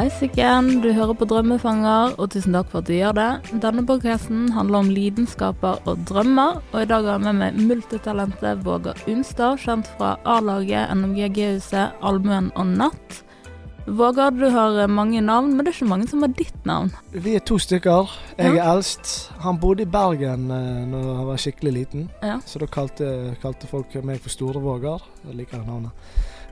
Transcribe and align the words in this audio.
Hallaisiken, 0.00 0.80
du 0.80 0.94
hører 0.96 1.12
på 1.12 1.26
Drømmefanger, 1.28 2.14
og 2.16 2.30
tusen 2.32 2.54
takk 2.56 2.70
for 2.72 2.80
at 2.80 2.86
du 2.88 2.94
gjør 2.94 3.12
det. 3.18 3.24
Denne 3.60 3.82
podkasten 3.84 4.46
handler 4.56 4.78
om 4.80 4.88
lidenskaper 4.88 5.82
og 5.84 5.98
drømmer, 6.08 6.62
og 6.72 6.76
i 6.80 6.86
dag 6.88 7.04
har 7.04 7.18
jeg 7.18 7.24
med 7.26 7.36
meg 7.36 7.58
multitalentet 7.68 8.62
Vågar 8.64 8.96
Unstad, 9.12 9.58
kjent 9.60 9.90
fra 9.98 10.14
A-laget, 10.24 10.88
NMG-huset, 10.96 11.98
Allmuen 12.00 12.48
og 12.56 12.70
Natt. 12.80 13.18
Vågar, 13.90 14.30
du 14.32 14.46
har 14.54 14.78
mange 14.88 15.20
navn, 15.20 15.50
men 15.52 15.66
det 15.66 15.74
er 15.74 15.76
ikke 15.82 15.90
mange 15.90 16.08
som 16.08 16.24
har 16.24 16.32
ditt 16.38 16.64
navn. 16.64 16.88
Vi 17.12 17.34
er 17.36 17.44
to 17.44 17.58
stykker. 17.60 18.08
Jeg 18.38 18.54
er 18.54 18.56
Ja. 18.56 18.70
eldst. 18.72 19.28
Han 19.44 19.58
bodde 19.60 19.82
i 19.82 19.84
Bergen 19.98 20.48
eh, 20.50 20.86
når 20.88 21.16
han 21.18 21.26
var 21.26 21.36
skikkelig 21.36 21.72
liten, 21.74 22.08
Ja. 22.22 22.38
så 22.46 22.58
da 22.58 22.64
kalte, 22.66 23.36
kalte 23.42 23.66
folk 23.68 23.92
meg 24.02 24.20
for 24.22 24.30
Store 24.30 24.60
Vågar. 24.64 25.02
Jeg 25.28 25.36
liker 25.36 25.58
det 25.58 25.66
navnet. 25.66 25.90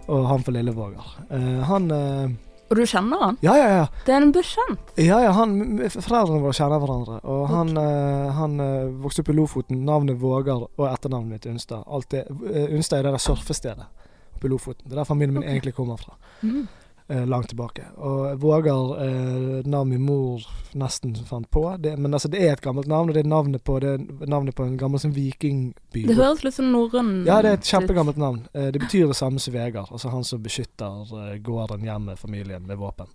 Og 0.06 0.28
han 0.28 0.42
for 0.42 0.52
Lille 0.52 0.72
Vågar. 0.74 1.16
Uh, 1.30 1.62
han 1.64 1.90
eh, 1.90 2.28
Og 2.68 2.76
du 2.76 2.84
kjenner 2.84 3.22
han? 3.22 3.38
Ja, 3.44 3.54
ja, 3.56 3.68
ja. 3.72 3.84
Det 4.04 4.12
er 4.12 4.24
en 4.24 4.32
bekjent. 4.34 4.90
Ja, 5.00 5.20
ja, 5.24 5.30
han, 5.36 5.54
Foreldrene 5.88 6.42
våre 6.42 6.56
kjenner 6.56 6.82
hverandre. 6.82 7.20
Og 7.24 7.46
han, 7.48 7.72
eh, 7.80 8.26
han 8.36 8.58
eh, 8.60 8.90
vokste 9.04 9.24
opp 9.24 9.32
i 9.32 9.36
Lofoten. 9.38 9.80
Navnet 9.88 10.20
Vågar 10.20 10.66
og 10.68 10.84
etternavnet 10.88 11.32
mitt 11.32 11.48
Unstad. 11.48 11.86
Eh, 12.12 12.74
Unstad 12.76 13.00
er 13.00 13.08
det 13.08 13.14
der 13.16 13.24
surfestedet 13.24 13.88
oppe 14.34 14.46
i 14.46 14.52
Lofoten. 14.52 14.84
Det 14.84 14.94
er 14.94 15.00
der 15.02 15.08
familien 15.08 15.34
min 15.34 15.42
okay. 15.42 15.56
egentlig 15.56 15.74
kommer 15.74 15.96
fra. 15.96 16.14
Mm. 16.42 16.68
Eh, 17.08 17.26
langt 17.26 17.48
tilbake. 17.48 17.84
Og 17.96 18.40
Vågar, 18.40 19.02
eh, 19.02 19.66
navn 19.66 19.88
min 19.88 20.02
mor 20.02 20.44
nesten 20.72 21.14
fant 21.26 21.50
på. 21.50 21.64
Det, 21.78 21.96
men 21.98 22.14
altså, 22.14 22.28
det 22.28 22.42
er 22.44 22.52
et 22.52 22.60
gammelt 22.64 22.86
navn, 22.86 23.08
og 23.08 23.14
det 23.14 23.24
er 23.24 23.28
navnet 23.28 23.64
på, 23.64 23.78
det 23.80 23.94
er 23.94 24.28
navnet 24.28 24.56
på 24.56 24.66
en 24.66 24.76
gammel 24.78 25.00
sånn 25.00 25.14
vikingby. 25.16 26.04
Det 26.08 26.18
høres 26.18 26.44
litt 26.44 26.58
sånn 26.58 26.72
norrøn 26.74 27.12
ja, 27.26 27.40
det 27.42 27.50
er 27.50 27.58
et 27.58 27.72
kjempegammelt 27.72 28.20
navn. 28.20 28.44
Eh, 28.52 28.70
det 28.74 28.82
betyr 28.84 29.08
det 29.08 29.18
samme 29.18 29.40
som 29.42 29.54
Vegard. 29.54 29.92
Altså 29.92 30.12
han 30.12 30.24
som 30.24 30.42
beskytter 30.44 31.12
eh, 31.22 31.36
gården, 31.44 31.86
hjemmet, 31.88 32.20
familien 32.20 32.66
med 32.66 32.80
våpen. 32.80 33.12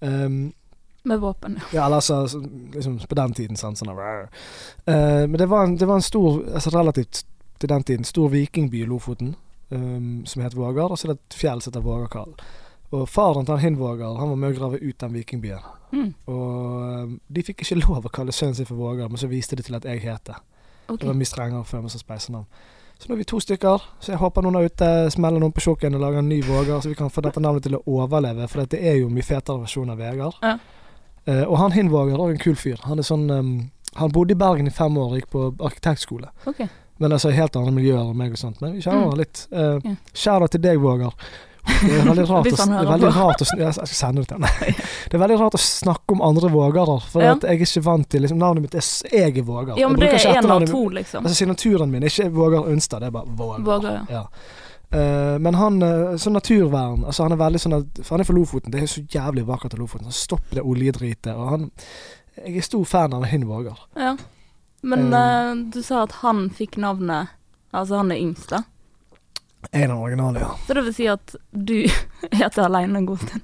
Um, 0.00 0.52
Med 1.06 1.20
våpen, 1.22 1.60
ja. 1.60 1.78
ja, 1.78 1.84
eller 1.86 1.96
altså 1.96 2.40
liksom 2.74 2.98
på 2.98 3.14
den 3.14 3.34
tiden, 3.34 3.56
sant. 3.56 3.78
Sånn, 3.78 3.92
rar. 3.94 4.26
Eh, 4.90 5.22
men 5.28 5.38
det 5.38 5.46
var, 5.46 5.64
en, 5.64 5.76
det 5.78 5.86
var 5.86 6.00
en 6.00 6.02
stor, 6.02 6.40
altså 6.50 6.72
relativt 6.74 7.22
til 7.62 7.70
den 7.70 7.82
tiden, 7.86 8.04
stor 8.04 8.28
vikingby 8.28 8.82
i 8.82 8.88
Lofoten 8.90 9.36
um, 9.70 10.26
som 10.26 10.42
het 10.42 10.56
Vågar, 10.56 10.90
og 10.90 10.98
så 10.98 11.06
er 11.06 11.14
det 11.14 11.20
et 11.20 11.38
fjell 11.38 11.62
som 11.62 11.70
heter 11.70 11.84
Vågarkallen. 11.86 12.34
Og 12.94 13.08
faren 13.10 13.44
til 13.46 13.56
han 13.56 13.62
Hindvågar 13.64 14.18
han 14.20 14.28
var 14.30 14.36
med 14.36 14.54
å 14.54 14.58
grave 14.60 14.78
ut 14.82 14.98
den 15.00 15.12
vikingbyen. 15.16 15.64
Mm. 15.92 16.08
Og 16.26 17.02
um, 17.06 17.20
de 17.28 17.42
fikk 17.42 17.62
ikke 17.64 17.78
lov 17.86 18.06
å 18.06 18.12
kalle 18.12 18.32
sønnen 18.34 18.54
sin 18.58 18.66
for 18.68 18.78
Vågar, 18.78 19.08
men 19.08 19.18
så 19.18 19.28
viste 19.30 19.56
de 19.58 19.62
til 19.66 19.74
at 19.78 19.84
jeg 19.88 20.02
het 20.06 20.24
det. 20.30 20.36
Ok. 20.88 21.00
Det 21.00 21.08
var 21.08 21.18
mye 21.18 21.26
strengere 21.30 21.64
før 21.66 21.82
med 21.86 21.90
som 21.94 22.02
speisenavn. 22.02 22.46
Så 22.96 23.10
nå 23.10 23.16
er 23.16 23.18
vi 23.20 23.26
to 23.28 23.36
stykker, 23.42 23.82
så 24.00 24.12
jeg 24.14 24.20
håper 24.22 24.40
noen 24.46 24.54
der 24.56 24.70
ute 24.70 24.86
smeller 25.12 25.42
noen 25.42 25.52
på 25.52 25.60
tjukken 25.60 25.98
og 25.98 26.00
lager 26.00 26.22
en 26.22 26.30
ny 26.30 26.38
Vågar, 26.46 26.80
så 26.80 26.88
vi 26.88 26.96
kan 26.96 27.10
få 27.12 27.20
dette 27.26 27.42
navnet 27.44 27.66
til 27.66 27.76
å 27.76 27.82
overleve, 27.92 28.46
for 28.48 28.64
det 28.72 28.80
er 28.80 28.96
jo 29.02 29.10
mye 29.12 29.26
fetere 29.26 29.60
versjon 29.66 29.90
av 29.92 29.98
Vegard. 30.00 30.38
Ja. 30.46 30.54
Uh, 31.26 31.42
og 31.50 31.56
han 31.60 31.74
Hindvågar 31.74 32.22
er 32.22 32.32
en 32.36 32.40
kul 32.40 32.54
fyr. 32.56 32.78
Han 32.86 33.02
er 33.02 33.04
sånn 33.04 33.26
um, 33.34 33.50
Han 33.98 34.12
bodde 34.14 34.32
i 34.36 34.38
Bergen 34.38 34.68
i 34.70 34.72
fem 34.72 34.96
år 35.00 35.10
og 35.10 35.18
gikk 35.18 35.28
på 35.32 35.42
arkitektskole. 35.58 36.30
Okay. 36.46 36.68
Men 37.02 37.12
altså 37.12 37.32
helt 37.34 37.56
andre 37.58 37.72
miljøer 37.74 38.04
enn 38.12 38.16
meg 38.16 38.32
og 38.36 38.40
sånt. 38.40 38.60
Men 38.62 38.76
vi 38.76 38.84
kjenner 38.84 39.10
Mm. 39.10 39.18
litt. 39.20 39.42
Uh, 39.52 39.76
yeah. 39.84 39.96
Shout-out 40.14 40.52
til 40.54 40.62
deg, 40.64 40.78
Vågar. 40.80 41.12
Det 41.66 41.92
er 41.92 42.06
veldig 42.06 42.24
rart, 42.28 42.46
å, 42.46 42.66
veldig 42.88 43.08
rart 43.14 43.42
å 43.42 43.46
Jeg 43.58 43.74
skal 43.76 43.90
sende 43.98 44.22
det 44.22 44.30
til 44.30 44.44
han. 44.44 44.76
Det 45.10 45.18
er 45.18 45.22
veldig 45.22 45.38
rart 45.40 45.56
å 45.58 45.60
snakke 45.60 46.14
om 46.16 46.22
andre 46.24 46.50
Vågarer, 46.52 47.08
for 47.10 47.24
Ja. 47.24 47.34
jeg 47.34 47.60
er 47.60 47.66
ikke 47.66 47.82
vant 47.86 48.08
til 48.10 48.22
liksom, 48.24 48.38
Navnet 48.40 48.66
mitt 48.66 48.76
er 48.78 48.86
Jeg 49.12 49.38
er 49.38 49.46
Vågar. 49.46 49.78
Ja, 49.78 49.88
men 49.88 50.00
det 50.00 50.12
er 50.14 50.38
en 50.38 50.50
av 50.50 50.66
to, 50.66 50.84
liksom. 50.94 51.26
Altså 51.26 51.36
Signaturen 51.40 51.90
min 51.90 52.06
er 52.06 52.12
ikke 52.12 52.30
Vågar 52.32 52.70
Unstad, 52.70 53.02
det 53.02 53.10
er 53.10 53.16
bare 53.18 53.36
Vågar. 53.40 53.64
Vågar, 53.66 53.98
ja. 54.10 54.22
Ja. 54.22 54.26
Uh, 54.86 55.34
men 55.42 55.56
han 55.58 55.80
sånn 56.22 56.36
naturvern 56.38 57.00
altså 57.02 57.24
Han 57.24 57.32
er 57.34 57.40
veldig 57.40 57.58
sånn 57.58 57.74
at, 57.74 57.96
For 58.04 58.14
han 58.14 58.22
er 58.22 58.28
fra 58.28 58.36
Lofoten. 58.36 58.70
Det 58.70 58.84
er 58.84 58.86
så 58.86 59.02
jævlig 59.02 59.42
vakkert 59.48 59.74
i 59.74 59.80
Lofoten. 59.80 60.06
Så 60.14 60.28
Stopp 60.28 60.54
det 60.54 60.62
oljedritet. 60.62 61.32
Og 61.34 61.48
han 61.50 61.66
Jeg 62.38 62.60
er 62.60 62.66
stor 62.68 62.84
fan 62.86 63.16
av 63.16 63.26
Hin 63.26 63.48
Vågar. 63.48 63.82
Ja. 63.98 64.14
Men 64.86 65.10
uh, 65.10 65.56
du 65.74 65.82
sa 65.82 66.04
at 66.06 66.20
han 66.22 66.46
fikk 66.54 66.78
navnet 66.78 67.34
Altså 67.74 67.98
han 67.98 68.12
er 68.14 68.22
yngst, 68.22 68.52
da. 68.54 68.62
En 69.72 69.82
er 69.82 69.88
den 69.88 69.96
originale, 69.96 70.40
ja. 70.40 70.52
Så 70.66 70.74
det 70.74 70.84
vil 70.86 70.94
si 70.94 71.06
at 71.10 71.34
du 71.50 71.76
heter 72.40 72.62
aleine 72.66 72.98
en 72.98 73.06
god 73.06 73.22
stund. 73.24 73.42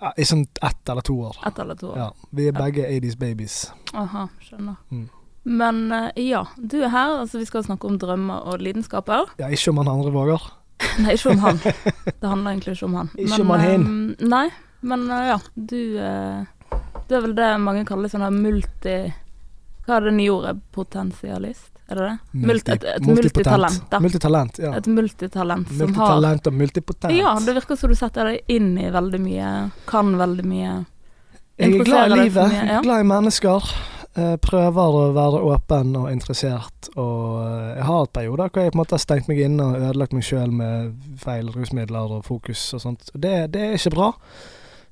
ja. 0.00 0.12
I 0.20 0.24
sånn 0.28 0.46
ett 0.62 0.88
eller 0.92 1.00
to 1.06 1.14
år. 1.30 1.36
Ett 1.46 1.58
eller 1.58 1.74
to 1.80 1.90
år. 1.92 1.98
Ja. 1.98 2.08
Vi 2.30 2.48
er 2.50 2.56
begge 2.56 2.86
80's 2.88 3.16
babies. 3.20 3.58
Aha, 3.96 4.26
skjønner. 4.44 4.76
Mm. 4.92 5.06
Men 5.44 5.80
eh, 5.92 6.10
ja, 6.24 6.46
du 6.56 6.78
er 6.82 6.88
her. 6.92 7.18
Altså 7.22 7.38
vi 7.40 7.46
skal 7.48 7.64
snakke 7.64 7.86
om 7.88 7.98
drømmer 8.00 8.46
og 8.48 8.60
lidenskaper. 8.64 9.32
Ja, 9.40 9.48
ikke 9.52 9.72
om 9.74 9.80
han 9.82 9.88
andre 9.92 10.12
våger. 10.14 10.44
Nei, 11.04 11.14
ikke 11.16 11.32
om 11.34 11.42
han. 11.44 11.60
Det 12.20 12.28
handler 12.28 12.50
egentlig 12.54 12.76
ikke 12.76 12.86
om 12.88 12.94
han. 13.00 13.10
Ikke 13.16 13.40
om 13.42 13.52
han 13.54 13.64
hin. 13.64 13.84
Nei, 14.28 14.46
men 14.84 15.04
eh, 15.10 15.26
ja. 15.32 15.38
Du 15.54 15.80
eh, 16.00 16.80
Du 17.08 17.14
er 17.18 17.20
vel 17.26 17.34
det 17.36 17.50
mange 17.60 17.84
kaller 17.88 18.08
sånn 18.12 18.24
multi... 18.40 18.96
Hva 19.84 19.98
er 19.98 20.06
det 20.06 20.14
nye 20.16 20.32
ordet? 20.32 20.54
Potensialist? 20.72 21.73
Er 21.88 21.98
det 21.98 22.04
det? 22.04 22.18
Multi, 22.46 22.72
et, 22.72 22.84
et 22.84 23.06
multitalent, 23.06 23.80
da. 23.90 24.00
Multitalent, 24.00 24.58
ja. 24.58 24.70
Et 24.78 24.86
multitalent 24.88 25.68
som 25.68 25.80
har 25.80 25.88
Multitalent 25.90 26.46
og 26.48 26.54
multipotent. 26.56 27.16
Ja, 27.16 27.34
det 27.44 27.56
virker 27.58 27.76
som 27.76 27.92
du 27.92 27.98
setter 27.98 28.30
deg 28.30 28.54
inn 28.54 28.70
i 28.80 28.88
veldig 28.94 29.20
mye, 29.20 29.50
kan 29.90 30.14
veldig 30.16 30.46
mye. 30.48 30.76
jeg 31.60 31.74
er 31.74 31.84
glad 31.84 32.14
i 32.14 32.22
livet, 32.22 32.54
mye, 32.54 32.70
ja. 32.72 32.80
glad 32.86 33.04
i 33.04 33.10
mennesker. 33.12 33.74
Eh, 34.14 34.36
prøver 34.38 34.96
å 34.96 35.06
være 35.10 35.38
åpen 35.42 35.96
og 35.98 36.06
interessert. 36.12 36.88
Og 36.94 37.40
eh, 37.42 37.70
jeg 37.80 37.86
har 37.88 38.04
et 38.04 38.12
perioder 38.14 38.52
hvor 38.52 38.62
jeg 38.62 38.70
på 38.72 38.78
en 38.78 38.80
måte 38.84 38.94
har 38.94 39.02
stengt 39.02 39.30
meg 39.30 39.40
inne 39.42 39.66
og 39.66 39.88
ødelagt 39.88 40.14
meg 40.14 40.24
sjøl 40.24 40.52
med 40.54 40.92
feil 41.18 41.50
rusmidler 41.50 42.20
og 42.20 42.22
fokus 42.24 42.62
og 42.78 42.84
sånt. 42.84 43.10
Det, 43.12 43.34
det 43.50 43.64
er 43.66 43.74
ikke 43.74 43.96
bra. 43.96 44.12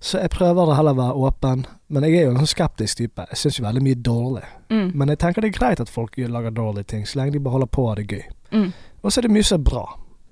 Så 0.02 0.18
jeg 0.18 0.32
prøver 0.34 0.66
å 0.66 0.74
heller 0.74 0.96
være 0.98 1.14
åpen. 1.14 1.60
Men 1.94 2.02
jeg 2.08 2.16
er 2.18 2.24
jo 2.26 2.30
en 2.32 2.40
sånn 2.42 2.50
skeptisk 2.50 2.98
type. 2.98 3.26
Jeg 3.30 3.38
syns 3.38 3.58
jo 3.60 3.64
veldig 3.68 3.82
mye 3.86 3.98
dårlig. 4.02 4.44
Mm. 4.72 4.88
Men 4.98 5.12
jeg 5.12 5.18
tenker 5.22 5.44
det 5.44 5.52
er 5.52 5.58
greit 5.60 5.82
at 5.84 5.92
folk 5.92 6.16
lager 6.18 6.50
dårlige 6.56 6.88
ting, 6.90 7.04
så 7.06 7.20
lenge 7.20 7.36
de 7.36 7.42
bare 7.44 7.52
holder 7.58 7.70
på 7.70 7.84
og 7.86 7.96
det 8.00 8.06
er 8.08 8.16
gøy. 8.16 8.24
Mm. 8.52 8.72
Og 9.02 9.12
så 9.12 9.20
er 9.20 9.28
det 9.28 9.34
mye 9.36 9.46
som 9.46 9.60
er 9.60 9.68
bra. 9.70 9.84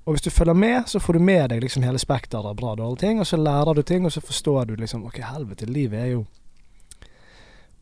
Og 0.06 0.16
hvis 0.16 0.24
du 0.26 0.30
følger 0.34 0.56
med, 0.58 0.88
så 0.90 0.98
får 0.98 1.12
du 1.12 1.22
med 1.22 1.50
deg 1.52 1.62
liksom 1.62 1.84
hele 1.86 2.00
spekteret 2.02 2.48
av 2.50 2.56
bra 2.58 2.72
og 2.72 2.80
dårlige 2.80 3.02
ting, 3.04 3.20
og 3.22 3.26
så 3.30 3.38
lærer 3.38 3.78
du 3.78 3.82
ting, 3.86 4.06
og 4.08 4.12
så 4.12 4.20
forstår 4.24 4.66
du 4.72 4.76
liksom 4.80 5.04
Ok, 5.06 5.20
helvete, 5.22 5.68
livet 5.70 6.00
er 6.00 6.10
jo 6.16 6.24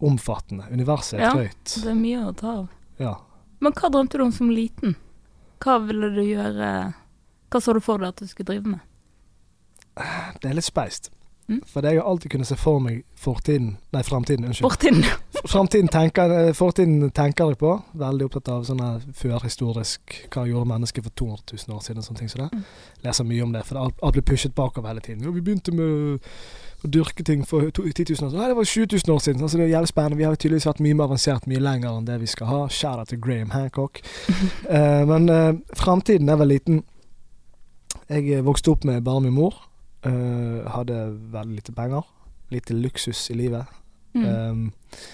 omfattende. 0.05 0.69
Universet 0.71 1.19
er 1.19 1.25
Ja. 1.25 1.33
drøyt. 1.33 1.65
Det 1.83 1.87
er 1.91 1.95
mye 1.95 2.27
å 2.29 2.37
ta 2.37 2.51
av. 2.59 2.69
Ja. 2.99 3.15
Men 3.61 3.73
hva 3.73 3.91
drømte 3.91 4.19
du 4.19 4.25
om 4.25 4.33
som 4.33 4.51
liten? 4.51 4.97
Hva 5.61 5.79
ville 5.87 6.11
du 6.15 6.21
gjøre 6.23 6.95
Hva 7.51 7.61
så 7.61 7.73
du 7.73 7.81
for 7.81 7.99
deg 7.99 8.09
at 8.09 8.17
du 8.17 8.27
skulle 8.27 8.47
drive 8.47 8.67
med? 8.67 8.81
Det 10.41 10.51
er 10.51 10.55
litt 10.55 10.65
speist. 10.65 11.11
Mm. 11.49 11.63
For 11.67 11.87
jeg 11.87 11.97
har 11.97 12.09
alltid 12.11 12.31
kunnet 12.31 12.47
se 12.47 12.57
for 12.61 12.81
meg 12.85 13.05
fortiden 13.17 13.71
Nei, 13.95 14.03
framtiden. 14.05 14.45
Unnskyld. 14.45 14.67
Fortiden. 14.69 15.05
Framtiden 15.53 15.89
tenker, 15.89 16.33
eh, 16.35 16.53
fortiden 16.53 17.11
tenker 17.11 17.53
jeg 17.53 17.59
på. 17.59 17.73
Veldig 17.97 18.27
opptatt 18.27 18.51
av 18.53 18.67
sånne 18.69 18.89
førhistorisk 19.17 20.19
Hva 20.35 20.45
gjorde 20.49 20.69
mennesket 20.69 21.07
for 21.07 21.15
200 21.17 21.57
000 21.69 21.77
år 21.77 21.85
siden? 21.87 22.03
og 22.03 22.05
sånne 22.05 22.21
ting 22.21 22.33
som 22.33 22.43
det. 22.45 22.49
Mm. 22.53 22.65
Leser 23.07 23.29
mye 23.31 23.47
om 23.47 23.55
det, 23.57 23.65
for 23.65 23.81
alt, 23.81 24.03
alt 24.03 24.19
blir 24.19 24.27
pushet 24.29 24.55
bakover 24.55 24.93
hele 24.93 25.05
tiden. 25.05 25.25
Jo, 25.25 25.33
vi 25.33 25.45
begynte 25.47 25.73
med 25.73 26.21
å 26.85 26.91
dyrke 26.93 27.25
ting 27.25 27.47
for 27.47 27.65
10 27.71 27.81
000 27.81 27.89
år 27.89 28.19
siden. 28.19 28.37
Nei, 28.39 28.51
det 28.51 28.59
var 28.59 28.65
20 28.65 29.01
000 29.07 29.15
år 29.15 29.25
siden. 29.25 29.43
Altså, 29.43 29.59
det 29.59 29.65
er 29.65 29.73
jævlig 29.73 29.89
spennende. 29.89 30.19
Vi 30.21 30.29
har 30.29 30.37
tydeligvis 30.37 30.69
vært 30.69 30.85
mye 30.85 30.99
mer 30.99 31.09
avansert 31.09 31.49
mye 31.51 31.63
lenger 31.65 31.97
enn 31.97 32.07
det 32.07 32.21
vi 32.21 32.29
skal 32.31 32.53
ha. 32.53 32.61
Shout 32.69 33.01
out 33.01 33.09
til 33.09 33.23
Graham 33.25 33.51
Hancock. 33.57 34.03
uh, 34.69 35.03
men 35.11 35.33
uh, 35.33 35.57
framtiden 35.79 36.29
er 36.29 36.39
vel 36.39 36.55
liten. 36.55 36.85
Jeg 38.09 38.29
eh, 38.33 38.45
vokste 38.45 38.73
opp 38.73 38.87
med 38.89 39.03
bare 39.05 39.21
min 39.21 39.35
mor. 39.37 39.57
Eh, 40.07 40.71
hadde 40.71 40.99
veldig 41.33 41.55
lite 41.59 41.73
penger. 41.73 42.07
Lite 42.51 42.75
luksus 42.75 43.31
i 43.31 43.35
livet. 43.35 43.67
Mm. 44.15 44.25
Um, 44.25 44.73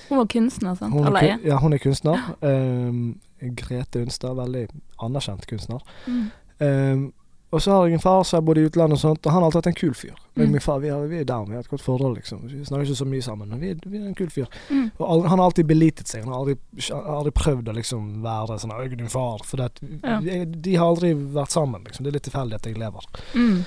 Hun 0.08 0.18
var 0.18 0.26
kunstner, 0.26 0.74
sant? 0.74 0.92
hun, 0.94 1.06
er, 1.16 1.22
er? 1.22 1.38
ja, 1.44 1.58
hun 1.58 1.72
er 1.72 1.78
kunstner. 1.82 2.20
Um, 2.42 3.20
Grete 3.56 4.00
Unstad, 4.04 4.36
veldig 4.38 4.68
anerkjent 5.02 5.46
kunstner. 5.50 5.82
Mm. 6.06 6.30
Um, 6.60 7.12
og 7.54 7.62
så 7.62 7.70
har 7.70 7.84
jeg 7.86 7.94
en 7.94 8.02
far 8.02 8.22
som 8.26 8.40
har 8.40 8.42
bodd 8.48 8.58
i 8.58 8.64
utlandet 8.66 8.96
og 8.96 9.00
sånt, 9.00 9.26
og 9.26 9.30
han 9.30 9.42
har 9.42 9.46
alltid 9.46 9.60
vært 9.60 9.68
en 9.70 9.76
kul 9.78 9.92
fyr. 9.94 10.14
Mm. 10.34 10.48
min 10.50 10.62
far, 10.62 10.80
vi, 10.82 10.88
er, 10.90 11.04
vi 11.06 11.20
er 11.20 11.26
down, 11.28 11.46
vi 11.46 11.54
har 11.54 11.62
et 11.62 11.70
godt 11.70 11.84
forhold, 11.84 12.16
liksom. 12.18 12.40
Vi 12.50 12.64
snakker 12.66 12.88
ikke 12.88 12.98
så 12.98 13.06
mye 13.06 13.22
sammen, 13.22 13.52
men 13.52 13.60
vi, 13.62 13.68
vi 13.84 14.00
er 14.00 14.08
en 14.08 14.16
kul 14.18 14.30
fyr. 14.34 14.48
Mm. 14.70 14.88
Og 14.98 15.28
han 15.28 15.38
har 15.38 15.44
alltid 15.44 15.68
belitet 15.70 16.10
seg. 16.10 16.24
Han 16.24 16.32
har 16.34 16.40
aldri, 16.42 16.56
aldri 16.90 17.34
prøvd 17.38 17.70
å 17.70 17.76
liksom 17.76 18.08
være 18.24 18.58
sånn 18.58 18.74
'Jeg 18.74 18.92
er 18.92 18.96
din 18.96 19.12
far', 19.12 19.44
for 19.46 19.56
det, 19.62 19.70
Ja. 20.02 20.20
de, 20.20 20.44
de 20.46 20.74
har 20.74 20.86
aldri 20.86 21.14
vært 21.14 21.54
sammen, 21.54 21.84
liksom. 21.84 22.02
Det 22.02 22.10
er 22.10 22.18
litt 22.18 22.26
tilfeldig 22.30 22.54
at 22.54 22.66
jeg 22.66 22.78
lever. 22.78 23.06
Mm. 23.34 23.64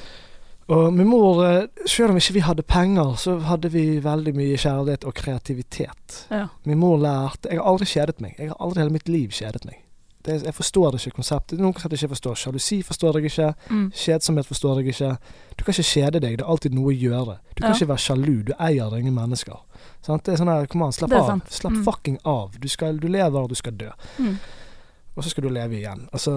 Og 0.70 0.94
min 0.94 1.08
mor, 1.08 1.44
eh, 1.46 1.68
selv 1.86 2.10
om 2.12 2.18
ikke 2.20 2.34
vi 2.34 2.40
hadde 2.44 2.62
penger, 2.64 3.14
så 3.16 3.38
hadde 3.40 3.70
vi 3.72 4.00
veldig 4.04 4.34
mye 4.36 4.58
kjærlighet 4.58 5.06
og 5.08 5.14
kreativitet. 5.16 6.26
Ja. 6.32 6.48
Min 6.66 6.78
mor 6.80 6.98
lærte 6.98 7.50
Jeg 7.50 7.60
har 7.60 7.68
aldri 7.72 7.86
kjedet 7.86 8.20
meg. 8.22 8.36
Jeg 8.40 8.50
har 8.50 8.58
aldri 8.60 8.82
hele 8.82 8.92
mitt 8.92 9.08
liv 9.10 9.30
kjedet 9.32 9.66
meg. 9.66 9.78
Det, 10.26 10.44
jeg 10.44 10.54
forstår 10.54 10.92
det 10.92 11.00
ikke 11.08 11.16
konseptet. 11.22 11.60
Noen 11.60 11.72
kan 11.74 11.92
ikke 11.92 12.10
forstå. 12.12 12.34
Sjalusi 12.36 12.82
forstår 12.84 13.14
jeg 13.22 13.30
ikke. 13.32 13.54
Mm. 13.70 13.92
Kjedsomhet 13.96 14.46
forstår 14.46 14.82
jeg 14.82 14.88
ikke. 14.92 15.18
Du 15.58 15.64
kan 15.64 15.72
ikke 15.74 15.88
kjede 15.88 16.20
deg. 16.20 16.38
Det 16.38 16.44
er 16.44 16.50
alltid 16.52 16.74
noe 16.76 16.92
å 16.92 16.98
gjøre. 17.00 17.38
Du 17.56 17.62
kan 17.64 17.70
Ja. 17.72 17.76
ikke 17.78 17.88
være 17.88 18.04
sjalu. 18.04 18.44
Du 18.44 18.52
eier 18.60 18.98
ingen 19.00 19.16
mennesker. 19.16 19.56
Sant? 20.04 20.24
Det 20.26 20.34
er 20.34 20.38
sånn 20.44 20.52
her, 20.52 20.66
kom 20.68 20.82
an, 20.84 20.92
slapp 20.92 21.14
av. 21.14 21.28
sant. 21.28 21.44
Slapp 21.50 21.72
Mm. 21.74 21.84
fucking 21.86 22.18
av. 22.26 22.60
Du, 22.60 22.68
skal, 22.68 22.98
du 23.00 23.08
lever, 23.08 23.40
og 23.40 23.48
du 23.50 23.56
skal 23.56 23.72
dø. 23.72 23.90
Mm. 24.20 24.38
Og 25.18 25.24
så 25.26 25.32
skal 25.34 25.48
du 25.48 25.50
leve 25.50 25.80
igjen. 25.80 26.04
Altså, 26.14 26.36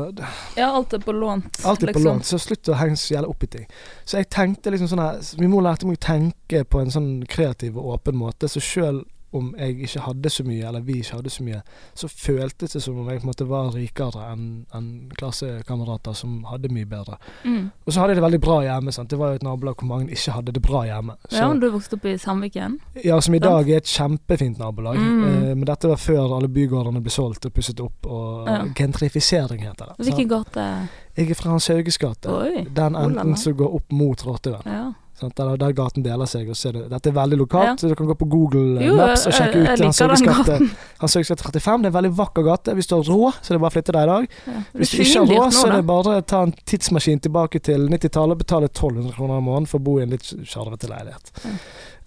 Ja, 0.56 0.71
alt 0.73 0.94
er 0.97 1.03
på 1.05 1.12
lånt. 1.12 1.61
alt 1.65 1.82
er 1.82 1.93
på 1.93 1.99
liksom. 2.00 2.05
lånt, 2.09 2.25
så 2.27 2.38
slutt 2.41 2.69
å 2.73 2.79
henge 2.81 2.97
så 2.97 3.15
jævlig 3.15 3.29
opp 3.35 3.44
i 3.44 3.47
ting. 3.59 3.67
Så 4.09 4.17
jeg 4.23 4.31
tenkte 4.32 4.73
liksom 4.73 4.88
sånn 4.88 5.03
her 5.05 5.21
Min 5.41 5.50
mor 5.53 5.62
lærte 5.67 5.87
meg 5.87 5.99
å 6.00 6.05
tenke 6.06 6.65
på 6.65 6.81
en 6.81 6.91
sånn 6.91 7.11
kreativ 7.29 7.77
og 7.77 7.93
åpen 7.99 8.17
måte, 8.17 8.49
så 8.49 8.61
sjøl 8.65 9.05
om 9.32 9.55
jeg 9.59 9.77
ikke 9.81 10.00
hadde 10.00 10.31
så 10.31 10.44
mye, 10.44 10.67
eller 10.69 10.81
vi 10.81 10.93
ikke 11.00 11.17
hadde 11.17 11.31
så 11.31 11.43
mye, 11.47 11.62
så 11.94 12.09
føltes 12.09 12.73
det 12.73 12.82
som 12.82 12.99
om 12.99 13.09
jeg 13.09 13.21
på 13.21 13.27
en 13.27 13.31
måte 13.31 13.47
var 13.49 13.71
rikere 13.75 14.32
enn 14.32 14.67
en 14.75 15.11
klassekamerater 15.17 16.12
som 16.19 16.44
hadde 16.50 16.69
mye 16.73 16.87
bedre. 16.87 17.17
Mm. 17.44 17.71
Og 17.87 17.93
så 17.93 18.00
hadde 18.00 18.15
jeg 18.15 18.17
det 18.21 18.25
veldig 18.25 18.41
bra 18.41 18.61
hjemme. 18.65 18.93
sant? 18.93 19.11
Det 19.11 19.19
var 19.19 19.29
jo 19.35 19.35
et 19.41 19.43
nabolag 19.47 19.75
hvor 19.79 19.87
mange 19.87 20.11
ikke 20.11 20.32
hadde 20.32 20.53
det 20.53 20.62
bra 20.62 20.82
hjemme. 20.88 21.17
Så, 21.29 21.37
Ja, 21.37 21.53
du 21.55 21.71
vokste 21.71 21.94
opp 21.94 22.05
i 22.05 22.17
Sandviken? 22.19 22.79
ja, 23.05 23.21
Som 23.21 23.35
i 23.35 23.38
dag 23.38 23.69
er 23.71 23.77
et 23.77 23.85
kjempefint 23.85 24.59
nabolag. 24.59 24.97
Mm. 24.97 25.25
Eh, 25.25 25.55
men 25.55 25.65
dette 25.65 25.88
var 25.88 25.97
før 25.97 26.37
alle 26.37 26.49
bygårdene 26.49 27.00
ble 27.03 27.11
solgt 27.11 27.47
og 27.47 27.53
pusset 27.55 27.81
opp. 27.81 28.06
Og 28.06 28.47
Ja. 28.49 28.65
gentrifisering 28.75 29.61
heter 29.62 29.87
det. 29.97 30.06
Hvilken 30.06 30.29
gate? 30.29 30.88
Jeg 31.17 31.31
er 31.31 31.35
fra 31.35 31.50
Hans 31.50 31.67
Hauges 31.67 31.99
gate. 31.99 32.29
Den 32.75 32.94
enden 32.97 33.37
som 33.37 33.55
går 33.55 33.75
opp 33.75 33.93
mot 33.93 34.26
Rotterdam. 34.26 34.62
Ja. 34.67 34.93
Sant? 35.20 35.34
Der, 35.37 35.56
der 35.61 35.72
gaten 35.76 36.02
deler 36.02 36.26
seg. 36.26 36.49
Og 36.49 36.56
så 36.56 36.69
er 36.70 36.72
det, 36.78 36.82
dette 36.90 37.11
er 37.11 37.12
veldig 37.12 37.37
lokalt, 37.43 37.67
Ja. 37.69 37.75
så 37.76 37.88
du 37.90 37.94
kan 37.94 38.06
gå 38.08 38.14
på 38.17 38.28
Google 38.32 38.81
eh, 38.81 38.87
Jo, 38.88 38.96
Maps 38.96 39.26
og 39.28 39.32
sjekke 39.37 39.61
ut 39.61 39.67
gate. 39.67 40.26
gaten. 40.26 40.70
Hans 41.02 41.14
Hauges 41.14 41.28
gate 41.28 41.44
35. 41.44 41.82
Det 41.82 41.87
er 41.87 41.93
en 41.93 41.96
veldig 41.99 42.12
vakker 42.17 42.43
gate. 42.49 42.75
Hvis 42.78 42.87
du 42.88 42.94
har 42.96 43.02
råd, 43.05 43.32
så 43.43 43.52
er 43.52 43.58
det 43.58 43.61
bare 43.61 43.70
å 43.70 43.76
flytte 43.76 43.93
deg 43.93 44.02
i 44.02 44.11
dag. 44.14 44.28
Ja. 44.46 44.62
Hvis 44.81 44.90
du 44.90 44.96
ikke 45.05 45.19
har 45.26 45.32
råd, 45.37 45.52
så 45.52 45.67
er 45.69 45.76
det 45.76 45.87
bare 45.93 46.17
å 46.17 46.26
ta 46.34 46.43
en 46.49 46.52
tidsmaskin 46.64 47.20
tilbake 47.20 47.61
til 47.61 47.87
90-tallet 47.93 48.32
og 48.32 48.38
betale 48.46 48.70
1200 48.72 49.12
kroner 49.19 49.38
i 49.38 49.46
måneden 49.50 49.67
for 49.69 49.78
å 49.78 49.87
bo 49.90 49.99
i 50.00 50.02
en 50.08 50.11
litt 50.17 50.25
sjarvete 50.25 50.88
leilighet. 50.88 51.32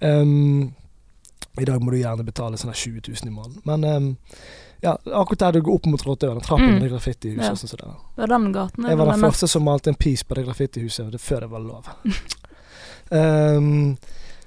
Um, 0.02 0.74
I 1.62 1.66
dag 1.70 1.82
må 1.86 1.92
du 1.94 2.00
gjerne 2.02 2.26
betale 2.26 2.58
sånn 2.58 2.74
20 2.74 3.08
000 3.14 3.30
i 3.30 3.34
måneden. 3.34 3.62
Men 3.70 3.84
um, 3.86 4.08
ja, 4.84 4.98
akkurat 5.06 5.40
der 5.46 5.52
du 5.60 5.62
går 5.64 5.78
opp 5.78 5.86
mot 5.88 6.02
Rådøren, 6.04 6.42
trappen 6.44 6.74
Mm. 6.74 6.80
med 6.82 6.90
graffitihuset 6.92 7.46
Ja. 7.46 7.54
sånn 7.56 7.70
så 7.72 7.78
det 7.78 7.88
der. 8.18 8.28
Den 8.28 8.52
gaten 8.52 8.84
Jeg 8.90 8.98
var 8.98 9.06
den 9.06 9.22
den 9.22 9.30
første 9.32 9.48
som 9.48 9.64
malte 9.64 9.88
en 9.94 9.96
piece 9.96 10.26
på 10.26 10.36
det 10.36 10.46
graffitihuset, 10.48 11.14
før 11.22 11.40
det 11.46 11.50
var 11.52 11.60
lov. 11.64 11.86
um, 13.14 13.96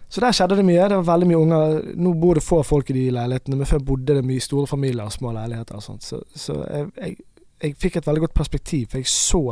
så 0.08 0.22
der 0.22 0.32
skjedde 0.32 0.56
det 0.56 0.64
mye. 0.66 0.88
Det 0.88 0.98
var 1.00 1.08
veldig 1.12 1.28
mye 1.28 1.38
unger. 1.38 1.78
Nå 1.98 2.12
bor 2.20 2.38
det 2.38 2.44
få 2.46 2.60
folk 2.64 2.90
i 2.90 2.96
de 2.96 3.06
leilighetene, 3.14 3.56
men 3.58 3.68
før 3.68 3.82
bodde 3.88 4.14
det 4.18 4.26
mye 4.26 4.42
store 4.42 4.68
familier 4.70 5.04
og 5.04 5.14
små 5.14 5.32
leiligheter 5.34 5.78
og 5.78 5.82
sånt. 5.82 6.06
Så, 6.06 6.20
så 6.34 6.60
jeg, 6.62 6.92
jeg, 6.96 7.16
jeg 7.62 7.78
fikk 7.82 7.98
et 7.98 8.06
veldig 8.06 8.26
godt 8.28 8.36
perspektiv, 8.38 8.86
for 8.92 9.02
jeg 9.02 9.10
så 9.10 9.42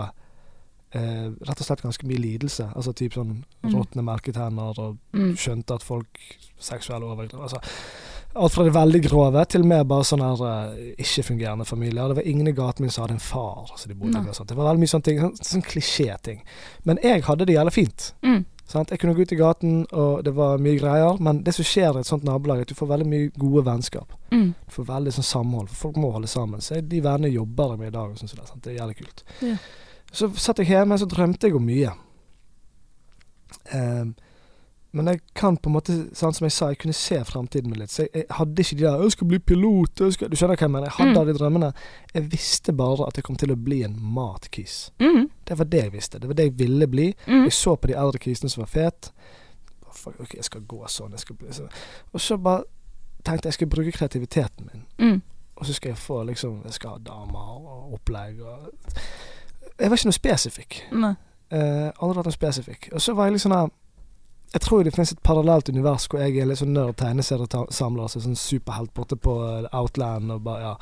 eh, 0.94 1.26
rett 1.26 1.60
og 1.60 1.66
slett 1.66 1.82
ganske 1.84 2.06
mye 2.08 2.22
lidelse. 2.22 2.70
Altså 2.74 2.94
typ 2.96 3.18
sånn 3.18 3.42
Mm. 3.64 3.72
råtne 3.78 4.02
melketenner 4.04 4.80
og 4.80 4.96
mm. 5.16 5.36
skjønte 5.40 5.78
at 5.78 5.82
folk 5.82 6.18
seksuelle 6.60 7.06
overgrep 7.08 7.40
altså, 7.40 7.60
Alt 8.36 8.52
fra 8.52 8.64
det 8.66 8.74
veldig 8.74 9.00
grove 9.06 9.44
til 9.46 9.62
mer 9.64 9.84
bare 9.86 10.04
sånne 10.04 10.30
eh, 10.34 10.88
ikke-fungerende 10.98 11.64
familier. 11.64 12.08
Det 12.10 12.16
var 12.18 12.26
ingen 12.26 12.50
i 12.50 12.52
gaten 12.52 12.82
min 12.82 12.90
som 12.90 13.04
hadde 13.04 13.14
en 13.14 13.22
far. 13.22 13.70
som 13.76 13.88
de 13.88 13.94
bodde 13.94 14.20
med. 14.20 14.34
Det 14.34 14.56
var 14.56 14.68
veldig 14.68 14.82
mye 14.82 14.90
sånne 14.90 15.06
ting, 15.06 15.20
sånn, 15.22 15.36
sånn 15.38 15.62
klisjéting. 15.62 16.40
Men 16.84 16.98
jeg 17.02 17.22
hadde 17.28 17.46
det 17.46 17.54
jævlig 17.54 17.72
fint. 17.72 18.08
Mm. 18.26 18.42
Sant? 18.66 18.90
Jeg 18.90 19.00
kunne 19.00 19.14
gå 19.14 19.26
ut 19.26 19.32
i 19.32 19.38
gaten, 19.38 19.72
og 19.92 20.22
det 20.24 20.32
var 20.36 20.62
mye 20.62 20.78
greier. 20.80 21.18
Men 21.22 21.42
det 21.44 21.52
som 21.56 21.66
skjer 21.68 21.98
i 21.98 22.00
et 22.00 22.08
sånt 22.08 22.24
nabolag, 22.24 22.62
er 22.62 22.68
at 22.68 22.72
du 22.72 22.78
får 22.78 22.90
veldig 22.94 23.08
mye 23.08 23.32
gode 23.36 23.64
vennskap. 23.66 24.14
Mm. 24.32 24.54
Du 24.56 24.76
får 24.78 24.88
veldig 24.88 25.12
sånn 25.18 25.28
samhold, 25.28 25.68
for 25.72 25.88
folk 25.88 26.00
må 26.00 26.12
holde 26.14 26.30
sammen. 26.30 26.64
Så 26.64 26.80
de 26.80 27.02
vennene 27.04 27.32
jobber 27.34 27.76
med 27.76 27.92
i 27.92 27.96
dag, 27.96 28.10
og 28.12 28.18
sånt. 28.20 28.32
det, 28.38 28.48
sant? 28.48 28.64
det 28.64 28.72
er 28.72 28.80
jævlig 28.80 28.98
kult. 29.02 29.24
Ja. 29.44 29.58
Så 30.14 30.30
satt 30.38 30.62
jeg 30.62 30.70
hjemme, 30.72 30.98
så 30.98 31.08
drømte 31.10 31.50
jeg 31.50 31.58
om 31.58 31.66
mye. 31.66 31.92
Ehm, 33.74 34.14
men 34.94 35.06
jeg 35.10 35.20
kan 35.34 35.56
på 35.58 35.68
en 35.70 35.74
måte, 35.74 35.94
sånn 36.14 36.32
som 36.36 36.44
jeg 36.46 36.52
sa, 36.54 36.68
jeg 36.70 36.78
kunne 36.78 36.94
se 36.94 37.18
fremtiden 37.26 37.70
min 37.70 37.80
litt. 37.82 37.90
Så 37.92 38.04
jeg, 38.04 38.10
jeg 38.14 38.26
hadde 38.30 38.62
ikke 38.62 38.76
de 38.78 38.84
der 38.84 39.02
'Jeg 39.02 39.12
skal 39.12 39.26
bli 39.26 39.38
pilot', 39.38 40.00
jeg 40.00 40.12
skal, 40.12 40.28
Du 40.30 40.36
skjønner 40.36 40.56
hva 40.56 40.60
jeg 40.64 40.70
mener? 40.70 40.86
Jeg 40.86 40.98
hadde 40.98 41.20
Mm. 41.20 41.26
de 41.26 41.38
drømmene. 41.38 41.72
Jeg 42.14 42.32
visste 42.32 42.72
bare 42.72 43.06
at 43.06 43.16
jeg 43.16 43.24
kom 43.24 43.36
til 43.36 43.50
å 43.52 43.56
bli 43.64 43.82
en 43.82 43.98
matkis. 44.00 44.90
Mm. 45.00 45.28
Det 45.48 45.58
var 45.58 45.64
det 45.64 45.82
jeg 45.82 45.92
visste. 45.92 46.18
Det 46.18 46.28
var 46.28 46.34
det 46.34 46.44
jeg 46.44 46.58
ville 46.58 46.86
bli. 46.86 47.14
Mm. 47.26 47.42
Jeg 47.44 47.52
så 47.52 47.74
på 47.76 47.86
de 47.88 47.94
eldre 47.94 48.18
kisene 48.18 48.48
som 48.50 48.60
var 48.62 48.66
fet. 48.68 49.12
Fuck, 49.92 50.20
ok, 50.20 50.34
jeg 50.34 50.44
skal 50.44 50.60
gå 50.60 50.84
sånn. 50.88 51.10
Jeg 51.10 51.20
skal 51.20 51.36
bli 51.36 51.48
sånn. 51.52 51.68
Og 52.12 52.20
så 52.20 52.36
bare 52.36 52.64
tenkte 53.24 53.46
jeg 53.46 53.52
jeg 53.52 53.52
skal 53.54 53.66
bruke 53.68 53.92
kreativiteten 53.92 54.68
min. 54.72 54.84
Mm. 54.98 55.22
Og 55.56 55.66
så 55.66 55.72
skal 55.72 55.88
jeg 55.90 55.98
få 55.98 56.24
liksom 56.26 56.62
Jeg 56.64 56.72
skal 56.72 56.90
ha 56.90 56.98
damer 56.98 57.38
og 57.38 57.92
opplegg 57.94 58.40
og 58.42 58.72
Jeg 59.80 59.90
var 59.90 59.96
ikke 59.96 60.06
noe 60.06 60.12
spesifikk. 60.12 60.82
Nei. 60.92 61.14
Eh, 61.50 61.90
aldri 62.02 62.16
vært 62.16 62.24
noe 62.26 62.32
spesifikk. 62.32 62.88
Og 62.92 63.00
så 63.00 63.14
var 63.14 63.24
jeg 63.26 63.32
litt 63.32 63.42
sånn 63.42 63.52
her 63.52 63.68
Jeg 64.54 64.62
tror 64.62 64.84
det 64.86 64.92
finnes 64.94 65.10
et 65.12 65.22
parallelt 65.26 65.68
univers 65.68 66.06
hvor 66.06 66.20
jeg 66.22 66.36
er 66.38 66.46
litt 66.46 66.60
sånn 66.60 66.72
nerd 66.76 66.94
tegneseriesamler, 67.00 68.06
så 68.08 68.20
sånn 68.22 68.38
superhelt 68.38 68.92
borte 68.94 69.16
på 69.18 69.34
eh, 69.48 69.66
Outland 69.74 70.30
og 70.30 70.44
bare 70.46 70.60
ja 70.68 70.76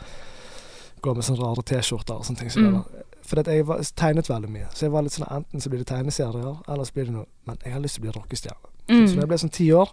Går 1.02 1.16
med 1.18 1.24
sånne 1.26 1.42
rare 1.42 1.62
T-skjorter 1.66 2.14
og 2.20 2.26
sånne 2.28 2.38
ting. 2.38 2.50
som 2.50 2.62
Mm. 2.62 2.84
For 3.26 3.42
jeg 3.42 3.64
var, 3.66 3.80
tegnet 3.96 4.28
veldig 4.28 4.50
mye. 4.50 4.68
Så 4.74 4.84
jeg 4.84 4.92
var 4.92 5.02
litt 5.02 5.12
sånn 5.16 5.26
enten 5.30 5.60
så 5.60 5.68
blir 5.70 5.78
det 5.82 5.86
tegneserier, 5.88 6.60
eller 6.68 6.84
så 6.84 6.92
blir 6.94 7.04
det 7.08 7.14
noe 7.14 7.26
Men 7.46 7.58
jeg 7.64 7.72
har 7.72 7.80
lyst 7.80 7.94
til 7.96 8.02
å 8.02 8.04
bli 8.04 8.12
rockestjerne. 8.20 8.68
Så 8.86 8.92
da 8.92 8.94
Mm. 8.94 9.18
jeg 9.20 9.28
ble 9.28 9.38
sånn 9.38 9.50
ti 9.50 9.66
år 9.72 9.88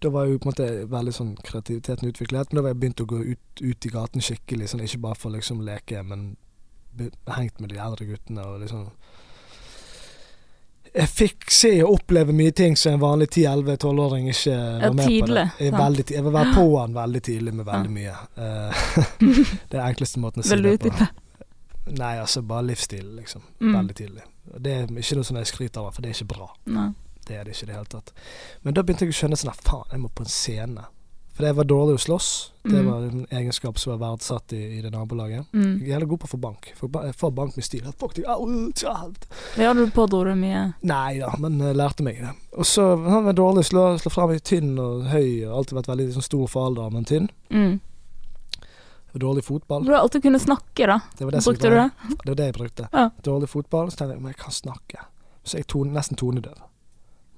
Da 0.00 0.08
var 0.10 0.26
jo 0.26 0.38
på 0.38 0.46
en 0.46 0.52
måte 0.52 0.86
veldig 0.88 1.12
sånn 1.14 1.36
kreativiteten 1.42 2.08
utviklet. 2.12 2.52
Men 2.52 2.56
da 2.56 2.62
var 2.62 2.70
jeg 2.70 2.80
begynt 2.80 3.00
å 3.00 3.06
gå 3.06 3.18
ut, 3.32 3.60
ut 3.60 3.86
i 3.86 3.88
gaten 3.88 4.20
skikkelig, 4.20 4.68
sånn 4.70 4.84
ikke 4.84 5.00
bare 5.00 5.14
for 5.18 5.30
liksom 5.30 5.64
leke, 5.66 6.02
men 6.04 6.36
hengt 7.26 7.60
med 7.60 7.70
de 7.70 7.78
eldre 7.78 8.06
guttene 8.06 8.44
og 8.46 8.60
liksom 8.60 8.90
Jeg 10.94 11.08
fikk 11.08 11.50
se 11.52 11.70
og 11.84 11.98
oppleve 11.98 12.34
mye 12.36 12.52
ting 12.56 12.76
som 12.78 12.96
en 12.96 13.02
vanlig 13.02 13.28
10-11-12-åring 13.30 14.28
ikke 14.32 14.56
var 14.56 14.94
med 14.94 15.04
på. 15.04 15.08
tidlig, 15.10 15.34
det. 15.34 15.64
Jeg, 15.64 15.74
veldig, 15.76 16.04
jeg 16.14 16.24
vil 16.26 16.34
være 16.38 16.54
på 16.54 16.66
han 16.78 16.94
veldig 16.96 17.22
tidlig 17.28 17.54
med 17.60 17.68
veldig 17.68 17.94
mye. 17.94 18.16
Eh, 18.38 18.86
det 19.70 19.78
er 19.78 19.82
enkleste 19.84 20.20
måten 20.22 20.42
å 20.42 20.46
si 20.46 20.56
det 20.56 20.76
på. 20.84 21.08
Nei, 21.98 22.14
altså 22.20 22.42
bare 22.44 22.66
livsstil, 22.68 23.06
liksom. 23.16 23.42
Mm. 23.60 23.72
Veldig 23.74 23.96
tidlig. 23.96 24.24
Det 24.58 24.74
er 24.74 24.90
ikke 25.02 25.18
noe 25.18 25.28
som 25.28 25.38
jeg 25.40 25.50
skryter 25.50 25.82
av, 25.82 25.92
for 25.96 26.04
det 26.04 26.12
er 26.12 26.18
ikke 26.18 26.34
bra. 26.34 26.48
Nei. 26.72 26.88
Det 27.28 27.36
er 27.36 27.44
det 27.44 27.56
ikke 27.56 27.66
i 27.66 27.70
det 27.70 27.76
hele 27.76 27.90
tatt. 27.92 28.12
Men 28.64 28.76
da 28.76 28.84
begynte 28.84 29.08
jeg 29.08 29.14
å 29.14 29.18
skjønne 29.18 29.38
sånn 29.40 29.52
at 29.52 29.64
faen, 29.64 29.88
jeg 29.92 30.02
må 30.04 30.10
på 30.12 30.24
en 30.24 30.32
scene. 30.32 30.86
For 31.38 31.46
jeg 31.46 31.54
var 31.54 31.66
dårlig 31.70 31.94
å 31.94 32.00
slåss. 32.02 32.28
Det 32.66 32.80
Mm. 32.82 32.86
var 32.90 33.02
en 33.06 33.26
egenskap 33.30 33.78
som 33.78 33.92
var 33.94 34.00
verdsatt 34.16 34.52
i, 34.52 34.78
i 34.78 34.80
det 34.82 34.90
nabolaget. 34.90 35.46
Mm. 35.54 35.78
Jeg 35.86 35.94
er 36.02 36.04
god 36.10 36.18
på 36.18 36.26
å 36.26 36.32
få 36.34 36.40
bank. 36.40 36.66
Jeg 36.74 37.14
får 37.14 37.30
bank 37.34 37.54
med 37.56 37.64
stil. 37.64 37.84
Ja, 39.56 39.72
du 39.72 39.86
pådro 39.94 40.24
deg 40.26 40.36
mye. 40.36 40.74
Nei 40.82 41.18
da, 41.22 41.30
men 41.38 41.60
jeg 41.62 41.76
lærte 41.78 42.02
meg 42.02 42.18
det. 42.20 42.32
Og 42.58 42.66
så 42.66 42.88
han 43.08 43.24
var 43.24 43.32
dårlig, 43.38 43.64
slå, 43.70 43.84
slå 44.02 44.10
fra 44.10 44.26
meg 44.26 44.42
tynn 44.42 44.74
og 44.82 45.06
høy, 45.12 45.46
og 45.46 45.60
alltid 45.62 45.78
vært 45.78 45.92
veldig 45.94 46.08
sånn, 46.18 46.26
stor 46.26 46.46
for 46.48 46.66
alderen, 46.66 46.92
men 46.98 47.04
tynn. 47.04 47.30
Mm. 47.54 47.80
Dårlig 49.18 49.44
fotball. 49.44 49.84
Du 49.86 49.92
har 49.92 50.00
alltid 50.02 50.22
kunnet 50.22 50.42
snakke, 50.42 50.86
da. 50.86 51.00
Det 51.16 51.24
var 51.24 51.30
det 51.32 51.44
Brukte 51.44 51.70
du 51.70 51.76
det? 51.76 51.90
Det 52.08 52.28
var 52.28 52.34
det 52.42 52.44
jeg 52.50 52.54
brukte. 52.54 52.88
Ja. 52.92 53.10
Dårlig 53.22 53.48
fotball, 53.48 53.88
så 53.90 53.96
tenkte 54.02 54.14
jeg 54.14 54.22
men 54.22 54.34
jeg 54.34 54.42
kan 54.42 54.52
snakke. 54.54 55.06
Så 55.44 55.56
jeg 55.58 55.66
tone, 55.66 55.94
nesten 55.94 56.16
tonedøv. 56.18 56.58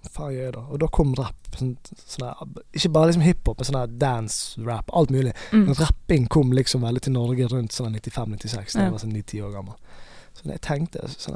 Faen 0.08 0.32
gjør? 0.32 0.56
Og 0.72 0.78
da 0.80 0.86
kom 0.88 1.14
rap. 1.14 1.36
Sånn, 1.58 1.76
sånn 2.08 2.54
ikke 2.72 2.88
bare 2.94 3.10
liksom 3.10 3.22
hiphop, 3.26 3.58
men 3.60 3.68
sånn 3.68 3.98
dance-rap. 3.98 4.90
Alt 4.96 5.10
mulig. 5.10 5.34
Mm. 5.52 5.64
Men 5.66 5.74
rapping 5.74 6.28
kom 6.28 6.52
liksom 6.56 6.80
veldig 6.86 7.02
til 7.02 7.12
Norge 7.12 7.48
rundt 7.52 7.72
sånn 7.76 7.92
95-96, 7.94 8.72
da 8.72 8.80
Ja. 8.80 8.84
jeg 8.86 8.92
var 8.92 8.98
sånn 9.04 9.12
9-10 9.12 9.42
år 9.44 9.52
gammel. 9.52 9.74
Så 10.34 10.44
jeg 10.48 10.60
tenkte 10.60 11.08
sånn 11.08 11.34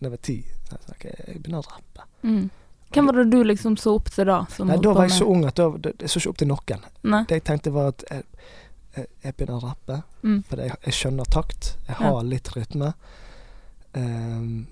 da 0.00 0.08
jeg 0.08 0.10
var 0.10 0.18
10, 0.22 0.44
så 0.64 0.70
jeg, 0.72 0.80
sånn, 0.86 0.94
ok, 0.96 1.04
jeg 1.26 1.42
begynner 1.42 1.58
å 1.60 1.70
rappe. 1.72 2.06
Mm. 2.22 2.50
Hvem 2.92 3.06
var 3.06 3.12
det 3.18 3.30
du 3.30 3.44
liksom 3.44 3.76
så 3.76 3.94
opp 3.96 4.10
til 4.10 4.24
da? 4.24 4.44
Som 4.48 4.68
Nei, 4.68 4.76
da 4.78 4.92
var 4.92 5.08
jeg 5.08 5.18
så 5.18 5.26
ung 5.28 5.44
at 5.44 5.54
da, 5.56 5.68
da, 5.76 5.90
jeg 5.98 6.08
så 6.08 6.20
ikke 6.20 6.30
opp 6.30 6.36
til 6.38 6.48
noen. 6.48 6.84
Nei. 7.02 7.22
Det 7.24 7.34
jeg 7.40 7.44
tenkte 7.44 7.72
var 7.72 7.88
at 7.88 8.04
jeg, 8.10 8.22
jeg, 8.96 9.06
jeg 9.24 9.36
begynner 9.36 9.58
å 9.60 9.68
rappe. 9.68 10.02
Mm. 10.22 10.38
For 10.48 10.56
jeg, 10.62 10.76
jeg 10.86 10.94
skjønner 10.94 11.24
takt. 11.32 11.76
Jeg 11.88 11.96
Ja. 12.00 12.12
har 12.12 12.22
litt 12.24 12.48
rytme. 12.56 12.94
Ehm, 13.94 14.66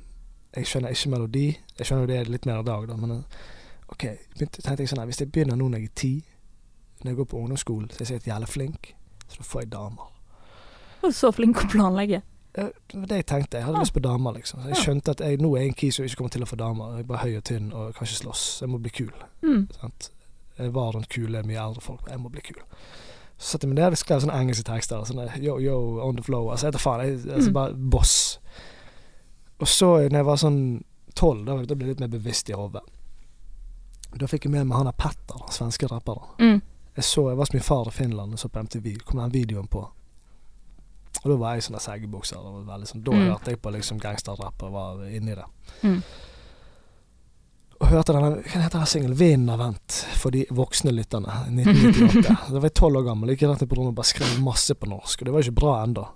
jeg 0.57 0.67
skjønner 0.67 0.91
ikke 0.95 1.11
melodi. 1.11 1.47
Jeg 1.79 1.87
skjønner 1.87 2.03
jo 2.07 2.13
det 2.13 2.29
litt 2.29 2.47
mer 2.47 2.61
i 2.61 2.67
dag, 2.69 2.89
da, 2.89 2.97
men 2.97 3.11
eh, 3.11 3.23
OK. 3.93 4.05
Begynte, 4.35 4.63
tenkte 4.63 4.83
jeg 4.83 4.89
sånn 4.89 4.99
her, 5.03 5.07
Hvis 5.11 5.21
jeg 5.21 5.33
begynner 5.33 5.57
nå 5.57 5.69
når 5.69 5.79
jeg 5.79 5.85
er 5.91 5.95
ti, 5.95 6.13
når 7.03 7.11
jeg 7.11 7.17
går 7.17 7.25
på 7.25 7.39
ungdomsskolen, 7.39 7.91
så 7.91 7.97
er 7.97 8.05
jeg 8.05 8.07
sikkert 8.13 8.27
jævlig 8.33 8.49
flink, 8.49 8.95
så 9.29 9.37
da 9.41 9.45
får 9.45 9.61
jeg 9.65 9.73
damer. 9.73 10.11
Du 11.03 11.07
er 11.09 11.13
så 11.13 11.31
flink 11.37 11.57
å 11.65 11.69
planlegge? 11.69 12.23
Det 12.55 12.71
var 12.95 13.07
det 13.11 13.17
jeg 13.19 13.27
tenkte. 13.27 13.59
Jeg 13.59 13.65
hadde 13.67 13.77
Ja. 13.79 13.83
lyst 13.83 13.93
på 13.95 14.01
damer, 14.01 14.33
liksom. 14.33 14.63
Så 14.63 14.69
jeg 14.69 14.77
skjønte 14.77 15.11
at 15.11 15.21
jeg 15.21 15.41
nå 15.43 15.57
er 15.59 15.63
en 15.67 15.75
kis 15.75 15.97
som 15.97 16.05
ikke 16.05 16.17
kommer 16.17 16.31
til 16.31 16.43
å 16.43 16.47
få 16.47 16.57
damer. 16.57 16.93
Jeg 16.95 17.01
er 17.01 17.09
bare 17.11 17.19
høy 17.27 17.37
og 17.37 17.45
tynn 17.45 17.73
og 17.73 17.95
kan 17.95 18.07
ikke 18.07 18.21
slåss. 18.23 18.61
Jeg 18.61 18.69
må 18.71 18.79
bli 18.79 18.91
kul. 18.91 19.11
Mm. 19.43 19.69
Sant? 19.81 20.11
Jeg 20.59 20.73
var 20.75 20.93
rundt 20.95 21.09
kule, 21.09 21.43
mye 21.43 21.59
eldre 21.59 21.81
folk. 21.83 22.07
Jeg 22.09 22.21
må 22.21 22.31
bli 22.31 22.41
kul. 22.41 22.63
Så 23.39 23.51
satte 23.59 23.67
jeg 23.67 23.75
meg 23.75 23.83
ned 23.83 23.91
og 23.93 23.99
skrev 23.99 24.21
sånne 24.23 24.39
engelske 24.41 24.65
tekster. 24.65 25.03
Sånne 25.05 25.27
yo, 25.43 25.59
yo, 25.59 25.99
on 26.01 26.17
the 26.17 26.23
flow. 26.23 26.49
Altså, 26.51 26.67
jeg 26.69 26.73
vet 26.75 26.81
faen. 26.81 27.01
Jeg, 27.03 27.35
altså, 27.35 27.51
Mm. 27.51 27.55
bare 27.55 27.75
boss. 27.91 28.39
Og 29.61 29.69
så, 29.69 29.87
når 30.11 30.19
jeg 30.21 30.25
var 30.27 30.37
sånn 30.37 30.61
tolv, 31.15 31.45
da, 31.47 31.57
da 31.63 31.75
ble 31.75 31.87
jeg 31.87 31.95
litt 31.95 32.01
mer 32.01 32.09
bevisst 32.13 32.49
i 32.51 32.57
hodet. 32.59 32.83
Da 34.19 34.27
fikk 34.31 34.45
jeg 34.47 34.53
med 34.55 34.67
meg 34.67 34.77
han 34.79 34.87
der 34.87 34.93
Petter, 34.99 35.39
den 35.43 35.55
svenske 35.55 35.87
rapperen. 35.91 36.27
Mm. 36.39 36.61
Jeg 36.97 37.05
så, 37.05 37.29
jeg 37.31 37.37
var 37.39 37.47
som 37.51 37.57
min 37.59 37.63
far 37.67 37.89
i 37.91 37.95
Finland 37.95 38.33
og 38.33 38.39
så 38.39 38.49
på 38.49 38.61
MTV. 38.63 38.99
kom 39.05 39.19
den 39.21 39.33
videoen 39.35 39.67
på. 39.71 39.81
Og 41.25 41.31
da 41.31 41.37
var 41.39 41.55
jeg 41.55 41.63
i 41.65 41.67
sånne 41.69 41.81
seggebukser. 41.83 42.37
sånn, 42.87 43.03
Da 43.05 43.13
Mm. 43.13 43.29
hørte 43.31 43.51
jeg 43.51 43.63
på 43.63 43.71
liksom 43.73 43.99
gangsterrapp 44.01 44.63
og 44.63 44.73
var 44.73 45.05
inni 45.07 45.35
det. 45.35 45.45
Mm. 45.83 46.03
og 47.81 47.89
hørte 47.91 48.13
denne 48.15 48.43
hva 48.43 48.61
heter 48.63 48.79
den 48.79 48.87
singelen 48.87 49.17
'Vinden 49.19 49.49
har 49.49 49.59
vendt' 49.59 50.05
for 50.17 50.31
de 50.31 50.47
voksne 50.51 50.93
lytterne. 50.93 51.27
1998. 51.51 52.23
da 52.53 52.59
var 52.61 52.63
jeg 52.69 52.75
tolv 52.75 52.97
år 52.97 53.05
gammel. 53.05 53.29
Gikk 53.31 53.43
rett 53.51 53.69
på 53.69 53.77
rommet 53.77 53.95
bare 53.95 54.07
skrev 54.07 54.39
masse 54.41 54.75
på 54.75 54.87
norsk. 54.89 55.21
Og 55.21 55.25
det 55.27 55.33
var 55.33 55.41
ikke 55.43 55.55
bra 55.61 55.85
ennå. 55.85 56.07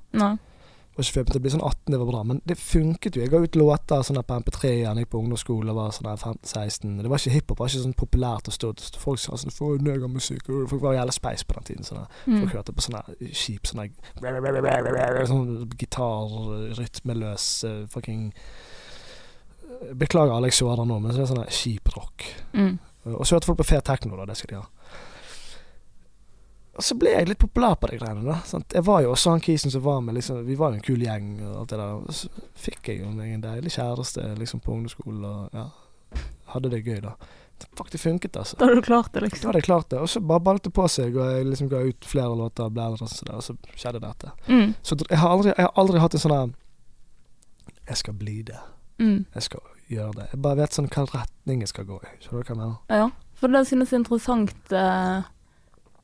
Var 0.99 1.07
ikke 1.07 1.31
til 1.31 1.39
å 1.39 1.43
bli 1.45 1.51
sånn 1.53 1.63
18, 1.63 1.93
det 1.95 1.99
var 2.01 2.07
bra. 2.09 2.21
Men 2.27 2.41
det 2.51 2.57
funket 2.59 3.15
jo. 3.15 3.23
Jeg 3.23 3.31
ga 3.31 3.39
ut 3.39 3.57
låter 3.61 4.01
sånn 4.03 4.19
på 4.27 4.39
MP3 4.43 4.71
igjen, 4.81 4.99
gikk 4.99 5.13
på 5.13 5.21
ungdomsskole 5.21 5.75
var 5.77 5.93
sånn 5.95 6.09
15-16. 6.11 6.97
Det 7.05 7.13
var 7.13 7.23
ikke 7.23 7.35
hiphop, 7.37 7.53
det 7.53 7.63
var 7.63 7.71
ikke 7.71 7.83
sånn 7.85 7.95
populært 8.01 8.51
å 8.51 8.55
stå 8.57 8.73
Folk 8.99 9.23
sa 9.23 9.39
sånn 9.39 9.55
Få 9.55 9.69
negermusikk. 9.79 10.51
Folk 10.73 10.83
var 10.83 10.97
jævla 10.97 11.15
speis 11.15 11.47
på 11.47 11.55
den 11.55 11.69
tiden. 11.69 11.87
Sånn. 11.87 12.03
Mm. 12.27 12.41
Folk 12.41 12.57
hørte 12.57 12.75
på 12.75 12.87
sånne 12.89 13.05
kjip 13.31 13.71
sånn 13.71 13.85
Sånn 15.31 15.55
gitarrytmeløs 15.85 17.47
uh, 17.69 17.79
fucking 17.95 18.33
Beklager 20.03 20.35
alle 20.35 20.51
jeg 20.51 20.59
sårer 20.59 20.83
nå, 20.89 20.99
men 20.99 21.15
så 21.15 21.21
er 21.21 21.29
det 21.29 21.31
sånn 21.31 21.55
kjip 21.61 21.95
rock. 21.95 22.27
Mm. 22.59 22.75
Og 23.15 23.23
så 23.23 23.37
hørte 23.37 23.53
folk 23.53 23.61
på 23.63 23.71
fet 23.71 23.87
tekno, 23.87 24.19
da. 24.19 24.27
Det 24.27 24.35
skal 24.41 24.51
de 24.51 24.59
ha. 24.59 24.67
Og 26.79 26.85
så 26.87 26.95
ble 26.95 27.11
jeg 27.11 27.27
litt 27.27 27.41
populær 27.43 27.75
på 27.75 27.89
de 27.91 27.97
greiene. 27.99 28.23
da 28.23 28.39
sant? 28.47 28.71
Jeg 28.75 28.87
var 28.87 29.03
jo 29.03 29.11
også 29.11 29.33
han 29.35 29.43
kisen 29.43 29.73
som 29.75 29.83
var 29.83 29.99
med 30.05 30.15
liksom, 30.15 30.45
Vi 30.47 30.55
var 30.55 30.71
jo 30.71 30.79
en 30.79 30.85
kul 30.87 31.03
gjeng 31.03 31.33
og 31.43 31.57
alt 31.65 31.73
det 31.73 31.81
der. 31.81 31.95
Og 31.99 32.15
så 32.15 32.29
fikk 32.55 32.93
jeg 32.93 33.01
jo 33.03 33.11
meg 33.11 33.33
en 33.35 33.43
deilig 33.43 33.73
kjæreste 33.75 34.29
liksom 34.39 34.63
på 34.63 34.77
ungdomsskolen 34.77 35.25
og 35.27 35.57
ja, 35.59 35.67
hadde 36.55 36.71
det 36.71 36.85
gøy, 36.87 37.01
da. 37.03 37.17
Det 37.59 37.67
faktisk 37.75 38.05
funket, 38.05 38.37
altså. 38.39 38.57
Da 38.61 38.69
hadde 38.69 38.79
du 38.79 38.87
klart 38.87 39.11
det, 39.13 39.25
liksom? 39.25 39.43
Da 39.43 39.49
hadde 39.49 39.59
jeg 39.59 39.67
klart 39.67 39.91
det. 39.91 39.99
Og 39.99 40.09
så 40.13 40.23
bare 40.23 40.45
balte 40.47 40.71
på 40.71 40.85
seg, 40.87 41.17
og 41.19 41.33
jeg 41.35 41.49
liksom 41.49 41.71
ga 41.73 41.81
ut 41.83 42.07
flere 42.07 42.37
låter, 42.39 42.69
og, 42.69 42.79
eldre, 42.79 43.09
og 43.09 43.11
så, 43.11 43.27
der, 43.27 43.41
og 43.41 43.43
så 43.43 43.57
skjedde 43.75 44.03
dette. 44.05 44.31
Mm. 44.47 44.77
Så 44.83 44.99
jeg 45.03 45.19
har 45.19 45.35
aldri, 45.35 45.51
jeg 45.57 45.67
har 45.67 45.83
aldri 45.83 46.03
hatt 46.05 46.15
en 46.15 46.23
sånn 46.23 46.37
der 46.37 46.55
Jeg 47.89 47.97
skal 48.05 48.15
bli 48.21 48.37
det. 48.47 48.61
Mm. 49.03 49.25
Jeg 49.35 49.49
skal 49.49 49.67
gjøre 49.89 50.13
det. 50.21 50.29
Jeg 50.33 50.43
bare 50.45 50.61
vet 50.61 50.79
sånn 50.79 50.91
hva 50.93 51.09
retning 51.11 51.65
jeg 51.65 51.73
skal 51.73 51.89
gå 51.89 51.99
i. 51.99 52.13
Skjønner 52.23 52.47
du 52.47 52.53
hva 52.53 52.55
jeg 52.55 52.61
mener? 52.63 52.79
Ja, 53.03 53.11
for 53.41 53.51
det 53.51 53.65
jeg 53.65 53.71
synes 53.73 53.93
er 53.93 54.03
interessant 54.03 54.75
eh, 54.77 55.27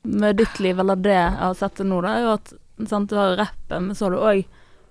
med 0.05 0.37
ditt 0.37 0.61
liv, 0.61 0.79
eller 0.81 0.97
det 1.01 1.15
jeg 1.17 1.33
har 1.41 1.55
sett 1.55 1.75
til 1.81 1.87
nå, 1.91 2.03
da, 2.05 2.17
er 2.19 2.27
jo 2.29 2.35
at 2.37 2.53
sant, 2.91 3.09
du 3.11 3.17
har 3.17 3.37
rappen, 3.41 3.87
men 3.89 3.95
så 3.97 4.07
har 4.09 4.11
du 4.11 4.19
òg 4.21 4.45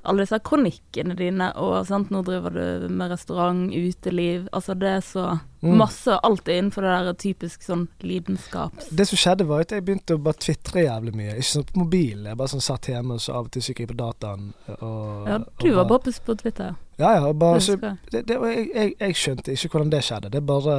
alle 0.03 0.25
disse 0.25 0.36
kronikkene 0.43 1.15
dine, 1.15 1.46
og 1.55 1.86
sant, 1.88 2.10
nå 2.12 2.20
driver 2.27 2.51
du 2.51 2.89
med 2.91 3.12
restaurant, 3.13 3.70
uteliv 3.72 4.50
Altså 4.51 4.74
det 4.75 4.89
er 4.98 5.01
så 5.01 5.39
Mm. 5.63 5.77
masse 5.79 6.12
Alt 6.27 6.50
er 6.51 6.58
innenfor 6.60 6.84
det 6.84 6.91
der 7.05 7.13
typisk 7.15 7.62
sånn 7.63 7.86
lidenskaps... 8.03 8.89
Det 8.91 9.05
som 9.08 9.15
skjedde, 9.15 9.46
var 9.48 9.62
at 9.63 9.72
jeg 9.72 9.86
begynte 9.88 10.17
å 10.17 10.20
bare 10.20 10.36
tvitre 10.36 10.82
jævlig 10.84 11.13
mye. 11.15 11.38
Ikke 11.39 11.48
sånn 11.53 11.63
på 11.70 11.79
mobilen. 11.79 12.25
Jeg 12.27 12.36
bare 12.41 12.51
sånn 12.51 12.65
satt 12.65 12.89
hjemme, 12.91 13.15
og 13.15 13.22
så 13.24 13.32
av 13.38 13.46
og 13.48 13.51
til 13.55 13.62
gikk 13.70 13.79
jeg 13.79 13.88
på 13.93 13.96
dataen. 13.96 14.50
Og, 14.82 15.29
Ja, 15.29 15.38
og 15.38 15.63
du 15.63 15.70
var 15.72 15.86
bare- 15.86 15.88
poppis 15.93 16.20
på 16.20 16.36
Twitter. 16.41 16.75
Ja, 17.00 17.13
ja. 17.15 17.22
Og 17.29 17.39
bare, 17.39 17.62
så, 17.63 17.77
det, 18.12 18.25
det, 18.27 18.36
og 18.38 18.43
jeg, 18.51 18.67
jeg, 18.75 18.91
jeg 19.00 19.15
skjønte 19.15 19.55
ikke 19.55 19.70
hvordan 19.77 19.89
det 19.96 20.03
skjedde. 20.03 20.29
Det 20.36 20.43
bare 20.46 20.75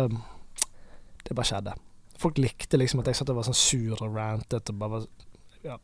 Det 1.25 1.33
bare 1.35 1.49
skjedde. 1.49 1.73
Folk 2.25 2.39
likte 2.41 2.81
liksom 2.81 3.03
at 3.05 3.13
jeg 3.13 3.21
satt 3.21 3.31
og 3.35 3.41
var 3.43 3.49
sånn 3.51 3.59
sur 3.59 4.01
og 4.01 4.17
rantet 4.17 4.71
og 4.73 4.79
bare 4.81 4.99
var 4.99 5.07
Ja, 5.65 5.79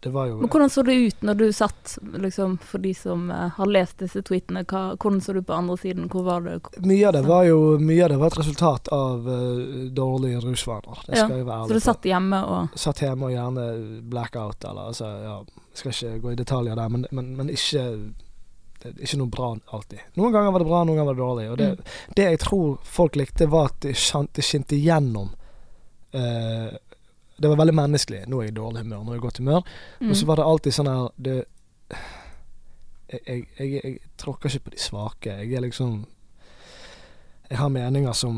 det, 0.00 0.10
var 0.14 0.30
jo 0.30 0.38
Men 0.40 0.48
hvordan 0.48 0.70
så 0.72 0.82
det 0.86 0.94
ut 0.96 1.22
når 1.28 1.34
du 1.40 1.46
satt, 1.52 1.98
liksom, 2.24 2.54
for 2.64 2.80
de 2.80 2.92
som 2.96 3.26
eh, 3.30 3.50
har 3.56 3.68
lest 3.68 3.98
disse 4.00 4.22
tweetene, 4.24 4.62
hva, 4.64 4.94
hvordan 4.96 5.20
så 5.20 5.34
du 5.36 5.42
på 5.44 5.52
andre 5.56 5.76
siden? 5.80 6.08
Hvor 6.12 6.24
var 6.24 6.46
det? 6.46 6.54
Mye 6.88 7.08
av 7.08 7.18
det 7.18 7.22
var 7.28 7.44
jo 7.48 7.58
Mye 7.80 8.06
av 8.06 8.14
det 8.14 8.20
var 8.22 8.32
et 8.32 8.38
resultat 8.40 8.88
av 8.96 9.28
uh, 9.28 9.90
dårlige 9.92 10.40
rusvaner. 10.46 11.04
Det 11.06 11.18
Ja, 11.18 11.26
skal 11.26 11.36
jeg 11.42 11.48
være 11.50 11.68
Så 11.68 11.76
du 11.76 11.84
satt 11.84 12.08
hjemme 12.08 12.40
og 12.48 12.80
Satt 12.80 13.04
hjemme 13.04 13.28
og 13.28 13.36
gjerne 13.36 13.68
blackout, 14.08 14.64
eller 14.64 14.92
altså 14.94 15.12
Ja, 15.20 15.36
jeg 15.70 15.82
skal 15.82 15.92
ikke 15.96 16.24
gå 16.24 16.32
i 16.32 16.40
detaljer 16.40 16.80
der, 16.80 16.88
men, 16.96 17.06
men, 17.12 17.36
men 17.36 17.52
ikke 17.52 17.84
ikke 18.80 19.18
noe 19.20 19.28
bra 19.28 19.50
alltid. 19.76 19.98
Noen 20.16 20.32
ganger 20.32 20.54
var 20.54 20.62
det 20.62 20.68
bra, 20.70 20.78
noen 20.84 20.96
ganger 20.96 21.10
var 21.10 21.18
det 21.18 21.20
dårlig. 21.26 21.50
Og 21.50 21.58
det, 21.58 21.68
Mm. 21.68 21.84
det 22.16 22.24
jeg 22.24 22.38
tror 22.40 22.78
folk 22.82 23.16
likte, 23.16 23.46
var 23.46 23.66
at 23.66 23.80
det, 23.80 23.92
igjennom 24.32 24.44
skinte 24.44 24.76
gjennom. 24.80 25.34
Eh, 26.12 26.78
det 27.40 27.48
var 27.48 27.56
veldig 27.56 27.74
menneskelig. 27.74 28.24
Nå 28.28 28.40
er 28.40 28.48
jeg 28.48 28.54
i 28.54 28.58
dårlig 28.60 28.84
humør, 28.84 29.04
nå 29.04 29.12
er 29.12 29.16
jeg 29.16 29.22
i 29.22 29.26
godt 29.26 29.38
humør. 29.38 29.60
mm. 30.00 30.10
Og 30.10 30.16
så 30.16 30.26
var 30.28 30.40
det 30.40 30.48
alltid 30.52 30.76
sånn 30.76 30.90
her 30.92 31.06
det, 31.16 31.36
jeg, 33.10 33.20
jeg, 33.26 33.46
jeg, 33.58 33.80
jeg 33.84 33.98
tråkker 34.20 34.52
ikke 34.52 34.68
på 34.68 34.74
de 34.74 34.82
svake. 34.82 35.36
Jeg 35.42 35.52
er 35.56 35.64
liksom 35.66 36.04
Jeg 37.50 37.58
har 37.58 37.68
meninger 37.68 38.12
som 38.14 38.36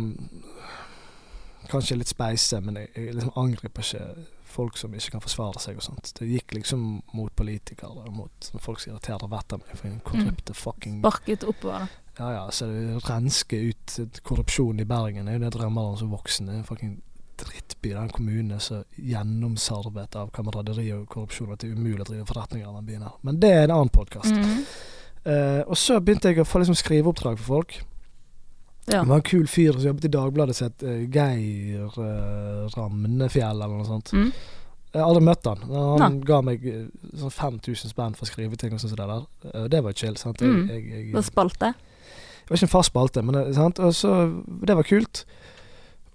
kanskje 1.69 1.95
er 1.95 1.99
litt 2.01 2.13
speise, 2.13 2.61
men 2.65 2.79
jeg, 2.81 2.89
jeg 2.97 3.17
liksom 3.17 3.35
angriper 3.37 3.85
ikke 3.85 4.07
folk 4.53 4.77
som 4.77 4.95
ikke 4.95 5.15
kan 5.15 5.25
forsvare 5.25 5.61
seg 5.61 5.79
og 5.81 5.85
sånt. 5.85 6.13
Det 6.19 6.29
gikk 6.29 6.55
liksom 6.57 7.03
mot 7.17 7.33
politikere 7.37 8.07
og 8.07 8.13
mot 8.17 8.49
folk 8.61 8.81
som 8.81 8.93
irriterer 8.93 9.31
vettet 9.33 9.57
av 9.57 9.63
meg 9.63 9.79
for 9.79 9.89
en 9.89 10.03
korrupte 10.05 10.57
fucking 10.57 10.99
sparket 11.01 11.47
oppover. 11.49 11.89
ja, 12.19 12.29
ja, 12.37 12.43
så 12.53 12.69
det 12.69 13.01
renske 13.09 13.61
ut 13.71 14.21
korrupsjon 14.29 14.81
i 14.81 14.89
Bergen 14.89 15.29
er 15.29 15.39
jo 15.39 15.45
det 15.45 15.51
jeg 15.51 15.57
drømmer 15.59 15.93
om 15.93 15.97
som 16.01 16.13
voksen. 16.13 16.51
Det 16.51 16.59
er 16.59 16.69
fucking 16.69 16.99
drittby. 17.43 17.93
Den 17.97 18.11
kommunen 18.15 18.53
er 18.57 18.63
så 18.63 18.83
gjennomsarvet 18.97 20.17
av 20.21 20.31
kameraderi 20.35 20.89
og 20.97 21.07
korrupsjon 21.13 21.53
at 21.55 21.63
det 21.63 21.71
er 21.71 21.77
umulig 21.79 22.05
å 22.05 22.09
drive 22.11 22.27
forretninger 22.29 22.69
i 22.69 22.75
den 22.79 22.87
byen 22.89 23.03
her. 23.07 23.17
Men 23.27 23.41
det 23.43 23.51
er 23.57 23.65
en 23.69 23.77
annen 23.79 23.93
podkast. 23.95 24.33
Mhm. 24.33 24.65
og 25.71 25.77
så 25.79 26.01
begynte 26.03 26.33
jeg 26.33 26.41
å 26.43 26.45
få 26.49 26.59
liksom 26.59 26.75
skriveoppdrag 26.75 27.39
for 27.39 27.47
folk. 27.61 27.77
Ja. 28.91 29.03
Det 29.05 29.09
var 29.09 29.21
en 29.21 29.23
kul 29.23 29.47
fyr 29.47 29.73
som 29.77 29.85
jobbet 29.93 30.05
i 30.09 30.11
Dagbladet 30.11 30.57
som 30.59 30.67
het 30.67 30.83
eh, 30.83 31.05
Geir 31.15 31.85
uh, 31.87 32.67
Ramnefjell 32.75 33.61
eller 33.63 33.77
noe 33.79 33.87
sånt. 33.87 34.11
Mm. 34.13 34.33
Jeg 34.93 35.01
har 35.01 35.07
aldri 35.07 35.23
møtt 35.25 35.47
han. 35.47 35.63
Han 35.71 36.03
Han 36.03 36.17
ga 36.27 36.41
meg 36.43 36.67
eh, 36.67 36.89
sånn 37.21 37.31
5000 37.31 37.93
spenn 37.95 38.17
for 38.19 38.27
å 38.27 38.33
skrive 38.33 38.59
ting 38.59 38.75
og 38.75 38.83
sånn 38.83 38.91
som 38.91 38.99
det 38.99 39.07
der. 39.13 39.23
Eh, 39.55 39.69
det 39.71 39.85
var 39.87 39.93
chill. 39.95 40.17
sant? 40.19 40.43
Jeg, 40.43 40.51
Mm. 40.51 40.67
jeg, 40.69 40.83
jeg, 40.91 41.13
Det 41.15 41.25
spalte. 41.25 41.71
det 41.79 42.51
var 42.51 42.57
ikke 42.59 42.67
en 42.69 42.75
fast 42.75 42.91
spalte, 42.91 43.23
men 43.23 43.35
det, 43.39 43.55
sant? 43.55 43.79
Og 43.79 43.95
så, 43.95 44.43
det 44.67 44.75
var 44.77 44.83
kult. 44.83 45.25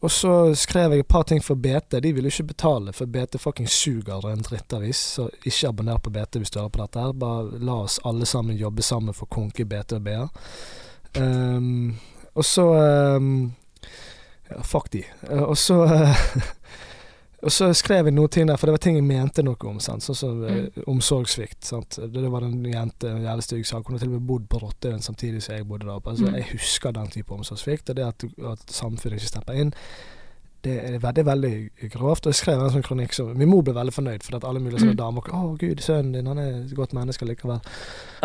Og 0.05 0.11
så 0.13 0.31
skrev 0.55 0.93
jeg 0.93 1.01
et 1.01 1.09
par 1.09 1.23
ting 1.25 1.41
for 1.43 1.57
BT. 1.57 1.97
De 2.03 2.13
ville 2.13 2.29
ikke 2.29 2.51
betale, 2.51 2.93
for 2.93 3.09
BT 3.09 3.39
fucking 3.41 3.69
suger 3.69 4.27
en 4.29 4.43
drittavis. 4.45 4.97
Så 5.17 5.29
ikke 5.43 5.71
abonner 5.71 5.97
på 5.97 6.13
BT 6.13 6.37
hvis 6.37 6.53
du 6.53 6.59
hører 6.59 6.73
på 6.73 6.83
dette. 6.83 7.01
her 7.01 7.15
Bare 7.17 7.59
la 7.59 7.79
oss 7.87 7.99
alle 8.05 8.25
sammen 8.25 8.57
jobbe 8.57 8.85
sammen 8.85 9.13
for 9.17 9.25
konke 9.25 9.65
BT 9.65 9.97
og 9.97 10.03
BA. 10.03 10.27
Um, 11.17 11.97
og 12.35 12.45
så 12.45 12.67
um, 13.17 13.55
Ja, 14.49 14.61
fuck 14.63 14.91
de. 14.93 15.03
Eh, 15.29 15.43
og 15.43 15.57
så 15.57 15.81
Og 17.45 17.51
så 17.53 17.67
skrev 17.77 18.07
jeg 18.09 18.15
noen 18.17 18.31
ting 18.33 18.47
der, 18.49 18.57
for 18.57 18.65
det 18.65 18.73
var 18.73 18.81
ting 18.81 18.95
jeg 18.97 19.05
mente 19.05 19.43
noe 19.45 19.69
om. 19.69 19.77
Sånn 19.83 20.01
som 20.01 20.39
mm. 20.41 20.87
omsorgssvikt. 20.89 21.59
Sant? 21.69 21.99
Det, 22.01 22.09
det 22.23 22.31
var 22.33 22.41
en 22.47 22.65
jente, 22.65 23.11
en 23.11 23.21
jævlig 23.27 23.45
stygg 23.45 23.67
sak. 23.69 23.85
Hun 23.85 23.93
har 23.93 24.01
til 24.01 24.09
og 24.09 24.15
med 24.17 24.25
bodd 24.31 24.47
på 24.49 24.61
Rottøyen 24.63 25.05
samtidig 25.05 25.43
som 25.45 25.53
jeg 25.53 25.67
bodde 25.69 25.85
der 25.85 25.99
oppe. 25.99 26.15
Altså, 26.15 26.25
Mm. 26.27 26.35
Jeg 26.39 26.47
husker 26.55 26.91
den 26.97 27.11
type 27.13 27.33
omsorgssvikt, 27.33 27.89
og 27.89 27.95
det 27.99 28.07
at, 28.07 28.25
at 28.51 28.73
samfunnet 28.73 29.19
ikke 29.19 29.29
stepper 29.35 29.53
inn. 29.61 29.73
Det 30.65 30.73
er, 30.81 30.97
veldig, 30.99 31.25
veldig 31.25 31.53
grovt. 31.93 32.25
Og 32.25 32.33
jeg 32.33 32.41
skrev 32.41 32.63
en 32.63 32.73
sånn 32.73 32.83
kronikk 32.83 33.13
som 33.13 33.29
Min 33.37 33.51
mor 33.53 33.61
ble 33.61 33.77
veldig 33.77 33.93
fornøyd, 33.93 34.25
for 34.25 34.39
at 34.39 34.47
alle 34.49 34.59
mulige 34.59 34.81
sånne 34.81 34.97
Mm. 34.97 35.03
damer 35.03 35.21
'Å, 35.29 35.57
gud, 35.61 35.79
sønnen 35.85 36.13
din, 36.17 36.25
han 36.27 36.39
er 36.39 36.49
et 36.65 36.75
godt 36.75 36.93
menneske 36.97 37.25
likevel'. 37.25 37.61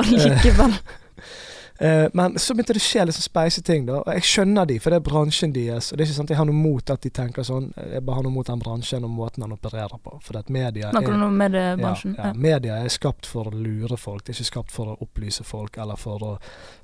Allikevel. 0.00 0.72
Eh, 1.82 2.08
men 2.12 2.38
så 2.38 2.54
begynte 2.54 2.76
det 2.76 2.78
å 2.78 2.84
skje 2.84 3.04
litt 3.08 3.16
sånn 3.16 3.24
speise 3.26 3.62
ting, 3.66 3.86
da. 3.88 3.96
Og 4.04 4.10
jeg 4.14 4.26
skjønner 4.28 4.68
de, 4.70 4.76
for 4.78 4.94
det 4.94 5.00
er 5.00 5.06
bransjen 5.08 5.54
deres. 5.54 5.88
Og 5.90 5.98
det 5.98 6.04
er 6.04 6.10
ikke 6.10 6.18
sant 6.20 6.30
jeg 6.30 6.38
har 6.38 6.46
noe 6.46 6.54
mot 6.54 6.92
at 6.94 7.02
de 7.02 7.10
tenker 7.10 7.46
sånn. 7.46 7.72
Jeg 7.74 8.04
bare 8.06 8.20
har 8.20 8.26
noe 8.28 8.34
mot 8.36 8.46
den 8.46 8.62
bransjen 8.62 9.06
og 9.08 9.10
måten 9.16 9.42
han 9.42 9.56
opererer 9.56 9.98
på. 10.04 10.14
For 10.22 10.38
at 10.38 10.52
media 10.54 10.92
Snakker 10.94 11.16
du 11.16 11.26
om 11.26 11.40
mediebransjen? 11.40 12.14
ja, 12.20 12.30
ja, 12.30 12.38
media 12.46 12.78
er 12.84 12.92
skapt 12.94 13.26
for 13.26 13.50
å 13.50 13.54
lure 13.56 13.98
folk. 13.98 14.22
Det 14.22 14.36
er 14.36 14.38
ikke 14.38 14.52
skapt 14.52 14.74
for 14.76 14.92
å 14.92 14.98
opplyse 15.02 15.46
folk 15.48 15.80
eller 15.82 15.98
for 15.98 16.22
å 16.22 16.32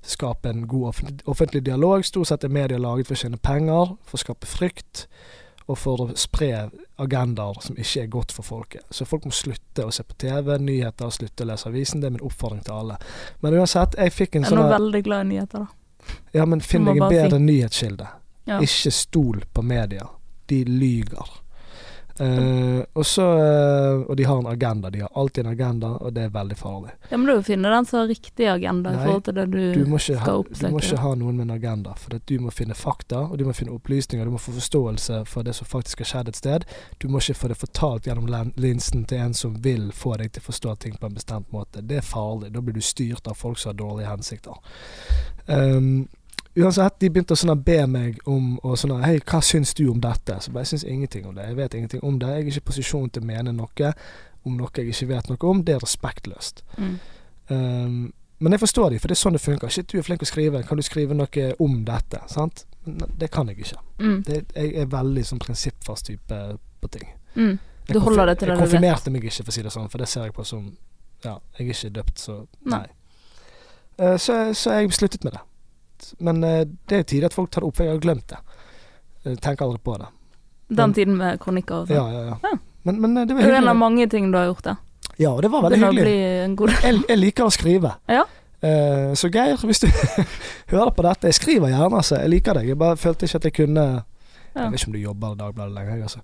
skape 0.02 0.50
en 0.50 0.67
god 0.67 0.90
offentlig, 0.90 1.21
offentlig 1.31 1.62
dialog. 1.71 2.02
Stort 2.09 2.33
sett 2.33 2.49
er 2.49 2.55
media 2.59 2.81
laget 2.83 3.07
for 3.07 3.14
å 3.14 3.23
tjene 3.23 3.38
penger, 3.38 3.95
for 4.02 4.19
å 4.19 4.25
skape 4.25 4.50
frykt. 4.50 5.07
Og 5.68 5.76
for 5.76 6.00
å 6.00 6.06
spre 6.16 6.68
agendaer 6.98 7.58
som 7.60 7.76
ikke 7.76 8.02
er 8.02 8.06
godt 8.12 8.32
for 8.32 8.46
folket. 8.46 8.87
Så 8.90 9.04
folk 9.04 9.26
må 9.28 9.32
slutte 9.37 9.84
å 9.84 9.90
se 9.92 10.04
på 10.08 10.16
TV, 10.25 10.54
nyheter, 10.58 11.10
slutte 11.12 11.44
å 11.44 11.50
lese 11.50 11.68
avisen. 11.68 12.00
Det 12.00 12.08
er 12.08 12.14
min 12.16 12.25
oppfordring 12.25 12.62
til 12.64 12.78
alle. 12.78 12.96
Men 13.44 13.58
uansett, 13.60 13.98
jeg 14.00 14.14
fikk 14.16 14.38
en 14.38 14.46
Jeg 14.46 14.52
er 14.52 14.56
sånn 14.56 14.72
veldig 14.72 15.02
glad 15.04 15.26
i 15.26 15.28
nyheter, 15.34 15.66
da. 15.66 16.14
ja, 16.38 16.46
men 16.48 16.64
finn 16.64 16.88
deg 16.88 17.02
en 17.02 17.12
bedre 17.12 17.37
si. 17.37 17.44
nyhetskilde. 17.50 18.08
Ja. 18.48 18.62
Ikke 18.64 18.94
stol 18.96 19.44
på 19.52 19.62
media. 19.62 20.08
De 20.48 20.62
lyger. 20.64 21.34
Eh, 22.20 22.84
og 22.92 23.06
så 23.06 23.22
uh, 23.22 24.00
Og 24.10 24.16
de 24.16 24.25
har 24.25 24.38
en 24.38 24.46
agenda. 24.46 24.90
De 24.90 25.00
har 25.00 25.10
alltid 25.14 25.46
en 25.46 25.52
agenda, 25.52 25.87
og 25.87 26.12
det 26.12 26.25
er 26.26 26.32
veldig 26.34 26.56
farlig. 26.56 26.90
Ja, 27.10 27.16
men 27.16 27.26
du 27.26 27.42
finne 27.42 27.70
den 27.70 27.87
som 27.87 28.00
har 28.00 28.08
riktig 28.10 28.48
agenda 28.50 28.94
i 28.94 28.98
forhold 29.04 29.25
til 29.28 29.34
det 29.34 29.46
du, 29.52 29.60
Du 29.75 29.98
skal 29.98 30.18
ha, 30.25 30.34
oppsøke. 30.42 30.66
du 30.66 30.75
må 30.75 30.82
ikke 30.82 31.00
ha 31.04 31.14
noen 31.14 31.37
med 31.37 31.46
en 31.46 31.54
agenda. 31.54 31.94
For 31.98 32.18
du 32.18 32.34
må 32.42 32.50
finne 32.50 32.75
fakta, 32.75 33.22
og 33.28 33.38
du 33.38 33.44
må 33.46 33.54
finne 33.54 33.76
opplysninger. 33.76 34.25
Du 34.25 34.34
må 34.34 34.42
få 34.42 34.56
forståelse 34.56 35.22
for 35.30 35.46
det 35.46 35.54
som 35.54 35.70
faktisk 35.70 36.02
har 36.04 36.12
skjedd 36.12 36.32
et 36.32 36.42
sted. 36.42 36.68
Du 36.98 37.08
må 37.08 37.22
ikke 37.22 37.38
få 37.38 37.52
det 37.52 37.60
fortalt 37.60 38.10
gjennom 38.10 38.52
linsen 38.56 39.04
til 39.04 39.22
en 39.22 39.34
som 39.34 39.54
vil 39.62 39.90
få 39.94 40.16
deg 40.18 40.32
til 40.32 40.42
å 40.42 40.48
forstå 40.50 40.75
ting 40.82 40.98
på 40.98 41.06
en 41.06 41.18
bestemt 41.18 41.52
måte. 41.54 41.82
Det 41.82 42.02
er 42.02 42.06
farlig. 42.06 42.52
Da 42.54 42.60
blir 42.64 42.75
du 42.75 42.84
styrt 42.84 43.28
av 43.30 43.38
folk 43.38 43.58
som 43.58 43.72
har 43.72 43.78
dårlige 43.78 44.10
hensikter. 44.10 44.58
Um, 45.46 46.08
Uansett, 46.59 46.97
de 46.99 47.11
begynte 47.12 47.37
å 47.37 47.38
sånn 47.38 47.55
be 47.62 47.79
meg 47.87 48.19
om 48.27 48.57
å 48.67 48.75
sånn 48.79 48.97
Hei, 49.05 49.19
hva 49.21 49.38
syns 49.45 49.75
du 49.79 49.85
om 49.93 50.00
dette? 50.03 50.41
Så 50.43 50.50
bare, 50.50 50.65
jeg 50.67 50.73
syns 50.75 50.87
ingenting 50.88 51.27
om 51.29 51.37
det. 51.37 51.47
Jeg 51.50 51.59
vet 51.59 51.77
ingenting 51.79 52.03
om 52.07 52.19
det. 52.19 52.31
Jeg 52.33 52.45
er 52.45 52.50
ikke 52.50 52.65
i 52.65 52.69
posisjon 52.73 53.11
til 53.15 53.23
å 53.23 53.29
mene 53.29 53.55
noe 53.55 53.93
om 54.47 54.57
noe 54.57 54.71
jeg 54.75 54.91
ikke 54.93 55.11
vet 55.12 55.29
noe 55.31 55.50
om. 55.50 55.61
Det 55.67 55.77
er 55.77 55.85
respektløst. 55.85 56.65
Mm. 56.79 56.97
Um, 57.49 58.00
men 58.38 58.55
jeg 58.55 58.62
forstår 58.62 58.91
de, 58.95 58.99
for 59.03 59.11
det 59.11 59.17
er 59.17 59.21
sånn 59.23 59.37
det 59.37 59.43
funker. 59.43 59.73
Shit, 59.73 59.88
du 59.91 59.99
er 59.99 60.07
flink 60.07 60.23
å 60.23 60.29
skrive, 60.29 60.62
kan 60.67 60.79
du 60.79 60.85
skrive 60.87 61.17
noe 61.17 61.47
om 61.62 61.81
dette? 61.87 62.21
Sant? 62.31 62.65
Men 62.87 63.17
det 63.19 63.31
kan 63.35 63.50
jeg 63.50 63.65
ikke. 63.65 63.81
Mm. 64.00 64.21
Det, 64.27 64.43
jeg 64.55 64.75
er 64.83 64.93
veldig 64.93 65.25
sånn 65.27 65.43
prinsippfast 65.43 66.09
type 66.09 66.38
på 66.83 66.93
ting. 66.95 67.11
Mm. 67.35 67.57
Jeg 67.88 67.97
Du 67.97 68.00
holder 68.05 68.31
deg 68.31 68.38
til 68.38 68.50
det 68.50 68.55
du 68.55 68.61
vet. 68.61 68.65
konfirmerte 68.67 69.12
meg 69.12 69.27
ikke, 69.27 69.43
for 69.43 69.53
å 69.53 69.57
si 69.59 69.67
det 69.67 69.75
sånn, 69.75 69.91
for 69.91 70.03
det 70.03 70.09
ser 70.11 70.29
jeg 70.29 70.37
på 70.37 70.47
som 70.47 70.71
Ja, 71.25 71.41
jeg 71.59 71.67
er 71.67 71.75
ikke 71.75 71.95
døpt, 71.97 72.21
så 72.23 72.35
Nei. 72.62 72.79
nei. 72.79 72.88
Uh, 73.99 74.15
så, 74.23 74.55
så 74.55 74.77
jeg 74.79 74.93
sluttet 74.95 75.25
med 75.27 75.35
det. 75.35 75.41
Men 76.19 76.45
eh, 76.45 76.64
det 76.88 77.00
er 77.00 77.09
tidlig 77.09 77.31
at 77.31 77.37
folk 77.37 77.50
tar 77.50 77.64
det 77.64 77.71
opp, 77.71 77.76
for 77.78 77.88
jeg 77.88 77.97
har 77.97 78.02
glemt 78.02 78.26
det. 78.31 78.40
Jeg 79.26 79.40
tenker 79.45 79.67
aldri 79.67 79.83
på 79.85 79.97
det. 80.00 80.11
Den 80.78 80.93
tiden 80.97 81.17
med 81.17 81.38
kronikker 81.40 81.83
og 81.83 81.88
sånn. 81.88 81.97
Ja, 81.97 82.05
ja, 82.12 82.25
ja. 82.33 82.37
Ja. 82.45 82.59
Men, 82.88 83.00
men 83.02 83.17
eh, 83.17 83.26
det 83.28 83.37
var 83.37 83.43
hyggelig. 83.43 83.55
Det 83.55 83.61
er 83.61 83.62
en 83.64 83.73
av 83.73 83.81
mange 83.81 84.09
ting 84.11 84.28
du 84.33 84.38
har 84.38 84.50
gjort, 84.50 84.64
det. 84.69 84.76
Ja, 85.19 85.33
og 85.33 85.43
det 85.43 85.50
var 85.50 85.64
veldig 85.67 85.81
hyggelig. 85.83 86.75
Jeg, 86.85 87.00
jeg 87.09 87.19
liker 87.19 87.49
å 87.49 87.55
skrive. 87.55 87.95
Ja. 88.11 88.25
Uh, 88.59 89.14
så 89.14 89.31
Geir, 89.31 89.59
hvis 89.67 89.78
du 89.85 89.87
hører 90.73 90.88
på 90.90 91.02
dette 91.07 91.28
Jeg 91.31 91.37
skriver 91.37 91.71
gjerne, 91.71 92.00
altså. 92.00 92.17
Jeg 92.19 92.33
liker 92.33 92.59
deg. 92.59 92.73
Jeg 92.73 92.78
bare 92.78 92.99
følte 92.99 93.28
ikke 93.28 93.38
at 93.38 93.50
jeg 93.50 93.55
kunne 93.61 93.85
Ja. 93.88 94.64
Jeg 94.64 94.73
vet 94.73 94.81
ikke 94.81 94.88
om 94.88 94.97
du 94.97 94.99
jobber 94.99 95.35
i 95.35 95.38
Dagbladet 95.38 95.75
lenger. 95.76 96.02
Altså. 96.02 96.23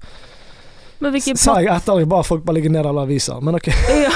Sa 1.37 1.57
jeg 1.61 1.69
etter 1.75 1.99
jeg 2.01 2.09
ba 2.09 2.23
folk 2.23 2.45
bare 2.45 2.55
ligge 2.59 2.71
ned 2.73 2.87
alle 2.87 3.03
aviser, 3.07 3.41
men 3.45 3.55
ok. 3.59 3.69
Ja, 4.05 4.13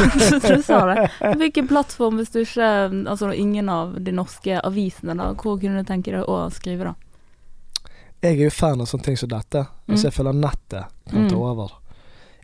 du 0.56 0.62
sa 0.62 0.80
det. 0.86 1.10
Hvilken 1.40 1.68
plattform, 1.68 2.16
hvis 2.20 2.30
du 2.30 2.40
ikke 2.42 2.68
Altså 3.10 3.32
ingen 3.32 3.68
av 3.68 3.96
de 4.00 4.12
norske 4.12 4.60
avisene, 4.64 5.14
da, 5.18 5.32
hvor 5.34 5.58
kunne 5.60 5.82
du 5.82 5.88
tenke 5.88 6.12
deg 6.14 6.24
å 6.28 6.50
skrive, 6.54 6.84
da? 6.84 6.94
Jeg 8.22 8.34
er 8.40 8.44
jo 8.48 8.50
fan 8.50 8.80
av 8.82 8.88
sånne 8.90 9.04
ting 9.04 9.16
som 9.16 9.28
dette. 9.30 9.66
mm. 9.86 9.96
så 9.96 10.08
jeg 10.08 10.14
føler 10.16 10.32
nettet 10.34 10.88
kan 11.10 11.28
ta 11.28 11.34
Mm. 11.36 11.42
over. 11.42 11.70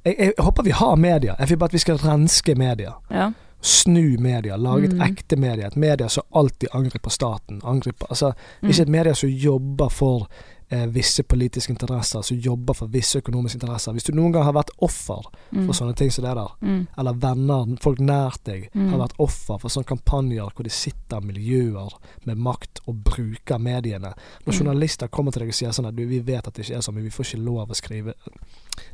Jeg, 0.04 0.16
jeg, 0.18 0.32
håper 0.38 0.62
vi 0.62 0.70
har 0.70 0.96
media. 0.96 1.34
Jeg 1.38 1.48
vil 1.48 1.56
bare 1.58 1.72
at 1.72 1.72
vi 1.74 1.78
skal 1.82 1.98
renske 1.98 2.54
media. 2.56 2.92
Ja. 3.10 3.32
Snu 3.64 4.18
media. 4.20 4.56
Lage 4.56 4.84
et 4.84 4.92
Mm. 4.92 5.00
ekte 5.02 5.36
media. 5.40 5.66
Et 5.66 5.76
media 5.76 6.08
som 6.08 6.22
alltid 6.34 6.68
angriper 6.74 7.10
staten. 7.10 7.60
Angriper, 7.64 8.06
altså, 8.10 8.34
Mm. 8.62 8.68
Ikke 8.70 8.82
et 8.82 8.88
media 8.88 9.14
som 9.14 9.28
jobber 9.30 9.88
for 9.90 10.28
eh, 10.75 10.87
visse 10.90 11.23
politiske 11.23 11.71
interesser, 11.73 12.23
som 12.26 12.37
jobber 12.43 12.75
for 12.75 12.90
visse 12.90 13.21
økonomiske 13.21 13.61
interesser. 13.61 13.93
Hvis 13.95 14.07
du 14.09 14.12
noen 14.16 14.33
gang 14.35 14.43
har 14.49 14.52
vært 14.57 14.73
offer 14.83 15.23
Mm. 15.52 15.66
for 15.66 15.73
sånne 15.78 15.95
ting 15.97 16.11
som 16.11 16.25
det 16.25 16.35
der, 16.35 16.49
Mm. 16.62 16.87
eller 16.99 17.12
venner, 17.12 17.76
folk 17.81 17.99
nært 18.00 18.43
deg, 18.45 18.71
Mm. 18.75 18.88
har 18.90 18.99
vært 18.99 19.14
offer 19.19 19.59
for 19.61 19.69
sånne 19.71 19.87
kampanjer 19.87 20.50
hvor 20.54 20.64
det 20.64 20.73
sitter 20.73 21.21
miljøer 21.21 21.93
med 22.26 22.37
makt 22.38 22.81
og 22.88 23.04
bruker 23.04 23.59
mediene. 23.59 24.14
Når 24.47 24.52
Mm. 24.52 24.59
journalister 24.59 25.09
kommer 25.09 25.33
til 25.33 25.40
deg 25.40 25.49
og 25.49 25.54
sier 25.54 25.69
sånn 25.71 25.87
at 25.88 25.95
du, 25.97 26.07
vi 26.07 26.19
vet 26.21 26.47
at 26.49 26.54
det 26.54 26.66
ikke 26.66 26.76
er 26.76 26.81
sånn, 26.83 26.95
men 26.95 27.04
vi 27.04 27.11
får 27.11 27.25
ikke 27.35 27.45
lov 27.45 27.69
å 27.69 27.75
skrive 27.75 28.14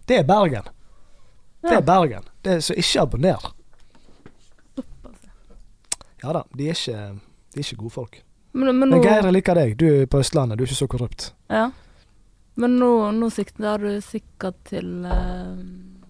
Det 0.06 0.18
er 0.18 0.24
Bergen. 0.24 0.64
Det 1.62 1.72
er 1.72 1.80
Bergen. 1.82 2.22
Det 2.42 2.52
er, 2.52 2.58
så 2.60 2.74
ikke 2.74 3.00
abonner. 3.02 3.52
Ja 6.22 6.32
da, 6.32 6.42
de 6.56 6.68
er 6.68 6.74
ikke, 6.74 7.20
de 7.54 7.60
er 7.60 7.64
ikke 7.64 7.76
gode 7.80 7.92
folk. 7.94 8.22
Men, 8.52 8.78
men 8.78 8.88
Men 8.90 9.02
Geir, 9.02 9.22
jeg 9.28 9.32
liker 9.32 9.54
deg. 9.54 9.76
Du 9.78 9.86
er 9.88 10.06
på 10.10 10.18
Østlandet, 10.20 10.58
du 10.58 10.64
er 10.64 10.66
ikke 10.70 10.80
så 10.80 10.88
korrupt. 10.90 11.28
Ja. 11.48 11.70
Men 12.60 12.78
nå, 12.80 12.88
nå 13.14 13.28
sikter 13.30 13.78
du 13.78 14.00
sikkert 14.02 14.56
til 14.68 15.04
eh, 15.06 15.54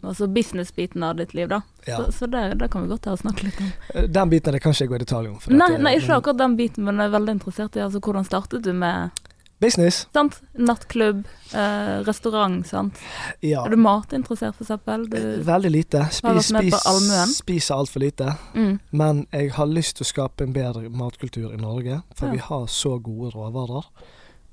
Altså 0.03 0.25
business-biten 0.33 1.03
av 1.05 1.19
ditt 1.19 1.35
liv, 1.37 1.49
da. 1.51 1.59
Ja. 1.85 1.99
Så, 2.01 2.13
så 2.17 2.27
det, 2.33 2.55
det 2.63 2.71
kan 2.73 2.83
vi 2.83 2.89
godt 2.89 3.03
ta 3.05 3.13
og 3.13 3.19
snakke 3.21 3.45
litt 3.45 3.59
om. 3.61 3.67
Eh, 3.95 4.07
Den 4.09 4.31
biten 4.33 4.55
det 4.57 4.63
kan 4.65 4.73
ikke 4.73 4.87
jeg 4.87 4.89
gå 4.89 4.97
i 4.97 5.03
detalj 5.05 5.29
om. 5.29 5.35
Nei, 5.53 5.59
dette- 5.69 5.83
nei, 5.85 5.93
ikke 5.99 6.09
men- 6.09 6.17
akkurat 6.17 6.39
den 6.41 6.55
biten, 6.57 6.85
men 6.89 6.97
jeg 7.03 7.11
er 7.11 7.13
veldig 7.19 7.35
interessert 7.37 7.77
i 7.77 7.83
altså, 7.85 8.01
hvordan 8.01 8.25
startet 8.25 8.65
du 8.65 8.73
med 8.73 9.21
Business? 9.61 10.07
sant? 10.13 10.41
nattklubb, 10.57 11.25
eh, 11.53 12.01
restaurant, 12.07 12.67
sant. 12.67 12.97
Ja. 13.45 13.65
Er 13.67 13.71
du 13.71 13.77
matinteressert, 13.77 14.55
for 14.57 14.65
eksempel? 14.65 15.05
Du, 15.11 15.19
Veldig 15.45 15.71
lite. 15.71 15.99
Har 15.99 16.35
vært 16.35 16.43
Spis, 16.45 16.53
med 16.53 16.71
på 16.73 16.79
spis, 16.79 17.37
spiser 17.43 17.75
altfor 17.75 18.01
lite. 18.01 18.37
mm, 18.55 18.79
Men 18.93 19.27
jeg 19.33 19.53
har 19.53 19.67
lyst 19.67 19.97
til 19.97 20.05
å 20.05 20.13
skape 20.13 20.45
en 20.45 20.53
bedre 20.57 20.89
matkultur 20.89 21.53
i 21.53 21.57
Norge, 21.61 22.03
for 22.15 22.27
Ja. 22.27 22.33
vi 22.33 22.39
har 22.39 22.67
så 22.67 22.99
gode 23.03 23.31
råvarer. 23.35 23.85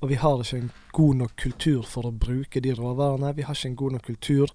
Og 0.00 0.08
vi 0.10 0.14
har 0.14 0.38
ikke 0.38 0.56
en 0.58 0.70
god 0.92 1.14
nok 1.16 1.36
kultur 1.36 1.82
for 1.82 2.02
å 2.02 2.12
bruke 2.12 2.60
de 2.62 2.70
råvarene. 2.72 3.34
Vi 3.34 3.42
har 3.42 3.54
ikke 3.54 3.66
en 3.66 3.76
god 3.76 3.92
nok 3.92 4.02
kultur 4.02 4.46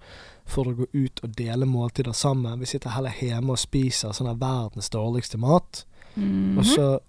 for 0.45 0.63
å 0.65 0.75
gå 0.75 0.86
ut 0.93 1.19
og 1.23 1.36
dele 1.36 1.65
måltider 1.65 2.13
sammen. 2.13 2.60
Vi 2.60 2.65
sitter 2.65 2.89
heller 2.91 3.12
hjemme 3.12 3.49
og 3.51 3.58
spiser 3.60 4.13
sånn 4.13 4.27
her 4.27 4.36
verdens 4.36 4.89
dårligste 4.89 5.38
mat. 5.38 5.84
mhm. 6.15 6.58
Og 6.60 6.63
så 6.65 6.99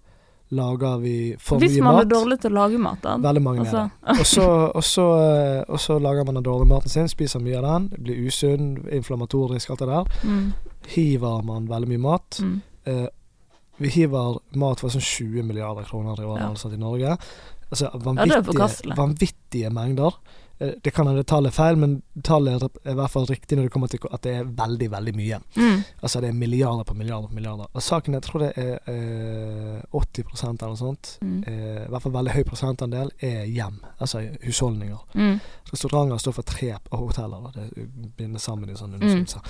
lager 0.54 0.98
vi 1.02 1.14
for 1.38 1.58
Hvis 1.62 1.76
mye 1.76 1.82
man 1.84 1.94
mat. 1.98 2.04
er 2.04 2.08
dårlig 2.14 2.38
til 2.40 2.50
å 2.50 2.54
lage 2.54 2.78
mat, 2.78 3.00
da. 3.02 3.16
Veldig 3.24 3.42
mange 3.42 3.60
er 3.60 3.64
Altså, 3.64 3.82
det. 4.06 4.18
Og 4.20 4.26
så, 4.26 4.46
og, 4.74 4.84
så, 4.84 5.06
eh, 5.24 5.64
og 5.68 5.80
så 5.80 5.98
lager 6.02 6.24
man 6.28 6.34
den 6.40 6.44
dårlige 6.46 6.68
maten 6.72 6.88
sin, 6.92 7.08
spiser 7.08 7.40
mye 7.44 7.58
av 7.60 7.66
den, 7.68 7.88
blir 8.04 8.22
usunn, 8.28 8.70
inflammatorisk, 8.92 9.70
alt 9.70 9.78
det 9.84 9.88
der. 9.88 10.04
mm, 10.24 10.46
Hiver 10.94 11.42
man 11.44 11.68
veldig 11.68 11.88
mye 11.94 12.04
mat. 12.10 12.40
mm, 12.42 12.60
Eh, 12.86 13.06
vi 13.78 13.88
hiver 13.88 14.36
mat 14.54 14.78
for 14.80 14.88
sånn 14.92 15.00
20 15.02 15.42
milliarder 15.48 15.82
kroner 15.88 16.20
i 16.20 16.24
året 16.24 16.40
Ja. 16.42 16.48
altså, 16.50 16.68
i 16.72 16.76
Norge. 16.76 17.16
Altså 17.72 17.86
er 17.86 17.98
vanvittige, 17.98 18.68
ja, 18.86 18.94
vanvittige 18.94 19.70
mengder. 19.72 20.14
Eh, 20.60 20.70
det 20.84 20.92
kan 20.94 21.06
hende 21.06 21.24
tallet 21.26 21.50
er 21.50 21.56
feil, 21.56 21.76
men 21.76 22.02
tallet 22.22 22.62
er 22.62 22.92
i 22.92 22.94
hvert 22.94 23.10
fall 23.10 23.26
riktig 23.26 23.56
når 23.58 23.64
det 23.68 23.72
kommer 23.74 23.88
til 23.90 23.98
at 24.12 24.22
det 24.22 24.34
er 24.38 24.44
veldig, 24.44 24.90
veldig 24.90 25.14
mye. 25.16 25.40
mm, 25.56 25.80
Altså 26.02 26.20
det 26.20 26.28
er 26.28 26.32
milliarder 26.38 26.84
på 26.84 26.94
milliarder 26.94 27.28
på 27.28 27.34
milliarder. 27.34 27.66
Og 27.74 27.82
saken 27.82 28.14
jeg 28.14 28.22
tror 28.22 28.38
det 28.44 28.52
er 28.56 28.78
eh, 28.86 29.82
80% 29.92 30.62
eller 30.62 30.74
noe 30.74 30.76
sånt. 30.76 31.18
mm, 31.22 31.42
Eh, 31.46 31.84
I 31.84 31.88
hvert 31.90 32.02
fall 32.02 32.12
veldig 32.12 32.32
høy 32.32 32.44
prosentandel 32.44 33.10
er 33.20 33.44
hjem, 33.44 33.80
altså 34.00 34.22
husholdninger. 34.44 34.98
mm, 35.14 35.40
Restauranter 35.72 36.18
står 36.18 36.32
for 36.32 36.42
tre 36.42 36.70
og 36.90 36.98
hoteller, 36.98 37.50
da, 37.54 37.60
det 37.74 37.88
binder 38.16 38.38
sammen 38.38 38.68
i 38.68 38.72
Mm. 38.72 38.76
sånne 38.78 38.94
undersøkelser. 39.00 39.40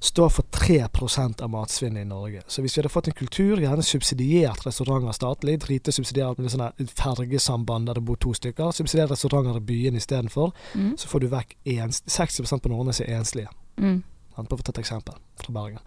Står 0.00 0.28
for 0.30 0.42
3% 0.52 1.42
av 1.42 1.50
matsvinnet 1.50 2.00
i 2.00 2.04
Norge. 2.08 2.42
Så 2.48 2.62
hvis 2.62 2.76
vi 2.76 2.80
hadde 2.82 2.92
fått 2.92 3.08
en 3.08 3.12
kultur, 3.14 3.56
gjerne 3.60 3.82
subsidiert 3.82 4.64
restauranter 4.66 5.12
statlig, 5.12 5.58
drite 5.60 5.92
subsidiert 5.92 6.38
med 6.38 6.50
sånne 6.50 6.72
fergesamband 6.88 7.86
der 7.86 7.94
det 7.94 8.04
bor 8.04 8.16
to 8.16 8.32
stykker, 8.34 8.72
subsidiert 8.72 9.10
restauranter 9.10 9.56
i 9.56 9.60
byen 9.60 9.96
istedenfor, 9.96 10.45
mm, 10.74 10.96
så 10.98 11.08
får 11.08 11.20
du 11.20 11.28
vekk 11.28 11.56
ens, 11.64 12.02
60 12.06 12.60
på 12.62 12.68
Nordnes 12.68 13.00
er 13.00 13.16
enslige. 13.18 13.48
mm? 13.76 14.02
Bare 14.36 14.46
for 14.50 14.56
å 14.58 14.62
ta 14.62 14.72
et 14.74 14.82
eksempel 14.84 15.14
fra 15.40 15.52
Bergen. 15.52 15.78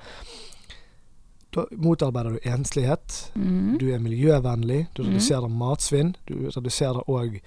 Da 1.54 1.66
motarbeider 1.78 2.32
du 2.38 2.40
enslighet. 2.50 3.32
mm, 3.36 3.78
Du 3.80 3.88
er 3.94 4.00
miljøvennlig, 4.00 4.88
du 4.94 5.04
Mhm. 5.04 5.10
reduserer 5.14 5.50
matsvinn, 5.50 6.16
du 6.28 6.50
reduserer 6.50 7.04
òg 7.08 7.42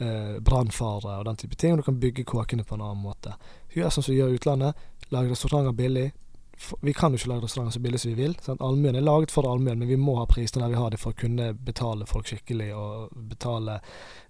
eh, 0.00 0.38
brannfare 0.40 1.18
og 1.18 1.24
den 1.24 1.36
type 1.36 1.56
ting, 1.56 1.72
og 1.72 1.78
du 1.78 1.82
kan 1.82 1.98
bygge 2.00 2.24
kåkene 2.24 2.64
på 2.64 2.74
en 2.74 2.80
annen 2.82 3.02
måte. 3.02 3.34
Gjør 3.74 3.88
sånn 3.90 4.04
som 4.04 4.14
gjør 4.14 4.38
utlandet, 4.38 4.74
lager 5.10 5.30
restauranter 5.30 5.72
billig. 5.72 6.12
Vi 6.82 6.92
kan 6.94 7.12
jo 7.12 7.20
ikke 7.20 7.28
lage 7.30 7.44
restauranter 7.46 7.76
så 7.76 7.80
billig 7.80 8.00
som 8.00 8.10
vi 8.10 8.22
vil. 8.22 8.36
Sant? 8.42 8.62
Allmuen 8.64 8.96
er 8.96 9.04
laget 9.04 9.30
for 9.30 9.46
allmuen, 9.46 9.78
men 9.78 9.88
vi 9.88 9.96
må 9.96 10.16
ha 10.18 10.26
prisene 10.26 10.64
der 10.64 10.72
vi 10.74 10.80
har 10.80 10.90
det 10.90 11.00
for 11.00 11.14
å 11.14 11.18
kunne 11.18 11.52
betale 11.54 12.06
folk 12.06 12.26
skikkelig. 12.26 12.72
og 12.74 13.12
betale 13.30 13.78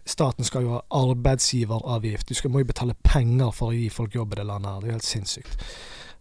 Staten 0.09 0.45
skal 0.45 0.65
jo 0.65 0.75
ha 0.77 0.83
arbeidsgiveravgift. 1.03 2.29
Du 2.29 2.35
skal, 2.35 2.51
må 2.51 2.63
jo 2.63 2.69
betale 2.69 2.97
penger 3.05 3.51
for 3.53 3.73
å 3.73 3.77
gi 3.77 3.89
folk 3.93 4.15
jobb 4.15 4.33
i 4.33 4.41
det 4.41 4.47
landet 4.49 4.73
her. 4.73 4.81
Det 4.81 4.89
er 4.89 4.93
jo 4.93 4.99
helt 4.99 5.09
sinnssykt. 5.09 5.69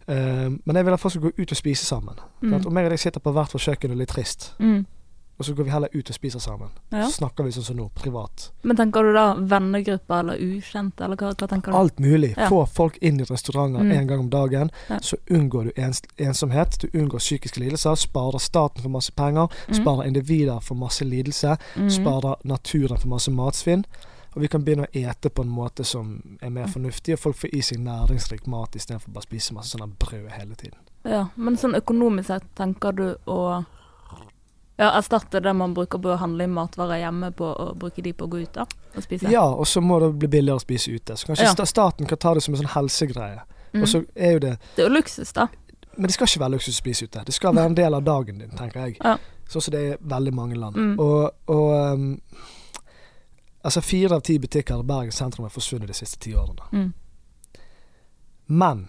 Uh, 0.08 0.48
men 0.64 0.76
jeg 0.76 0.86
vil 0.86 0.96
at 0.96 1.00
folk 1.00 1.14
skal 1.14 1.26
gå 1.26 1.32
ut 1.36 1.52
og 1.52 1.60
spise 1.60 1.84
sammen. 1.84 2.20
Mm, 2.40 2.54
Om 2.66 2.78
jeg 2.80 2.88
og 2.88 2.94
deg 2.94 3.00
sitter 3.00 3.24
på 3.24 3.32
hvert 3.36 3.54
vårt 3.54 3.64
kjøkken 3.64 3.92
og 3.92 3.96
er 3.96 4.02
litt 4.02 4.12
trist, 4.12 4.52
mm. 4.58 4.78
Og 5.38 5.44
så 5.44 5.54
går 5.54 5.64
vi 5.64 5.70
heller 5.70 5.88
ut 5.92 6.08
og 6.10 6.14
spiser 6.14 6.38
sammen. 6.42 6.68
Ja. 6.90 7.04
Så 7.06 7.20
snakker 7.20 7.44
vi 7.44 7.50
sånn 7.54 7.64
som 7.64 7.76
nå, 7.76 7.88
privat. 7.94 8.50
Men 8.62 8.76
tenker 8.76 9.02
du 9.06 9.12
da 9.14 9.34
vennegrupper 9.38 10.18
eller 10.20 10.36
ukjente, 10.42 11.04
eller 11.04 11.16
hva, 11.16 11.30
hva 11.34 11.48
tenker 11.48 11.72
du? 11.72 11.76
Alt 11.78 11.98
mulig. 12.02 12.32
Ja. 12.36 12.48
Få 12.50 12.64
folk 12.66 12.96
inn 13.00 13.20
i 13.20 13.24
restauranter 13.24 13.80
Mm. 13.84 13.92
en 13.92 14.06
gang 14.06 14.20
om 14.20 14.30
dagen. 14.30 14.70
Ja. 14.88 14.98
Så 15.00 15.16
unngår 15.30 15.64
du 15.64 15.72
ens 15.82 16.02
ensomhet, 16.18 16.78
du 16.80 16.88
unngår 16.98 17.18
psykiske 17.18 17.60
lidelser, 17.60 17.94
sparer 17.94 18.38
staten 18.38 18.82
for 18.82 18.88
masse 18.90 19.12
penger, 19.12 19.48
Mm, 19.68 19.74
sparer 19.74 20.06
individer 20.06 20.60
for 20.60 20.74
masse 20.74 21.04
lidelse, 21.04 21.56
mm, 21.76 21.90
sparer 21.90 22.36
naturen 22.44 22.98
for 22.98 23.08
masse 23.08 23.30
matsvinn. 23.30 23.84
Og 24.36 24.42
vi 24.42 24.48
kan 24.48 24.62
begynne 24.64 24.86
å 24.86 24.92
ete 24.92 25.30
på 25.30 25.42
en 25.42 25.48
måte 25.48 25.84
som 25.84 26.22
er 26.42 26.50
mer 26.50 26.66
Mm. 26.66 26.72
fornuftig, 26.72 27.12
og 27.14 27.18
folk 27.18 27.36
får 27.36 27.48
i 27.54 27.60
seg 27.62 27.78
næringsrik 27.78 28.46
mat 28.46 28.72
istedenfor 28.76 29.08
bare 29.12 29.22
å 29.22 29.28
spise 29.30 29.54
masse 29.54 29.76
sånne 29.76 29.92
brød 29.98 30.30
hele 30.30 30.54
tiden. 30.54 30.78
Ja, 31.04 31.28
men 31.36 31.56
sånn 31.56 31.74
økonomisk 31.74 32.26
sett, 32.26 32.42
tenker 32.56 32.92
du 32.94 33.16
å 33.26 33.64
ja, 34.78 34.92
erstatte 34.94 35.40
det 35.42 35.52
man 35.58 35.74
bruker 35.74 35.98
på 35.98 36.12
å 36.14 36.18
handle 36.20 36.46
inn 36.46 36.54
matvarer 36.54 37.02
hjemme, 37.02 37.32
på 37.34 37.46
å 37.50 37.72
bruke 37.78 38.02
de 38.02 38.12
på 38.14 38.28
å 38.28 38.30
gå 38.30 38.42
ut 38.44 38.52
da 38.54 38.66
og 38.94 39.02
spise? 39.04 39.30
Ja, 39.32 39.44
og 39.44 39.66
så 39.66 39.82
må 39.82 39.98
det 40.02 40.12
bli 40.22 40.30
billigere 40.38 40.60
å 40.60 40.62
spise 40.62 40.92
ute. 40.94 41.16
Så 41.16 41.26
kanskje 41.26 41.48
Ja. 41.50 41.66
staten 41.66 42.06
kan 42.06 42.18
ta 42.18 42.34
det 42.34 42.42
som 42.42 42.54
en 42.54 42.60
sånn 42.60 42.74
helsegreie. 42.74 43.42
Mm. 43.72 43.82
Og 43.82 43.88
så 43.88 44.04
er 44.16 44.32
jo 44.32 44.38
det 44.38 44.58
Det 44.76 44.84
er 44.84 44.88
jo 44.88 44.94
luksus, 44.94 45.32
da. 45.32 45.48
Men 45.96 46.06
det 46.06 46.14
skal 46.14 46.26
ikke 46.26 46.40
være 46.40 46.52
luksus 46.52 46.74
å 46.74 46.78
spise 46.78 47.04
ute. 47.04 47.24
Det 47.24 47.34
skal 47.34 47.54
være 47.54 47.66
en 47.66 47.74
del 47.74 47.94
av 47.94 48.04
dagen 48.04 48.38
din, 48.38 48.50
tenker 48.50 48.86
jeg. 48.86 48.96
Ja. 49.04 49.18
Sånn 49.48 49.62
som 49.62 49.72
det 49.72 49.80
er 49.80 49.94
i 49.94 50.08
veldig 50.08 50.34
mange 50.34 50.54
land. 50.54 50.76
Mm. 50.76 50.98
Og, 50.98 51.30
og 51.48 51.92
um, 51.92 52.20
Altså, 53.64 53.80
fire 53.80 54.14
av 54.14 54.20
ti 54.20 54.38
butikker 54.38 54.80
i 54.80 54.82
Bergen 54.86 55.12
sentrum 55.12 55.44
har 55.44 55.50
forsvunnet 55.50 55.88
de 55.90 55.94
siste 55.94 56.16
ti 56.22 56.30
årene. 56.32 56.62
Mm. 56.72 56.92
Men 58.46 58.86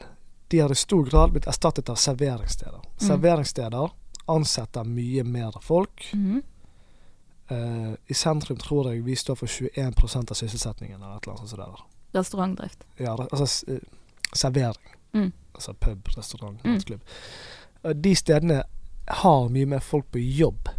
de 0.48 0.60
har 0.60 0.72
i 0.72 0.76
stor 0.76 1.06
grad 1.06 1.32
blitt 1.32 1.48
erstattet 1.48 1.90
av 1.90 1.96
serveringssteder. 1.96 2.78
Mm. 2.78 3.08
Serveringssteder 3.08 3.90
ansetter 4.30 4.84
mye 4.88 5.24
mer 5.24 5.52
folk. 5.62 6.10
Mhm. 6.14 6.42
Uh, 7.52 7.94
I 8.08 8.14
sentrum 8.14 8.58
tror 8.62 8.92
jeg 8.92 9.02
vi 9.06 9.16
står 9.18 9.36
for 9.36 9.48
21% 9.50 10.32
av 10.32 10.36
sysselsettingen. 10.38 11.02
eller 11.02 11.16
et 11.18 11.24
eller 11.28 11.38
annet 11.40 11.50
sånt 11.50 11.62
der. 11.62 12.20
Restaurantdrift. 12.20 12.84
Ja, 12.98 13.16
altså 13.32 13.66
eh, 13.74 13.80
servering. 14.34 14.92
Mm. 15.14 15.32
Altså 15.56 15.74
pub, 15.74 16.08
restaurant, 16.18 16.64
Mm. 16.64 16.72
nattklubb. 16.74 17.02
Mm. 17.84 18.02
De 18.02 18.16
stedene 18.16 18.64
har 19.08 19.50
mye 19.50 19.66
mer 19.66 19.80
folk 19.80 20.06
på 20.12 20.20
jobb 20.22 20.70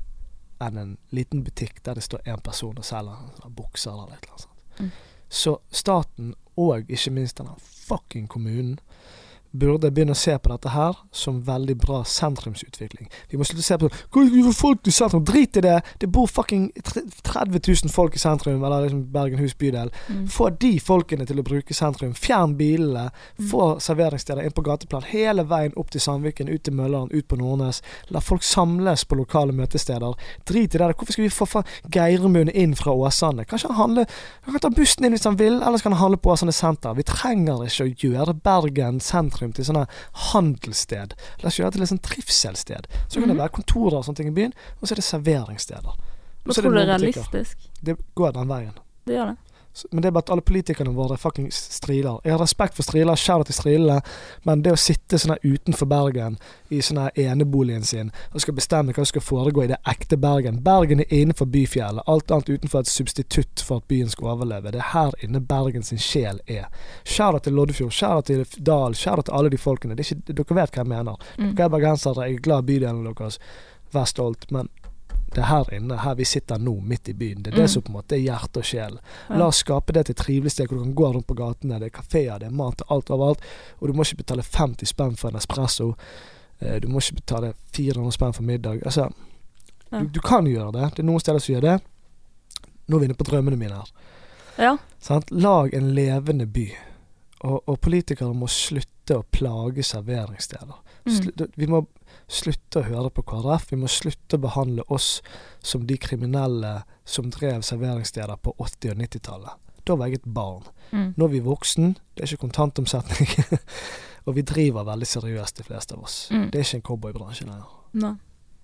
enn 0.61 0.79
en 0.79 0.97
liten 1.11 1.43
butikk 1.45 1.83
der 1.83 1.95
det 1.95 2.03
står 2.03 2.21
én 2.27 2.41
person 2.41 2.79
og 2.79 2.85
selger 2.85 3.51
bukser 3.57 3.91
eller 3.91 4.13
et 4.15 4.23
eller 4.23 4.31
annet. 4.33 4.41
sånt. 4.41 4.81
Mm. 4.81 4.91
Så 5.29 5.57
staten, 5.71 6.35
og 6.57 6.85
ikke 6.91 7.11
minst 7.11 7.37
denne 7.39 7.57
fucking 7.59 8.29
kommunen, 8.29 8.79
burde 9.51 9.91
begynne 9.91 10.15
å 10.15 10.19
se 10.19 10.37
på 10.39 10.53
dette 10.53 10.71
her 10.75 10.97
som 11.13 11.41
veldig 11.47 11.77
bra 11.81 12.03
sentrumsutvikling. 12.07 13.09
Vi 13.31 13.39
må 13.39 13.47
slutte 13.47 13.65
å 13.65 13.67
se 13.67 13.79
på 13.81 13.91
er 13.91 14.53
folk 14.57 14.87
i 14.87 14.95
sentrum? 14.95 15.25
Drit 15.25 15.57
i 15.57 15.65
det! 15.65 15.81
Det 15.99 16.07
bor 16.07 16.27
fucking 16.31 16.71
30 17.23 17.61
000 17.85 17.93
folk 17.93 18.17
i 18.17 18.23
sentrum, 18.23 18.63
eller 18.65 18.87
liksom 18.87 19.03
Bergenhus 19.13 19.57
bydel. 19.59 19.91
Mm. 20.09 20.29
Få 20.29 20.51
de 20.51 20.73
folkene 20.81 21.27
til 21.27 21.41
å 21.41 21.47
bruke 21.47 21.75
sentrum. 21.75 22.15
Fjern 22.15 22.57
bilene. 22.59 23.09
Mm. 23.39 23.49
Få 23.51 23.65
serveringssteder 23.83 24.47
inn 24.47 24.55
på 24.55 24.65
gateplan. 24.67 25.07
Hele 25.11 25.45
veien 25.51 25.75
opp 25.81 25.91
til 25.91 26.03
Sandviken, 26.05 26.51
ut 26.51 26.65
til 26.67 26.77
Mølleren, 26.77 27.11
ut 27.11 27.29
på 27.29 27.39
Nordnes. 27.41 27.83
La 28.15 28.23
folk 28.25 28.47
samles 28.47 29.05
på 29.05 29.19
lokale 29.19 29.55
møtesteder. 29.57 30.15
Drit 30.49 30.75
i 30.75 30.83
det. 30.83 30.93
Hvorfor 30.95 31.17
skal 31.17 31.27
vi 31.27 31.35
få 31.35 31.49
faen 31.49 31.69
Geirmund 31.95 32.53
inn 32.55 32.77
fra 32.79 32.95
Åsane? 32.95 33.47
Kanskje 33.49 33.73
han 33.73 33.81
handler 33.81 34.07
Han 34.45 34.55
kan 34.55 34.63
ta 34.63 34.71
bussen 34.75 35.05
inn 35.05 35.15
hvis 35.15 35.27
han 35.27 35.39
vil, 35.39 35.61
eller 35.61 35.79
så 35.79 35.87
kan 35.87 35.95
han 35.95 36.05
handle 36.05 36.21
på 36.23 36.33
Åsane 36.33 36.55
senter. 36.55 36.95
Vi 36.99 37.07
trenger 37.07 37.65
ikke 37.67 37.87
å 37.87 37.93
gjøre 38.05 38.37
Bergen 38.45 39.01
sentrum 39.05 39.40
til 39.57 39.65
sånne 39.65 39.87
handelssted. 40.31 41.15
La 41.43 41.49
oss 41.51 41.57
gjøre 41.59 41.71
det 41.71 41.79
til 41.79 41.83
et 41.83 41.89
sånt 41.89 42.03
trivselssted. 42.03 42.87
Så 43.09 43.21
kan 43.21 43.29
det 43.29 43.37
Mhm. 43.37 43.43
være 43.43 43.49
kontorer 43.57 43.97
og 43.99 44.05
sånne 44.05 44.17
ting 44.17 44.29
i 44.29 44.37
byen, 44.37 44.53
og 44.81 44.89
så 44.89 44.93
er 44.93 44.97
det 44.97 45.05
serveringssteder. 45.05 45.95
Men 46.45 46.55
tror 46.55 46.63
du 46.71 46.77
det 46.77 46.83
er 46.89 46.99
realistisk? 46.99 47.59
Det 47.85 47.97
går 48.15 48.33
den 48.33 48.49
veien. 48.49 48.73
Det 49.07 49.15
gjør 49.17 49.27
det. 49.27 49.37
Men 49.91 50.03
det 50.03 50.09
er 50.09 50.13
bare 50.13 50.27
at 50.27 50.31
alle 50.35 50.43
politikerne 50.43 50.93
våre 50.95 51.17
fuckings 51.17 51.57
fucking 51.57 51.75
striler. 51.77 52.19
Jeg 52.25 52.33
har 52.33 52.41
respekt 52.43 52.75
for 52.75 52.83
striler, 52.83 53.17
shout 53.17 53.47
til 53.47 53.55
strilene, 53.55 54.01
men 54.45 54.63
det 54.63 54.73
å 54.75 54.79
sitte 54.81 55.19
sånn 55.19 55.37
her 55.37 55.45
utenfor 55.47 55.87
Bergen 55.87 56.39
i 56.69 56.81
sånn 56.83 56.99
her 56.99 57.15
eneboligen 57.31 57.87
sin 57.87 58.11
og 58.35 58.43
skal 58.43 58.57
bestemme 58.59 58.93
hva 58.93 59.05
som 59.05 59.13
skal 59.13 59.25
foregå 59.25 59.65
i 59.65 59.71
det 59.71 59.79
ekte 59.89 60.19
Bergen 60.21 60.61
Bergen 60.65 61.05
er 61.05 61.15
innenfor 61.15 61.47
byfjellet. 61.47 62.03
Alt 62.11 62.35
annet 62.35 62.51
utenfor 62.51 62.83
et 62.83 62.91
substitutt 62.91 63.63
for 63.65 63.81
at 63.81 63.89
byen 63.89 64.11
skal 64.11 64.35
overleve. 64.35 64.75
Det 64.75 64.83
er 64.83 64.93
her 64.93 65.15
inne 65.25 65.41
Bergen 65.41 65.87
sin 65.87 66.03
sjel 66.03 66.43
er. 66.47 66.67
Shout 67.05 67.45
til 67.45 67.57
Loddefjord, 67.57 67.95
shout 67.95 68.27
til 68.31 68.45
Dal, 68.59 68.99
shout 68.99 69.25
til 69.25 69.39
alle 69.39 69.53
de 69.55 69.59
folkene. 69.61 69.97
Det 69.97 70.09
ikke, 70.09 70.35
dere 70.35 70.61
vet 70.63 70.75
hva 70.75 70.83
jeg 70.83 70.93
mener. 70.93 71.31
Mm. 71.39 71.55
Dere 71.55 71.71
er 71.71 71.75
bergensere, 71.77 72.27
jeg 72.27 72.41
er 72.41 72.47
glad 72.49 72.67
i 72.67 72.73
bydelen 72.73 73.07
deres. 73.07 73.39
Vær 73.95 74.07
stolt. 74.07 74.51
Men 74.55 74.69
det 75.35 75.39
er 75.39 75.47
her 75.47 75.69
inne, 75.77 75.97
her 76.03 76.15
vi 76.19 76.25
sitter 76.25 76.59
nå, 76.59 76.73
midt 76.81 77.09
i 77.09 77.13
byen. 77.15 77.43
Det 77.43 77.53
er 77.53 77.57
det 77.57 77.63
Mm. 77.69 77.69
som 77.69 77.83
på 77.83 77.89
en 77.93 77.97
måte 78.03 78.13
er 78.17 78.19
hjerte 78.25 78.59
og 78.59 78.65
sjel. 78.65 78.99
La 79.31 79.47
oss 79.47 79.57
skape 79.63 79.93
det 79.93 80.07
til 80.07 80.13
et 80.13 80.17
trivelig 80.25 80.51
sted 80.51 80.67
hvor 80.69 80.79
du 80.79 80.85
kan 80.85 80.95
gå 80.95 81.13
rundt 81.15 81.27
på 81.27 81.35
gatene. 81.39 81.79
Det 81.79 81.87
er 81.87 81.97
kafeer, 82.03 82.39
det 82.39 82.47
er 82.49 82.51
mat 82.51 82.83
alt 82.91 83.11
overalt. 83.11 83.41
Og 83.81 83.89
du 83.89 83.93
må 83.95 84.03
ikke 84.03 84.17
betale 84.25 84.43
50 84.43 84.87
spenn 84.89 85.17
for 85.17 85.29
en 85.31 85.37
espresso. 85.37 85.95
Eh, 86.61 86.81
Du 86.81 86.89
må 86.89 86.99
ikke 86.99 87.15
betale 87.23 87.55
400 87.73 88.13
spenn 88.13 88.33
for 88.35 88.43
middag. 88.43 88.83
Altså, 88.85 89.11
Ja. 89.93 90.01
du, 90.01 90.07
du 90.07 90.21
kan 90.21 90.45
gjøre 90.47 90.73
det. 90.73 90.91
Det 90.97 90.99
er 90.99 91.07
noen 91.07 91.21
steder 91.21 91.39
som 91.41 91.55
gjør 91.55 91.61
det. 91.61 91.81
Nå 92.89 92.97
er 92.97 93.01
vi 93.01 93.05
inne 93.07 93.15
på 93.15 93.25
drømmene 93.25 93.57
mine 93.57 93.75
her. 93.75 93.91
Ja. 94.59 94.77
Sant? 95.01 95.31
Lag 95.31 95.73
en 95.75 95.95
levende 95.95 96.47
by. 96.47 96.73
Og, 97.43 97.63
og 97.69 97.81
politikere 97.81 98.35
må 98.35 98.47
slutte 98.49 99.17
å 99.17 99.25
plage 99.33 99.83
serveringssteder. 99.83 100.75
Mm. 101.07 101.51
Vi 101.57 101.67
må 101.67 101.87
slutte 102.31 102.81
å 102.81 102.87
høre 102.87 103.11
på 103.15 103.25
KrF. 103.27 103.71
Vi 103.73 103.79
må 103.81 103.91
slutte 103.91 104.39
å 104.39 104.45
behandle 104.45 104.87
oss 104.89 105.19
som 105.63 105.87
de 105.87 105.99
kriminelle 106.01 106.81
som 107.05 107.31
drev 107.33 107.65
serveringssteder 107.67 108.39
på 108.43 108.55
80- 108.59 108.95
og 108.95 109.03
90-tallet. 109.03 109.69
Da 109.89 109.97
var 109.99 110.11
jeg 110.11 110.21
et 110.21 110.29
barn. 110.31 110.67
Mm. 110.91 111.13
Nå 111.17 111.27
er 111.27 111.33
vi 111.35 111.43
voksen, 111.45 111.95
det 112.15 112.25
er 112.25 112.31
ikke 112.31 112.47
kontantomsetning. 112.47 113.31
og 114.27 114.37
vi 114.37 114.45
driver 114.47 114.87
veldig 114.87 115.09
seriøst, 115.09 115.63
de 115.63 115.67
fleste 115.67 115.97
av 115.97 116.05
oss. 116.07 116.19
Mm. 116.31 116.51
Det 116.51 116.61
er 116.61 116.69
ikke 116.69 116.81
en 116.81 116.87
cowboybransje 116.91 117.49
lenger. 117.49 117.73
Nei. 118.01 118.15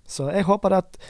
Så 0.07 0.29
jeg 0.31 0.47
håper 0.47 0.77
at 0.77 1.01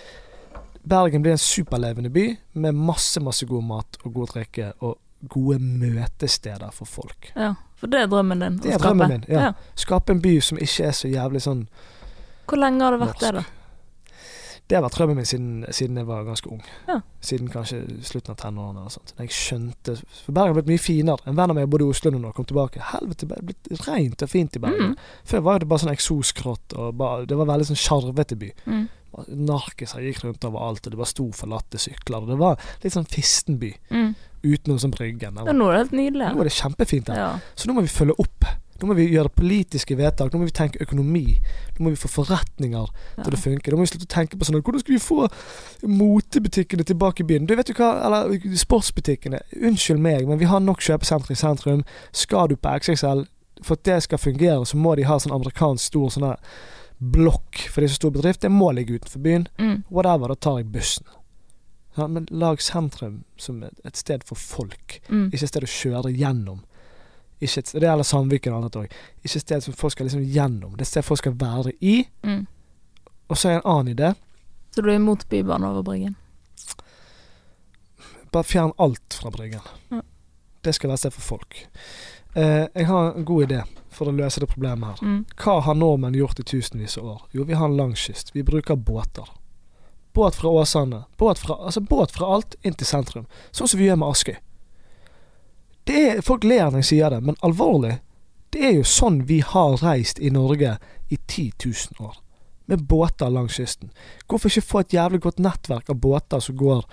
Bergen 0.87 1.21
blir 1.21 1.35
en 1.35 1.41
superlevende 1.41 2.09
by 2.09 2.29
med 2.63 2.77
masse, 2.79 3.19
masse 3.21 3.45
god 3.45 3.65
mat 3.67 3.97
og 4.05 4.13
god 4.15 4.31
drikke 4.31 4.71
og 4.79 4.95
gode 5.29 5.59
møtesteder 5.59 6.71
for 6.73 6.89
folk. 6.89 7.31
Ja. 7.35 7.53
For 7.77 7.91
det 7.91 7.99
er 8.01 8.09
drømmen 8.09 8.41
din? 8.41 8.57
Det 8.63 8.73
er 8.73 8.81
drømmen 8.81 9.11
min. 9.11 9.25
Ja. 9.27 9.49
Ja. 9.49 9.51
Skape 9.77 10.15
en 10.15 10.21
by 10.21 10.39
som 10.41 10.57
ikke 10.57 10.87
er 10.87 10.95
så 10.97 11.11
jævlig 11.11 11.43
sånn 11.45 11.67
Hvor 12.47 12.57
lenge 12.61 12.81
har 12.83 12.95
det 12.95 13.01
vært 13.05 13.19
det, 13.19 13.31
da? 13.35 13.43
Det 14.67 14.75
har 14.75 14.83
vært 14.83 14.97
drømmen 14.97 15.15
min 15.15 15.25
siden, 15.27 15.51
siden 15.71 15.95
jeg 15.95 16.07
var 16.09 16.25
ganske 16.27 16.49
ung. 16.51 16.59
Ja. 16.89 16.97
Siden 17.23 17.47
kanskje 17.47 17.77
slutten 18.03 18.33
av 18.33 18.39
tenårene. 18.41 18.81
eller 18.81 18.91
sånt. 18.91 19.13
Jeg 19.17 19.29
skjønte 19.31 19.93
For 20.25 20.33
Bergen 20.35 20.51
har 20.51 20.57
blitt 20.61 20.67
mye 20.73 20.81
finere. 20.83 21.23
En 21.25 21.37
venn 21.39 21.53
av 21.53 21.55
meg 21.55 21.69
bodde 21.71 21.85
i 21.87 21.93
Oslo 21.93 22.11
nå 22.11 22.19
og 22.27 22.35
kom 22.35 22.45
tilbake. 22.49 22.81
Helvete, 22.89 23.29
det 23.29 23.37
er 23.37 23.45
blitt 23.47 23.87
rent 23.87 24.25
og 24.25 24.29
fint 24.29 24.55
i 24.59 24.59
Bergen. 24.59 24.91
Mm. 24.91 24.97
Før 25.23 25.45
var 25.47 25.59
det 25.63 25.69
bare 25.71 25.79
sånn 25.85 25.93
eksoskrott, 25.95 26.75
og 26.75 26.97
bare, 26.99 27.25
det 27.31 27.37
var 27.39 27.47
veldig 27.47 27.69
sånn 27.69 27.79
sjarvete 27.79 28.35
by. 28.43 28.51
Mm. 28.67 28.83
Narkiser 29.47 30.03
gikk 30.03 30.19
rundt 30.25 30.43
overalt, 30.45 30.83
og 30.85 30.91
det 30.93 30.99
var 30.99 31.09
sto 31.09 31.29
forlatte 31.31 31.79
sykler. 31.79 32.27
Det 32.27 32.37
var 32.37 32.59
litt 32.83 32.93
sånn 32.93 33.07
fisten 33.07 33.57
by, 33.63 33.71
Mm. 33.89 34.15
utenom 34.43 34.79
sånn 34.83 34.91
Bryggen. 34.91 35.33
Nå 35.33 35.47
er 35.47 35.77
det 35.79 35.79
helt 35.87 35.95
nydelig. 35.95 36.27
Nå 36.35 36.41
er 36.41 36.43
det 36.43 36.53
kjempefint 36.59 37.05
der. 37.05 37.15
Ja. 37.15 37.39
Så 37.55 37.67
nå 37.67 37.73
må 37.73 37.81
vi 37.81 37.87
følge 37.87 38.19
opp. 38.19 38.43
Nå 38.81 38.87
må 38.89 38.95
vi 38.97 39.07
gjøre 39.09 39.29
politiske 39.33 39.95
vedtak. 39.97 40.31
Nå 40.33 40.39
må 40.41 40.45
vi 40.49 40.53
tenke 40.55 40.81
økonomi. 40.83 41.39
Nå 41.77 41.85
må 41.85 41.89
vi 41.93 41.99
få 42.01 42.09
forretninger 42.11 42.87
Ja. 43.17 43.23
til 43.23 43.33
å 43.33 43.37
funke. 43.41 43.71
Nå 43.71 43.77
må 43.77 43.85
vi 43.85 43.91
slutte 43.91 44.05
å 44.07 44.15
tenke 44.15 44.37
på 44.37 44.45
sånn 44.45 44.61
Hvordan 44.61 44.79
skal 44.79 44.93
vi 44.93 44.99
få 44.99 45.27
motebutikkene 45.87 46.83
tilbake 46.83 47.23
i 47.23 47.27
byen? 47.27 47.45
Du 47.47 47.55
vet 47.55 47.67
du 47.67 47.73
hva, 47.73 47.89
eller 48.05 48.55
sportsbutikkene. 48.59 49.39
Unnskyld 49.61 49.99
meg, 50.03 50.27
men 50.27 50.39
vi 50.41 50.45
har 50.49 50.59
nok 50.63 50.79
kjøpesentre 50.83 51.31
i 51.35 51.39
sentrum. 51.39 51.83
Skal 52.11 52.47
du 52.51 52.55
på 52.55 52.69
XXL, 52.79 53.25
for 53.63 53.73
at 53.73 53.83
det 53.83 54.01
skal 54.03 54.17
fungere, 54.21 54.65
så 54.69 54.77
må 54.77 54.95
de 54.95 55.03
ha 55.09 55.17
sånn 55.17 55.33
amerikansk 55.33 55.91
stor 55.91 56.09
sånn 56.13 56.35
blokk 57.01 57.67
for 57.69 57.81
de 57.81 57.87
så 57.91 57.95
stor 57.99 58.11
bedrift. 58.11 58.41
Det 58.41 58.51
må 58.53 58.71
ligge 58.73 58.97
utenfor 58.99 59.21
byen. 59.21 59.47
Mm. 59.59 59.83
Whatever, 59.89 60.27
da 60.33 60.35
tar 60.35 60.57
jeg 60.61 60.71
bussen. 60.73 61.05
Ja, 61.97 62.05
men 62.07 62.27
lag 62.29 62.59
sentrum 62.61 63.23
som 63.41 63.63
et 63.63 63.97
sted 63.97 64.23
for 64.25 64.35
folk. 64.37 64.99
Mm. 65.09 65.31
Ikke 65.31 65.43
et 65.47 65.49
sted 65.49 65.65
å 65.65 65.69
kjøre 65.71 66.11
gjennom. 66.13 66.59
Ikke 67.37 67.61
et, 67.61 67.71
det 67.73 67.85
gjelder 67.85 68.07
Sandviken 68.07 68.53
og 68.53 68.63
annet 68.63 68.77
òg. 68.81 68.93
Ikke 69.21 69.37
et 69.37 69.45
sted 69.45 69.65
som 69.65 69.75
folk 69.77 69.93
skal 69.93 70.09
liksom 70.09 70.23
gjennom. 70.25 70.73
Det 70.73 70.81
er 70.81 70.87
et 70.87 70.93
sted 70.93 71.05
folk 71.05 71.21
skal 71.21 71.35
være 71.37 71.73
i. 71.79 71.99
Mm. 72.25 72.45
Og 73.27 73.37
så 73.37 73.51
er 73.51 73.59
en 73.59 73.69
annen 73.73 73.93
idé. 73.93 74.13
Så 74.73 74.81
du 74.81 74.89
er 74.89 74.99
imot 74.99 75.27
bybane 75.29 75.69
over 75.69 75.85
Bryggen? 75.85 76.15
Bare 78.31 78.43
fjern 78.43 78.73
alt 78.77 79.19
fra 79.21 79.31
Bryggen. 79.33 79.65
Ja. 79.89 80.01
Det 80.61 80.73
skal 80.75 80.89
være 80.89 80.99
et 80.99 81.05
sted 81.05 81.15
for 81.15 81.21
folk. 81.35 81.59
Eh, 82.33 82.65
jeg 82.73 82.87
har 82.89 83.13
en 83.13 83.25
god 83.25 83.47
idé 83.47 83.61
for 83.93 84.09
å 84.09 84.15
løse 84.15 84.41
det 84.41 84.49
problemet 84.51 84.95
her. 84.95 85.03
Mm. 85.05 85.21
Hva 85.41 85.59
har 85.65 85.77
nordmenn 85.77 86.17
gjort 86.17 86.41
i 86.41 86.45
tusenvis 86.45 86.97
av 86.97 87.13
år? 87.13 87.21
Jo, 87.37 87.45
vi 87.47 87.57
har 87.57 87.69
en 87.69 87.77
lang 87.77 87.95
kyst. 87.97 88.33
Vi 88.35 88.45
bruker 88.45 88.75
båter. 88.75 89.29
Båt 90.17 90.35
fra 90.35 90.49
Åsane. 90.49 91.03
Båt 91.17 91.39
fra, 91.39 91.57
altså 91.69 91.81
båt 91.81 92.13
fra 92.13 92.29
alt 92.37 92.57
inn 92.65 92.73
til 92.77 92.89
sentrum. 92.89 93.25
Sånn 93.51 93.69
som 93.69 93.79
vi 93.79 93.89
gjør 93.89 93.99
med 94.01 94.13
Askøy. 94.13 94.37
Det 95.87 95.99
er, 96.09 96.21
folk 96.25 96.43
ler 96.43 96.67
når 96.69 96.81
jeg 96.83 96.89
sier 96.91 97.13
det, 97.15 97.21
men 97.23 97.37
alvorlig. 97.47 97.97
Det 98.51 98.63
er 98.63 98.73
jo 98.77 98.83
sånn 98.87 99.21
vi 99.27 99.39
har 99.43 99.77
reist 99.83 100.19
i 100.19 100.29
Norge 100.33 100.77
i 101.11 101.17
10 101.27 101.51
000 101.63 102.03
år. 102.07 102.17
Med 102.67 102.83
båter 102.89 103.29
langs 103.31 103.55
kysten. 103.55 103.91
Hvorfor 104.27 104.51
ikke 104.51 104.67
få 104.67 104.79
et 104.83 104.93
jævlig 104.97 105.21
godt 105.23 105.39
nettverk 105.39 105.89
av 105.93 105.95
båter 106.03 106.41
som 106.43 106.57
går 106.59 106.83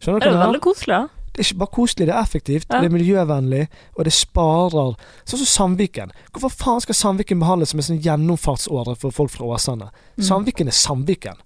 Skjønner 0.00 0.20
Det 0.20 0.26
du 0.26 0.30
er 0.30 0.30
hva 0.30 0.32
jo 0.32 0.32
jeg 0.32 0.38
mener? 0.40 0.46
veldig 0.48 0.60
koselig, 0.64 0.94
da. 0.96 1.08
Det 1.30 1.38
er 1.38 1.46
ikke 1.46 1.58
bare 1.60 1.74
koselig, 1.76 2.06
det 2.08 2.14
er 2.14 2.22
effektivt, 2.24 2.66
Ja. 2.72 2.80
det 2.80 2.86
er 2.88 2.94
miljøvennlig, 2.96 3.68
og 3.96 4.04
det 4.04 4.12
sparer 4.16 4.96
Sånn 5.28 5.38
som 5.44 5.50
Sandviken. 5.52 6.10
Hvorfor 6.32 6.50
faen 6.50 6.80
skal 6.82 6.94
Sandviken 6.98 7.38
behandles 7.38 7.70
som 7.70 7.78
en 7.78 7.86
sånn 7.86 8.00
gjennomfartsåre 8.02 8.96
for 8.98 9.10
folk 9.14 9.30
fra 9.30 9.44
Åsane? 9.54 9.90
Mm. 10.18 10.24
Sandviken 10.26 10.66
er 10.66 10.72
Sandviken. 10.74 11.38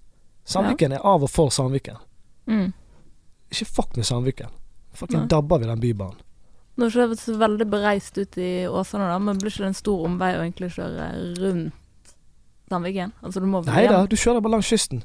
Sandviken 0.45 0.93
er 0.97 1.05
av 1.05 1.21
og 1.23 1.29
for 1.29 1.49
Sandviken. 1.53 1.97
Mm. 2.47 2.73
Ikke 3.51 3.65
fuck 3.69 3.95
med 3.97 4.05
Sandviken. 4.05 4.49
Fucking 4.93 5.27
dabber 5.27 5.59
vi 5.61 5.65
den 5.69 5.79
bybanen. 5.83 6.17
Nå 6.77 6.89
ser 6.91 7.07
jeg 7.07 7.17
så 7.21 7.37
veldig 7.39 7.65
bereist 7.71 8.17
ut 8.19 8.37
i 8.37 8.67
Åsane, 8.67 9.07
da, 9.07 9.19
men 9.19 9.37
blir 9.39 9.51
ikke 9.53 9.63
det 9.63 9.71
en 9.71 9.77
stor 9.77 10.01
omvei 10.09 10.33
å 10.35 10.41
egentlig 10.43 10.73
kjøre 10.75 11.09
rundt 11.39 11.73
Sandviken? 12.69 13.13
Altså, 13.21 13.39
du 13.39 13.45
må 13.47 13.61
vel 13.63 13.73
Nei 13.75 13.85
da, 13.87 14.01
du 14.09 14.15
kjører 14.17 14.41
bare 14.43 14.57
langs 14.57 14.67
kysten. 14.67 15.03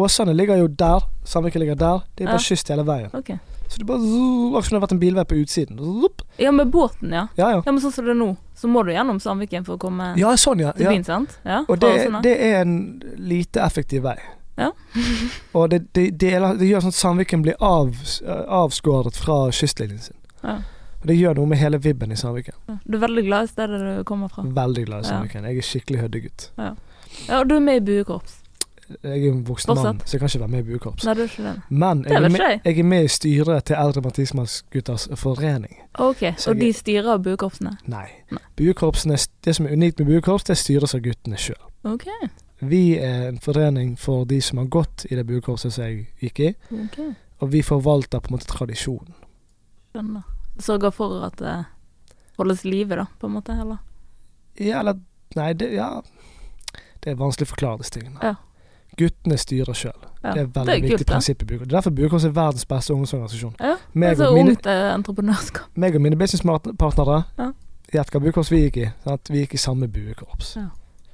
Åsane 0.00 0.32
ligger 0.32 0.60
jo 0.62 0.68
der, 0.80 1.04
Sandviken 1.28 1.60
ligger 1.64 1.76
der. 1.76 2.04
Det 2.16 2.24
er 2.24 2.30
bare 2.30 2.40
Ja. 2.40 2.46
kyst 2.46 2.68
hele 2.72 2.84
veien. 2.86 3.10
Okay. 3.12 3.36
Så 3.68 3.78
det 3.78 3.82
er 3.82 3.86
bare 3.90 4.00
Akkurat 4.00 4.64
som 4.64 4.74
det 4.74 4.80
har 4.80 4.86
vært 4.86 4.92
en 4.92 5.00
bilvei 5.00 5.24
på 5.24 5.36
utsiden. 5.44 5.78
Zup. 5.78 6.22
Ja, 6.38 6.50
med 6.50 6.70
båten, 6.72 7.12
ja. 7.12 7.26
Ja, 7.36 7.50
ja. 7.50 7.62
Ja, 7.66 7.72
Men 7.72 7.80
sånn 7.82 7.92
som 7.92 8.04
det 8.04 8.10
er 8.16 8.18
nå, 8.18 8.36
så 8.56 8.66
må 8.68 8.82
du 8.86 8.90
gjennom 8.92 9.20
Sandviken 9.20 9.64
for 9.66 9.76
å 9.76 9.78
komme 9.78 10.16
Ja, 10.18 10.32
sånn, 10.36 10.58
ja. 10.60 10.72
til 10.72 10.84
ja. 10.86 10.90
byen, 10.90 11.04
sant? 11.04 11.38
Ja, 11.44 11.64
Og 11.68 11.78
det, 11.80 12.22
det 12.22 12.36
er 12.40 12.60
en 12.62 13.02
lite 13.16 13.60
effektiv 13.60 14.02
vei. 14.02 14.16
Ja. 14.56 14.72
og 15.54 15.70
det, 15.70 15.92
det, 15.92 16.18
det, 16.18 16.32
det 16.58 16.66
gjør 16.66 16.80
sånn 16.80 16.94
at 16.94 16.98
Sandviken 16.98 17.42
blir 17.42 17.54
av, 17.60 17.94
avskåret 18.48 19.16
fra 19.16 19.50
kystlinjen 19.50 19.98
sin. 19.98 20.16
Ja. 20.42 20.58
Og 21.00 21.08
det 21.08 21.16
gjør 21.16 21.34
noe 21.38 21.46
med 21.46 21.58
hele 21.58 21.78
vibben 21.80 22.12
i 22.12 22.16
Sandviken. 22.16 22.54
Ja. 22.68 22.74
Du 22.86 22.96
er 22.96 23.00
veldig 23.06 23.24
glad 23.24 23.44
i 23.44 23.46
stedet 23.52 23.80
du 23.80 24.04
kommer 24.04 24.28
fra. 24.28 24.42
Veldig 24.42 24.86
glad 24.86 24.98
i 25.04 25.06
Ja. 25.06 25.08
Sandviken. 25.14 25.44
Jeg 25.44 25.56
er 25.56 25.62
skikkelig 25.62 26.00
høddegutt. 26.00 26.50
Ja, 26.58 27.38
og 27.40 27.48
du 27.48 27.54
er 27.56 27.60
med 27.60 27.76
i 27.76 27.80
buekorps. 27.80 28.36
Jeg 29.04 29.26
er 29.26 29.32
en 29.32 29.44
voksen 29.46 29.74
mann, 29.74 30.00
så 30.04 30.12
jeg 30.16 30.20
kan 30.20 30.26
ikke 30.28 30.40
være 30.40 30.48
med 30.50 30.58
i 30.58 30.62
buekorps. 30.72 31.04
Nei, 31.06 31.14
du 31.14 31.20
er 31.20 31.24
ikke 31.28 31.42
det. 31.44 31.62
Men 31.70 32.02
Det 32.02 32.10
jeg 32.10 32.16
er, 32.24 32.28
med, 32.28 32.40
jeg. 32.64 32.78
er 32.78 32.82
med 32.82 33.04
i 33.04 33.08
styret 33.08 33.64
til 33.64 33.76
Eldre 33.78 34.00
Mathismannsgutters 34.02 35.08
forening. 35.14 35.76
Ok, 35.94 36.24
Så 36.36 36.50
og 36.50 36.56
de 36.60 36.72
styrer 36.72 37.18
buekorpsene? 37.18 37.76
Nei. 37.86 38.08
Nei. 38.30 38.40
Buekorpsene, 38.56 39.16
det 39.44 39.54
som 39.56 39.66
er 39.66 39.72
unikt 39.72 39.98
med 40.00 40.06
buekorps, 40.08 40.44
det 40.44 40.56
styres 40.58 40.94
av 40.94 41.00
guttene 41.00 41.36
sjøl. 41.36 41.54
Okay. 41.84 42.28
Vi 42.60 42.98
er 42.98 43.28
en 43.28 43.38
forening 43.38 43.96
for 43.98 44.24
de 44.24 44.40
som 44.40 44.58
har 44.58 44.66
gått 44.66 45.06
i 45.10 45.14
det 45.14 45.26
buekorpset 45.26 45.72
som 45.72 45.84
jeg 45.84 46.06
gikk 46.20 46.40
i, 46.40 46.54
Okay. 46.84 47.14
og 47.40 47.52
vi 47.52 47.62
forvalter 47.62 48.18
på 48.20 48.26
en 48.30 48.36
måte 48.38 48.46
tradisjonen. 48.46 49.14
skjønner. 49.94 50.22
Sørger 50.62 50.90
for 50.94 51.24
at 51.26 51.36
det 51.38 51.56
holdes 52.38 52.64
livet 52.64 52.74
live, 52.88 52.96
da, 52.96 53.06
på 53.20 53.26
en 53.26 53.32
måte? 53.38 53.52
Eller? 53.60 53.78
Ja, 54.58 54.80
eller 54.80 55.00
Nei, 55.36 55.52
det 55.54 55.72
Ja. 55.74 56.00
Det 57.00 57.12
er 57.12 57.16
vanskelig 57.16 57.46
å 57.46 57.50
forklare 57.54 57.78
disse 57.78 57.94
tingene. 57.94 58.18
Ja. 58.22 58.34
Guttene 58.98 59.36
styrer 59.38 59.72
sjøl. 59.78 60.00
Ja. 60.24 60.32
Det 60.34 60.40
er 60.42 60.46
veldig 60.52 60.72
er 60.74 60.80
viktig 60.82 60.98
kult, 60.98 61.06
prinsipp 61.06 61.42
i 61.42 61.46
Burekås. 61.46 61.68
Det 61.68 61.72
er 61.72 61.76
derfor 61.78 61.94
Burekås 61.96 62.24
er 62.26 62.32
verdens 62.36 62.66
beste 62.68 62.92
ungdomsorganisasjon. 62.92 63.54
Ja, 63.60 63.76
det 63.94 64.08
er 64.10 64.14
så 64.18 64.28
ungt 64.36 64.66
eh, 64.66 64.94
entreprenørskap. 64.94 65.70
meg 65.80 65.94
og 65.96 66.02
mine 66.02 66.16
businesspartnere 66.20 67.24
Ja. 67.38 67.52
Gjett 67.94 68.10
hva 68.12 68.20
buekorps 68.22 68.50
vi 68.52 68.60
gikk 68.66 68.76
i. 68.76 68.90
Sant? 69.04 69.30
Vi 69.30 69.40
gikk 69.44 69.54
i 69.54 69.58
samme 69.62 69.88
buekorps. 69.88 70.52
Ja. 70.56 70.66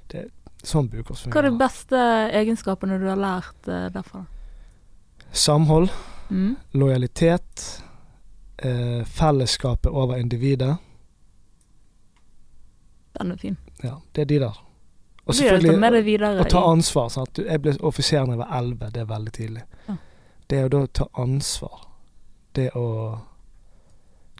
Det 0.08 0.18
er 0.24 0.26
sånn 0.66 0.88
buekorps 0.90 1.26
Hva 1.28 1.38
er 1.44 1.50
de 1.50 1.56
beste 1.60 2.00
egenskapene 2.40 2.98
du 3.00 3.06
har 3.06 3.16
lært 3.20 3.68
eh, 3.68 3.86
derfra? 3.94 4.24
Samhold, 5.32 5.90
Mm. 6.30 6.56
lojalitet, 6.74 7.82
eh, 8.58 9.04
fellesskapet 9.04 9.90
over 9.90 10.16
individet. 10.16 10.76
Den 13.18 13.30
er 13.32 13.36
fin. 13.36 13.56
Ja, 13.82 14.00
det 14.14 14.20
er 14.20 14.24
de 14.24 14.38
der. 14.38 14.62
Og 15.26 15.34
selvfølgelig 15.34 16.42
å 16.44 16.48
ta 16.50 16.62
ansvar. 16.70 17.08
Sant? 17.10 17.38
Jeg 17.38 17.62
ble 17.62 17.74
offiser 17.82 18.26
da 18.26 18.36
jeg 18.36 18.42
var 18.44 18.52
elleve, 18.58 18.90
det 18.94 19.02
er 19.02 19.08
veldig 19.10 19.32
tidlig. 19.34 19.64
Ja. 19.88 19.96
Det 20.46 20.60
å 20.64 20.68
da 20.70 20.82
ta 20.86 21.08
ansvar, 21.22 21.80
det 22.54 22.68
å 22.78 22.86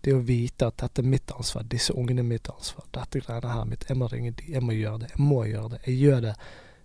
det 0.07 0.12
å 0.14 0.20
vite 0.22 0.68
at 0.68 0.76
dette 0.79 1.02
er 1.02 1.09
mitt 1.11 1.33
ansvar, 1.35 1.64
disse 1.66 1.94
ungene 1.98 2.22
er 2.22 2.29
mitt 2.29 2.46
ansvar, 2.52 2.85
dette 2.94 3.18
greiene 3.24 3.50
her 3.50 3.64
er 3.64 3.66
mitt, 3.66 3.88
jeg 3.88 3.98
må 3.98 4.07
ringe 4.12 4.31
de, 4.38 4.52
jeg 4.52 4.62
må 4.62 4.76
gjøre 4.76 5.00
det, 5.02 5.09
jeg 5.16 5.24
må 5.26 5.40
gjøre 5.48 5.70
det. 5.72 5.81
Jeg 5.88 5.96
gjør 5.98 6.20
det, 6.22 6.35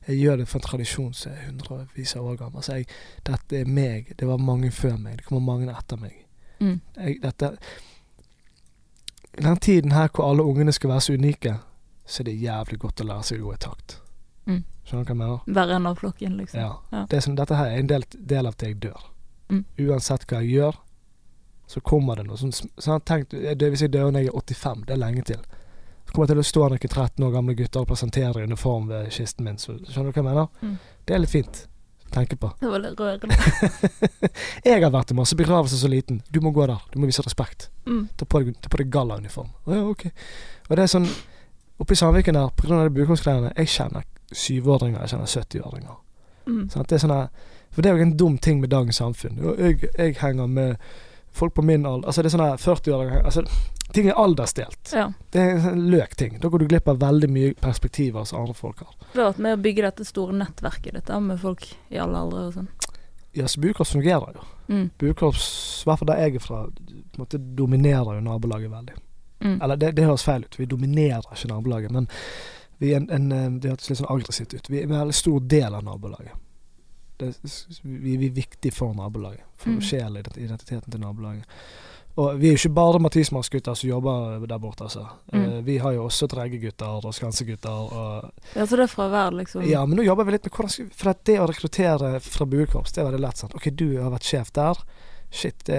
jeg 0.07 0.17
gjør 0.17 0.39
det 0.39 0.47
for 0.49 0.57
en 0.57 0.65
tradisjon 0.65 1.11
som 1.19 1.35
er 1.35 1.43
hundrevis 1.45 2.15
av 2.17 2.31
år 2.31 2.39
gammel. 2.39 2.63
Altså 2.63 2.79
jeg, 2.79 2.87
dette 3.29 3.59
er 3.59 3.69
meg, 3.69 4.09
det 4.17 4.29
var 4.31 4.41
mange 4.41 4.71
før 4.73 4.97
meg, 4.97 5.19
det 5.19 5.27
kommer 5.27 5.45
mange 5.51 5.75
etter 5.75 6.01
meg. 6.01 6.17
Mm. 6.61 6.77
Dette 7.21 7.55
den 9.37 9.57
tiden 9.57 9.91
her 9.91 10.09
hvor 10.13 10.29
alle 10.29 10.43
ungene 10.43 10.71
skal 10.75 10.89
være 10.89 11.01
så 11.01 11.13
unike, 11.13 11.55
så 12.05 12.21
er 12.21 12.27
det 12.27 12.39
jævlig 12.41 12.79
godt 12.79 13.01
å 13.01 13.07
lære 13.07 13.23
seg 13.23 13.41
å 13.41 13.47
gå 13.47 13.53
i 13.55 13.61
takt. 13.63 13.97
Mm. 14.45 14.63
Skjønner 14.83 15.05
du 15.05 15.11
hva 15.11 15.15
jeg 15.15 15.19
mener? 15.21 15.55
Være 15.59 15.77
en 15.77 15.87
av 15.87 15.95
flokken, 16.01 16.37
liksom. 16.41 16.59
Ja. 16.59 16.71
Ja. 16.91 17.05
Det 17.09 17.21
som, 17.23 17.35
dette 17.39 17.55
her 17.55 17.71
er 17.71 17.79
en 17.79 17.91
del, 17.91 18.05
del 18.11 18.49
av 18.49 18.57
til 18.59 18.73
jeg 18.73 18.81
dør. 18.83 19.05
Mm. 19.51 19.63
Uansett 19.85 20.27
hva 20.27 20.41
jeg 20.43 20.57
gjør, 20.57 20.79
så 21.71 21.79
kommer 21.87 22.19
det 22.19 22.27
noe 22.27 22.39
sånt. 22.41 22.57
sm- 22.57 22.73
sånn, 22.83 23.03
tenk, 23.07 23.31
det, 23.31 23.69
Hvis 23.71 23.85
jeg 23.85 23.93
dør 23.93 24.11
når 24.11 24.25
jeg 24.25 24.33
er 24.33 24.39
85, 24.41 24.85
det 24.87 24.95
er 24.97 25.03
lenge 25.05 25.23
til. 25.31 25.43
Så 26.05 26.11
kommer 26.11 26.27
jeg 26.27 26.33
til 26.33 26.43
å 26.43 26.49
stå 26.49 26.67
noen 26.67 26.87
13 26.89 27.25
år 27.27 27.31
gamle 27.37 27.55
gutter 27.55 27.85
og 27.85 27.87
presentere 27.87 28.43
uniform 28.43 28.89
ved 28.91 29.11
kisten 29.15 29.47
min. 29.47 29.61
Så, 29.61 29.77
skjønner 29.87 30.11
du 30.11 30.17
hva 30.17 30.23
jeg 30.23 30.27
mener? 30.27 30.49
Mm. 30.61 30.77
Det 31.07 31.15
er 31.15 31.23
litt 31.23 31.31
fint 31.31 31.67
tenke 32.13 32.37
på. 32.39 32.51
Det 32.59 32.69
var 32.69 32.83
litt 32.83 32.99
rørende. 32.99 33.35
jeg 34.67 34.83
har 34.83 34.93
vært 34.93 35.13
i 35.13 35.17
masse 35.17 35.37
begravelser 35.39 35.81
så 35.81 35.89
liten. 35.91 36.21
Du 36.29 36.41
må 36.43 36.53
gå 36.55 36.65
der. 36.69 36.81
Du 36.93 36.99
må 36.99 37.09
vise 37.09 37.23
respekt. 37.25 37.69
Mm. 37.85 38.07
Ta 38.17 38.27
på 38.27 38.43
deg, 38.43 38.55
ta 38.61 38.71
på 38.71 38.81
deg 38.81 38.91
gallauniform. 38.93 39.51
Å 39.65 39.77
ja, 39.77 39.83
ok. 39.89 40.07
Og 40.69 40.75
det 40.77 40.85
er 40.85 40.95
sånn 40.95 41.09
Oppe 41.81 41.95
i 41.95 41.97
Sandviken 41.97 42.37
der, 42.37 42.51
av 42.51 42.83
de 42.85 42.91
buekorpsgreiene, 42.93 43.55
jeg 43.57 43.69
kjenner 43.73 44.03
syvåringer, 44.37 44.99
jeg 45.01 45.15
kjenner 45.15 45.29
70-åringer. 45.31 45.95
Mm. 46.45 46.67
Sånn 46.69 46.85
Det 46.85 46.97
er 46.97 47.01
sånn 47.01 47.15
For 47.73 47.81
det 47.81 47.89
er 47.89 47.97
jo 47.97 48.05
en 48.05 48.17
dum 48.19 48.35
ting 48.37 48.59
med 48.61 48.69
dagens 48.69 48.99
samfunn. 49.01 49.39
Jeg, 49.57 49.89
jeg 49.97 50.19
henger 50.21 50.45
med 50.45 50.75
folk 51.31 51.55
på 51.55 51.65
min 51.65 51.85
alder 51.85 52.07
Altså 52.07 52.21
det 52.21 52.31
er 52.31 52.35
sånn 52.35 52.61
40-åringer 52.61 53.25
altså, 53.25 53.45
Ting 53.93 54.07
er 54.07 54.17
aldersdelt. 54.19 54.91
Ja. 54.95 55.07
Det 55.33 55.41
er 55.41 55.65
en 55.71 55.81
løk 55.91 56.15
ting. 56.19 56.37
Da 56.39 56.47
går 56.51 56.59
du 56.63 56.67
glipp 56.71 56.87
av 56.87 56.99
veldig 57.01 57.29
mye 57.29 57.53
perspektiver 57.59 58.23
som 58.29 58.41
andre 58.41 58.53
folk 58.55 58.79
har. 58.85 58.93
Du 59.13 59.19
har 59.19 59.31
vært 59.33 59.41
med 59.43 59.57
å 59.57 59.61
bygge 59.61 59.83
dette 59.87 60.05
store 60.07 60.35
nettverket 60.37 60.93
ditt 60.95 61.11
med 61.21 61.39
folk 61.41 61.67
i 61.89 61.99
alle 61.99 62.21
aldre 62.23 62.45
og 62.47 62.53
sånn. 62.55 62.69
Ja, 63.33 63.47
så 63.47 63.61
buekorps 63.63 63.93
fungerer 63.95 64.35
jo. 64.35 64.45
Mm. 64.67 64.89
Buekorps, 64.99 65.45
i 65.83 65.87
hvert 65.89 65.99
fall 66.01 66.09
der 66.11 66.19
jeg 66.23 66.35
er 66.39 66.43
fra, 66.43 66.65
på 66.67 66.95
en 67.15 67.21
måte 67.23 67.39
dominerer 67.59 68.17
jo 68.17 68.23
nabolaget 68.25 68.71
veldig. 68.71 68.95
Mm. 69.41 69.57
Eller 69.61 69.75
det, 69.79 69.91
det 69.97 70.05
høres 70.05 70.23
feil 70.27 70.43
ut, 70.45 70.57
vi 70.59 70.65
dominerer 70.69 71.27
ikke 71.31 71.49
nabolaget, 71.51 71.91
men 71.95 72.07
vi 72.81 72.91
er 72.93 72.99
en, 73.01 73.07
en 73.13 73.31
eh, 73.31 73.47
Det 73.61 73.71
hørtes 73.71 73.89
litt 73.91 73.99
sånn 74.01 74.11
aggressivt 74.13 74.53
ut. 74.57 74.69
Vi 74.69 74.79
er 74.81 74.87
en 74.87 74.95
veldig 74.95 75.15
stor 75.15 75.39
del 75.53 75.75
av 75.77 75.83
nabolaget. 75.85 76.33
Det, 77.21 77.31
vi, 77.83 78.17
vi 78.17 78.27
er 78.27 78.35
viktig 78.35 78.71
for 78.73 78.93
nabolaget. 78.97 79.43
For 79.61 79.69
Mm. 79.75 79.81
sjelen 79.85 80.23
identiteten 80.41 80.91
til 80.91 80.99
nabolaget. 81.03 81.43
Og 82.19 82.39
vi 82.41 82.49
er 82.49 82.55
jo 82.55 82.59
ikke 82.59 82.73
bare 82.75 82.99
Matismas-gutter 82.99 83.75
som 83.79 83.87
jobber 83.89 84.41
der 84.47 84.59
borte, 84.59 84.83
altså. 84.83 85.05
Mm. 85.31 85.43
Eh, 85.43 85.61
vi 85.63 85.77
har 85.79 85.93
jo 85.95 86.03
også 86.09 86.27
Dreggegutter 86.27 87.05
og 87.07 87.13
Skansegutter 87.15 87.93
og 87.95 88.31
Ja, 88.55 88.65
så 88.65 88.75
det 88.75 88.83
er 88.83 88.91
fra 88.91 89.07
hver 89.09 89.31
liksom 89.37 89.63
Ja, 89.69 89.85
men 89.85 89.95
nå 89.97 90.03
jobber 90.03 90.25
vi 90.27 90.31
litt 90.35 90.43
med 90.43 90.51
hvordan 90.57 90.89
For 90.91 91.13
det 91.23 91.37
å 91.39 91.47
rekruttere 91.47 92.19
fra 92.19 92.45
buekorps, 92.45 92.91
det 92.91 93.01
er 93.01 93.07
veldig 93.11 93.21
lett. 93.23 93.37
Sant? 93.37 93.55
OK, 93.55 93.69
du 93.71 93.87
har 94.01 94.11
vært 94.11 94.27
sjef 94.27 94.51
der. 94.51 94.81
Shit, 95.31 95.63
det 95.63 95.77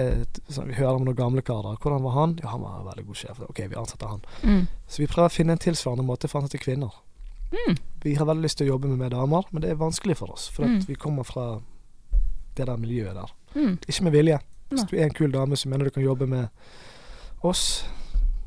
sånn, 0.49 0.65
vi 0.71 0.73
hører 0.79 0.95
om 0.97 1.05
noen 1.05 1.15
gamle 1.19 1.43
karer. 1.45 1.75
Hvordan 1.77 2.01
var 2.01 2.15
han? 2.17 2.31
Ja, 2.41 2.49
han 2.55 2.61
var 2.65 2.79
en 2.79 2.87
veldig 2.89 3.05
god 3.11 3.19
sjef. 3.21 3.39
OK, 3.45 3.59
vi 3.69 3.77
ansetter 3.77 4.07
han. 4.09 4.23
mm. 4.41 4.63
Så 4.89 5.03
vi 5.03 5.07
prøver 5.11 5.29
å 5.29 5.33
finne 5.35 5.53
en 5.53 5.61
tilsvarende 5.61 6.05
måte 6.07 6.27
for 6.27 6.39
å 6.39 6.41
ansette 6.41 6.57
kvinner. 6.63 6.89
Mm. 7.53 7.77
Vi 8.01 8.15
har 8.17 8.25
veldig 8.25 8.41
lyst 8.47 8.57
til 8.57 8.65
å 8.65 8.71
jobbe 8.73 8.89
med 8.89 8.97
mer 9.03 9.13
damer, 9.13 9.45
men 9.51 9.61
det 9.61 9.69
er 9.69 9.77
vanskelig 9.77 10.17
for 10.17 10.33
oss. 10.33 10.47
For 10.49 10.65
Mm. 10.65 10.79
vi 10.87 10.95
kommer 10.97 11.23
fra 11.23 11.59
det 12.57 12.65
der 12.65 12.77
miljøet 12.81 13.13
der. 13.13 13.29
Mm. 13.53 13.77
Ikke 13.87 14.03
med 14.03 14.11
vilje. 14.17 14.39
Hvis 14.77 14.89
du 14.89 14.95
er 14.97 15.03
en 15.07 15.13
kul 15.13 15.31
dame 15.31 15.57
som 15.57 15.71
mener 15.71 15.85
du 15.85 15.91
kan 15.91 16.03
jobbe 16.03 16.27
med 16.27 16.47
oss, 17.43 17.83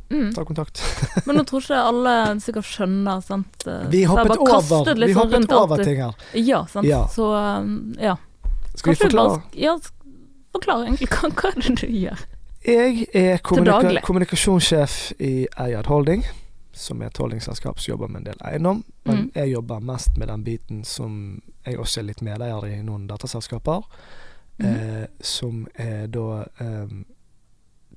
Mm. 0.08 0.28
ta 0.34 0.44
kontakt. 0.46 0.78
Men 1.26 1.34
nå 1.36 1.42
tror 1.48 1.64
ikke 1.64 1.78
alle 1.82 2.12
sikkert 2.38 2.64
skjønner, 2.70 3.22
sant. 3.26 3.64
Vi 3.90 4.04
hoppet 4.06 4.36
over, 4.38 4.94
vi 4.94 5.08
sånn 5.12 5.32
hoppet 5.32 5.52
over 5.56 5.82
ting 5.82 5.98
her. 5.98 6.14
Ja, 6.38 6.60
sant. 6.70 6.86
Ja. 6.86 7.00
Så 7.10 7.26
um, 7.34 7.72
ja. 7.98 8.14
Skal 8.76 8.92
vi 8.94 9.00
forklare? 9.00 9.32
bare 9.32 9.40
forklare? 9.40 9.64
Ja, 9.64 9.74
forklare 10.54 10.86
egentlig 10.86 11.08
hva, 11.10 11.30
hva 11.34 11.50
er 11.50 11.58
det 11.58 11.74
du 11.80 11.86
gjør. 11.90 12.22
Jeg 12.66 13.08
er 13.18 13.38
kommunika 13.42 14.00
kommunikasjonssjef 14.06 14.94
i 15.18 15.32
Eiad 15.58 15.86
Holding, 15.90 16.22
som 16.72 17.02
er 17.02 17.10
et 17.10 17.18
holdingselskap 17.18 17.78
som 17.82 17.92
jobber 17.96 18.06
med 18.10 18.22
en 18.22 18.30
del 18.30 18.40
eiendom. 18.46 18.84
Men 19.04 19.16
Mm. 19.24 19.30
jeg 19.34 19.52
jobber 19.56 19.80
mest 19.80 20.16
med 20.18 20.28
den 20.28 20.44
biten 20.44 20.84
som 20.84 21.40
jeg 21.66 21.78
også 21.82 21.98
er 21.98 22.08
litt 22.12 22.22
medeier 22.22 22.64
i 22.70 22.78
noen 22.82 23.08
dataselskaper. 23.10 23.82
Mhm. 24.58 24.66
eh, 24.66 25.06
som 25.20 25.66
er 25.76 26.06
da 26.06 26.44
eh, 26.60 26.86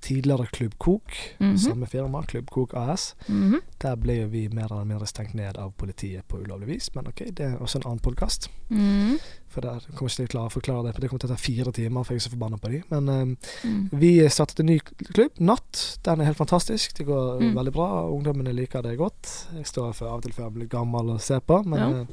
tidligere 0.01 0.45
Klubb 0.51 0.73
Kok, 0.79 1.11
Mhm. 1.39 1.57
samme 1.57 1.85
firma, 1.87 2.21
Klubb 2.23 2.49
Kok 2.49 2.73
AS. 2.73 3.15
Mhm. 3.27 3.55
Der 3.81 3.95
ble 3.95 4.25
vi 4.31 4.47
mer 4.47 4.71
eller 4.71 4.85
mindre 4.85 5.05
stengt 5.07 5.33
ned 5.33 5.57
av 5.57 5.73
politiet 5.77 6.23
på 6.27 6.37
ulovlig 6.41 6.67
vis, 6.67 6.89
men 6.95 7.07
ok, 7.07 7.25
det 7.33 7.39
er 7.39 7.57
også 7.57 7.75
en 7.75 7.83
annen 7.85 7.99
podkast. 7.99 8.47
Mhm. 8.69 9.17
For 9.49 9.61
der 9.61 9.79
kommer 9.95 10.09
ikke 10.09 10.15
til 10.15 10.25
å 10.25 10.29
klare 10.29 10.47
å 10.47 10.51
forklare 10.51 10.83
det, 10.85 10.93
for 10.95 11.01
det 11.01 11.09
kommer 11.09 11.19
til 11.19 11.29
å 11.29 11.35
ta 11.35 11.35
fire 11.35 11.71
timer, 11.73 12.03
for 12.05 12.13
jeg 12.13 12.21
er 12.21 12.29
så 12.29 12.35
forbanna 12.37 12.57
på 12.57 12.69
de. 12.71 12.83
Men 12.89 13.09
eh, 13.09 13.35
Mm. 13.67 13.89
vi 13.99 14.19
startet 14.29 14.59
en 14.59 14.65
ny 14.67 14.79
klubb, 14.79 15.31
Natt. 15.39 15.97
Den 16.03 16.21
er 16.21 16.25
helt 16.25 16.37
fantastisk. 16.37 16.93
Det 16.93 17.05
går 17.05 17.39
Mm. 17.41 17.53
veldig 17.55 17.73
bra. 17.73 18.07
Ungdommene 18.09 18.53
liker 18.55 18.81
det 18.81 18.97
godt. 18.97 19.47
Jeg 19.53 19.65
står 19.65 19.93
for 19.95 20.07
av 20.07 20.13
og 20.15 20.23
til 20.23 20.31
før 20.31 20.43
jeg 20.45 20.53
blir 20.53 20.67
gammel 20.67 21.09
og 21.11 21.19
ser 21.21 21.39
på. 21.41 21.65
Men, 21.65 21.79
Ja. 21.79 21.89
eh, 22.01 22.05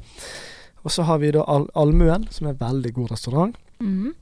og 0.83 0.91
så 0.91 1.03
har 1.05 1.19
vi 1.19 1.31
da 1.31 1.41
Al 1.47 1.69
Almuen, 1.75 2.27
som 2.31 2.47
er 2.47 2.51
en 2.51 2.57
veldig 2.57 2.93
god 2.93 3.11
restaurant. 3.11 3.55
Mhm. 3.79 4.13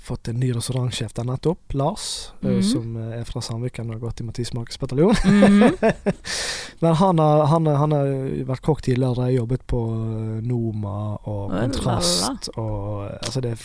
Fått 0.00 0.28
en 0.28 0.38
ny 0.40 0.48
restaurantsjef 0.56 1.12
der 1.12 1.24
nettopp, 1.28 1.74
Lars, 1.74 2.32
mm 2.42 2.50
-hmm. 2.52 2.62
som 2.72 2.96
eh, 2.96 3.20
er 3.20 3.24
fra 3.24 3.40
Sandviken 3.40 3.90
og 3.90 3.94
har 3.94 4.00
gått 4.00 4.20
i 4.20 4.24
Mathis 4.24 4.52
Markes 4.54 4.78
bataljon. 4.78 5.14
-hmm. 5.14 5.94
Men 6.80 6.94
han 6.94 7.18
har, 7.18 7.46
han, 7.46 7.66
har- 7.66 7.74
han 7.76 7.92
har 7.92 8.06
vært 8.44 8.60
kokk 8.62 8.82
tidligere, 8.82 9.28
jobbet 9.34 9.66
på 9.66 9.78
eh, 9.90 10.42
Noma 10.48 11.16
og 11.24 11.50
Kontrast 11.50 12.48
og 12.56 13.10
Altså 13.22 13.40
det 13.40 13.50
er 13.52 13.58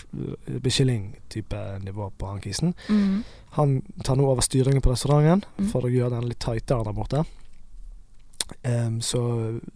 Michelin-type 0.64 1.80
nivå 1.84 2.12
på 2.18 2.28
han 2.28 2.42
kisen. 2.42 2.74
Mhm. 2.90 3.24
Han 3.56 3.82
tar 4.04 4.16
nå 4.16 4.26
over 4.28 4.42
styringen 4.42 4.82
på 4.82 4.92
restauranten 4.92 5.44
Mm. 5.58 5.70
for 5.72 5.82
å 5.82 5.90
gjøre 5.90 6.10
den 6.10 6.28
litt 6.28 6.40
tightere 6.40 6.84
der 6.84 6.92
borte. 6.94 7.24
Em, 8.64 9.02
så 9.02 9.20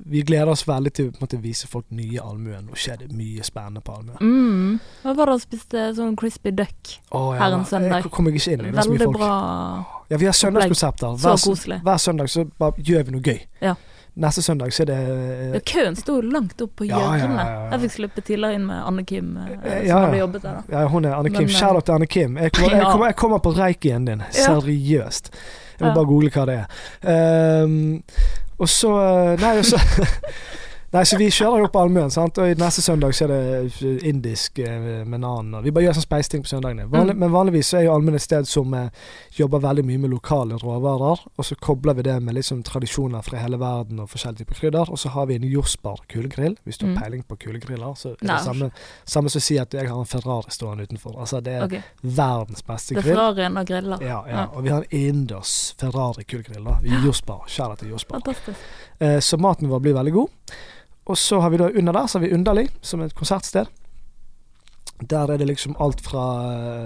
vi 0.09 0.21
gleder 0.25 0.49
oss 0.53 0.63
veldig 0.67 0.91
til 0.93 1.09
å 1.13 1.41
vise 1.41 1.67
folk 1.69 1.85
nye 1.95 2.21
allmuen. 2.21 2.67
Nå 2.69 2.77
skjer 2.79 2.97
det 3.03 3.11
mye 3.17 3.43
spennende 3.45 3.81
på 3.85 3.95
allmuen. 3.97 4.17
Mm. 4.21 4.79
Hva 5.03 5.13
var 5.17 5.31
det 5.31 5.37
å 5.39 5.43
spiste 5.43 5.85
sånn 5.97 6.15
crispy 6.19 6.51
duck? 6.51 6.95
oh, 7.11 7.31
ja, 7.35 7.43
her 7.43 7.57
en 7.59 7.65
søndag. 7.65 8.03
Jeg 8.03 8.11
kommer 8.13 8.31
ikke 8.35 8.53
inn 8.53 8.65
i 8.65 8.71
det. 8.71 8.75
Veldig 8.81 9.05
folk. 9.05 9.17
bra. 9.17 9.31
Ja, 10.09 10.17
vi 10.17 10.25
har 10.29 10.33
søndagskonsepter. 10.37 11.15
Hver, 11.21 11.79
hver 11.85 11.97
søndag 11.97 12.29
så 12.33 12.45
bare 12.59 12.73
gjør 12.81 13.07
vi 13.09 13.15
noe 13.17 13.21
gøy. 13.25 13.39
Ja. 13.61 13.75
Neste 14.19 14.41
søndag 14.43 14.73
så 14.75 14.83
er 14.83 14.87
det 14.89 14.95
Ja, 15.53 15.59
køen 15.69 15.95
sto 15.95 16.17
langt 16.21 16.59
opp 16.65 16.73
på 16.81 16.87
hjørnet. 16.89 17.71
Jeg 17.71 17.79
fikk 17.85 17.93
slippe 17.93 18.23
tidligere 18.25 18.57
inn 18.57 18.65
med 18.67 18.81
Anne 18.83 19.05
Kim, 19.07 19.29
eh, 19.37 19.45
som 19.53 19.67
Ja, 19.69 19.77
ja. 19.85 19.99
hadde 20.07 20.17
jobbet 20.19 20.41
der. 20.43 20.57
da. 20.57 20.79
Ja, 20.81 20.87
hun 20.91 21.05
er 21.05 21.13
Anne 21.15 21.29
Kim. 21.29 21.45
Eh, 21.47 21.53
Shout 21.55 21.75
out 21.77 21.85
til 21.85 21.93
Anne 21.95 22.07
Kim. 22.09 22.35
Jeg 22.37 22.51
kommer, 22.51 22.75
jeg 22.75 22.85
kommer, 22.89 23.05
jeg 23.13 23.15
kommer 23.21 23.39
på 23.45 23.53
reikien 23.55 24.05
din. 24.09 24.23
Seriøst. 24.31 25.31
Jeg 25.79 25.87
må 25.87 25.93
bare 25.95 26.05
google 26.09 26.29
hva 26.35 26.45
det 26.49 26.57
er. 26.57 26.67
Ehm, 27.07 28.03
og 28.59 28.69
så 28.69 28.93
Nei, 29.39 29.57
og 29.61 29.65
så 29.65 29.79
Nei, 30.91 31.03
så 31.05 31.17
vi 31.21 31.27
kjører 31.29 31.61
jo 31.61 31.67
på 31.69 31.81
Almøen, 31.83 32.09
sant? 32.09 32.37
og 32.41 32.57
neste 32.57 32.81
søndag 32.81 33.13
så 33.13 33.27
er 33.27 33.31
det 33.31 33.99
indisk 34.09 34.57
eh, 34.59 35.03
med 35.05 35.23
og 35.23 35.63
Vi 35.63 35.69
bare 35.71 35.83
gjør 35.83 35.97
sånn 35.99 36.05
speisting 36.07 36.41
på 36.41 36.49
søndagene. 36.49 36.87
Vanlig, 36.89 37.13
Mm. 37.13 37.19
Men 37.19 37.31
vanligvis 37.31 37.67
så 37.69 37.77
er 37.77 37.83
jo 37.85 37.93
Almøen 37.93 38.15
et 38.15 38.21
sted 38.21 38.45
som 38.47 38.73
eh, 38.73 38.89
jobber 39.37 39.59
veldig 39.61 39.83
mye 39.85 39.97
med 39.99 40.09
lokale 40.09 40.57
råvarer. 40.57 41.19
Og 41.37 41.45
så 41.45 41.55
kobler 41.61 41.93
vi 41.93 42.01
det 42.01 42.15
med 42.23 42.33
liksom 42.35 42.63
tradisjoner 42.63 43.21
fra 43.21 43.37
hele 43.37 43.59
verden 43.61 43.99
og 43.99 44.09
forskjellige 44.09 44.39
typer 44.45 44.55
krydder. 44.55 44.89
Og 44.89 44.97
så 44.99 45.09
har 45.13 45.25
vi 45.29 45.35
en 45.35 45.43
jordsbar 45.43 46.01
kulegrill. 46.09 46.57
Hvis 46.65 46.77
du 46.79 46.85
har 46.87 46.95
Mm. 46.95 47.01
peiling 47.03 47.23
på 47.27 47.35
kulegriller, 47.37 47.93
så 47.95 48.09
er 48.09 48.15
det 48.21 48.27
Nei. 48.27 48.39
samme, 48.43 48.71
samme 49.05 49.29
som 49.29 49.39
å 49.39 49.41
si 49.43 49.57
at 49.59 49.73
jeg 49.73 49.87
har 49.89 49.99
en 49.99 50.05
Ferrari 50.05 50.49
stående 50.49 50.83
utenfor. 50.89 51.19
Altså 51.19 51.41
Det 51.43 51.53
er 51.53 51.63
okay. 51.65 51.81
verdens 52.03 52.63
beste 52.63 52.95
grill. 52.95 53.03
Det 53.03 53.11
er. 53.11 53.15
Ferrarien 53.15 53.57
og 53.57 53.65
griller. 53.67 53.97
Ja, 54.01 54.23
ja. 54.27 54.35
Ja. 54.39 54.45
Og 54.55 54.63
vi 54.63 54.69
har 54.69 54.81
en 54.81 54.87
innendørs 54.91 55.75
Ferrari 55.77 56.23
kulegrill. 56.23 56.65
i 56.83 57.05
Josbar. 57.05 57.45
Kjære 57.47 57.77
til 57.77 57.89
jordsbar. 57.89 58.21
Eh, 58.99 59.19
så 59.19 59.37
maten 59.37 59.69
vår 59.69 59.79
blir 59.79 59.93
veldig 59.93 60.13
god. 60.13 60.27
Og 61.09 61.17
så 61.17 61.39
har 61.41 61.49
vi 61.49 61.57
da 61.57 61.69
under 61.73 61.93
der 61.95 62.07
så 62.07 62.19
har 62.19 62.27
vi 62.27 62.33
Underlig, 62.35 62.67
som 62.85 63.01
er 63.01 63.09
et 63.09 63.15
konsertsted. 63.17 63.65
Der 65.09 65.31
er 65.31 65.37
det 65.39 65.45
liksom 65.47 65.75
alt 65.79 66.01
fra 66.03 66.23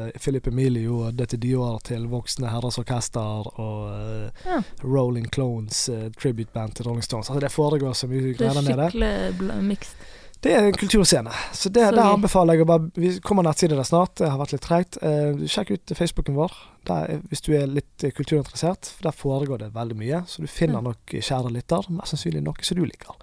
eh, 0.06 0.20
Philip 0.22 0.48
Emilio 0.48 1.00
og 1.08 1.16
Dette 1.18 1.38
Dior 1.42 1.80
til 1.84 2.04
Voksne 2.12 2.52
Herres 2.54 2.78
Orkester 2.78 3.48
og 3.60 3.88
eh, 3.90 4.44
Ja. 4.46 4.60
Rolling 4.84 5.26
Clones 5.34 5.88
eh, 5.90 6.12
tribute 6.22 6.52
band 6.54 6.76
til 6.78 6.86
Rolling 6.86 7.04
Stones. 7.04 7.30
Altså 7.30 7.42
Det 7.42 7.52
foregår 7.52 7.94
så 7.98 8.08
mye 8.08 8.22
Det 8.22 8.38
greier 8.38 8.52
er 8.52 8.62
der 8.62 8.70
nede. 8.70 8.90
skikkelig 8.92 9.64
mixed. 9.64 9.96
Det 10.44 10.52
er 10.52 10.66
en 10.68 10.76
kulturscene. 10.76 11.32
Så 11.56 11.70
det, 11.72 11.86
der 11.96 12.04
anbefaler 12.04 12.58
jeg 12.58 12.66
å 12.66 12.68
bare 12.68 12.90
Vi 13.00 13.14
kommer 13.24 13.46
nettsider 13.48 13.78
der 13.80 13.88
snart. 13.88 14.18
Det 14.20 14.28
har 14.28 14.38
vært 14.42 14.52
litt 14.58 14.66
treigt. 14.66 14.98
Eh, 15.02 15.40
sjekk 15.48 15.72
ut 15.78 15.94
Facebooken 15.96 16.36
vår 16.36 16.52
der, 16.90 17.06
er- 17.14 17.22
hvis 17.32 17.42
du 17.46 17.54
er 17.56 17.66
litt 17.72 18.04
eh, 18.04 18.12
kulturinteressert. 18.12 18.90
For 18.98 19.08
der 19.08 19.16
foregår 19.16 19.62
det 19.62 19.70
veldig 19.74 19.96
mye. 20.02 20.20
Så 20.28 20.44
du 20.44 20.48
finner 20.52 20.82
Mm. 20.84 20.90
nok, 20.92 21.14
kjære 21.16 21.52
lytter, 21.56 21.88
mest 21.96 22.12
sannsynlig 22.12 22.44
noe 22.44 22.60
som 22.62 22.76
du 22.78 22.84
liker. 22.84 23.16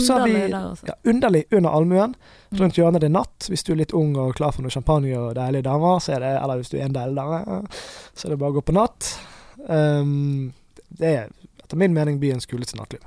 Så 0.00 0.16
vi- 0.24 0.32
Underlig 0.32 0.50
der 0.50 0.70
også. 0.70 0.86
Ja, 0.88 0.94
underlig 1.12 1.44
under 1.52 1.70
allmuen. 1.76 2.14
Mm. 2.52 2.58
Rundt 2.62 2.74
hjørnet 2.80 3.00
det 3.04 3.10
er 3.10 3.16
natt. 3.20 3.38
Hvis 3.52 3.64
du 3.64 3.72
er 3.72 3.76
litt 3.76 3.92
ung 3.92 4.16
og 4.16 4.34
klar 4.34 4.52
for 4.56 4.62
noe 4.62 4.70
champagne 4.72 5.12
og 5.18 5.34
deilige 5.36 5.62
damer, 5.68 6.00
så 6.00 6.14
er 6.16 6.20
det, 6.20 6.32
eller 6.42 6.56
hvis 6.56 6.70
du 6.70 6.78
er 6.78 6.84
en 6.88 6.94
deilig 6.96 7.16
dame, 7.16 7.66
så 8.16 8.24
er 8.24 8.30
det 8.30 8.38
bare 8.38 8.50
å 8.50 8.56
gå 8.56 8.64
på 8.64 8.72
natt. 8.72 9.18
Um, 9.68 10.54
det 10.98 11.06
er 11.18 11.28
etter 11.62 11.76
min 11.76 11.92
mening 11.92 12.18
byens 12.18 12.46
kuleste 12.48 12.76
nattklubb. 12.80 13.04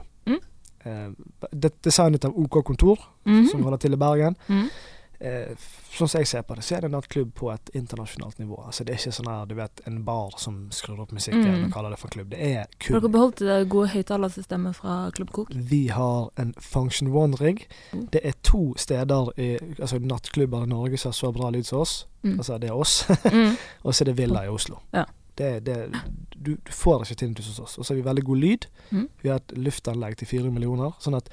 Mm. 0.86 1.15
Eh, 1.41 1.48
det, 1.54 1.74
designet 1.84 2.26
av 2.26 2.38
OK 2.38 2.63
Kontor, 2.65 2.98
Mhm. 3.26 3.48
som 3.52 3.63
holder 3.63 3.78
til 3.78 3.93
i 3.93 3.98
Bergen. 3.98 4.36
Mhm. 4.48 4.69
Eh, 5.19 5.56
sånn 5.95 6.10
som 6.10 6.19
jeg 6.19 6.28
ser 6.28 6.41
på 6.43 6.56
det, 6.56 6.63
så 6.63 6.76
er 6.76 6.82
det 6.82 6.86
en 6.86 6.91
nattklubb 6.91 7.34
på 7.34 7.50
et 7.54 7.69
internasjonalt 7.74 8.38
nivå. 8.38 8.58
Altså 8.67 8.84
Det 8.84 8.89
er 8.93 8.98
ikke 9.00 9.13
sånn 9.15 9.30
her, 9.32 9.45
du 9.45 9.56
vet, 9.56 9.82
en 9.88 10.04
bar 10.04 10.32
som 10.38 10.67
skrur 10.71 11.00
opp 11.00 11.12
musikken 11.13 11.41
Mm. 11.56 11.65
og 11.65 11.71
kaller 11.71 11.89
det 11.89 12.00
for 12.00 12.08
klubb. 12.10 12.30
Det 12.30 12.39
er 12.41 12.58
Har 12.58 12.67
kun 12.80 13.00
dere 13.02 13.10
beholdt 13.12 13.36
det 13.39 13.69
gode 13.69 13.88
høyttalersystemet 13.88 14.76
fra 14.76 15.10
Klubb 15.12 15.32
Kok? 15.32 15.48
Vi 15.56 15.88
har 15.88 16.30
en 16.38 16.54
Function 16.60 17.08
One-rigg. 17.08 17.65
Mm. 17.93 18.10
Det 18.12 18.21
er 18.26 18.34
to 18.43 18.74
steder 18.78 19.30
i 19.39 19.58
altså 19.80 20.00
nattklubber 20.00 20.63
i 20.63 20.67
Norge 20.67 20.98
som 20.98 21.10
har 21.10 21.13
så 21.13 21.32
bra 21.34 21.50
lyd 21.50 21.63
som 21.65 21.80
oss. 21.80 22.06
Mm. 22.24 22.38
Altså 22.38 22.60
det 22.60 22.69
er 22.69 22.74
oss. 22.76 23.06
Mm. 23.08 23.56
og 23.86 23.93
så 23.93 24.02
er 24.04 24.06
det 24.06 24.17
Villa 24.17 24.43
i 24.43 24.50
Oslo. 24.50 24.76
Ja. 24.93 25.06
Det, 25.36 25.52
det, 25.65 25.78
du, 26.36 26.56
du 26.56 26.71
får 26.71 27.04
ikke 27.06 27.15
tinnitus 27.24 27.48
hos 27.52 27.60
oss. 27.60 27.78
Og 27.78 27.86
så 27.86 27.93
har 27.93 28.02
vi 28.02 28.08
veldig 28.10 28.24
god 28.28 28.38
lyd. 28.43 28.67
Mm. 28.91 29.08
Vi 29.24 29.30
har 29.32 29.41
et 29.41 29.56
luftanlegg 29.58 30.17
til 30.19 30.28
fire 30.30 30.52
millioner. 30.52 30.93
Sånn 31.04 31.17
at 31.17 31.30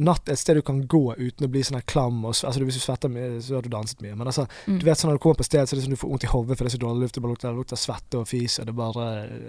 natt 0.00 0.28
er 0.30 0.36
et 0.36 0.38
sted 0.40 0.54
du 0.56 0.62
kan 0.64 0.82
gå 0.86 1.00
uten 1.18 1.44
å 1.44 1.50
bli 1.50 1.62
sånn 1.66 1.80
klam. 1.90 2.20
Og, 2.24 2.32
altså 2.46 2.62
Hvis 2.62 2.78
du 2.78 2.82
svetter 2.84 3.10
mye, 3.12 3.40
så 3.42 3.56
har 3.58 3.64
du 3.66 3.68
danset 3.72 4.00
mye. 4.04 4.14
Men 4.16 4.28
altså, 4.30 4.46
Mm. 4.66 4.78
du 4.78 4.84
vet 4.86 4.98
sånn 5.00 5.10
når 5.10 5.18
du 5.18 5.22
kommer 5.24 5.40
på 5.40 5.48
sted, 5.48 5.66
så 5.66 5.74
er 5.74 5.80
det 5.80 5.84
sånn 5.88 5.96
du 5.96 6.00
får 6.00 6.10
vondt 6.12 6.24
i 6.28 6.32
hodet 6.32 6.56
for 6.56 6.64
det 6.64 6.70
er 6.72 6.76
så 6.78 6.82
dårlig 6.86 7.00
luft. 7.06 7.14
Det 7.18 7.22
bare 7.24 7.32
lukter, 7.34 7.48
det 7.50 7.58
lukter 7.62 7.80
svette 7.80 8.20
og 8.20 8.28
fis. 8.28 8.58
Og 8.62 8.66
det 8.70 8.76
bare, 8.78 9.06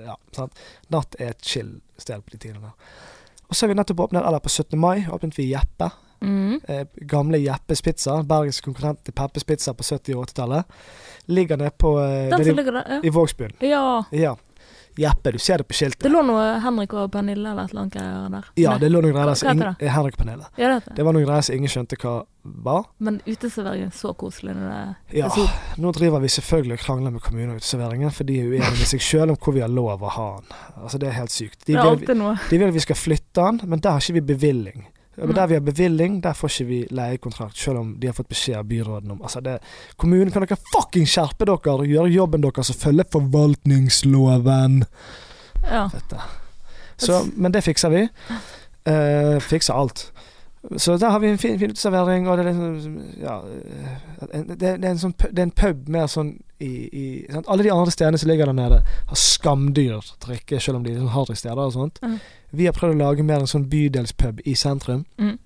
ja, 0.08 0.16
sant? 0.36 0.64
Natt 0.90 1.16
er 1.20 1.36
et 1.36 1.42
chill 1.46 1.76
sted 2.02 2.24
på 2.26 2.32
de 2.32 2.38
tidene 2.48 2.62
der. 2.62 2.96
Og 3.52 3.56
så 3.56 3.66
har 3.68 3.74
vi 3.74 3.78
nettopp 3.82 4.00
åpnet, 4.08 4.24
eller 4.26 4.40
på 4.40 4.50
17. 4.50 4.80
mai, 4.80 5.06
åpnet 5.12 5.36
vi 5.38 5.50
Jeppe. 5.52 5.92
Mm. 6.22 6.60
Eh, 6.68 6.86
gamle 7.10 7.38
Jeppes 7.42 7.82
Pizza. 7.82 8.20
Bergens 8.24 8.62
konkurrent 8.62 9.04
til 9.06 9.12
Peppes 9.18 9.44
Pizza 9.44 9.74
på 9.74 9.84
70- 9.84 10.16
og 10.16 10.28
80-tallet. 10.28 10.64
Ligger 11.28 11.58
nede 11.58 11.72
på 11.78 11.96
eh, 12.00 12.30
Den 12.30 12.44
som 12.46 12.54
i, 12.54 12.58
ligger 12.62 12.72
der, 12.80 13.02
i 13.04 13.10
Vågsbyen. 13.10 13.52
ja. 13.62 14.04
ja. 14.12 14.20
Ja. 14.22 14.36
Jeppe, 15.00 15.32
du 15.32 15.38
ser 15.40 15.58
det 15.62 15.64
på 15.70 15.74
skiltet. 15.74 16.04
Det 16.04 16.10
lå 16.12 16.20
noe 16.28 16.60
Henrik 16.60 16.92
og 17.00 17.06
Pernille 17.14 17.48
eller 17.54 17.64
et 17.64 17.72
eller 17.72 17.82
annet 17.86 17.94
greier 17.96 18.26
der. 18.34 18.48
Ja, 18.60 18.74
det 18.78 18.90
lå 18.92 19.00
noen 19.00 19.14
greier 19.16 19.30
der 19.32 19.38
som 19.40 19.54
ingen 19.54 19.70
eh, 19.80 19.88
Henrik 19.96 20.18
Panelet. 20.20 20.50
Ja, 20.60 20.74
det 20.84 20.96
det. 20.98 21.06
Var 21.08 21.16
noen 21.16 21.24
greier 21.30 21.46
som 21.48 21.56
ingen 21.56 21.72
skjønte 21.72 21.96
hva 22.02 22.12
var. 22.68 22.90
Men 23.00 23.22
uteserveringen 23.24 23.94
så 23.96 24.12
koselig 24.20 24.52
når 24.58 24.68
det 25.08 25.18
Ja, 25.22 25.30
sol. 25.32 25.48
nå 25.80 25.94
driver 25.96 26.20
vi 26.20 26.28
selvfølgelig 26.36 26.76
og 26.76 26.84
krangler 26.84 27.16
med 27.16 27.24
kommunen 27.24 27.54
og 27.56 27.62
uteserveringen, 27.64 28.12
for 28.12 28.28
de 28.28 28.36
er 28.42 28.52
uenige 28.52 28.76
med 28.82 28.90
seg 28.92 29.06
sjøl 29.08 29.32
om 29.32 29.40
hvor 29.40 29.56
vi 29.56 29.64
har 29.64 29.72
lov 29.72 30.04
å 30.04 30.12
ha 30.18 30.28
den. 30.42 30.52
Altså, 30.84 31.00
det 31.00 31.08
er 31.08 31.18
helt 31.22 31.32
sykt. 31.40 31.60
De 31.66 31.72
Det 31.72 31.80
er 31.80 31.88
alltid 31.96 32.18
noe. 32.20 32.36
de 32.52 32.58
vil 32.60 32.68
at 32.68 32.74
vi 32.82 32.84
skal 32.90 33.00
flytte 33.00 33.48
den, 33.48 33.62
men 33.72 33.80
der 33.80 33.96
har 33.96 34.04
ikke 34.04 34.20
vi 34.20 34.28
bevilling. 34.36 34.90
Men 35.22 35.30
Mm. 35.30 35.36
der 35.36 35.48
vi 35.48 35.54
har 35.54 35.62
bevilling, 35.62 36.24
der 36.24 36.34
får 36.34 36.50
ikke 36.50 36.66
vi 36.66 36.88
leiekontrakt, 36.92 37.58
selv 37.58 37.78
om 37.78 37.96
de 38.00 38.08
har 38.08 38.14
fått 38.14 38.30
beskjed 38.30 38.58
av 38.58 38.64
byråden 38.66 39.12
om 39.12 39.22
Altså, 39.22 39.40
det 39.40 39.60
Kommunen, 39.98 40.32
kan 40.32 40.42
dere 40.42 40.58
fucking 40.74 41.06
skjerpe 41.06 41.46
dere 41.46 41.76
og 41.76 41.86
gjøre 41.86 42.10
jobben 42.10 42.42
deres 42.42 42.70
og 42.70 42.76
følge 42.76 43.06
forvaltningsloven? 43.12 44.84
Ja. 45.70 45.90
Så, 46.98 47.22
men 47.36 47.52
det 47.52 47.64
fikser 47.64 47.90
vi. 47.90 48.08
Uh, 48.90 49.38
fikser 49.40 49.74
alt. 49.78 50.12
Så 50.78 50.98
der 50.98 51.10
har 51.10 51.20
vi 51.20 51.28
en 51.28 51.38
fin, 51.42 51.60
fin 51.60 51.72
uteservering, 51.72 52.28
og 52.30 52.38
det 52.38 52.46
er 52.46 52.52
liksom 52.54 52.98
Ja. 53.22 53.40
eh, 54.32 54.42
Det, 54.48 54.58
det, 54.60 54.86
er 54.86 54.92
en 54.92 54.98
sånn, 55.02 55.16
det 55.18 55.40
er 55.40 55.48
en 55.48 55.52
pub 55.58 55.88
mer 55.90 56.06
sånn 56.08 56.36
i, 56.60 56.70
i 56.94 57.06
sant? 57.32 57.48
Alle 57.50 57.64
de 57.64 57.72
andre 57.74 57.92
stedene 57.92 58.18
som 58.22 58.30
ligger 58.30 58.46
der 58.46 58.54
nede, 58.54 58.84
har 59.10 59.16
skamdyr 59.18 60.06
drikke, 60.22 60.60
selv 60.62 60.78
om 60.78 60.84
de 60.84 60.92
er 60.94 61.00
sånn 61.02 61.16
harrysteder 61.16 61.58
og 61.66 61.74
sånt. 61.74 61.98
Mm. 62.06 62.20
Vi 62.54 62.66
har 62.70 62.74
prøvd 62.78 62.94
å 62.94 63.00
lage 63.02 63.24
mer 63.26 63.40
en 63.42 63.50
sånn 63.50 63.66
bydelspub 63.72 64.42
i 64.46 64.54
sentrum. 64.54 65.06
Mm. 65.18 65.40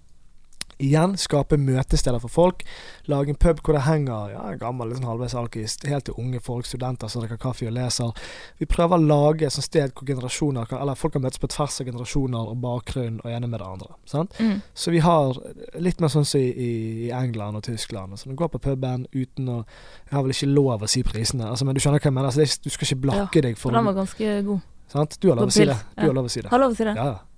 Igjen 0.83 1.15
skape 1.19 1.57
møtesteder 1.61 2.19
for 2.23 2.31
folk. 2.31 2.63
Lage 3.11 3.31
en 3.31 3.39
pub 3.39 3.61
hvor 3.63 3.77
det 3.77 3.85
henger 3.85 4.33
ja, 4.33 4.41
en 4.51 4.59
gammel 4.59 4.91
liksom, 4.91 5.07
halvveis 5.07 5.35
alkis, 5.39 5.77
helt 5.87 6.07
til 6.09 6.17
unge 6.19 6.41
folk, 6.43 6.67
studenter 6.67 7.11
som 7.11 7.23
drikker 7.23 7.39
kaffe 7.39 7.67
og 7.69 7.75
leser. 7.77 8.11
Vi 8.59 8.67
prøver 8.69 8.97
å 8.97 9.07
lage 9.07 9.47
et 9.47 9.55
sted 9.55 9.93
hvor 9.95 10.07
generasjoner 10.07 10.67
kan, 10.69 10.81
eller 10.83 10.99
folk 10.99 11.15
kan 11.15 11.23
møtes 11.23 11.39
på 11.39 11.49
tvers 11.53 11.79
av 11.79 11.89
generasjoner 11.89 12.51
og 12.51 12.59
bakgrunn 12.63 13.21
og 13.23 13.31
ene 13.31 13.49
med 13.51 13.61
det 13.61 13.69
andre. 13.69 13.95
Sant? 14.09 14.35
Mm. 14.39 14.59
Så 14.73 14.91
vi 14.91 15.03
har 15.05 15.39
litt 15.79 16.03
mer 16.03 16.11
sånn 16.11 16.27
som 16.27 16.43
i, 16.43 16.49
i, 16.51 17.11
England 17.15 17.61
og 17.61 17.63
Tyskland. 17.67 18.17
Så 18.19 18.31
du 18.31 18.35
går 18.35 18.51
på 18.55 18.63
puben 18.67 19.07
uten 19.13 19.51
å 19.51 19.61
Jeg 19.65 20.13
har 20.13 20.23
vel 20.25 20.33
ikke 20.35 20.51
lov 20.51 20.83
å 20.85 20.89
si 20.89 21.01
prisene, 21.03 21.47
altså, 21.49 21.65
men 21.65 21.75
du 21.75 21.81
skjønner 21.81 22.01
hva 22.01 22.09
jeg 22.09 22.15
mener. 22.15 22.29
Altså, 22.29 22.43
det 22.43 22.65
du 22.65 22.73
skal 22.73 22.87
ikke 22.89 23.03
blakke 23.07 23.41
deg 23.45 23.57
for 23.59 23.75
den 23.75 23.87
var 23.87 23.95
ganske 23.97 24.41
god. 24.45 24.67
sant? 24.91 25.17
Du 25.21 25.29
har 25.31 25.39
lov 25.39 25.49
å 25.49 25.55
si 25.55 25.65
det. 25.65 25.77
Du 25.95 26.03
ja. 26.03 26.09
har 26.09 26.19
lov 26.19 26.27
å 26.27 26.33
si 26.33 26.43
det. 26.43 26.51
Har 26.51 26.61
lov 26.61 26.75
å 26.75 26.77
si 26.77 26.87
det. 26.87 26.95
Ja, 26.97 27.07
ja. 27.13 27.34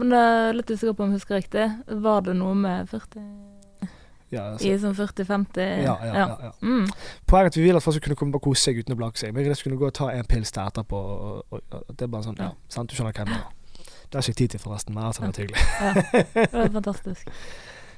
Men 0.00 0.14
jeg 0.16 0.36
er 0.48 0.54
litt 0.56 0.70
usikker 0.72 0.94
på 0.96 1.04
om 1.04 1.12
jeg 1.12 1.20
husker 1.20 1.40
riktig. 1.40 1.66
Var 2.06 2.22
det 2.26 2.36
noe 2.38 2.54
med 2.58 2.88
40 2.90 3.24
ja, 4.32 4.46
altså. 4.54 4.68
i 4.68 4.76
sånn 4.80 4.94
40-50 4.96 5.64
ja, 5.84 5.96
ja, 6.00 6.12
ja, 6.16 6.28
ja. 6.48 6.52
Mm. 6.64 6.86
Poenget 7.28 7.52
at 7.52 7.58
vi 7.58 7.66
vil 7.66 7.76
at 7.76 7.84
folk 7.84 7.98
skal 7.98 8.06
kunne 8.06 8.20
komme 8.22 8.38
og 8.40 8.46
kose 8.46 8.64
seg 8.64 8.80
uten 8.80 8.94
å 8.94 8.98
blake 8.98 9.20
seg. 9.20 9.34
Men 9.36 9.44
jeg 9.44 9.58
skulle 9.60 9.76
gå 9.80 9.90
og 9.90 9.96
ta 9.98 10.08
en 10.14 10.28
pils 10.28 10.54
til 10.54 10.64
etterpå. 10.64 11.00
Og, 11.16 11.42
og, 11.50 11.60
og, 11.68 11.90
det 11.92 12.06
er 12.06 12.14
bare 12.14 12.26
sånn, 12.28 12.40
ja, 12.40 12.48
sant? 12.72 12.88
Du 12.88 12.96
skjønner 12.96 13.12
hvem 13.18 13.34
det 13.34 13.36
er. 13.42 13.50
Det 14.08 14.18
har 14.18 14.24
ikke 14.24 14.32
jeg 14.32 14.40
tid 14.40 14.54
til, 14.54 14.62
forresten. 14.64 14.96
Men 14.96 15.10
altså, 15.10 15.22
det 15.22 15.30
vært 15.30 15.42
hyggelig. 15.42 15.68
Ja. 15.76 15.92
Det 16.32 16.48
var 16.56 16.74
fantastisk. 16.80 17.28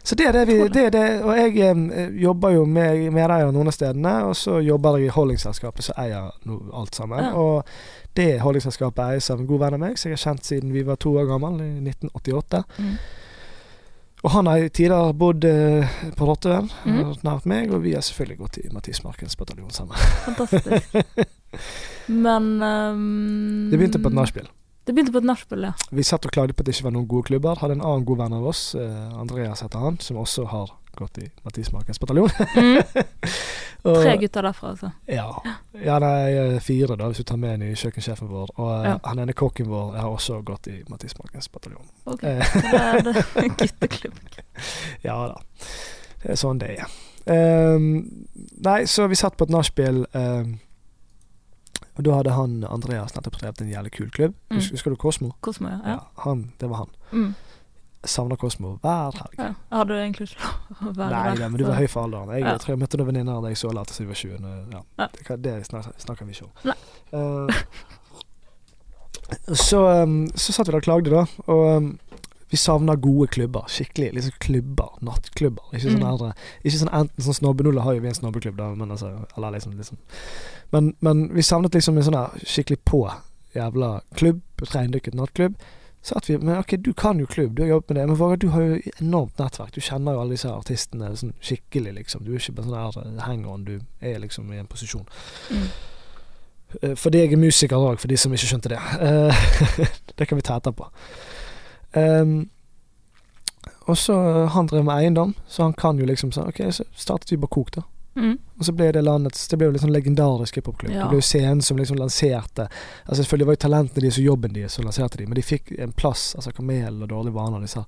Så 0.04 0.14
det 0.20 0.26
er 0.28 0.34
det 0.36 0.48
vi 0.50 0.56
det 0.68 0.82
er 0.84 0.90
det, 0.92 1.22
Og 1.24 1.36
jeg 1.38 1.56
eh, 1.64 2.16
jobber 2.20 2.50
jo 2.52 2.64
med 2.68 3.06
medeier 3.10 3.48
noen 3.48 3.70
av 3.70 3.72
stedene, 3.72 4.12
og 4.28 4.34
så 4.36 4.58
jobber 4.60 4.98
jeg 4.98 5.08
i 5.08 5.14
holdingselskapet 5.14 5.86
som 5.86 5.96
eier 6.02 6.26
no, 6.44 6.58
alt 6.76 6.92
sammen. 6.98 7.24
Ja. 7.24 7.30
Og 7.32 7.64
det 8.18 8.40
holdingselskapet 8.44 9.04
eies 9.14 9.30
av 9.32 9.42
en 9.42 9.48
god 9.48 9.64
venn 9.64 9.76
av 9.76 9.82
meg, 9.82 9.98
som 9.98 10.10
jeg 10.10 10.18
har 10.18 10.24
kjent 10.30 10.48
siden 10.48 10.72
vi 10.74 10.84
var 10.86 10.98
to 11.02 11.14
år 11.18 11.28
gammel, 11.30 11.60
i 11.62 11.70
1988. 11.82 12.62
Mm. 12.78 12.96
Og 14.24 14.32
han 14.32 14.48
har 14.48 14.62
i 14.64 14.70
tider 14.72 15.12
bodd 15.20 15.44
eh, 15.44 15.96
på 16.16 16.26
Rottøen, 16.28 16.70
mm. 16.86 17.00
nært 17.26 17.48
meg, 17.50 17.72
og 17.74 17.82
vi 17.84 17.92
har 17.92 18.04
selvfølgelig 18.06 18.38
gått 18.40 18.60
i 18.62 18.70
Mathis 18.72 19.02
Markens 19.04 19.36
bataljon 19.36 19.74
sammen. 19.74 20.00
Fantastisk. 20.24 20.94
Men 22.24 22.46
um, 22.62 23.68
Det 23.70 23.76
begynte 23.76 24.00
på 24.00 24.08
et 24.08 24.16
nachspiel. 24.16 24.48
Det 24.84 24.92
begynte 24.92 25.12
på 25.12 25.20
et 25.20 25.28
nachspiel, 25.28 25.68
ja. 25.68 25.74
Vi 25.92 26.04
satt 26.04 26.24
og 26.24 26.32
klagde 26.32 26.56
på 26.56 26.64
at 26.64 26.68
det 26.68 26.76
ikke 26.76 26.88
var 26.88 26.96
noen 26.96 27.08
gode 27.08 27.28
klubber. 27.28 27.60
Hadde 27.60 27.76
en 27.78 27.84
annen 27.84 28.08
god 28.08 28.24
venn 28.24 28.36
av 28.36 28.48
oss, 28.48 28.64
eh, 28.76 29.20
Andreas 29.20 29.64
heter 29.64 29.84
han, 29.84 30.00
som 30.00 30.20
også 30.20 30.48
har 30.52 30.72
gått 30.96 31.18
i 31.22 31.28
Mathis 31.44 31.72
Markens 31.72 32.00
bataljon. 32.00 32.30
Mm. 32.56 32.82
Og- 33.84 33.98
Tre 34.00 34.14
gutter 34.16 34.42
derfra, 34.46 34.70
altså. 34.72 34.88
Ja. 35.12 35.26
ja, 35.84 35.98
nei, 36.00 36.32
eh, 36.40 36.54
fire, 36.64 36.96
da, 36.96 37.10
hvis 37.10 37.20
du 37.20 37.26
tar 37.28 37.36
med 37.36 37.58
den 37.60 37.68
i 37.68 37.74
kjøkkensjefen 37.76 38.28
vår. 38.30 38.52
Og 38.56 38.70
eh, 38.78 38.86
Ja. 38.90 38.94
han 39.04 39.18
ene 39.20 39.34
kokken 39.36 39.68
vår 39.68 39.96
har 39.98 40.08
også 40.08 40.38
gått 40.48 40.68
i 40.72 40.78
Mathis 40.88 41.12
Markens 41.20 41.48
bataljon. 41.52 41.84
Ok, 42.06 42.24
Eh, 42.24 42.40
det 42.54 42.80
er 42.80 43.02
det 43.02 43.24
gutteklubb. 43.60 44.20
ja 45.08 45.18
da. 45.34 45.42
Det 46.22 46.30
er 46.32 46.40
sånn 46.40 46.58
det 46.62 46.70
er. 46.78 46.88
Um, 47.28 47.86
nei, 48.64 48.84
så 48.88 49.06
vi 49.08 49.16
satt 49.20 49.36
på 49.36 49.44
et 49.48 49.52
nachspiel, 49.52 50.06
Um, 50.16 50.58
og 51.94 52.02
da 52.08 52.14
hadde 52.16 52.32
han 52.34 52.54
Andreas 52.66 53.12
nettopp 53.14 53.36
drevet 53.38 53.60
en 53.62 53.68
jævlig 53.70 53.90
kul 53.94 54.08
klubb. 54.10 54.32
Mm. 54.50 54.58
Husker 54.72 54.90
du 54.90 54.96
Kosmo? 54.98 55.28
Kosmo, 55.46 55.68
ja. 55.70 55.78
ja. 55.92 55.98
han, 56.24 56.40
det 56.58 56.66
var 56.72 56.80
han. 56.80 56.90
Mm. 57.12 57.34
Savner 58.06 58.36
Kosmo 58.36 58.78
hver 58.82 59.12
helg. 59.18 59.34
ja. 59.38 59.52
Hadde 59.72 59.88
du 59.88 59.94
egentlig 60.00 60.28
ikke 60.30 60.50
å 60.90 60.92
være 60.96 61.10
Nei 61.10 61.34
der. 61.36 61.48
men 61.48 61.58
du 61.60 61.64
var 61.66 61.74
høy 61.80 61.86
for 61.88 62.02
alderen. 62.06 62.30
Jeg, 62.34 62.44
Ja. 62.44 62.56
tror 62.58 62.74
jeg 62.74 62.78
møtte 62.82 62.96
noen 63.00 63.06
venninner 63.12 63.40
da 63.42 63.48
jeg 63.48 63.56
så 63.56 63.72
late 63.72 63.92
som 63.94 64.04
jeg 64.06 64.08
var 64.08 64.14
20. 64.14 64.72
Ja. 64.72 64.82
Ja. 64.98 65.08
Det, 65.36 65.42
det 65.42 65.66
snakker, 65.66 65.92
snakker 65.98 66.24
vi 66.26 66.32
ikke 66.32 66.44
om. 66.44 66.52
Nei. 66.64 66.76
Uh, 67.12 67.48
så, 69.54 70.02
um, 70.02 70.26
så 70.34 70.52
satt 70.52 70.68
vi 70.68 70.72
der 70.74 70.80
og 70.82 70.86
klagde, 70.86 71.10
da. 71.10 71.24
Og 71.46 71.76
um, 71.76 71.98
vi 72.52 72.58
savner 72.60 72.96
gode 73.00 73.26
klubber. 73.34 73.64
Skikkelig 73.72 74.12
liksom 74.14 74.36
klubber. 74.42 74.92
Nattklubber. 75.02 75.64
Ikke 75.72 75.90
sånn 75.90 76.02
Mm. 76.04 76.32
ikke 76.64 76.78
sånn 76.78 76.92
enten 76.92 77.24
sånn 77.24 77.34
snobbenulle 77.40 77.82
har 77.82 77.94
jo 77.96 78.00
vi 78.04 78.08
en 78.08 78.14
snobbeklubb, 78.14 78.56
da, 78.56 78.68
men 78.74 78.90
altså 78.90 79.26
Eller 79.36 79.50
liksom, 79.56 79.72
liksom. 79.76 79.96
Men, 80.72 80.94
men 81.00 81.28
vi 81.34 81.42
savnet 81.42 81.72
liksom 81.74 81.96
en 81.96 82.04
sånn 82.04 82.14
her 82.18 82.30
skikkelig 82.44 82.78
på 82.84 83.00
jævla 83.54 84.00
klubb. 84.14 84.40
Reindykket 84.74 85.14
nattklubb. 85.14 85.54
Så 86.04 86.14
at 86.14 86.28
vi 86.28 86.36
Men 86.38 86.58
ok, 86.58 86.74
du 86.84 86.92
kan 86.92 87.20
jo 87.20 87.26
klubb, 87.26 87.56
du 87.56 87.62
har 87.62 87.68
jobbet 87.68 87.90
med 87.90 87.96
det. 87.96 88.06
Men 88.08 88.18
Vågar, 88.18 88.36
du 88.36 88.48
har 88.48 88.60
jo 88.60 88.80
enormt 89.00 89.38
nettverk. 89.38 89.74
Du 89.74 89.80
kjenner 89.80 90.12
jo 90.12 90.20
alle 90.20 90.36
disse 90.36 90.50
artistene 90.52 91.08
sånn 91.16 91.32
skikkelig, 91.40 91.94
liksom. 91.96 92.24
Du 92.24 92.34
er 92.34 92.42
ikke 92.42 92.58
bare 92.58 92.90
sånn 92.92 93.16
her 93.16 93.24
hang-on, 93.24 93.64
du 93.64 93.78
er 94.04 94.18
liksom 94.20 94.52
i 94.52 94.60
en 94.60 94.68
posisjon. 94.68 95.06
Mm. 95.50 95.62
Eh, 96.82 96.94
Fordi 97.00 97.22
jeg 97.22 97.32
er 97.32 97.40
musiker 97.40 97.80
òg, 97.80 97.96
for 98.02 98.12
de 98.12 98.18
som 98.20 98.36
ikke 98.36 98.50
skjønte 98.50 98.74
det. 98.74 98.82
Eh, 99.00 99.46
det 100.18 100.28
kan 100.28 100.36
vi 100.36 100.44
ta 100.44 100.58
etterpå. 100.60 100.90
Um, 101.94 102.50
og 103.86 103.96
så 103.96 104.14
Han 104.50 104.66
drev 104.66 104.84
med 104.84 104.94
eiendom, 104.94 105.34
så 105.46 105.62
han 105.62 105.72
kan 105.72 105.98
jo 105.98 106.06
liksom 106.08 106.32
sånn 106.34 106.48
Ok, 106.50 106.58
så 106.74 106.84
startet 106.96 107.30
vi 107.30 107.38
bare 107.38 107.54
Kok, 107.54 107.70
da. 107.76 107.84
Mm. 108.14 108.36
Og 108.58 108.64
så 108.68 108.72
ble 108.78 108.92
det 108.94 109.00
landets 109.02 109.48
Det 109.50 109.56
ble 109.58 109.66
jo 109.66 109.72
litt 109.74 109.82
sånn 109.82 109.90
legendarisk 109.94 110.54
hiphopklubb. 110.60 110.92
Ja. 110.94 111.02
Det 111.02 111.08
ble 111.10 111.18
jo 111.18 111.26
scenen 111.26 111.62
som 111.66 111.80
liksom 111.80 111.98
lanserte 111.98 112.68
Altså 112.68 113.16
Selvfølgelig 113.24 113.48
var 113.48 113.56
jo 113.56 113.62
talentene 113.64 114.04
deres 114.04 114.18
og 114.20 114.28
jobben 114.28 114.54
deres 114.54 114.76
som 114.78 114.86
lanserte 114.86 115.18
de, 115.18 115.26
men 115.26 115.34
de 115.34 115.42
fikk 115.42 115.72
en 115.82 115.92
plass. 115.98 116.28
Altså 116.38 116.52
Kamel 116.54 117.02
og 117.02 117.08
Dårlige 117.10 117.34
vaner, 117.34 117.64
disse. 117.66 117.82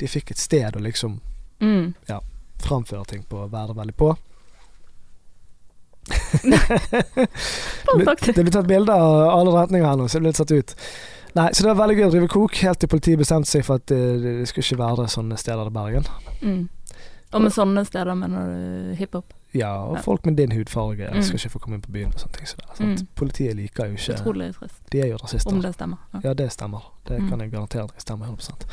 De 0.00 0.08
fikk 0.08 0.32
et 0.32 0.40
sted 0.40 0.76
å 0.80 0.84
liksom 0.86 1.18
Mm. 1.60 1.94
framføre 2.60 3.04
ting 3.08 3.22
på 3.28 3.46
være 3.48 3.74
veldig 3.76 3.94
på. 3.96 4.10
Bra 7.96 8.14
Det 8.14 8.44
ble 8.44 8.52
tatt 8.52 8.68
bilder 8.68 8.92
av 8.94 9.38
alle 9.38 9.54
retninger 9.56 9.86
her 9.88 9.96
nå, 9.98 10.08
så 10.08 10.18
det 10.18 10.22
ble 10.24 10.32
litt 10.32 10.40
satt 10.40 10.52
ut. 10.52 10.74
Nei, 11.36 11.50
så 11.52 11.64
det 11.64 11.72
var 11.72 11.80
veldig 11.82 11.96
gøy 11.98 12.06
å 12.06 12.12
drive 12.14 12.28
kok, 12.32 12.54
helt 12.64 12.80
til 12.80 12.88
politiet 12.92 13.20
bestemte 13.20 13.50
seg 13.50 13.64
for 13.66 13.80
at 13.80 13.88
det, 13.90 14.00
det 14.24 14.46
skulle 14.48 14.64
ikke 14.64 14.80
være 14.80 15.08
sånne 15.12 15.36
steder 15.40 15.68
i 15.68 15.74
Bergen. 15.74 16.06
Mm. 16.40 16.62
Og 17.36 17.42
med 17.44 17.52
sånne 17.52 17.82
steder 17.84 18.14
mener 18.16 18.46
du 18.48 18.94
hiphop? 19.00 19.34
Ja, 19.56 19.72
og 19.86 20.00
folk 20.04 20.26
med 20.26 20.36
din 20.36 20.52
hudfarge 20.52 21.08
Mm. 21.12 21.22
skal 21.22 21.38
ikke 21.38 21.50
få 21.50 21.58
komme 21.64 21.74
inn 21.78 21.82
på 21.82 21.92
byen 21.92 22.12
og 22.14 22.20
sånne 22.20 22.32
ting. 22.36 22.46
Så 22.46 22.56
det? 22.56 22.80
Mm. 22.86 23.06
Politiet 23.16 23.56
liker 23.56 23.86
jo 23.86 23.92
ikke 23.96 24.14
Utrolig 24.20 24.50
trist. 24.58 24.80
De 24.90 25.00
er 25.00 25.06
jo 25.08 25.16
rasister. 25.22 25.52
Om 25.52 25.62
det 25.62 25.74
stemmer. 25.74 25.98
Ja. 26.14 26.20
Ja, 26.24 26.34
det 26.34 26.50
stemmer. 26.52 26.82
Det 27.06 27.20
Mm. 27.20 27.28
kan 27.30 27.40
jeg 27.40 27.50
garantere 27.52 27.84
at 27.84 27.92
det 27.94 28.02
stemmer 28.02 28.26
100 28.26 28.66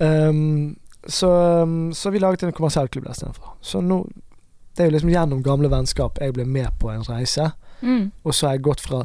um, 0.00 0.76
så, 1.06 1.62
um, 1.62 1.92
så 1.94 2.10
vi 2.10 2.18
laget 2.18 2.42
en 2.42 2.52
kommersiell 2.52 2.88
klubb 2.88 3.04
der 3.04 3.10
istedenfor. 3.12 3.56
Så 3.62 3.80
nå 3.80 4.06
Det 4.76 4.84
er 4.86 4.90
jo 4.90 4.94
liksom 4.96 5.10
gjennom 5.10 5.42
gamle 5.42 5.68
vennskap 5.68 6.18
jeg 6.20 6.32
ble 6.32 6.44
med 6.46 6.68
på 6.78 6.90
en 6.94 7.02
reise, 7.02 7.52
Mm. 7.82 8.12
og 8.24 8.32
så 8.34 8.46
har 8.46 8.54
jeg 8.54 8.62
gått 8.62 8.80
fra 8.80 9.04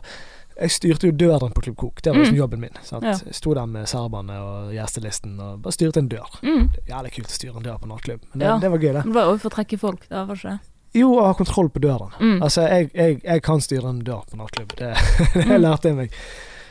Jeg 0.62 0.70
styrte 0.72 1.04
jo 1.08 1.12
døren 1.12 1.52
på 1.52 1.62
Klubb 1.62 1.76
Kok. 1.76 2.02
Det 2.02 2.14
var 2.14 2.20
liksom 2.20 2.34
Mm. 2.36 2.38
jobben 2.40 2.60
min. 2.62 2.70
Sant? 2.84 3.04
Ja. 3.04 3.10
Jeg 3.26 3.34
sto 3.36 3.54
der 3.54 3.66
med 3.66 3.86
serberne 3.88 4.32
og 4.40 4.72
gjestelisten 4.74 5.38
og 5.40 5.62
bare 5.62 5.74
styrte 5.74 5.98
en 5.98 6.08
dør. 6.08 6.30
Mm. 6.44 6.70
Det 6.72 6.80
er 6.88 6.96
Jævlig 6.96 7.12
kult 7.14 7.28
å 7.28 7.32
styre 7.32 7.58
en 7.58 7.64
dør 7.64 7.78
på 7.82 7.88
nattklubb, 7.88 8.22
men 8.34 8.40
det, 8.40 8.46
Ja. 8.48 8.58
det 8.60 8.72
var 8.72 8.78
gøy, 8.78 8.94
det. 8.94 8.94
Men 8.94 9.04
Det 9.04 9.14
var 9.16 9.32
jo 9.32 9.38
for 9.38 9.50
å 9.50 9.54
trekke 9.54 9.78
folk, 9.80 10.00
det 10.08 10.28
var 10.28 10.36
ikke 10.36 10.50
det? 10.52 10.60
Jo, 10.96 11.12
å 11.20 11.26
ha 11.28 11.34
kontroll 11.36 11.70
på 11.76 11.82
døren. 11.84 12.12
Mm. 12.22 12.38
Altså, 12.46 12.64
jeg, 12.72 12.90
jeg, 12.96 13.22
jeg 13.26 13.42
kan 13.44 13.62
styre 13.64 13.90
en 13.92 14.00
dør 14.08 14.24
på 14.32 14.38
nattklubb. 14.40 14.76
Det, 14.80 14.94
det 15.36 15.46
Mm. 15.50 15.58
lærte 15.62 15.92
jeg 15.92 15.98
meg. 15.98 16.14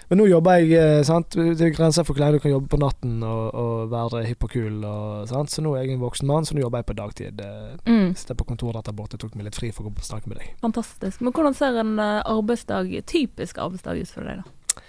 Men 0.09 0.19
nå 0.21 0.27
jobber 0.29 0.59
jeg 0.61 0.73
eh, 0.77 1.03
sant? 1.09 1.33
Det 1.33 1.65
er 1.65 1.71
grenser 1.73 2.05
for 2.05 2.13
hvor 2.13 2.21
lenge 2.27 2.37
du 2.37 2.43
kan 2.45 2.53
jobbe 2.53 2.69
på 2.75 2.79
natten 2.81 3.23
og, 3.25 3.55
og 3.57 3.87
være 3.93 4.21
hipp 4.29 4.45
og 4.45 4.51
kul. 4.53 4.83
Og, 4.85 5.23
sant? 5.31 5.49
Så 5.53 5.63
nå 5.65 5.73
er 5.79 5.87
jeg 5.87 5.95
en 5.97 6.03
voksen 6.03 6.29
mann, 6.29 6.45
så 6.45 6.53
nå 6.57 6.61
jobber 6.61 6.83
jeg 6.83 6.89
på 6.91 6.97
dagtid. 6.99 7.41
Mm. 7.89 8.11
Sitter 8.21 8.37
på 8.37 8.45
kontoret 8.51 8.85
der 8.85 8.97
borte, 8.97 9.17
tok 9.21 9.33
meg 9.37 9.49
litt 9.49 9.57
fri 9.57 9.71
for 9.73 9.89
å 9.89 9.95
snakke 10.05 10.29
med 10.33 10.43
deg. 10.43 10.51
Fantastisk. 10.65 11.23
Men 11.25 11.33
hvordan 11.37 11.57
ser 11.57 11.81
en 11.81 11.95
eh, 12.05 12.21
arbeidsdag, 12.35 12.93
typisk 13.11 13.61
arbeidsdag 13.65 14.03
ut 14.05 14.13
for 14.13 14.29
deg, 14.29 14.45
da? 14.45 14.85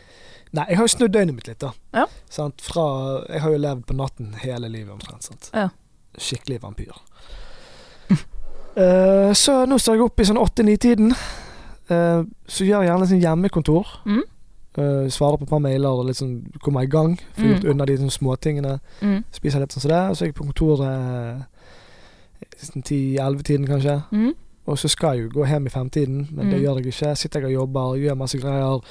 Nei, 0.56 0.68
jeg 0.72 0.78
har 0.80 0.86
jo 0.88 0.92
snudd 0.94 1.12
døgnet 1.16 1.36
mitt 1.36 1.48
litt, 1.50 1.60
da. 1.64 1.72
Ja. 1.96 2.06
Sant? 2.32 2.62
Fra, 2.64 2.84
jeg 3.32 3.42
har 3.44 3.56
jo 3.56 3.64
levd 3.64 3.88
på 3.90 3.96
natten 3.98 4.36
hele 4.44 4.70
livet 4.72 4.94
omtrent. 4.94 5.26
Sant? 5.32 5.50
Ja. 5.56 5.70
Skikkelig 6.16 6.60
vampyr. 6.64 6.96
Eh, 8.76 9.32
så 9.34 9.66
nå 9.66 9.78
står 9.80 9.96
jeg 9.96 10.04
opp 10.06 10.20
i 10.20 10.26
sånn 10.28 10.38
åtte-ni-tiden. 10.42 11.12
Eh, 11.90 12.22
så 12.48 12.66
gjør 12.68 12.82
jeg 12.84 12.90
gjerne 12.92 13.08
sånn 13.08 13.22
hjemmekontor. 13.24 13.88
Mm. 14.06 14.24
Eh, 14.78 15.08
svarer 15.10 15.38
på 15.40 15.44
et 15.48 15.50
par 15.50 15.60
mailer 15.64 15.88
og 16.02 16.06
liksom 16.10 16.34
kommer 16.62 16.84
i 16.84 16.90
gang. 16.92 17.18
Får 17.38 17.62
Mm. 17.64 17.70
unna 17.72 17.86
de 17.86 17.98
sånne 17.98 18.12
småtingene. 18.12 18.80
Mm. 19.02 19.24
Spiser 19.32 19.60
litt 19.60 19.72
sånn 19.72 19.82
som 19.82 19.90
det. 19.92 20.10
Og 20.10 20.16
så 20.18 20.22
er 20.24 20.28
jeg 20.28 20.36
på 20.36 20.44
kontoret 20.44 21.46
sånn 22.60 22.84
ti-elleve-tiden 22.84 23.68
kanskje. 23.68 24.04
Mm. 24.12 24.34
Og 24.68 24.78
så 24.78 24.90
skal 24.90 25.16
jeg 25.16 25.24
jo 25.32 25.40
gå 25.42 25.46
hjem 25.48 25.68
i 25.68 25.70
femtiden, 25.70 26.28
men 26.32 26.50
det 26.50 26.60
Mm. 26.60 26.64
gjør 26.66 26.76
jeg 26.82 26.86
ikke. 26.94 27.16
Sitter 27.18 27.40
jeg 27.42 27.56
og 27.56 27.62
jobber, 27.62 27.96
gjør 27.98 28.18
masse 28.18 28.38
greier. 28.38 28.82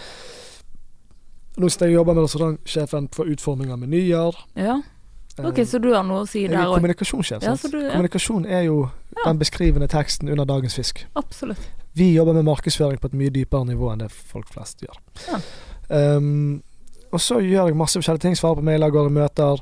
Nå 1.58 1.68
sitter 1.68 1.86
jeg 1.86 1.96
og 1.96 2.06
jobber 2.06 2.14
med 2.14 2.24
restaurantsjefen 2.24 3.08
for 3.12 3.24
utforming 3.26 3.70
av 3.72 3.78
menyer. 3.78 4.32
Ja. 4.56 4.80
Ok, 5.38 5.58
Eh, 5.58 5.64
så 5.66 5.78
du 5.82 5.92
har 5.94 6.02
noe 6.06 6.22
å 6.22 6.28
si 6.28 6.46
der 6.46 6.54
er 6.60 6.66
òg? 6.68 6.76
kommunikasjonssjef. 6.78 7.42
Ja, 7.42 7.54
du, 7.56 7.78
ja, 7.80 7.90
Kommunikasjon 7.90 8.46
er 8.46 8.62
jo 8.68 8.90
Ja. 9.16 9.22
den 9.32 9.38
beskrivende 9.38 9.88
teksten 9.88 10.28
under 10.28 10.44
dagens 10.44 10.74
fisk. 10.74 11.04
absolutt. 11.16 11.58
Vi 11.94 12.12
jobber 12.14 12.32
med 12.34 12.44
markedsføring 12.44 12.98
på 13.00 13.06
et 13.06 13.14
mye 13.14 13.30
dypere 13.30 13.64
nivå 13.66 13.92
enn 13.92 13.98
det 13.98 14.10
folk 14.10 14.48
flest 14.48 14.80
gjør. 14.82 15.40
Um, 15.90 16.62
og 17.12 17.20
så 17.20 17.38
gjør 17.40 17.66
jeg 17.68 17.76
masse 17.76 17.94
forskjellige 17.98 18.20
ting. 18.20 18.34
Svarer 18.36 18.56
på 18.58 18.62
mailer, 18.66 18.90
går 18.90 19.06
i 19.06 19.14
møter. 19.14 19.60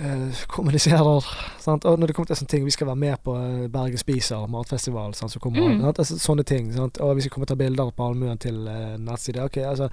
Eh, 0.00 0.42
kommuniserer. 0.48 1.24
Sant? 1.60 1.84
Og 1.84 1.98
når 1.98 2.06
det 2.10 2.14
kommer 2.16 2.26
til 2.30 2.36
sånne 2.36 2.48
ting 2.52 2.64
Vi 2.64 2.70
skal 2.74 2.86
være 2.86 2.96
med 2.96 3.16
på 3.24 3.34
eh, 3.36 3.66
Bergen 3.72 3.98
Spiser, 3.98 4.46
matfestival. 4.48 5.14
Sant? 5.14 5.32
Så 5.32 5.38
kommer, 5.40 5.60
Mm. 5.68 5.80
sant? 5.82 5.98
Altså, 5.98 6.18
sånne 6.18 6.44
ting. 6.44 6.72
Sant? 6.72 6.98
Og 7.00 7.16
vi 7.16 7.20
skal 7.26 7.30
komme 7.34 7.44
og 7.44 7.48
ta 7.48 7.54
bilder 7.58 7.90
på 7.90 8.06
allmuen 8.08 8.38
til 8.38 8.66
uh, 8.68 8.96
nettside. 8.98 9.42
Ok, 9.44 9.56
altså 9.58 9.88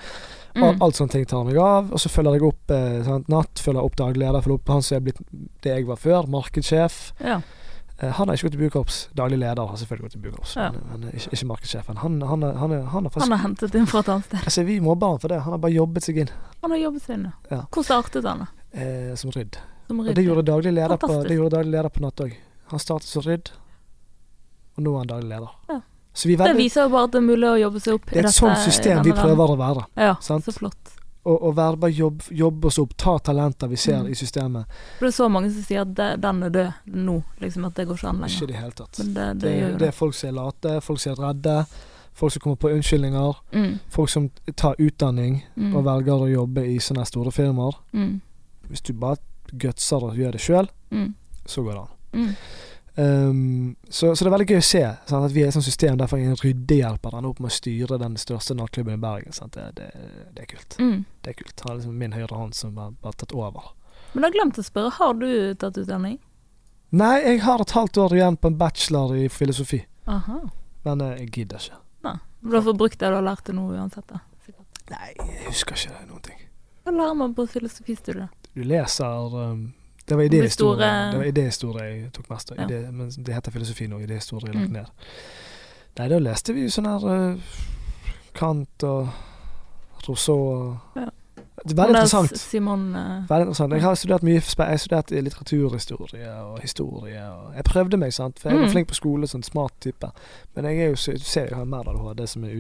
Alt, 0.56 0.76
Mm. 0.78 0.82
alt 0.82 0.96
sånne 0.96 1.12
ting 1.12 1.26
tar 1.26 1.44
meg 1.44 1.58
av. 1.58 1.92
Og 1.92 2.00
så 2.00 2.10
følger 2.10 2.34
jeg 2.38 2.44
opp 2.48 2.72
uh, 2.72 3.04
sant? 3.04 3.28
Natt, 3.30 3.60
følger 3.60 3.84
opp 3.84 3.96
daglig 3.98 4.22
leder, 4.24 4.42
følger 4.42 4.60
opp 4.62 4.68
han 4.70 4.82
som 4.82 4.96
er 4.98 5.02
blitt 5.10 5.20
det 5.62 5.74
jeg 5.76 5.86
var 5.88 5.96
før, 5.98 6.28
markedssjef. 6.32 7.12
Ja. 7.20 7.42
Han 8.02 8.28
har 8.28 8.36
ikke 8.36 8.50
gått 8.50 8.56
i 8.58 8.60
bukorps. 8.60 8.96
Daglig 9.16 9.38
leder 9.40 9.66
har 9.68 9.78
selvfølgelig 9.80 10.10
gått 10.10 10.16
i 10.16 10.24
bukorps, 10.26 10.56
Ja. 10.60 10.70
men, 10.72 10.82
men 11.02 11.12
ikke, 11.16 11.30
ikke 11.32 11.48
markedssjefen. 11.48 11.98
Han, 12.04 12.18
han, 12.22 12.42
han, 12.44 12.72
han 12.72 13.04
har 13.06 13.10
faktisk 13.10 13.24
Han 13.24 13.32
har 13.32 13.44
hentet 13.48 13.76
inn 13.80 13.86
fra 13.88 14.00
et 14.04 14.10
annet 14.10 14.26
sted. 14.26 14.40
Altså, 14.44 14.64
vi 14.68 14.80
mobber 14.84 15.08
han 15.14 15.20
for 15.24 15.32
det. 15.32 15.38
Han 15.46 15.54
har 15.56 15.62
bare 15.64 15.72
jobbet 15.78 16.04
seg 16.04 16.18
inn 16.18 16.30
Han 16.62 16.72
har 16.76 16.78
jobbet 16.82 17.02
seg 17.06 17.14
inn, 17.16 17.32
Ja. 17.52 17.62
Hvor 17.72 17.84
startet 17.88 18.26
han, 18.28 18.40
da? 18.44 18.48
eh, 18.76 19.16
som 19.16 19.32
rydd. 19.32 19.56
Og 19.90 20.16
det 20.16 20.24
gjorde 20.26 20.44
daglig 20.48 20.74
leder 20.74 20.98
på, 20.98 21.08
det 21.28 21.36
gjorde 21.38 21.56
daglig 21.58 21.72
leder 21.72 21.90
på 21.90 22.02
natt 22.02 22.22
òg. 22.26 22.34
Han 22.72 22.80
startet 22.80 23.08
som 23.08 23.22
rydd, 23.22 23.52
og 24.78 24.84
nå 24.84 24.94
er 24.96 24.98
han 25.04 25.08
daglig 25.14 25.30
leder. 25.30 25.52
Ja. 25.70 25.80
Så 26.16 26.28
vi 26.30 26.34
er 26.38 26.48
Det 26.48 26.56
viser 26.58 26.84
jo 26.88 26.90
bare 26.90 27.04
at 27.10 27.12
det 27.12 27.20
er 27.20 27.26
mulig 27.28 27.48
å 27.50 27.58
jobbe 27.60 27.80
seg 27.84 27.94
opp. 27.98 28.06
det 28.12 28.22
er 28.24 28.28
et 28.30 28.34
sånt 28.34 28.58
system 28.64 29.02
vi 29.04 29.12
prøver 29.12 29.52
å 29.52 29.58
være. 29.60 29.86
Ja, 30.00 30.16
sant? 30.24 30.46
så 30.46 30.52
flott. 30.56 30.92
Og, 31.26 31.42
og 31.42 31.56
være 31.58 31.78
bare 31.82 31.92
jobb, 31.92 32.22
jobbe 32.32 32.68
oss 32.70 32.78
opp, 32.80 32.92
ta 33.02 33.18
talenter 33.20 33.68
vi 33.68 33.76
ser 33.82 34.04
Mm. 34.04 34.12
i 34.12 34.16
systemet. 34.16 34.66
For 35.00 35.06
det 35.08 35.14
er 35.14 35.16
så 35.18 35.28
mange 35.30 35.50
som 35.52 35.64
sier 35.64 35.82
at 35.82 35.94
det, 35.98 36.22
den 36.22 36.44
er 36.44 36.50
død 36.50 36.72
nå, 36.94 37.16
liksom 37.42 37.66
at 37.66 37.74
det 37.76 37.88
går 37.88 37.96
ikke 37.98 38.10
an 38.10 38.24
Ikke 38.30 38.44
i 38.44 38.48
det 38.52 38.56
hele 38.56 38.72
tatt. 38.72 39.00
Men 39.00 39.14
det, 39.14 39.26
det, 39.26 39.42
Det, 39.42 39.54
gjør 39.60 39.72
det 39.72 39.80
det. 39.80 39.88
er 39.88 39.92
folk 39.92 40.14
som 40.16 40.30
er 40.30 40.34
late, 40.34 40.82
folk 40.82 41.00
som 41.00 41.12
er 41.12 41.22
redde, 41.28 41.56
folk 42.14 42.32
som 42.32 42.40
kommer 42.42 42.56
på 42.62 42.70
unnskyldninger, 42.76 43.34
Mm, 43.52 43.80
folk 43.90 44.10
som 44.10 44.30
tar 44.56 44.76
utdanning 44.80 45.44
mm, 45.58 45.76
og 45.76 45.84
velger 45.84 46.14
å 46.28 46.30
jobbe 46.32 46.64
i 46.66 46.78
sånne 46.80 47.06
store 47.06 47.32
firmaer. 47.32 47.74
mm, 47.94 48.22
Hvis 48.70 48.82
du 48.82 48.94
bare 48.94 49.18
gutser 49.52 50.04
og 50.04 50.18
gjør 50.18 50.38
det 50.38 50.42
sjøl, 50.44 50.70
mm, 50.92 51.12
så 51.46 51.66
går 51.66 51.74
det 51.74 51.84
an. 51.84 51.94
mm. 52.14 52.32
Um, 52.98 53.76
så, 53.90 54.16
så 54.16 54.24
det 54.24 54.30
er 54.30 54.34
veldig 54.38 54.46
gøy 54.54 54.62
å 54.62 54.64
se 54.64 54.82
sant, 54.88 55.26
at 55.28 55.34
vi 55.36 55.42
er 55.44 55.50
et 55.50 55.56
sånt 55.58 55.66
system 55.68 55.98
der 56.00 56.14
en 56.16 56.38
ryddehjelper 56.40 57.18
den 57.18 57.26
opp 57.28 57.42
med 57.44 57.52
å 57.52 57.56
styre 57.58 57.98
den 58.00 58.16
største 58.16 58.56
nattklubben 58.56 58.96
i 58.96 59.02
Bergen. 59.04 59.36
Det, 59.52 59.66
det, 59.76 59.90
det 60.32 60.46
er 60.46 60.48
kult. 60.48 60.78
Mm. 60.80 61.02
Det 61.26 61.34
er 61.34 61.36
kult. 61.42 61.64
Han 61.66 61.74
er 61.74 61.82
liksom 61.82 61.98
min 62.00 62.16
høyre 62.16 62.40
hånd 62.40 62.56
som 62.56 62.78
har 62.80 62.94
bare 63.04 63.20
tatt 63.20 63.36
over. 63.36 63.74
Men 64.14 64.24
jeg 64.24 64.30
har 64.30 64.38
glemt 64.38 64.62
å 64.62 64.64
spørre, 64.64 64.94
har 64.96 65.20
du 65.20 65.28
tatt 65.60 65.82
utdanning? 65.82 66.16
Nei, 66.96 67.18
jeg 67.26 67.42
har 67.44 67.60
et 67.66 67.76
halvt 67.76 68.00
år 68.06 68.16
igjen 68.16 68.40
på 68.40 68.54
en 68.54 68.58
bachelor 68.64 69.12
i 69.20 69.28
filosofi, 69.28 69.82
Aha. 70.08 70.40
men 70.88 71.04
jeg 71.18 71.28
gidder 71.36 71.66
ikke. 71.66 71.82
Nei. 72.08 72.16
Du 72.46 72.56
har 72.56 72.64
fått 72.64 72.80
brukt 72.80 73.00
det 73.02 73.10
du 73.12 73.18
har 73.18 73.26
lært 73.28 73.44
til 73.50 73.58
nå 73.60 73.66
uansett, 73.76 74.08
da. 74.08 74.22
Sikkert. 74.46 74.84
Nei, 74.94 75.12
jeg 75.20 75.50
husker 75.50 75.76
ikke 75.76 76.06
noen 76.08 76.24
ting. 76.30 76.40
Hva 76.86 76.96
lærer 76.96 77.20
man 77.26 77.36
på 77.36 77.44
filosofistudiet? 77.52 78.45
Du 78.56 78.64
leser 78.64 79.36
um, 79.36 79.74
Det 80.08 80.16
var 80.16 80.24
idéhistorie 81.26 81.86
jeg 81.90 82.12
tok 82.14 82.30
mest 82.30 82.52
av. 82.52 82.60
Ja. 82.62 82.92
Men 82.92 83.10
det 83.18 83.34
heter 83.34 83.52
filosofi 83.52 83.88
nå. 83.92 84.00
Idéhistorie 84.06 84.54
lagt 84.54 84.70
Mm. 84.70 84.74
ned. 84.74 84.86
Nei, 85.98 86.08
da 86.12 86.20
leste 86.20 86.54
vi 86.54 86.66
jo 86.66 86.70
sånn 86.74 86.86
her 86.90 87.06
uh, 87.06 87.38
Kant 88.36 88.84
og 88.84 89.10
Rousseau 90.08 90.40
og 90.54 90.78
Ja. 91.02 91.10
Det 91.64 91.72
er 91.72 91.76
veldig 91.80 91.96
er 91.96 92.02
interessant. 92.02 92.38
Simon 92.38 92.96
uh, 92.96 93.24
Veldig 93.30 93.46
interessant. 93.48 93.72
Jeg 93.74 93.82
har 93.82 93.96
studert 93.96 94.24
mye 94.24 94.34
Jeg 94.42 94.58
har 94.58 94.78
studert 94.78 95.12
litteraturhistorie 95.12 96.32
og 96.44 96.60
historie. 96.62 97.22
Og 97.32 97.54
jeg 97.56 97.64
prøvde 97.64 97.98
meg, 97.98 98.12
sant. 98.14 98.40
For 98.40 98.50
jeg 98.50 98.60
var 98.60 98.66
Mm. 98.68 98.72
flink 98.72 98.88
på 98.90 98.94
skole, 98.96 99.28
sånn 99.28 99.44
smart 99.44 99.72
type. 99.80 100.10
Men 100.56 100.66
jeg 100.66 100.80
er 100.80 100.88
jo, 100.92 100.96
du 101.14 101.20
ser 101.24 101.46
jeg 101.48 101.56
har 101.56 101.66
mer 101.66 101.88
ADHD 101.88 102.28
som 102.28 102.44
er 102.44 102.56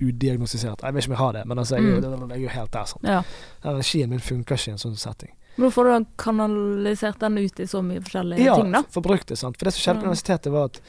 udiagnostisert. 0.00 0.82
Jeg 0.82 0.94
vet 0.94 1.02
ikke 1.04 1.08
om 1.12 1.16
jeg 1.16 1.18
har 1.24 1.32
det, 1.32 1.46
men 1.46 1.58
altså, 1.58 1.76
jeg, 1.76 1.84
jo- 1.84 2.00
jeg 2.28 2.30
er 2.36 2.42
jo 2.42 2.48
helt 2.48 2.72
der. 2.72 2.84
sant. 2.84 3.02
Ja. 3.04 3.22
Energien 3.64 4.10
min 4.10 4.20
funker 4.20 4.54
ikke 4.56 4.68
i 4.68 4.72
en 4.72 4.78
sånn 4.78 4.96
setting. 4.98 5.30
Men 5.56 5.70
Hvorfor 5.70 5.88
har 5.90 6.00
du 6.00 6.06
kanalisert 6.18 7.18
den 7.20 7.38
ut 7.38 7.60
i 7.60 7.66
så 7.66 7.80
mye 7.82 8.00
forskjellige 8.00 8.44
Ja, 8.44 8.56
ting, 8.56 8.72
da. 8.72 8.82
for 8.82 9.00
forbrukt 9.00 9.26
det, 9.26 9.38
sant. 9.38 9.56
For 9.56 9.64
det 9.64 9.72
som 9.74 9.80
skjedde 9.80 10.00
på 10.00 10.04
Mm. 10.04 10.10
universitetet, 10.10 10.52
var 10.52 10.64
at 10.64 10.80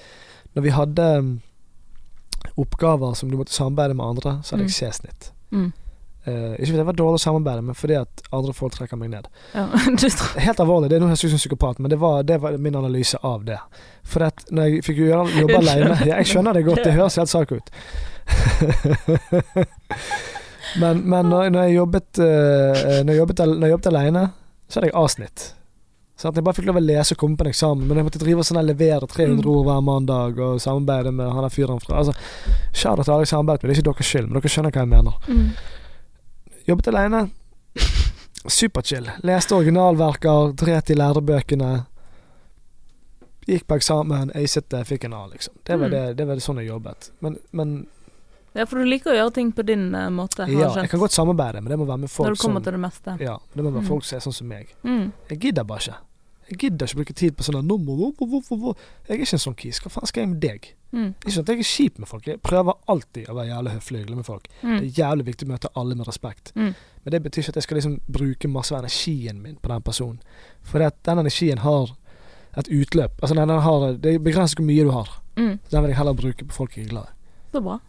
når 0.56 0.62
vi 0.64 0.70
hadde 0.70 1.18
um, 1.20 1.42
oppgaver 2.58 3.14
som 3.16 3.30
du 3.32 3.38
måtte 3.38 3.54
samarbeide 3.54 3.94
med 3.96 4.06
andre, 4.06 4.40
så 4.44 4.56
hadde 4.56 4.64
Mm. 4.66 4.68
jeg 4.68 4.92
C-snitt. 4.94 5.32
Mm. 5.52 5.74
Eh, 6.26 6.56
ikke 6.58 6.72
fordi 6.72 6.80
jeg 6.82 6.88
var 6.88 6.96
dårlig 6.98 7.20
å 7.20 7.22
samarbeide, 7.22 7.62
men 7.62 7.76
fordi 7.78 7.96
at 8.00 8.24
andre 8.34 8.54
folk 8.58 8.74
trekker 8.74 8.98
meg 8.98 9.12
ned. 9.14 9.28
Ja, 9.54 9.68
Helt 10.48 10.62
alvorlig, 10.64 10.90
det 10.90 10.98
er 10.98 11.04
noe 11.04 11.14
jeg 11.14 11.22
synes 11.22 11.36
som 11.38 11.42
psykopat, 11.44 11.78
men 11.84 11.92
det 11.94 12.00
var, 12.02 12.24
det 12.26 12.40
var 12.42 12.56
min 12.58 12.78
analyse 12.80 13.20
av 13.22 13.44
det. 13.46 13.60
For 14.10 14.26
at 14.26 14.42
når 14.50 14.72
jeg 14.72 14.86
fikk 14.88 15.04
jobbe 15.06 15.58
alene 15.58 15.96
ja, 16.06 16.18
Jeg 16.20 16.30
skjønner 16.32 16.58
det 16.58 16.66
godt, 16.66 16.82
det 16.86 16.96
høres 16.98 17.18
helt 17.22 17.30
sak 17.30 17.54
ut. 17.54 17.70
men 20.82 21.04
men 21.06 21.30
når, 21.30 21.52
når, 21.54 21.68
jeg 21.68 21.78
jobbet, 21.78 22.24
eh, 22.26 22.82
når, 23.04 23.12
jeg 23.14 23.22
jobbet, 23.22 23.46
når 23.46 23.68
jeg 23.68 23.76
jobbet 23.76 23.92
alene, 23.94 24.26
så 24.66 24.80
hadde 24.80 24.90
jeg 24.90 24.98
A-snitt. 25.04 25.46
Så 26.18 26.30
at 26.30 26.38
jeg 26.40 26.46
bare 26.48 26.56
fikk 26.56 26.70
lov 26.70 26.80
å 26.80 26.84
lese 26.84 27.14
og 27.14 27.20
komme 27.22 27.36
på 27.38 27.44
en 27.46 27.52
eksamen, 27.52 27.86
men 27.86 28.00
jeg 28.00 28.08
måtte 28.08 28.22
drive 28.22 28.40
og 28.42 28.48
sånn 28.48 28.64
levere 28.66 29.08
300 29.12 29.44
Mm. 29.44 29.50
ord 29.52 29.66
hver 29.68 29.82
mandag 29.84 30.38
og 30.40 30.62
samarbeide 30.64 31.12
med 31.12 31.28
han 31.28 31.44
der 31.44 31.52
fyren 31.52 31.82
fra 31.84 31.98
Altså, 32.02 32.14
out 32.88 33.04
til 33.04 33.14
alle 33.14 33.26
jeg 33.26 33.34
samarbeidet 33.34 33.64
med, 33.64 33.70
det 33.70 33.76
er 33.76 33.82
ikke 33.84 33.94
deres 33.94 34.10
skyld, 34.10 34.28
men 34.30 34.40
dere 34.40 34.54
skjønner 34.54 34.72
hva 34.72 34.82
jeg 34.86 34.94
mener. 34.96 35.14
mm. 35.28 35.50
Jobbet 36.66 36.88
alene. 36.88 37.30
Superchill. 38.48 39.10
Leste 39.26 39.56
originalverker, 39.56 40.54
dret 40.58 40.90
i 40.90 40.96
lærebøkene. 40.98 41.72
Gikk 43.46 43.68
på 43.70 43.78
eksamen, 43.78 44.32
acet 44.38 44.70
det, 44.74 44.84
fikk 44.90 45.04
en 45.06 45.14
A, 45.14 45.26
liksom. 45.30 45.54
Det 45.64 45.76
var, 45.78 45.88
Mm. 45.88 45.92
det, 45.92 46.14
det 46.18 46.26
var 46.28 46.36
sånn 46.42 46.58
jeg 46.62 46.68
jobbet. 46.72 47.12
Men, 47.22 47.38
men 47.52 47.88
Ja, 48.56 48.66
for 48.66 48.80
du 48.80 48.86
liker 48.88 49.12
å 49.12 49.16
gjøre 49.18 49.34
ting 49.36 49.52
på 49.52 49.66
din 49.66 49.94
uh, 49.94 50.10
måte. 50.10 50.48
ja, 50.50 50.70
jeg 50.80 50.90
kan 50.90 51.00
godt 51.00 51.12
samarbeide, 51.12 51.62
men 51.62 51.70
det 51.70 51.78
må 51.78 51.86
være 51.86 51.98
med 52.06 52.10
Når 52.10 52.16
folk 52.16 52.38
du 52.38 52.42
kommer 52.42 52.62
som 52.62 52.64
til 52.64 52.72
det 52.74 52.80
meste. 52.82 53.18
Ja, 53.22 53.38
det 53.54 53.64
må 53.64 53.72
være 53.72 53.84
Mm. 53.84 53.88
folk 53.88 54.04
som 54.06 54.16
er 54.18 54.22
sånn 54.22 54.34
som 54.34 54.48
meg. 54.48 54.74
Mm. 54.84 55.12
Jeg 55.30 55.40
gidder 55.40 55.64
bare 55.64 55.80
ikke. 55.80 55.98
Jeg 56.50 56.58
gidder 56.62 56.86
ikke 56.86 57.02
bruke 57.02 57.14
tid 57.18 57.38
på 57.38 57.46
sånne 57.46 57.64
nummer 57.66 58.02
Jeg 58.06 59.16
er 59.16 59.22
ikke 59.22 59.38
en 59.38 59.42
sånn 59.42 59.58
kis. 59.58 59.80
Hva 59.82 59.90
faen 59.90 60.10
skal 60.10 60.22
jeg 60.22 60.30
med 60.30 60.42
deg? 60.44 60.68
Mm. 60.96 61.08
Ikke 61.18 61.34
sånn 61.34 61.46
at 61.46 61.52
jeg 61.52 61.64
er 61.64 61.70
kjip 61.70 61.98
med 62.00 62.10
folk. 62.10 62.28
Jeg 62.30 62.42
prøver 62.46 62.78
alltid 62.92 63.30
å 63.30 63.36
være 63.36 63.50
jævlig 63.50 63.74
høflig 63.74 64.04
og 64.06 64.20
med 64.20 64.28
folk. 64.28 64.48
Mm. 64.62 64.76
Det 64.76 64.86
er 64.86 65.00
jævlig 65.02 65.26
viktig 65.32 65.48
å 65.48 65.52
møte 65.52 65.72
alle 65.82 65.98
med 65.98 66.08
respekt. 66.08 66.54
Mm. 66.56 66.72
Men 67.04 67.16
det 67.16 67.22
betyr 67.26 67.44
ikke 67.44 67.56
at 67.56 67.60
jeg 67.60 67.68
skal 67.68 67.80
liksom 67.80 67.98
bruke 68.20 68.52
masse 68.52 68.76
av 68.76 68.84
energien 68.84 69.42
min 69.42 69.58
på 69.62 69.72
den 69.74 69.86
personen. 69.86 70.22
For 70.64 70.86
den 70.86 71.24
energien 71.26 71.64
har 71.66 71.96
et 72.56 72.70
utløp. 72.72 73.18
Altså 73.22 73.36
den, 73.36 73.50
den 73.50 73.66
har, 73.66 73.92
Det 74.00 74.16
begrenser 74.24 74.62
hvor 74.62 74.70
mye 74.70 74.86
du 74.86 74.94
har. 74.96 75.12
Mm. 75.36 75.60
Den 75.72 75.82
vil 75.84 75.92
jeg 75.92 75.98
heller 75.98 76.14
bruke 76.14 76.46
på 76.46 76.56
folk 76.56 76.78
jeg 76.78 76.86
er 76.86 76.94
glad 76.94 77.10
i. 77.10 77.16
Så 77.52 77.62
bra. 77.64 77.80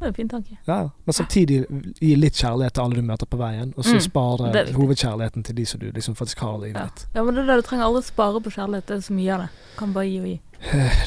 Ja. 0.00 0.06
Det 0.06 0.06
er 0.06 0.08
en 0.08 0.14
fin 0.14 0.28
tanke. 0.28 0.56
Ja, 0.66 0.76
ja. 0.82 0.88
Men 1.06 1.12
samtidig 1.12 1.58
gi 2.00 2.14
litt 2.16 2.34
kjærlighet 2.40 2.72
til 2.72 2.82
alle 2.82 2.94
du 2.96 3.02
møter 3.02 3.26
på 3.28 3.36
veien, 3.36 3.74
og 3.76 3.84
så 3.84 3.94
Mm. 3.94 4.00
spare 4.00 4.52
Det 4.52 4.74
hovedkjærligheten 4.74 5.44
til 5.44 5.54
de 5.56 5.64
som 5.66 5.80
du 5.80 5.90
liksom 5.92 6.14
faktisk 6.16 6.38
har 6.40 6.54
i 6.56 6.60
livet 6.68 6.76
Ja. 6.80 6.84
ditt. 6.84 7.06
ja, 7.14 7.22
men 7.22 7.34
det 7.34 7.42
er 7.42 7.46
det 7.46 7.56
du 7.64 7.68
trenger 7.68 7.84
aldri 7.84 8.02
spare 8.02 8.40
på 8.40 8.50
kjærlighet. 8.50 8.86
Det 8.86 8.96
er 8.96 9.00
så 9.00 9.12
mye 9.12 9.34
av 9.34 9.40
det. 9.40 9.48
Kan 9.76 9.92
bare 9.92 10.04
gi 10.08 10.18
og 10.20 10.26
gi. 10.26 10.40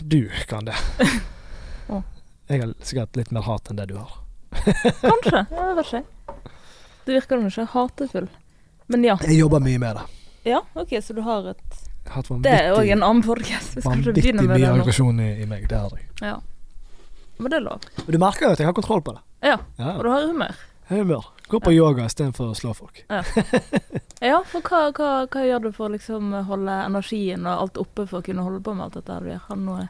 Du 0.08 0.30
kan 0.48 0.66
det. 0.66 0.76
oh. 1.89 2.02
Jeg 2.50 2.62
har 2.62 2.74
sikkert 2.82 3.16
litt 3.18 3.32
mer 3.32 3.41
hat 3.41 3.70
enn 3.70 3.78
det 3.78 3.88
du 3.89 3.96
har. 3.98 4.12
Kanskje. 5.02 5.48
Ja, 5.52 5.68
det 5.70 5.76
vet 5.76 5.86
ikke. 5.86 6.04
Det 7.06 7.16
virker 7.16 7.41
jo 7.41 7.48
ikke 7.50 7.66
hatefull. 7.74 8.30
Men 8.88 9.04
ja. 9.04 9.18
Jeg 9.22 9.39
jobber 9.39 9.60
mye 9.60 9.80
med 9.80 9.96
det. 9.96 10.04
Ja, 10.46 10.60
OK, 10.76 10.89
så 11.02 11.14
du 11.16 11.22
har 11.22 11.50
et 11.50 11.89
Det 12.44 12.52
er 12.52 12.74
òg 12.76 12.91
en 12.91 13.04
annen 13.04 13.24
ikke 13.24 13.82
vanvittig 13.84 14.34
mye 14.36 14.68
aggresjon 14.70 15.20
i, 15.20 15.41
i 15.41 15.46
meg. 15.46 15.68
Det 15.70 15.78
har 15.78 15.89
jeg. 15.96 16.08
Ja. 16.22 16.38
Men 17.38 17.50
det 17.52 17.58
er 17.58 17.66
lov. 17.66 17.82
Men 18.06 18.12
du 18.12 18.18
merker 18.22 18.46
jo 18.46 18.52
at 18.54 18.60
jeg 18.60 18.68
har 18.70 18.74
kontroll 18.78 19.02
på 19.02 19.14
det. 19.16 19.22
Ja, 19.44 19.58
Ja. 19.80 19.96
og 19.98 20.04
du 20.04 20.10
har 20.10 20.28
humør. 20.28 20.56
Humør. 20.90 21.26
Gå 21.50 21.60
på 21.64 21.72
yoga 21.74 22.06
istedenfor 22.06 22.52
å 22.52 22.56
slå 22.56 22.74
folk. 22.76 23.04
Ja, 24.24 24.38
for 24.48 24.62
hva, 24.64 24.86
hva, 24.96 25.08
hva 25.28 25.42
gjør 25.44 25.64
du 25.66 25.72
for 25.76 25.90
å 25.90 25.92
liksom 25.98 26.30
holde 26.48 26.72
energien 26.86 27.44
og 27.44 27.60
alt 27.66 27.78
oppe 27.82 28.06
for 28.08 28.22
å 28.22 28.24
kunne 28.24 28.44
holde 28.46 28.62
på 28.64 28.72
med 28.76 28.86
alt 28.86 28.94
dette 29.02 29.18
du 29.20 29.28
gjør? 29.34 29.42
Har 29.50 29.58
noe 29.60 29.88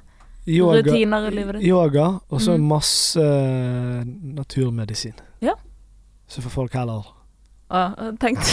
Yoga, 0.49 0.79
rutiner 0.81 1.27
i 1.27 1.33
livet 1.35 1.55
ditt? 1.59 1.67
yoga 1.69 2.07
og 2.29 2.41
så 2.41 2.55
Mhm. 2.57 2.65
masse 2.67 3.21
eh, 3.21 4.01
naturmedisin. 4.39 5.13
Ja. 5.45 5.53
Så 6.27 6.41
får 6.41 6.49
folk 6.51 6.73
heller 6.73 7.05
Ja, 7.69 7.93
jeg 7.99 8.17
tenkte 8.19 8.49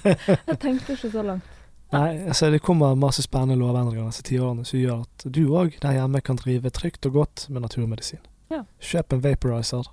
Jeg 0.46 0.58
tenkte 0.62 0.94
ikke 0.94 1.10
så 1.10 1.22
langt. 1.26 1.42
Nei, 1.90 2.26
altså 2.30 2.50
det 2.52 2.60
kommer 2.62 2.94
masse 2.94 3.22
spennende 3.24 3.56
lovendringer 3.58 4.06
disse 4.12 4.22
ti 4.22 4.38
årene 4.38 4.62
som 4.66 4.78
gjør 4.78 5.00
at 5.02 5.24
du 5.26 5.40
òg 5.58 5.74
der 5.82 5.96
hjemme 5.96 6.20
kan 6.22 6.38
drive 6.38 6.70
trygt 6.70 7.06
og 7.08 7.12
godt 7.18 7.46
med 7.50 7.64
naturmedisin. 7.64 8.20
Ja. 8.50 8.62
Kjøp 8.82 9.12
en 9.16 9.22
vaporizer. 9.24 9.88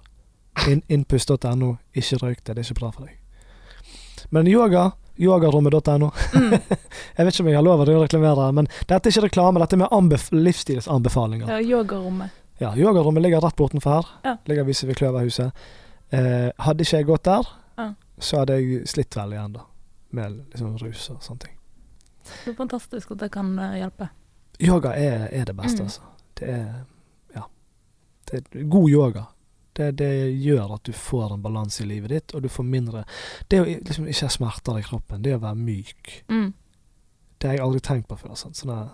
In, 0.69 0.83
Innpust.no. 0.89 1.75
Ikke 1.97 2.17
røyk 2.21 2.43
det, 2.43 2.55
det 2.57 2.61
er 2.63 2.69
ikke 2.69 2.79
bra 2.81 2.91
for 2.93 3.05
deg. 3.07 3.17
Men 4.33 4.47
yoga, 4.49 4.91
yogarommet.no. 5.21 6.09
Mm. 6.33 6.53
Jeg 7.17 7.25
vet 7.25 7.33
ikke 7.33 7.43
om 7.45 7.49
jeg 7.49 7.57
har 7.57 7.65
lov 7.65 7.83
til 7.85 7.97
å 7.97 8.01
reklamere, 8.03 8.47
men 8.53 8.67
dette 8.89 9.09
er 9.09 9.13
ikke 9.13 9.25
reklame, 9.27 9.61
dette 9.61 9.77
er 9.77 9.81
med 9.81 9.93
anbef 9.93 10.27
livsstilsanbefalinger. 10.33 11.49
Ja, 11.49 11.59
yogarommet. 11.77 12.33
Ja, 12.61 12.71
yogarommet 12.77 13.23
ligger 13.25 13.41
rett 13.45 13.57
bortenfor 13.57 13.95
her. 13.99 14.11
Ja. 14.25 14.35
Ligger 14.49 14.65
visse 14.69 14.85
ved 14.89 14.97
Kløverhuset. 14.99 15.65
Eh, 16.13 16.49
hadde 16.65 16.85
ikke 16.85 17.01
jeg 17.01 17.09
gått 17.09 17.25
der, 17.29 17.49
Ja. 17.77 17.89
så 18.19 18.41
hadde 18.43 18.57
jeg 18.61 18.85
slitt 18.89 19.17
veldig 19.17 19.37
ennå. 19.45 19.65
Med 20.17 20.39
liksom 20.53 20.77
rus 20.81 21.09
og 21.13 21.21
sånne 21.25 21.45
ting. 21.45 21.56
Er 22.47 22.53
fantastisk 22.57 23.11
at 23.11 23.19
det 23.19 23.31
kan 23.31 23.53
eh, 23.59 23.77
hjelpe. 23.81 24.09
Yoga 24.59 24.89
er, 24.97 25.27
er 25.31 25.45
det 25.45 25.55
beste, 25.57 25.79
Mm. 25.83 25.85
altså. 25.85 26.01
Det 26.39 26.49
er 26.49 26.85
Ja. 27.35 27.41
Det 28.31 28.43
er 28.55 28.63
god 28.69 28.89
yoga. 28.89 29.23
Det, 29.77 29.91
det 29.97 30.09
gjør 30.41 30.73
at 30.73 30.83
du 30.83 30.91
får 30.91 31.33
en 31.33 31.41
balanse 31.43 31.83
i 31.83 31.87
livet 31.87 32.09
ditt, 32.09 32.33
og 32.35 32.41
du 32.41 32.47
får 32.49 32.63
mindre 32.65 33.03
Det 33.51 33.59
å 33.61 33.65
liksom 33.65 34.07
ikke 34.07 34.25
ha 34.25 34.29
smerter 34.29 34.79
i 34.79 34.81
kroppen, 34.81 35.21
det 35.21 35.35
å 35.35 35.39
være 35.39 35.55
myk, 35.55 36.23
Mm. 36.29 36.53
det 37.39 37.47
har 37.49 37.55
jeg 37.57 37.61
aldri 37.65 37.79
tenkt 37.79 38.07
på 38.07 38.17
før. 38.17 38.35
Sant? 38.35 38.55
Sånn 38.57 38.71
der, 38.73 38.89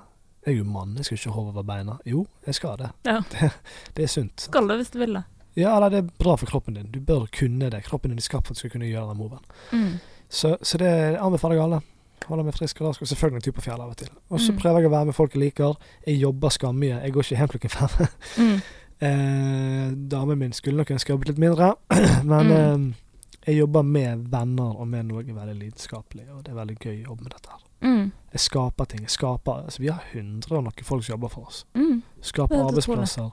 jeg 0.46 0.56
er 0.56 0.58
jo 0.58 0.64
mann, 0.66 0.96
jeg 0.98 1.06
skal 1.06 1.18
ikke 1.18 1.32
hove 1.38 1.50
over 1.54 1.64
beina. 1.64 1.98
Jo, 2.06 2.28
jeg 2.46 2.56
skal 2.56 2.78
det. 2.78 2.90
Ja. 3.06 3.22
Det, 3.32 3.52
det 3.96 4.04
er 4.04 4.08
sunt. 4.08 4.42
Skal 4.42 4.68
det 4.68 4.78
hvis 4.82 4.90
du 4.92 5.00
vil 5.00 5.14
det. 5.14 5.24
Ja, 5.56 5.76
eller 5.78 5.90
det 5.90 5.98
er 6.04 6.10
bra 6.20 6.36
for 6.36 6.46
kroppen 6.50 6.74
din. 6.74 6.92
Du 6.92 7.00
bør 7.00 7.28
kunne 7.32 7.70
det. 7.70 7.84
Kroppen 7.86 8.10
din 8.12 8.18
er 8.18 8.22
skapt 8.22 8.48
for 8.48 8.52
at 8.54 8.58
du 8.58 8.60
skal 8.60 8.72
kunne 8.72 8.90
gjøre 8.90 9.08
den 9.14 9.18
moven. 9.18 9.40
Mm. 9.72 10.00
Så, 10.30 10.58
så 10.62 10.78
det 10.78 11.16
anbefaler 11.22 11.56
jeg 11.56 11.64
alle. 11.64 11.82
Holde 12.28 12.44
meg 12.46 12.54
frisk 12.56 12.80
og 12.82 12.88
rask, 12.88 13.02
og 13.02 13.08
selvfølgelig 13.08 13.36
en 13.42 13.42
tur 13.48 13.52
på 13.58 13.62
fjellet 13.66 13.84
av 13.84 13.90
og 13.90 13.98
til. 13.98 14.10
Og 14.30 14.40
så 14.40 14.52
Mm. 14.54 14.58
prøver 14.62 14.80
jeg 14.80 14.88
å 14.88 14.92
være 14.94 15.06
med 15.06 15.16
folk 15.16 15.34
jeg 15.34 15.42
liker. 15.44 15.76
Jeg 16.08 16.20
jobber 16.22 16.50
skammye. 16.50 17.02
Jeg 17.04 17.12
går 17.14 17.22
ikke 17.24 17.38
hjem 17.38 17.48
klokken 17.48 17.70
fem. 17.70 18.08
Mm. 18.38 18.62
Eh, 19.04 19.92
damen 20.10 20.38
min 20.40 20.54
skulle 20.54 20.78
nok 20.78 20.92
ønske 20.92 21.10
jeg 21.10 21.18
jobbet 21.18 21.28
litt 21.34 21.40
mindre, 21.42 21.74
men 22.24 22.48
Mm. 22.48 22.94
eh, 22.94 23.48
jeg 23.48 23.58
jobber 23.58 23.82
med 23.84 24.28
venner 24.32 24.80
og 24.80 24.88
med 24.88 25.06
noe 25.10 25.24
veldig 25.24 25.56
lidenskapelig, 25.60 26.30
og 26.32 26.44
det 26.46 26.52
er 26.54 26.56
veldig 26.56 26.78
gøy 26.80 26.94
å 27.04 27.08
jobbe 27.10 27.24
med 27.24 27.32
dette 27.34 27.50
her. 27.52 27.60
Mm. 27.82 28.12
Jeg 28.32 28.40
skaper 28.40 28.86
ting. 28.86 29.02
Jeg 29.02 29.10
skaper, 29.10 29.66
altså, 29.66 29.80
vi 29.84 29.88
har 29.92 30.04
hundre 30.14 30.56
og 30.58 30.64
noen 30.64 30.84
folk 30.88 31.04
som 31.04 31.14
jobber 31.18 31.28
for 31.34 31.50
oss. 31.50 31.66
Mm. 31.76 32.02
Skaper 32.22 32.56
er 32.56 32.64
arbeidsplasser, 32.70 33.32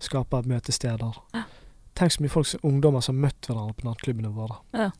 skaper 0.00 0.42
møtesteder. 0.50 1.14
Ja. 1.34 1.44
Tenk 1.94 2.10
så 2.10 2.20
mye 2.24 2.30
folk, 2.34 2.50
ungdommer 2.64 3.00
som 3.00 3.14
har 3.22 3.28
møtt 3.28 3.46
hverandre 3.46 3.74
på 3.78 3.86
nattklubbene 3.86 4.34
våre. 4.34 4.56
Ja. 4.74 4.90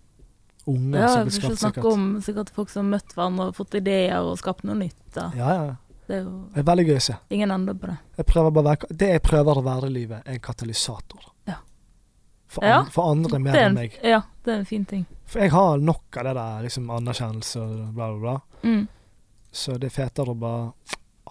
Unger 0.67 1.01
Ja, 1.01 1.09
som 1.09 1.23
blir 1.29 1.31
skapt 1.37 1.59
snakke 1.59 1.75
sikkert. 1.83 1.93
om 1.93 2.21
sikkert 2.25 2.51
folk 2.51 2.71
som 2.71 2.85
har 2.87 2.99
møtt 2.99 3.15
hverandre 3.15 3.47
og 3.51 3.55
fått 3.57 3.75
ideer 3.75 4.21
og 4.25 4.39
skapt 4.41 4.65
noe 4.65 4.75
nytt. 4.79 4.97
Da. 5.15 5.31
Ja, 5.37 5.49
ja. 5.65 5.75
Det 6.07 6.17
er 6.19 6.23
jo 6.25 6.33
Det 6.55 6.59
er 6.61 6.67
veldig 6.69 6.87
gøy 6.89 6.97
å 6.97 7.03
se. 7.03 7.15
ingen 7.31 7.51
ende 7.51 7.75
på 7.75 7.87
det. 7.89 7.97
Jeg 8.19 8.27
være, 8.53 8.89
det 8.97 9.09
jeg 9.09 9.23
prøver 9.23 9.57
å 9.61 9.63
være 9.65 9.87
i 9.87 9.93
livet, 9.93 10.23
er 10.27 10.33
en 10.33 10.41
katalysator. 10.41 11.21
Ja. 11.49 11.55
For, 12.49 12.65
an, 12.65 12.87
for 12.93 13.11
andre 13.11 13.39
mer 13.39 13.57
er 13.57 13.69
enn 13.71 13.75
meg. 13.75 13.99
ja, 14.03 14.21
det 14.45 14.53
er 14.53 14.59
en 14.59 14.65
fin 14.69 14.85
ting. 14.85 15.07
For 15.27 15.41
jeg 15.41 15.51
har 15.51 15.79
nok 15.79 16.17
av 16.17 16.25
det 16.25 16.35
der 16.35 16.63
liksom 16.63 16.91
anerkjennelse 16.91 17.61
og 17.61 17.95
bla, 17.95 18.11
bla, 18.13 18.21
bla. 18.21 18.41
Mm. 18.63 18.89
Så 19.53 19.79
det 19.81 19.89
er 19.93 19.97
fetere 20.03 20.35
å 20.35 20.39
bare 20.39 20.73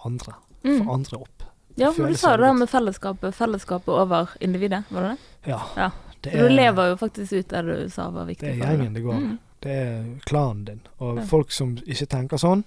andre. 0.04 0.34
Få 0.64 0.80
Mm. 0.80 0.88
andre 0.90 1.16
opp. 1.18 1.42
Ja, 1.76 1.90
for 1.92 2.06
du 2.08 2.14
sa 2.16 2.36
det 2.36 2.46
der 2.46 2.52
med 2.54 2.68
fellesskapet. 2.70 3.34
Fellesskapet 3.34 3.88
over 3.88 4.28
individet, 4.40 4.84
var 4.90 5.02
det 5.02 5.10
det? 5.16 5.50
Ja. 5.50 5.60
Ja. 5.76 5.90
Det 6.24 6.34
er, 6.34 6.42
du 6.48 6.54
lever 6.54 6.88
jo 6.88 6.96
faktisk 6.96 7.32
ut 7.32 7.48
der 7.50 7.62
du 7.68 7.88
sa 7.92 8.08
var 8.10 8.24
viktig. 8.28 8.46
det 8.48 8.54
er 8.54 8.58
for 8.58 8.66
deg, 8.66 8.78
da. 8.78 8.84
gjengen 8.84 8.94
det 8.94 9.02
går. 9.04 9.20
Mm. 9.20 9.38
Det 9.64 9.72
er 9.72 10.04
klanen 10.28 10.64
din. 10.64 10.80
Og 10.98 11.16
Ja. 11.18 11.24
folk 11.24 11.52
som 11.52 11.76
ikke 11.86 12.06
tenker 12.06 12.36
sånn, 12.40 12.64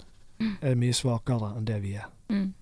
er 0.61 0.75
mye 0.75 0.93
svakere 0.93 1.51
enn 1.57 1.65
det 1.65 1.81
vi 1.81 1.93
er. 1.95 2.05
Mm. 2.29 2.53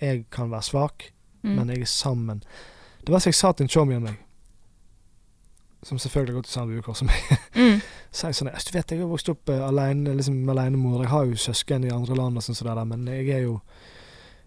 Jeg 0.00 0.24
kan 0.30 0.50
være 0.50 0.62
svak, 0.62 1.10
Mm. 1.42 1.56
men 1.56 1.68
jeg 1.68 1.80
er 1.80 1.84
sammen. 1.90 2.42
Det 3.04 3.10
var 3.10 3.18
som 3.18 3.28
jeg 3.30 3.34
sa 3.34 3.52
til 3.52 3.64
en 3.64 3.68
chommy 3.68 3.94
av 3.96 4.02
meg, 4.02 4.16
som 5.82 5.98
selvfølgelig 5.98 6.32
har 6.34 6.40
gått 6.40 6.48
i 6.48 6.52
samme 6.52 6.78
ukår 6.78 6.94
som 6.96 7.06
meg. 7.10 7.38
Mm. 7.54 7.80
Så 8.12 8.26
jeg 8.28 8.34
sånn, 8.34 8.48
«Altså, 8.52 8.68
du 8.72 8.76
vet, 8.78 8.90
jeg 8.92 9.00
har 9.00 9.08
vokst 9.08 9.28
opp 9.32 9.48
uh, 9.48 9.62
alene, 9.68 10.12
liksom, 10.14 10.48
alenemor. 10.52 11.00
Jeg 11.02 11.08
har 11.10 11.24
jo 11.24 11.32
søsken 11.40 11.84
i 11.84 11.90
andre 11.90 12.14
land, 12.14 12.36
og 12.36 12.42
sånn, 12.44 12.54
så 12.54 12.64
der, 12.68 12.84
men 12.84 13.06
jeg 13.08 13.28
er 13.30 13.40
jo 13.46 13.60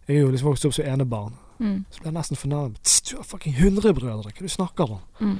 jeg 0.07 0.17
er 0.17 0.21
jo 0.21 0.29
liksom 0.31 0.47
vokst 0.51 0.65
opp 0.65 0.73
som 0.77 0.85
enebarn. 0.85 1.33
Mm. 1.59 1.85
Så 1.89 1.99
ble 2.01 2.09
jeg 2.11 2.13
nesten 2.13 2.37
fornærmet. 2.37 3.01
Du 3.09 3.15
har 3.17 3.23
fucking 3.23 3.55
100 3.55 3.93
brødre, 3.93 4.31
hva 4.31 4.41
du 4.41 4.47
snakker 4.47 4.91
om? 4.91 4.99
Mm. 5.19 5.39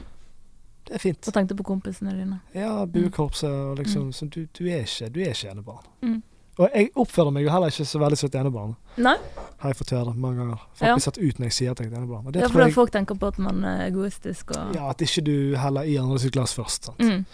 Det 0.86 0.94
er 0.96 1.00
fint. 1.02 1.28
Og 1.28 1.34
tenkte 1.34 1.56
på 1.58 1.64
kompisene 1.66 2.12
dine. 2.14 2.40
Ja, 2.54 2.86
buekorpset 2.86 3.50
og 3.50 3.78
liksom 3.78 4.12
Mm. 4.14 4.30
du, 4.30 4.46
du, 4.58 4.64
er 4.70 4.84
ikke, 4.86 5.10
du 5.10 5.20
er 5.22 5.34
ikke 5.34 5.50
enebarn. 5.52 5.86
Mm. 6.02 6.22
Og 6.58 6.70
jeg 6.74 6.90
oppfører 6.96 7.32
meg 7.34 7.44
jo 7.44 7.50
heller 7.52 7.68
ikke 7.68 7.84
så 7.86 8.00
veldig 8.00 8.18
som 8.18 8.28
et 8.28 8.36
enebarn. 8.36 8.76
Nei, 8.98 9.16
Har 9.60 9.70
jeg 9.70 9.76
fått 9.76 9.90
høre 9.92 10.14
mange 10.16 10.38
ganger. 10.38 10.58
Folk 10.76 10.88
Ja. 10.90 10.98
satt 11.00 11.18
ut 11.18 11.40
når 11.40 11.46
jeg 11.46 11.54
sier 11.54 11.72
at 11.72 11.80
jeg 11.80 11.88
er 11.88 11.92
et 11.92 11.98
enebarn. 11.98 12.28
Er 12.28 12.48
tror 12.48 12.62
jeg 12.66 12.74
folk 12.74 12.92
tenker 12.92 13.16
på 13.16 13.28
at 13.28 13.40
man 13.40 13.64
er 13.64 13.90
egoistisk 13.90 14.52
og 14.52 14.76
Ja, 14.76 14.90
at 14.90 14.98
ikke 15.02 15.22
du 15.26 15.56
heller 15.58 15.82
i 15.84 15.98
andre 15.98 16.20
sitt 16.20 16.32
glass 16.34 16.54
først. 16.54 16.86
Sant? 16.86 17.00
mm. 17.00 17.26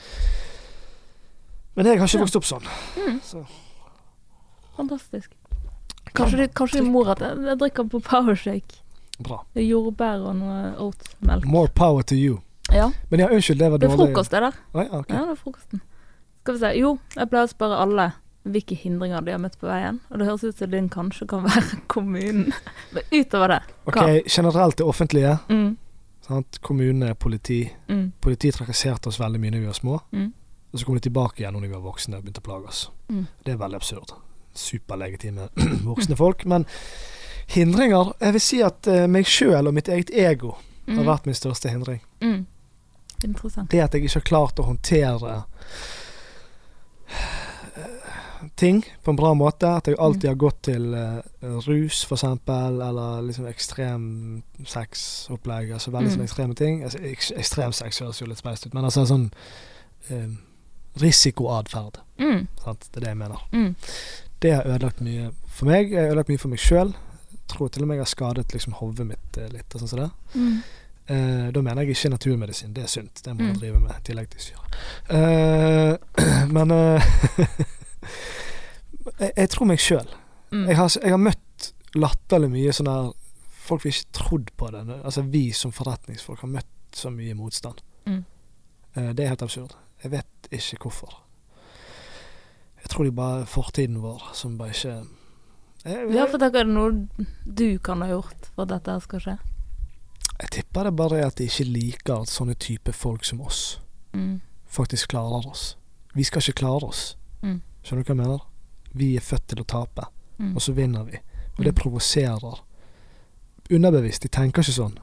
Men 1.76 1.86
jeg 1.86 1.98
har 2.00 2.08
ikke 2.08 2.18
Ja. 2.18 2.24
vokst 2.24 2.36
opp 2.36 2.44
sånn. 2.44 2.66
Mm. 2.98 3.20
Så. 3.24 3.46
Fantastisk. 4.78 5.32
Kanskje, 6.14 6.48
kanskje 6.54 6.80
din 6.82 6.92
mor 6.92 7.10
at 7.14 7.20
jeg, 7.24 7.38
jeg 7.46 7.58
drikker 7.62 7.90
på 7.90 8.00
powershake. 8.04 8.80
Bra. 9.22 9.42
Jordbær 9.56 10.24
og 10.32 10.36
noe 10.40 10.74
oatmelk. 10.88 11.46
More 11.46 11.70
power 11.78 12.02
to 12.04 12.16
you. 12.16 12.40
Ja. 12.74 12.90
Men 13.12 13.20
ja, 13.20 13.28
unnskyld, 13.30 13.60
det 13.60 13.72
var 13.72 13.78
Det 13.78 13.88
er 13.90 13.96
dårlig. 13.98 14.14
frokost, 14.14 14.32
det 14.32 14.42
der. 14.42 14.58
Ah, 14.74 14.84
ja, 14.86 15.00
okay. 15.00 15.16
Ja, 15.18 15.26
det 15.26 15.32
er 15.36 15.36
frokosten. 15.44 15.82
Skal 16.42 16.54
vi 16.56 16.60
se. 16.60 16.72
Jo, 16.80 16.98
jeg 17.16 17.30
pleier 17.30 17.46
å 17.48 17.52
spørre 17.52 17.78
alle 17.84 18.10
hvilke 18.44 18.74
hindringer 18.76 19.22
de 19.22 19.32
har 19.36 19.40
møtt 19.44 19.60
på 19.62 19.68
veien. 19.70 20.00
Og 20.10 20.18
det 20.18 20.26
høres 20.26 20.44
ut 20.44 20.58
som 20.58 20.72
din 20.72 20.88
kanskje 20.90 21.28
kan 21.30 21.44
være 21.46 21.78
kommunen. 21.94 22.52
Men 22.96 23.04
utover 23.14 23.48
det, 23.54 23.60
Ok. 23.86 24.00
Generelt 24.26 24.78
det 24.78 24.86
offentlige. 24.88 25.38
Mm, 25.50 25.78
Sant? 26.22 26.60
Kommune, 26.62 27.14
politi. 27.16 27.64
mm, 27.90 28.12
Politi 28.22 28.52
trakasserte 28.52 29.10
oss 29.10 29.20
veldig 29.20 29.40
mye 29.42 29.52
da 29.52 29.58
vi 29.60 29.66
var 29.66 29.74
små. 29.78 30.00
mm, 30.12 30.34
Og 30.74 30.80
så 30.80 30.86
kom 30.86 30.96
de 30.96 31.02
tilbake 31.10 31.42
igjen 31.44 31.54
når 31.54 31.62
vi 31.68 31.72
var 31.74 31.82
voksne 31.86 32.18
og 32.18 32.24
begynte 32.24 32.42
å 32.42 32.48
plage 32.50 32.68
oss. 32.68 32.90
mm. 33.10 33.26
Det 33.46 33.54
er 33.54 33.58
veldig 33.58 33.76
absurd. 33.76 34.14
Superlegitime 34.54 35.50
voksne 35.90 36.16
folk. 36.18 36.46
Men 36.46 36.66
hindringer 37.48 38.14
Jeg 38.22 38.34
vil 38.34 38.42
si 38.42 38.62
at 38.62 38.88
eh, 38.88 39.08
meg 39.08 39.26
sjøl 39.28 39.68
og 39.68 39.74
mitt 39.74 39.88
eget 39.90 40.10
ego 40.14 40.56
har 40.88 40.98
Mm, 40.98 41.06
vært 41.08 41.26
min 41.30 41.36
største 41.38 41.70
hindring. 41.70 42.02
mm. 42.22 42.46
Det 43.70 43.80
at 43.84 43.94
jeg 43.94 44.04
ikke 44.04 44.14
har 44.18 44.22
klart 44.26 44.60
å 44.60 44.64
håndtere 44.66 45.44
eh, 47.08 48.50
ting 48.56 48.82
på 49.04 49.12
en 49.12 49.16
bra 49.20 49.34
måte. 49.38 49.70
At 49.78 49.88
jeg 49.88 49.96
alltid 50.02 50.30
har 50.32 50.40
gått 50.42 50.62
til 50.68 50.94
eh, 50.98 51.20
rus, 51.68 52.02
eksempel, 52.12 52.82
eller 52.82 53.22
liksom 53.28 53.46
ekstrem 53.48 54.08
sexopplegg. 54.66 55.72
Altså 55.78 55.92
veldig 55.94 56.10
Mm. 56.10 56.16
sånne 56.16 56.28
ekstreme 56.30 56.56
ting. 56.58 56.84
Altså, 56.84 57.00
ek 57.04 57.30
ekstrem 57.38 57.72
sex 57.78 58.00
høres 58.02 58.22
jo 58.22 58.28
litt 58.28 58.42
speist 58.42 58.66
ut, 58.66 58.74
men 58.74 58.84
altså 58.90 59.06
sånn 59.06 59.30
eh, 60.10 60.28
risikoatferd. 61.00 62.02
Mm, 62.20 62.48
Det 62.66 62.98
er 62.98 63.00
det 63.00 63.08
jeg 63.08 63.18
mener. 63.18 63.38
mm, 63.54 63.76
Det 64.42 64.52
har 64.56 64.66
ødelagt 64.68 65.02
mye 65.06 65.30
for 65.48 65.66
meg. 65.70 65.92
Jeg 65.92 66.00
har 66.02 66.08
ødelagt 66.12 66.30
mye 66.34 66.38
for 66.42 66.50
meg 66.50 66.60
sjøl. 66.64 66.94
Tror 67.52 67.68
til 67.70 67.84
og 67.84 67.88
med 67.90 67.96
jeg 68.00 68.06
har 68.06 68.10
skadet 68.12 68.54
liksom 68.56 68.74
hodet 68.80 69.06
mitt 69.08 69.38
eh, 69.38 69.50
litt. 69.54 69.70
og 69.76 69.82
sånn 69.84 69.90
som 69.92 70.00
det. 70.06 70.12
mm. 70.36 70.62
Eh, 71.12 71.48
da 71.52 71.60
mener 71.66 71.82
jeg 71.82 71.90
ikke 71.98 72.10
naturmedisin. 72.14 72.74
Det 72.74 72.84
er 72.86 72.88
sunt. 72.88 73.22
Det 73.26 73.34
må 73.34 73.42
man 73.42 73.52
Mm. 73.56 73.60
drive 73.60 73.80
med 73.80 73.92
i 73.98 74.02
tillegg 74.08 74.30
til 74.30 74.40
syre. 74.40 74.64
Eh, 75.10 75.98
men 76.56 76.72
eh, 76.72 77.02
jeg, 79.20 79.32
jeg 79.38 79.50
tror 79.54 79.70
meg 79.70 79.82
sjøl. 79.82 80.08
Mm. 80.52 80.66
Jeg, 80.70 80.78
har- 80.78 80.98
jeg 81.04 81.14
har 81.16 81.22
møtt 81.22 81.72
latterlig 81.96 82.52
mye 82.54 82.74
sånn 82.76 82.90
der 82.92 83.12
Folk 83.62 83.84
vil 83.86 83.94
ikke 83.94 84.14
trodd 84.18 84.48
på 84.58 84.68
det. 84.74 84.80
Altså 85.06 85.22
Vi 85.32 85.52
som 85.56 85.72
forretningsfolk 85.72 86.40
har 86.42 86.50
møtt 86.50 86.98
så 86.98 87.12
mye 87.14 87.36
motstand. 87.38 87.78
Mm. 88.10 88.24
Eh, 88.98 89.12
det 89.14 89.24
er 89.26 89.30
helt 89.30 89.44
absurd. 89.46 89.76
Jeg 90.04 90.12
vet 90.12 90.48
ikke 90.52 90.82
hvorfor. 90.90 91.14
Jeg 92.82 92.90
tror 92.90 93.04
det 93.06 93.12
er 93.12 93.20
bare 93.22 93.46
fortiden 93.46 94.02
vår 94.02 94.22
som 94.34 94.58
bare 94.58 94.70
ikke 94.74 94.94
jeg, 95.86 96.12
Ja, 96.14 96.26
for 96.30 96.38
tenk, 96.38 96.56
er 96.56 96.66
det 96.66 96.74
noe 96.74 97.08
du 97.46 97.80
kan 97.80 98.02
ha 98.02 98.08
gjort 98.12 98.50
for 98.56 98.64
at 98.64 98.70
dette 98.76 99.00
skal 99.02 99.20
skje? 99.20 99.38
jeg 100.42 100.50
tipper 100.50 100.84
det 100.90 100.96
bare 100.98 101.20
er 101.20 101.28
at 101.28 101.36
de 101.38 101.46
ikke 101.46 101.66
liker 101.70 102.22
at 102.24 102.28
sånne 102.30 102.56
type 102.58 102.92
folk 102.94 103.24
som 103.26 103.42
oss 103.42 103.80
Mm. 104.14 104.42
faktisk 104.68 105.08
klarer 105.14 105.48
oss. 105.48 105.76
Vi 106.16 106.24
skal 106.24 106.42
ikke 106.42 106.60
klare 106.66 106.84
oss. 106.84 107.16
Mm. 107.44 107.62
Skjønner 107.84 108.04
du 108.04 108.08
hva 108.14 108.16
jeg 108.16 108.18
mener? 108.28 108.42
Vi 108.94 109.16
er 109.16 109.22
født 109.22 109.48
til 109.48 109.62
å 109.62 109.66
tape, 109.68 110.08
Mm. 110.40 110.56
og 110.56 110.62
så 110.62 110.74
vinner 110.74 111.06
vi. 111.06 111.18
Og 111.58 111.64
det 111.66 111.74
Mm. 111.76 111.82
provoserer. 111.82 112.60
Underbevisst, 113.72 114.22
de 114.24 114.28
tenker 114.28 114.62
ikke 114.64 114.74
sånn, 114.74 114.98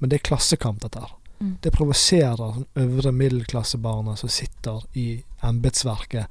men 0.00 0.10
det 0.10 0.16
er 0.20 0.28
klassekamp, 0.30 0.80
dette 0.80 0.98
her. 1.00 1.12
Mm. 1.40 1.58
Det 1.60 1.72
provoserer 1.72 2.36
sånn 2.36 2.66
øvre 2.74 3.12
middelklassebarna 3.12 4.16
som 4.18 4.28
sitter 4.28 4.80
i 4.94 5.22
embetsverket, 5.42 6.26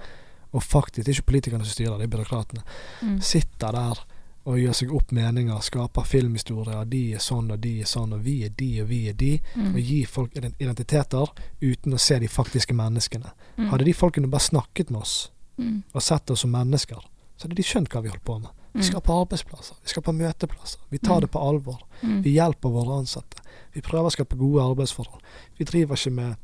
og 0.53 0.63
faktisk, 0.63 1.05
det 1.05 1.07
er 1.11 1.17
ikke 1.21 1.31
politikerne 1.31 1.65
som 1.65 1.73
styrer, 1.75 1.97
det 1.97 2.07
er 2.07 2.17
byråkratene. 2.17 2.63
Mm. 3.03 3.19
Sitter 3.21 3.71
der 3.71 3.99
og 4.47 4.55
gjør 4.57 4.73
seg 4.73 4.91
opp 4.95 5.11
meninger, 5.11 5.59
skaper 5.61 6.05
filmhistorier, 6.07 6.85
de 6.87 7.01
er 7.13 7.19
sånn 7.19 7.51
og 7.51 7.59
de 7.59 7.81
er 7.81 7.85
sånn, 7.85 8.13
og 8.15 8.21
vi 8.23 8.45
er 8.45 8.49
de 8.55 8.69
og 8.81 8.87
vi 8.87 9.09
er 9.09 9.13
de, 9.13 9.39
Mm. 9.55 9.73
og 9.75 9.81
gir 9.81 10.05
folk 10.07 10.31
identiteter 10.59 11.27
uten 11.61 11.93
å 11.93 11.99
se 11.99 12.19
de 12.19 12.27
faktiske 12.27 12.73
menneskene. 12.73 13.31
Mm. 13.57 13.67
Hadde 13.69 13.83
de 13.85 13.93
folkene 13.93 14.29
bare 14.29 14.41
snakket 14.47 14.89
med 14.89 15.01
oss 15.01 15.29
Mm. 15.57 15.83
og 15.93 16.01
sett 16.01 16.29
oss 16.31 16.39
som 16.41 16.51
mennesker, 16.51 17.01
så 17.37 17.43
hadde 17.47 17.55
de 17.55 17.63
skjønt 17.63 17.89
hva 17.89 18.01
vi 18.03 18.09
holdt 18.09 18.23
på 18.23 18.39
med. 18.39 18.49
Vi 18.73 18.83
skal 18.83 19.01
skaper 19.01 19.25
arbeidsplasser, 19.25 19.75
vi 19.83 19.89
skaper 19.89 20.13
møteplasser, 20.13 20.77
vi 20.91 20.97
tar 20.99 21.15
Mm. 21.15 21.21
det 21.21 21.31
på 21.31 21.39
alvor. 21.41 21.79
Mm. 22.03 22.21
Vi 22.23 22.31
hjelper 22.33 22.69
våre 22.69 22.99
ansatte. 23.01 23.41
Vi 23.73 23.81
prøver 23.81 24.05
å 24.05 24.11
skape 24.11 24.37
gode 24.37 24.61
arbeidsforhold. 24.61 25.19
Vi 25.57 25.65
driver 25.65 25.95
ikke 25.95 26.11
med 26.13 26.37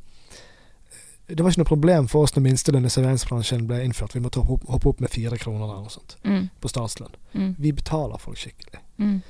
Det 1.26 1.40
var 1.40 1.50
ikke 1.50 1.62
noe 1.62 1.68
problem 1.70 2.08
for 2.08 2.22
oss 2.26 2.34
når 2.36 2.42
minstelønn 2.44 2.84
i 2.84 2.90
serveringsbransjen 2.92 3.66
ble 3.66 3.78
innført. 3.84 4.12
Vi 4.14 4.20
måtte 4.20 4.42
hoppe 4.44 4.66
hoppe 4.68 4.88
opp 4.90 5.00
med 5.00 5.10
fire 5.10 5.38
kroner 5.40 5.64
eller 5.64 5.80
noe 5.86 5.90
sånt 5.90 6.16
Mm. 6.24 6.50
på 6.60 6.68
statslønn. 6.68 7.14
Mm. 7.34 7.54
Vi 7.58 7.72
betaler 7.72 8.18
folk 8.20 8.36
skikkelig. 8.38 8.80
Mm. 8.98 9.22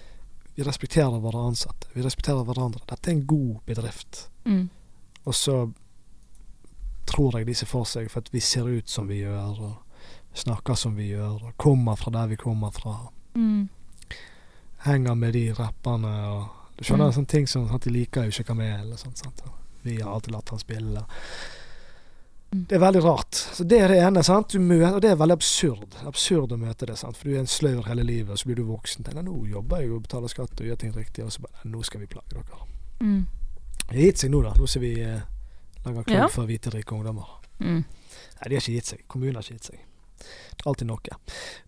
Vi 0.57 0.62
respekterer 0.62 1.20
våre 1.20 1.38
ansatte. 1.49 1.86
Vi 1.95 2.03
respekterer 2.03 2.45
hverandre. 2.45 2.80
Dette 2.86 3.09
er 3.11 3.14
en 3.14 3.26
god 3.26 3.61
bedrift. 3.66 4.28
Mm. 4.45 4.68
Og 5.26 5.34
så 5.34 5.72
tror 7.07 7.38
jeg 7.38 7.47
de 7.47 7.55
ser 7.55 7.66
for 7.66 7.84
seg 7.84 8.11
for 8.11 8.20
at 8.20 8.32
vi 8.32 8.40
ser 8.40 8.64
ut 8.68 8.88
som 8.90 9.07
vi 9.09 9.20
gjør, 9.22 9.61
og 9.61 9.74
snakker 10.34 10.74
som 10.74 10.97
vi 10.97 11.09
gjør, 11.12 11.42
og 11.45 11.57
kommer 11.59 11.97
fra 11.97 12.11
der 12.11 12.26
vi 12.26 12.36
kommer 12.36 12.70
fra. 12.70 12.97
Mm. 13.34 13.68
Henger 14.84 15.14
med 15.14 15.32
de 15.32 15.53
rapperne 15.53 16.14
og 16.28 16.49
Du 16.76 16.82
skjønner 16.84 17.07
Mm. 17.07 17.12
sånne 17.12 17.26
ting 17.28 17.47
som 17.49 17.68
at 17.74 17.82
de 17.82 17.90
liker 17.90 18.22
jo 18.24 18.28
ikke 18.30 18.45
Kamel 18.45 18.92
og 18.92 18.99
sånt. 18.99 19.18
Sant? 19.18 19.42
Vi 19.84 20.01
har 20.01 20.11
alltid 20.12 20.32
latt 20.32 20.49
han 20.51 20.59
spille. 20.59 21.05
Det 22.55 22.76
er 22.76 22.82
veldig 22.82 23.00
rart. 23.05 23.34
Så 23.57 23.64
Det 23.66 23.80
er 23.82 23.88
det 23.90 23.98
ene, 24.05 24.22
sant? 24.22 24.52
Du 24.52 24.61
møter, 24.62 24.94
og 24.94 25.00
det 25.02 25.11
er 25.11 25.16
veldig 25.18 25.34
absurd. 25.34 25.96
Absurd 26.07 26.52
å 26.55 26.59
møte 26.61 26.86
det. 26.86 26.96
sant? 27.00 27.16
For 27.16 27.28
du 27.28 27.34
er 27.34 27.40
en 27.40 27.50
sløver 27.50 27.88
hele 27.88 28.05
livet, 28.07 28.30
og 28.30 28.38
så 28.38 28.46
blir 28.50 28.57
du 28.61 28.64
voksen. 28.68 29.05
Tenker, 29.05 29.24
nå 29.26 29.34
jobber 29.50 29.80
jeg 29.82 29.90
og 29.90 30.02
betaler 30.05 30.30
skatt 30.30 30.61
og 30.61 30.66
gjør 30.68 30.76
ting 30.78 30.92
riktig, 30.94 31.24
og 31.24 31.32
så 31.34 31.42
bare 31.42 31.64
Nå 31.72 31.82
skal 31.82 32.00
vi 32.05 32.07
plage 32.07 32.30
dere. 32.36 32.61
Mm. 33.00 33.24
Det 33.88 33.96
har 33.96 34.02
gitt 34.05 34.18
seg 34.22 34.30
nå, 34.30 34.42
da. 34.46 34.52
Nå 34.59 34.68
skal 34.70 34.82
vi 34.84 34.92
eh, 35.02 35.20
lage 35.84 36.05
klubb 36.05 36.16
Ja. 36.20 36.28
for 36.28 36.46
hvite, 36.46 36.70
rike 36.70 36.94
ungdommer. 36.94 37.26
Mm. 37.61 37.82
Nei, 37.84 38.48
de 38.48 38.55
har 38.55 38.62
ikke 38.62 38.76
gitt 38.78 38.86
seg. 38.92 39.02
Kommunen 39.09 39.34
har 39.34 39.42
ikke 39.42 39.59
gitt 39.59 39.70
seg. 39.72 39.82
Alltid 40.64 40.86
noe. 40.88 41.16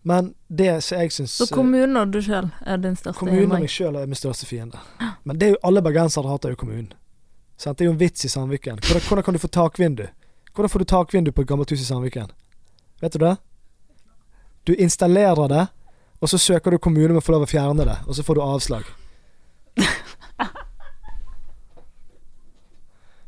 Men 0.03 0.33
det 0.47 0.83
som 0.83 0.97
jeg 1.01 1.11
syns 1.11 1.35
Så 1.37 1.45
kommunen 1.51 1.97
og 1.99 2.11
du 2.11 2.21
sjøl 2.23 2.47
er 2.65 2.77
din 2.81 2.95
største 2.95 3.19
Kommunen 3.19 3.51
og 3.51 3.59
meg 3.59 3.69
sjøl 3.69 3.95
er 3.99 4.07
min 4.07 4.15
største 4.17 4.47
fiende. 4.49 4.79
Men 5.27 5.37
det 5.37 5.45
er 5.47 5.51
jo 5.51 5.59
alle 5.67 5.83
bergensere 5.85 6.31
hater 6.31 6.55
jo 6.55 6.55
kommunen. 6.55 6.93
Sant? 7.57 7.77
Det 7.77 7.85
er 7.85 7.89
jo 7.91 7.93
en 7.93 7.99
vits 7.99 8.25
i 8.25 8.29
Sandviken. 8.31 8.79
Hvordan, 8.81 9.03
hvordan 9.07 9.23
kan 9.27 9.33
du 9.33 9.39
få 9.43 9.47
takvindu? 9.53 10.07
Hvordan 10.57 10.69
får 10.69 10.79
du 10.79 10.85
takvindu 10.85 11.31
på 11.31 11.41
et 11.41 11.47
gammelt 11.47 11.69
hus 11.69 11.81
i 11.81 11.85
Sandviken? 11.85 12.31
Vet 13.01 13.13
du 13.13 13.19
det? 13.21 13.35
Du 14.63 14.73
installerer 14.73 15.47
det, 15.47 15.67
og 16.19 16.29
så 16.29 16.37
søker 16.37 16.73
du 16.73 16.79
kommunen 16.81 17.11
om 17.13 17.19
å 17.19 17.21
få 17.21 17.35
lov 17.35 17.45
å 17.45 17.49
fjerne 17.51 17.85
det, 17.85 17.97
og 18.09 18.17
så 18.17 18.25
får 18.25 18.39
du 18.39 18.41
avslag. 18.41 18.87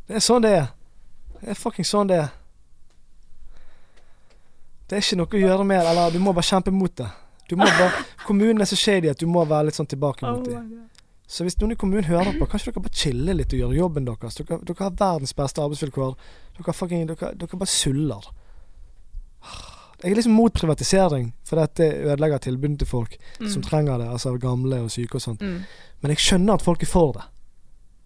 Det 0.10 0.18
er 0.18 0.26
sånn 0.26 0.42
det 0.42 0.56
er. 0.58 0.68
Det 1.38 1.54
er 1.54 1.62
fucking 1.62 1.86
sånn 1.86 2.10
det 2.10 2.18
er. 2.18 2.34
Det 4.90 4.98
er 4.98 5.06
ikke 5.06 5.20
noe 5.22 5.30
å 5.30 5.44
gjøre 5.44 5.68
med 5.70 5.86
eller 5.86 6.10
du 6.10 6.18
må 6.26 6.34
bare 6.34 6.50
kjempe 6.50 6.74
mot 6.74 6.96
det. 6.98 7.12
Du 7.46 7.54
må 7.62 7.70
bare, 7.70 8.08
kommunen 8.26 8.66
er 8.66 8.74
så 8.74 8.80
shady 8.88 9.14
at 9.14 9.22
du 9.22 9.30
må 9.30 9.46
være 9.46 9.70
litt 9.70 9.78
sånn 9.78 9.94
tilbake 9.94 10.26
Oh 10.26 10.40
mot 10.40 10.50
dem. 10.50 10.90
Så 11.30 11.46
hvis 11.46 11.60
noen 11.62 11.76
i 11.76 11.78
kommunen 11.78 12.08
hører 12.10 12.34
på, 12.40 12.48
kanskje 12.50 12.72
dere 12.72 12.82
bare 12.88 12.98
chiller 12.98 13.36
litt 13.38 13.54
og 13.54 13.60
gjør 13.62 13.74
jobben 13.78 14.08
deres. 14.08 14.38
Dere, 14.40 14.58
dere 14.66 14.86
har 14.88 14.96
verdens 14.98 15.36
beste 15.38 15.62
arbeidsvilkår. 15.62 16.16
Dere, 16.58 16.74
fucking, 16.74 17.04
dere, 17.12 17.34
dere 17.38 17.60
bare 17.62 17.70
suller. 17.70 18.32
Jeg 20.00 20.14
er 20.14 20.16
liksom 20.18 20.34
mot 20.34 20.56
privatisering, 20.56 21.28
for 21.46 21.60
dette 21.60 21.86
ødelegger 22.08 22.42
tilbudet 22.42 22.80
til 22.82 22.88
folk 22.88 23.18
som 23.52 23.62
trenger 23.62 24.00
det, 24.00 24.08
altså 24.10 24.32
gamle 24.40 24.80
og 24.86 24.92
syke 24.94 25.20
og 25.20 25.22
sånt. 25.22 25.44
Mm. 25.44 25.62
Men 26.02 26.14
jeg 26.16 26.24
skjønner 26.24 26.56
at 26.56 26.66
folk 26.66 26.84
er 26.84 26.90
for 26.90 27.14
det. 27.20 27.28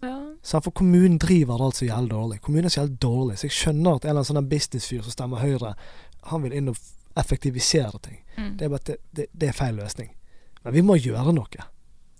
Ja. 0.04 0.18
For 0.58 0.74
kommunen 0.74 1.16
driver 1.22 1.62
det 1.62 1.70
altså 1.70 1.88
jævlig 1.88 2.10
dårlig. 2.10 2.40
Kommunen 2.44 2.68
er 2.68 2.74
så 2.74 2.82
jævlig 2.82 3.02
dårlig, 3.02 3.38
så 3.38 3.46
jeg 3.46 3.56
skjønner 3.56 3.94
at 3.94 4.04
en 4.04 4.10
eller 4.10 4.20
annen 4.20 4.30
sånn 4.32 4.50
businessfyr 4.50 5.06
som 5.06 5.16
stemmer 5.16 5.40
Høyre, 5.40 5.74
han 6.28 6.44
vil 6.44 6.58
inn 6.58 6.72
og 6.74 6.82
effektivisere 7.16 8.02
ting. 8.02 8.20
Mm. 8.36 8.56
Det 8.58 8.66
er 8.66 8.74
bare 8.74 8.82
at 8.84 8.90
det, 8.90 9.00
det, 9.16 9.30
det 9.32 9.48
er 9.48 9.56
feil 9.56 9.78
løsning. 9.78 10.10
Men 10.64 10.76
vi 10.76 10.84
må 10.84 10.98
gjøre 10.98 11.32
noe. 11.32 11.68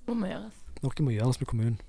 Det 0.07 0.17
må 0.17 0.31
gjøres. 0.31 0.64
Noe 0.85 1.07
må 1.07 1.15
gjøres 1.15 1.41
med 1.41 1.51
kommunen. 1.51 1.81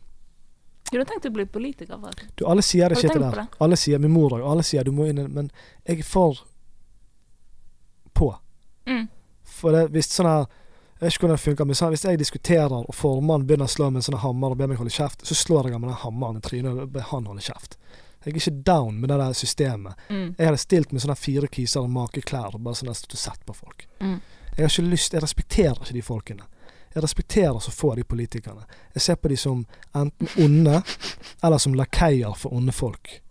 Du 0.91 0.99
du 0.99 1.05
tenkt 1.09 1.25
å 1.25 1.31
bli 1.33 1.45
politiker, 1.49 1.97
faktisk. 1.97 2.33
Du, 2.37 2.45
alle 2.47 2.61
sier 2.63 2.89
det 2.89 3.01
Har 3.01 3.31
der. 3.33 3.47
Alle 3.59 3.77
sier, 3.77 3.99
Min 3.99 4.13
mor 4.13 4.37
òg. 4.37 4.43
Alle 4.45 4.63
sier 4.63 4.83
du 4.85 4.91
må 4.93 5.07
inn 5.09 5.23
Men 5.33 5.49
jeg 5.83 5.99
er 5.99 6.07
for 6.07 6.45
på. 8.13 8.29
Mm. 8.85 9.07
For 9.43 9.75
det, 9.75 9.89
hvis 9.91 10.11
sånn 10.13 10.29
her 10.29 10.45
Jeg 10.95 11.01
vet 11.01 11.13
ikke 11.13 11.25
hvordan 11.25 11.35
det 11.35 11.43
funker, 11.43 11.67
men 11.67 11.75
sånn, 11.75 11.91
hvis 11.91 12.05
jeg 12.07 12.19
diskuterer, 12.21 12.73
og 12.87 12.95
formannen 12.95 13.43
begynner 13.47 13.67
å 13.67 13.73
slå 13.73 13.89
med 13.89 13.99
en 13.99 14.05
sånn 14.05 14.21
hammer 14.21 14.53
og 14.53 14.61
ber 14.61 14.69
meg 14.71 14.77
holde 14.79 14.93
kjeft, 14.95 15.25
så 15.27 15.35
slår 15.35 15.67
jeg 15.67 15.75
ham 15.75 15.83
med 15.83 15.89
den 15.91 15.99
hammeren 16.05 16.37
i 16.39 16.43
trynet 16.45 16.79
og 16.85 16.93
ber 16.93 17.03
han 17.09 17.27
holde 17.27 17.43
kjeft. 17.43 17.75
Jeg 18.23 18.31
er 18.31 18.37
ikke 18.39 18.63
down 18.71 19.01
med 19.01 19.11
det 19.11 19.17
der 19.19 19.35
systemet. 19.35 19.99
Mm. 20.07 20.29
Jeg 20.37 20.47
hadde 20.47 20.61
stilt 20.63 20.95
med 20.95 21.03
sånne 21.03 21.17
fire 21.19 21.49
kiser 21.51 21.83
og 21.83 21.91
makeklær 21.93 22.55
og 22.55 22.63
bare 22.63 22.79
sånn 22.79 22.95
stått 22.95 23.17
og 23.17 23.21
sett 23.25 23.43
på 23.43 23.57
folk. 23.59 23.83
Mm. 23.99 24.15
Jeg 24.55 24.63
har 24.63 24.71
ikke 24.71 24.93
lyst 24.93 25.13
Jeg 25.13 25.25
respekterer 25.25 25.83
ikke 25.83 25.97
de 25.97 26.05
folkene. 26.07 26.47
Jeg 26.95 27.03
respekterer 27.03 27.59
så 27.59 27.71
få 27.71 27.91
av 27.91 27.97
de 27.99 28.03
politikerne. 28.07 28.63
Jeg 28.93 29.01
ser 29.01 29.15
på 29.19 29.27
de 29.27 29.35
som 29.37 29.65
enten 29.95 30.29
onde, 30.39 30.77
eller 31.43 31.57
som 31.59 31.73
lakeier 31.75 32.37
for 32.39 32.53
onde 32.55 32.71
folk. 32.71 33.21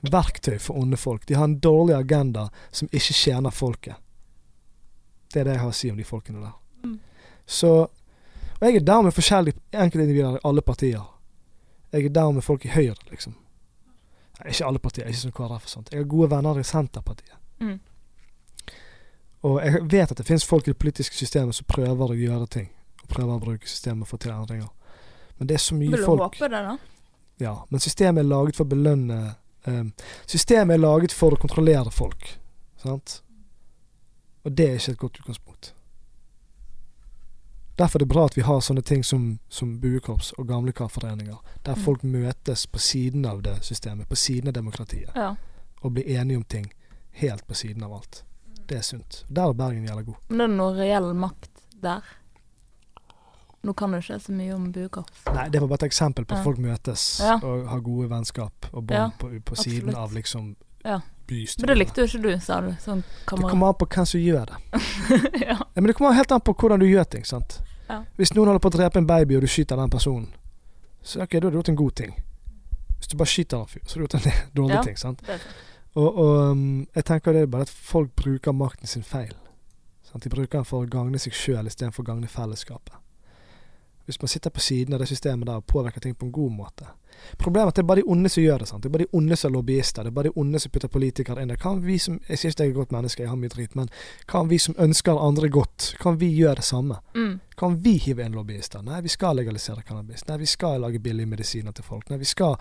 Verktøy 0.00 0.56
for 0.58 0.78
onde 0.80 0.96
folk. 0.96 1.26
De 1.28 1.34
har 1.34 1.44
en 1.44 1.58
dårlig 1.60 1.94
agenda 1.94 2.48
som 2.70 2.88
ikke 2.88 3.12
tjener 3.12 3.52
folket. 3.52 4.00
Det 5.32 5.40
er 5.40 5.44
det 5.44 5.56
jeg 5.58 5.60
har 5.60 5.74
å 5.74 5.76
si 5.76 5.90
om 5.92 5.98
de 6.00 6.06
folkene 6.08 6.40
der. 6.40 6.54
Mm. 6.84 6.98
Så 7.46 7.72
Og 8.56 8.62
jeg 8.66 8.76
er 8.76 8.84
der 8.88 9.02
med 9.02 9.12
forskjellige 9.12 9.60
enkeltindivider 9.72 10.38
i 10.38 10.44
alle 10.44 10.62
partier. 10.62 11.02
Jeg 11.92 12.04
er 12.04 12.08
der 12.08 12.30
med 12.30 12.42
folk 12.42 12.64
i 12.64 12.68
Høyre, 12.68 12.96
liksom. 13.10 13.34
Nei, 14.38 14.48
Ikke 14.48 14.66
alle 14.66 14.78
partier, 14.78 15.06
ikke 15.06 15.18
som 15.18 15.32
KrF 15.32 15.64
og 15.64 15.68
sånt. 15.68 15.92
Jeg 15.92 16.00
har 16.00 16.08
gode 16.08 16.30
venner 16.30 16.58
i 16.58 16.64
Senterpartiet. 16.64 17.36
Mm. 17.60 17.80
Og 19.42 19.60
jeg 19.64 19.82
vet 19.92 20.10
at 20.10 20.16
det 20.16 20.26
finnes 20.26 20.44
folk 20.44 20.68
i 20.68 20.70
det 20.70 20.78
politiske 20.78 21.16
systemet 21.16 21.54
som 21.54 21.68
prøver 21.68 22.10
å 22.10 22.16
gjøre 22.16 22.46
ting. 22.46 22.70
Og 23.06 23.12
prøver 23.14 23.36
å 23.36 23.40
bruke 23.42 23.68
systemet 23.70 24.08
for 24.10 24.18
å 24.18 24.26
få 24.26 24.32
endringer. 24.34 24.68
Men 25.38 25.48
det 25.50 25.54
er 25.54 25.62
så 25.62 25.76
mye 25.78 25.90
Vil 25.92 26.00
du 26.02 26.06
folk 26.06 26.22
håpe 26.24 26.48
det, 26.50 26.62
da? 26.66 26.76
Ja, 27.38 27.52
men 27.70 27.80
systemet 27.84 28.24
er 28.24 28.28
laget 28.28 28.56
for 28.56 28.64
å 28.64 28.70
belønne 28.72 29.36
um, 29.68 29.92
Systemet 30.26 30.74
er 30.74 30.82
laget 30.82 31.12
for 31.14 31.36
å 31.36 31.38
kontrollere 31.38 31.92
folk. 31.92 32.38
Sant? 32.82 33.20
Og 34.46 34.54
det 34.56 34.66
er 34.70 34.78
ikke 34.80 34.92
et 34.96 34.98
godt 35.04 35.20
utgangspunkt. 35.20 35.72
Derfor 37.76 37.98
er 37.98 38.06
det 38.06 38.08
bra 38.08 38.24
at 38.24 38.36
vi 38.38 38.44
har 38.46 38.60
sånne 38.64 38.80
ting 38.88 39.02
som, 39.04 39.38
som 39.52 39.74
buekorps 39.82 40.30
og 40.40 40.48
gamlekarforeninger, 40.48 41.36
der 41.66 41.74
Mm. 41.76 41.82
folk 41.84 42.02
møtes 42.04 42.66
på 42.66 42.78
siden 42.80 43.26
av 43.26 43.42
det 43.42 43.58
systemet, 43.62 44.08
på 44.08 44.16
siden 44.16 44.48
av 44.48 44.54
demokratiet, 44.54 45.10
Ja. 45.14 45.34
og 45.82 45.92
blir 45.92 46.04
enige 46.08 46.36
om 46.36 46.44
ting 46.44 46.72
helt 47.20 47.46
på 47.46 47.54
siden 47.54 47.82
av 47.82 47.92
alt. 47.92 48.22
Det 48.66 48.78
er 48.78 48.82
sunt. 48.82 49.24
Der 49.28 49.48
er 49.48 49.52
Bergen 49.52 49.84
jævla 49.84 50.02
god. 50.06 50.16
Men 50.28 50.38
det 50.38 50.44
er 50.44 50.56
noe 50.56 50.72
reell 50.78 51.12
makt 51.14 51.50
der. 51.82 52.02
Nå 53.64 53.72
kan 53.74 53.90
du 53.90 53.96
ikke 53.98 54.20
så 54.20 54.32
mye 54.32 54.54
om 54.54 54.72
buekorps. 54.72 55.24
Nei, 55.34 55.48
det 55.48 55.60
var 55.60 55.68
bare 55.68 55.80
et 55.84 55.88
eksempel 55.90 56.24
på 56.24 56.32
at 56.34 56.38
Ja. 56.38 56.44
folk 56.44 56.58
møtes 56.58 57.20
Ja. 57.20 57.34
og 57.42 57.66
har 57.68 57.80
gode 57.80 58.08
vennskap 58.10 58.66
og 58.72 58.84
bånd 58.86 58.90
Ja, 58.98 59.10
på, 59.18 59.30
på 59.44 59.56
siden 59.56 59.94
av 59.96 60.12
liksom 60.12 60.54
Ja. 60.84 61.00
bystyret. 61.26 61.66
Men 61.66 61.68
det 61.78 61.78
likte 61.86 62.00
jo 62.00 62.06
ikke 62.06 62.22
du, 62.22 62.40
sa 62.40 62.60
du. 62.60 62.68
Sånn 62.78 63.02
Det 63.02 63.26
kommer 63.26 63.68
an 63.68 63.74
på 63.74 63.86
hvem 63.88 64.06
som 64.06 64.20
gjør 64.20 64.46
det. 64.46 64.56
men 65.74 65.84
det 65.86 65.96
kommer 65.96 66.12
helt 66.14 66.30
an 66.32 66.40
på 66.40 66.54
hvordan 66.54 66.78
du 66.80 66.86
gjør 66.86 67.04
ting. 67.10 67.24
sant? 67.24 67.60
Hvis 68.18 68.34
noen 68.34 68.46
holder 68.46 68.60
på 68.60 68.70
å 68.70 68.76
drepe 68.78 68.96
en 68.98 69.06
baby, 69.06 69.34
og 69.36 69.40
du 69.42 69.46
skyter 69.46 69.76
den 69.76 69.90
personen, 69.90 70.28
så 71.02 71.22
ok, 71.22 71.30
da 71.40 71.46
har 71.46 71.50
du 71.50 71.56
gjort 71.58 71.68
en 71.68 71.76
god 71.76 71.94
ting. 71.94 72.14
Hvis 72.98 73.08
du 73.08 73.16
bare 73.16 73.26
skyter 73.28 73.60
en 73.60 73.66
fyr, 73.66 73.80
så 73.86 73.94
har 73.96 74.06
du 74.06 74.06
gjort 74.06 74.26
en 74.26 74.32
dårlig 74.54 74.82
ting. 74.84 74.96
sant? 74.96 75.22
Det. 75.26 75.40
Og, 75.96 76.18
og 76.18 76.50
um, 76.50 76.86
jeg 76.94 77.04
tenker 77.04 77.32
det 77.32 77.42
er 77.42 77.46
bare 77.46 77.62
at 77.62 77.68
folk 77.70 78.10
bruker 78.16 78.52
makten 78.52 78.86
sin 78.86 79.02
feil. 79.02 79.32
Sant? 80.04 80.22
De 80.24 80.28
bruker 80.30 80.58
den 80.58 80.64
for 80.64 80.82
å 80.84 80.88
gagne 80.90 81.18
seg 81.18 81.32
sjøl 81.32 81.66
istedenfor 81.66 82.02
å 82.04 82.06
gagne 82.06 82.28
fellesskapet. 82.28 82.92
Hvis 84.06 84.20
man 84.22 84.30
sitter 84.30 84.50
på 84.50 84.60
siden 84.60 84.94
av 84.94 85.02
det 85.02 85.08
systemet 85.10 85.48
der 85.48 85.60
og 85.60 85.66
påvirker 85.66 86.00
ting 86.00 86.14
på 86.14 86.26
en 86.26 86.32
god 86.32 86.52
måte. 86.54 86.86
Problemet 87.38 87.66
er 87.66 87.72
at 87.72 87.78
det 87.78 87.82
er 87.82 87.88
bare 87.88 88.02
de 88.02 88.10
onde 88.12 88.28
som 88.28 88.42
gjør 88.42 88.58
det. 88.62 88.68
sant? 88.68 88.82
Det 88.82 88.88
er 88.88 88.92
bare 88.92 89.06
de 89.06 89.18
onde 89.18 89.36
som 89.36 89.48
er 89.48 89.54
lobbyister. 89.56 90.02
Det 90.02 90.10
er 90.12 90.16
bare 90.18 90.28
de 90.28 90.40
onde 90.42 90.60
som 90.60 90.70
putter 90.70 90.92
politikere 90.92 91.42
inn 91.42 91.48
der. 91.50 91.56
Kan 91.60 91.82
vi 91.84 91.98
som, 91.98 92.20
Jeg 92.28 92.38
sier 92.38 92.50
ikke 92.50 92.62
jeg 92.62 92.68
er 92.68 92.74
et 92.74 92.76
godt 92.76 92.92
menneske, 92.92 93.22
jeg 93.22 93.30
har 93.30 93.40
mye 93.40 93.48
drit, 93.48 93.76
men 93.76 93.88
kan 94.28 94.48
vi 94.50 94.58
som 94.58 94.76
ønsker 94.78 95.26
andre 95.28 95.48
godt, 95.48 95.94
kan 96.00 96.20
vi 96.20 96.30
gjøre 96.36 96.60
det 96.60 96.64
samme? 96.64 97.00
Mm. 97.14 97.40
Kan 97.56 97.82
vi 97.82 97.96
hive 97.96 98.24
inn 98.24 98.36
lobbyister? 98.36 98.82
Nei, 98.82 99.00
vi 99.02 99.08
skal 99.08 99.36
legalisere 99.36 99.82
cannabis. 99.82 100.26
Nei, 100.28 100.38
vi 100.38 100.46
skal 100.46 100.80
lage 100.80 101.00
billige 101.00 101.26
medisiner 101.26 101.72
til 101.72 101.84
folk. 101.84 102.10
Nei, 102.10 102.18
vi 102.18 102.24
skal 102.28 102.56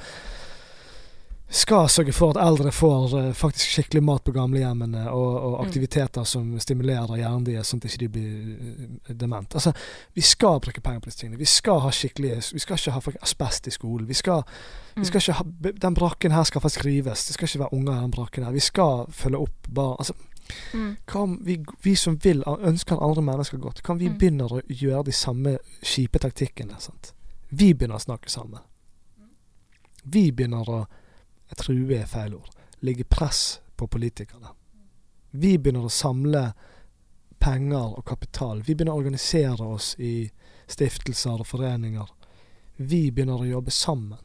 skal 1.50 1.88
sørge 1.90 2.12
for 2.14 2.34
at 2.34 2.40
eldre 2.48 2.72
får 2.74 3.14
eh, 3.20 3.34
faktisk 3.38 3.70
skikkelig 3.76 4.02
mat 4.04 4.24
på 4.26 4.32
gamlehjemmene, 4.34 5.04
og, 5.12 5.36
og 5.36 5.60
Mm. 5.62 5.68
aktiviteter 5.68 6.24
som 6.24 6.60
stimulerer 6.60 7.16
hjernen 7.18 7.46
deres, 7.46 7.70
sånn 7.70 7.78
at 7.78 7.84
de 7.84 7.88
ikke 7.94 8.12
blir 8.12 8.58
uh, 9.10 9.14
dement. 9.16 9.54
Altså, 9.56 9.72
vi 10.16 10.22
skal 10.22 10.60
bruke 10.60 10.82
penger 10.82 11.00
på 11.00 11.06
disse 11.06 11.20
tingene. 11.20 11.38
Vi 11.38 11.46
skal 11.46 11.80
ha 11.80 11.90
skikkelige 11.92 12.42
Vi 12.54 12.60
skal 12.60 12.76
ikke 12.78 12.92
ha 12.92 13.02
asbest 13.22 13.68
i 13.68 13.72
skolen. 13.72 14.08
Vi 14.08 14.14
skal, 14.14 14.44
vi 14.96 15.02
Mm. 15.02 15.06
skal 15.06 15.22
ikke 15.22 15.34
ha 15.34 15.44
Den 15.80 15.94
brakken 15.94 16.32
her 16.32 16.44
skal 16.44 16.62
faktisk 16.62 16.86
rives. 16.86 17.26
Det 17.28 17.34
skal 17.34 17.46
ikke 17.48 17.60
være 17.60 17.74
unger 17.74 17.94
i 17.98 18.02
den 18.02 18.12
brakken 18.12 18.44
her. 18.44 18.52
Vi 18.52 18.60
skal 18.60 19.06
følge 19.12 19.38
opp 19.38 19.68
barn. 19.74 19.96
Altså, 20.00 20.14
Mm. 20.74 20.98
kan 21.08 21.40
vi, 21.46 21.58
vi 21.84 21.96
som 21.96 22.18
vil, 22.24 22.44
ønsker 22.48 23.02
andre 23.02 23.22
mennesker 23.22 23.58
godt, 23.58 23.84
kan 23.84 23.98
vi 24.00 24.10
Mm. 24.10 24.18
begynne 24.18 24.44
å 24.50 24.62
gjøre 24.70 25.06
de 25.06 25.12
samme 25.12 25.58
kjipe 25.84 26.20
taktikkene? 26.20 26.80
Sant? 26.80 27.14
Vi 27.52 27.74
begynner 27.74 27.96
å 27.96 28.02
snakke 28.06 28.30
sammen. 28.30 28.60
Vi 30.06 30.32
begynner 30.32 30.66
å 30.70 30.86
jeg 31.50 31.62
true 31.62 31.98
er 31.98 32.08
feil 32.10 32.38
ord. 32.38 32.50
Legge 32.86 33.06
press 33.10 33.60
på 33.76 33.88
politikerne. 33.88 34.54
Vi 35.36 35.58
begynner 35.58 35.86
å 35.86 35.92
samle 35.92 36.46
penger 37.40 37.98
og 38.00 38.06
kapital. 38.08 38.62
Vi 38.64 38.76
begynner 38.76 38.96
å 38.96 39.02
organisere 39.02 39.68
oss 39.68 39.94
i 40.00 40.30
stiftelser 40.72 41.44
og 41.44 41.50
foreninger. 41.50 42.08
Vi 42.78 43.10
begynner 43.12 43.44
å 43.44 43.50
jobbe 43.50 43.72
sammen 43.72 44.22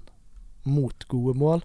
mot 0.62 1.04
gode 1.08 1.36
mål. 1.38 1.64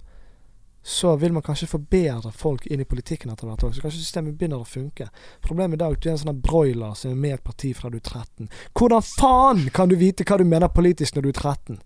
Så 0.85 1.15
vil 1.17 1.33
man 1.33 1.41
kanskje 1.41 1.67
få 1.67 1.79
bedre 1.89 2.29
folk 2.31 2.67
inn 2.69 2.83
i 2.83 2.85
politikken 2.85 3.31
etter 3.33 3.49
hvert 3.49 3.63
òg. 3.65 3.73
Så 3.73 3.81
kanskje 3.81 4.03
systemet 4.03 4.35
begynner 4.37 4.61
å 4.61 4.69
funke. 4.69 5.07
Problemet 5.41 5.79
i 5.79 5.81
dag 5.81 5.95
er 5.95 5.97
at 5.97 6.03
du 6.03 6.09
er 6.11 6.13
en 6.13 6.21
sånn 6.21 6.41
broiler 6.43 6.93
som 6.99 7.09
er 7.09 7.17
med 7.23 7.33
i 7.33 7.37
et 7.39 7.45
parti 7.45 7.71
fra 7.73 7.89
du 7.89 7.97
er 7.97 8.05
13. 8.05 8.51
Hvordan 8.77 9.07
faen 9.07 9.63
kan 9.73 9.89
du 9.89 9.97
vite 9.97 10.27
hva 10.27 10.37
du 10.37 10.45
mener 10.45 10.69
politisk 10.69 11.17
når 11.17 11.25
du 11.25 11.31
er 11.31 11.39
13? 11.41 11.79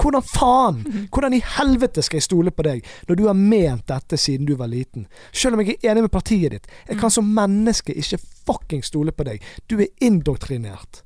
Hvordan 0.00 0.22
faen? 0.22 1.08
Hvordan 1.12 1.34
i 1.36 1.42
helvete 1.56 2.02
skal 2.02 2.16
jeg 2.20 2.22
stole 2.26 2.50
på 2.50 2.62
deg 2.66 2.84
når 3.08 3.16
du 3.20 3.26
har 3.26 3.34
ment 3.36 3.86
dette 3.90 4.16
siden 4.16 4.46
du 4.48 4.54
var 4.56 4.70
liten? 4.72 5.06
Selv 5.32 5.54
om 5.54 5.60
jeg 5.64 5.76
er 5.82 5.90
enig 5.92 6.02
med 6.06 6.10
partiet 6.14 6.50
ditt. 6.56 6.66
Jeg 6.88 6.98
kan 7.00 7.10
som 7.10 7.28
menneske 7.36 7.92
ikke 7.94 8.18
fucking 8.46 8.84
stole 8.84 9.12
på 9.12 9.24
deg. 9.28 9.42
Du 9.70 9.76
er 9.80 9.90
indoktrinert. 10.00 11.02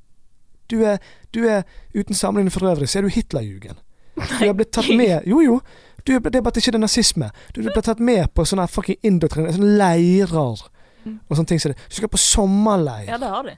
Du 0.70 0.78
er, 0.84 0.98
du 1.34 1.42
er 1.48 1.62
uten 1.94 2.14
sammenligning 2.14 2.52
for 2.52 2.66
øvrig, 2.70 2.88
så 2.88 2.98
er 2.98 3.02
du 3.02 3.08
Hitlerjugend. 3.12 3.80
Du 4.16 4.46
har 4.46 4.54
blitt 4.54 4.70
tatt 4.72 4.88
med 4.96 5.26
Jo, 5.26 5.40
jo. 5.42 5.60
Du, 6.06 6.12
det 6.18 6.36
er 6.36 6.40
bare 6.44 6.52
at 6.52 6.54
det 6.54 6.62
ikke 6.66 6.74
er 6.76 6.78
nazisme. 6.84 7.30
Du 7.56 7.60
blitt 7.62 7.84
tatt 7.84 8.00
med 8.00 8.28
på 8.34 8.44
sånne 8.46 8.68
fucking 8.68 8.96
indoktrinerte 9.02 9.58
sånne 9.58 9.76
leirer 9.80 10.70
Mm. 11.04 11.18
og 11.28 11.36
sånne 11.36 11.46
ting. 11.50 11.58
det. 11.58 11.76
Du 11.90 11.94
skal 11.98 12.08
på 12.08 12.16
sommerleir. 12.16 13.04
Ja, 13.10 13.18
det 13.20 13.28
har 13.28 13.42
de. 13.44 13.52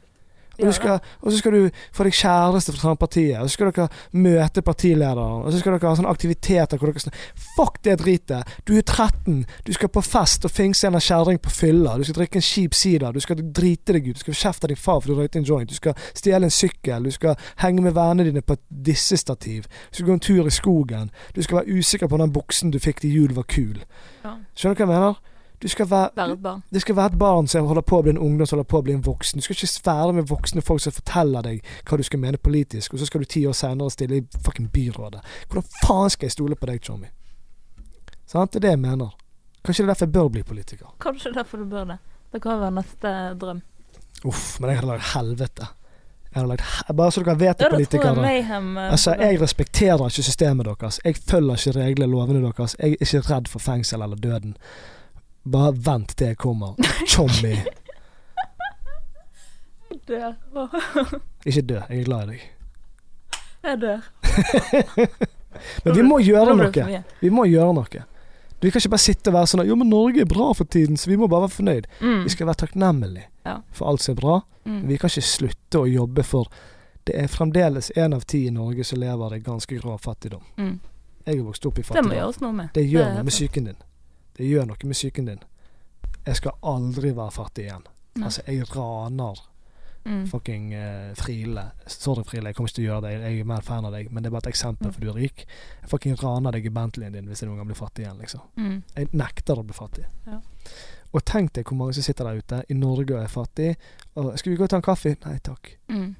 Og, 0.63 0.75
skal, 0.75 1.01
og 1.21 1.33
så 1.33 1.39
skal 1.39 1.53
du 1.53 1.81
få 1.93 2.07
deg 2.07 2.17
kjæreste 2.17 2.73
fra 2.73 2.81
samme 2.81 3.01
partiet, 3.01 3.37
og 3.41 3.51
så 3.51 3.57
skal 3.57 3.73
dere 3.73 3.89
møte 4.17 4.63
partilederen, 4.65 5.43
og 5.45 5.53
så 5.53 5.61
skal 5.61 5.77
dere 5.77 5.91
ha 5.91 5.99
sånne 5.99 6.13
aktiviteter 6.13 6.81
hvor 6.81 6.93
dere 6.93 7.03
sånn, 7.05 7.19
Fuck 7.57 7.83
det 7.85 7.99
dritet! 8.01 8.55
Du 8.69 8.75
er 8.77 8.83
13, 8.85 9.45
du 9.67 9.73
skal 9.77 9.93
på 9.93 10.03
fest 10.05 10.47
og 10.49 10.53
fingse 10.53 10.89
en 10.89 10.97
kjerring 10.97 11.41
på 11.43 11.53
fylla, 11.53 11.97
du 11.99 12.07
skal 12.09 12.23
drikke 12.23 12.41
en 12.41 12.49
kjip 12.49 12.77
sider, 12.77 13.13
du 13.13 13.21
skal 13.21 13.41
drite 13.41 13.97
deg 13.97 14.11
ut, 14.11 14.17
du 14.17 14.25
skal 14.25 14.41
kjefte 14.47 14.73
din 14.73 14.81
far 14.81 15.03
for 15.03 15.13
du 15.13 15.21
røykte 15.21 15.43
en 15.43 15.49
joint, 15.49 15.69
du 15.69 15.77
skal 15.77 15.97
stjele 16.17 16.49
en 16.49 16.57
sykkel, 16.57 17.09
du 17.09 17.15
skal 17.15 17.37
henge 17.63 17.85
med 17.85 17.97
vennene 17.97 18.31
dine 18.31 18.45
på 18.45 18.57
et 18.57 18.65
dissestativ, 18.89 19.69
du 19.91 20.01
skal 20.01 20.11
gå 20.11 20.19
en 20.19 20.27
tur 20.31 20.49
i 20.49 20.55
skogen, 20.55 21.13
du 21.37 21.43
skal 21.45 21.61
være 21.63 21.79
usikker 21.79 22.09
på 22.09 22.19
om 22.19 22.27
den 22.27 22.37
buksen 22.37 22.73
du 22.73 22.81
fikk 22.83 23.05
til 23.05 23.17
jul 23.21 23.37
var 23.37 23.49
kul. 23.51 23.81
Ja. 24.25 24.39
Skjønner 24.57 24.77
du 24.77 24.85
hva 24.85 24.87
jeg 24.87 24.95
mener? 24.95 25.36
Du 25.63 25.69
skal 25.69 25.89
være 25.91 26.11
Være 26.17 26.33
et 26.33 26.43
barn. 26.43 26.63
det 26.71 26.81
skal 26.83 26.97
være 26.97 27.07
et 27.07 27.19
barn 27.19 27.47
som 27.49 27.67
holder 27.67 27.83
på 27.83 27.99
å 27.99 28.03
bli 28.03 28.11
en 28.13 28.19
ungdom 28.19 28.47
som 28.47 28.59
holder 28.59 28.69
på 28.69 28.79
å 28.79 28.83
bli 28.85 28.93
en 28.93 29.05
voksen. 29.07 29.39
Du 29.41 29.43
skal 29.47 29.57
ikke 29.57 29.67
svære 29.73 30.13
med 30.13 30.29
voksne 30.29 30.63
folk 30.63 30.81
som 30.85 30.93
forteller 30.93 31.43
deg 31.43 31.63
hva 31.89 31.97
du 31.97 32.03
skal 32.03 32.21
mene 32.21 32.37
politisk, 32.39 32.93
og 32.93 33.01
så 33.01 33.07
skal 33.09 33.21
du 33.25 33.25
ti 33.25 33.47
år 33.47 33.57
senere 33.57 33.91
stille 33.91 34.17
i 34.21 34.27
fucking 34.45 34.69
byrådet. 34.73 35.23
Hvordan 35.49 35.69
faen 35.83 36.11
skal 36.11 36.27
jeg 36.27 36.33
stole 36.37 36.59
på 36.61 36.67
deg, 36.67 36.83
Tjommi? 36.85 37.09
Sant? 38.27 38.53
Det 38.53 38.61
er 38.61 38.67
det 38.67 38.75
jeg 38.77 38.83
mener. 38.85 39.17
Kanskje 39.65 39.83
det 39.83 39.89
er 39.89 39.95
derfor 39.95 40.07
jeg 40.07 40.13
bør 40.13 40.29
bli 40.29 40.43
politiker. 40.43 40.93
Kanskje 41.01 41.31
det 41.31 41.37
er 41.37 41.43
derfor 41.43 41.59
du 41.59 41.65
bør 41.71 41.85
det. 41.95 41.99
Det 42.33 42.43
kan 42.43 42.61
være 42.61 42.77
neste 42.77 43.17
drøm. 43.41 43.63
Uff, 44.25 44.61
men 44.61 44.71
jeg 44.71 44.79
hadde 44.81 44.93
lagd 44.93 45.09
helvete. 45.15 45.67
Bare 46.37 47.11
så 47.13 47.23
dere 47.25 47.39
vet 47.41 47.59
det, 47.59 47.71
politikere. 47.71 48.21
Mayhem 48.21 48.77
eh, 48.77 48.91
Altså, 48.93 49.15
jeg 49.17 49.41
respekterer 49.41 50.03
ikke 50.05 50.23
systemet 50.23 50.67
deres. 50.67 51.01
Jeg 51.05 51.17
følger 51.17 51.57
ikke 51.57 51.79
reglene 51.81 52.11
lovene 52.13 52.43
deres. 52.45 52.77
Jeg 52.79 52.99
er 53.01 53.07
ikke 53.07 53.23
redd 53.35 53.49
for 53.49 53.59
fengsel 53.59 54.03
eller 54.05 54.17
døden. 54.17 54.57
Bare 55.47 55.73
vent 55.87 56.17
til 56.19 56.27
jeg 56.33 56.37
kommer. 56.43 56.75
Tjommi. 57.07 57.55
dør. 60.09 60.33
Ikke 61.47 61.63
dø. 61.63 61.81
Jeg 61.91 62.01
er 62.01 62.05
glad 62.05 62.23
i 62.23 62.27
deg. 62.27 62.43
Jeg 63.67 63.81
dør. 63.81 64.01
Men 65.85 65.97
vi 65.97 66.03
må 66.05 66.19
gjøre 66.23 66.57
noe. 66.59 67.01
Vi 67.23 67.31
må 67.33 67.47
gjøre 67.49 67.73
noe. 67.75 68.03
Vi 68.63 68.71
kan 68.73 68.81
ikke 68.81 68.93
bare 68.95 69.03
sitte 69.05 69.31
og 69.31 69.37
være 69.37 69.49
sånn 69.51 69.63
at, 69.63 69.69
Jo, 69.69 69.77
men 69.77 69.91
Norge 69.93 70.23
er 70.25 70.29
bra 70.29 70.47
for 70.57 70.65
tiden, 70.73 70.97
så 70.97 71.11
vi 71.11 71.17
må 71.21 71.27
bare 71.29 71.45
være 71.45 71.55
fornøyd. 71.59 71.87
Mm. 72.01 72.23
Vi 72.25 72.33
skal 72.33 72.49
være 72.49 72.61
takknemlige 72.65 73.27
Ja. 73.47 73.59
for 73.73 73.91
alt 73.91 74.03
som 74.03 74.15
er 74.17 74.21
bra. 74.21 74.37
Mm. 74.65 74.79
Vi 74.89 74.97
kan 74.99 75.11
ikke 75.13 75.23
slutte 75.29 75.83
å 75.83 75.87
jobbe 75.87 76.25
for 76.27 76.49
Det 77.07 77.15
er 77.15 77.29
fremdeles 77.31 77.93
én 77.95 78.15
av 78.17 78.25
ti 78.27 78.47
i 78.49 78.51
Norge 78.51 78.83
som 78.85 78.99
lever 78.99 79.35
i 79.37 79.39
ganske 79.39 79.77
grov 79.79 80.01
fattigdom. 80.03 80.43
Mm. 80.59 80.81
Jeg 81.27 81.39
er 81.39 81.43
vokst 81.47 81.67
opp 81.69 81.79
i 81.79 81.83
Det 81.83 81.87
må 81.91 81.95
fattigdom. 81.95 82.17
gjøres 82.19 82.41
noe 82.43 82.53
med. 82.53 82.69
Det 82.75 82.83
gjør 82.91 83.13
noe 83.15 83.23
med 83.29 83.31
psyken 83.33 83.65
din. 83.69 83.77
Det 84.37 84.47
gjør 84.47 84.67
noe 84.67 84.77
med 84.85 84.95
psyken 84.99 85.27
din. 85.27 85.43
Jeg 86.27 86.37
skal 86.37 86.53
aldri 86.63 87.13
være 87.17 87.31
fattig 87.33 87.65
igjen. 87.69 87.85
Nei. 88.17 88.25
Altså, 88.25 88.43
jeg 88.47 88.65
raner 88.77 89.43
Mm. 90.07 90.27
fucking 90.31 90.73
uh, 90.75 91.15
Friele. 91.19 91.63
Sorry, 91.87 92.23
Friele, 92.25 92.47
jeg 92.47 92.55
kommer 92.55 92.69
ikke 92.69 92.77
til 92.77 92.85
å 92.85 92.91
gjøre 92.93 93.03
det. 93.09 93.23
Jeg 93.25 93.41
er 93.41 93.45
mer 93.45 93.61
fan 93.67 93.85
av 93.85 93.93
deg, 93.93 94.13
men 94.13 94.23
det 94.23 94.29
er 94.29 94.35
bare 94.37 94.47
et 94.47 94.53
eksempel, 94.55 94.87
Mm. 94.87 94.93
for 94.93 95.01
du 95.01 95.09
er 95.11 95.15
rik. 95.15 95.47
Jeg 95.83 95.91
fucking 95.91 96.15
raner 96.23 96.53
deg 96.53 96.67
i 96.67 96.71
Bentleyen 96.71 97.13
din 97.13 97.27
hvis 97.27 97.41
jeg 97.43 97.49
noen 97.49 97.57
gang 97.59 97.67
blir 97.67 97.75
fattig 97.81 98.05
igjen, 98.05 98.19
liksom. 98.21 98.41
Mm. 98.57 98.83
Jeg 98.97 99.09
nekter 99.13 99.59
å 99.59 99.65
bli 99.67 99.75
fattig. 99.75 100.05
Ja. 100.29 100.39
Og 101.13 101.25
tenk 101.25 101.53
deg 101.55 101.65
hvor 101.65 101.77
mange 101.77 101.95
som 101.95 102.03
sitter 102.07 102.25
der 102.25 102.39
ute 102.39 102.63
i 102.71 102.75
Norge 102.75 103.17
og 103.17 103.23
er 103.25 103.27
fattig. 103.27 103.77
Og 104.15 104.39
'Skal 104.39 104.53
vi 104.53 104.57
gå 104.57 104.63
og 104.63 104.71
ta 104.71 104.77
en 104.77 104.83
kaffe?' 104.83 105.17
Nei 105.27 105.39
takk. 105.39 105.77
Mm. 105.89 106.15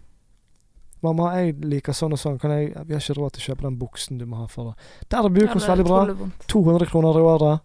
'Mamma, 1.03 1.35
jeg 1.37 1.55
liker 1.61 1.93
sånn 1.93 2.13
og 2.13 2.19
sånn. 2.19 2.39
Kan 2.41 2.51
jeg, 2.51 2.75
vi 2.87 2.95
har 2.95 3.01
ikke 3.01 3.15
råd 3.21 3.33
til 3.33 3.43
å 3.43 3.55
kjøpe 3.55 3.63
den 3.63 3.79
buksen 3.79 4.19
du 4.19 4.27
må 4.27 4.37
ha 4.37 4.47
for 4.47 4.65
det.' 4.65 5.09
Der 5.11 5.19
er 5.19 5.23
Ja, 5.23 5.29
det 5.31 5.63
er 5.63 5.77
veldig 5.77 5.85
bra. 5.87 6.31
200 6.49 6.87
kroner 6.87 7.19
i 7.19 7.23
året. 7.23 7.61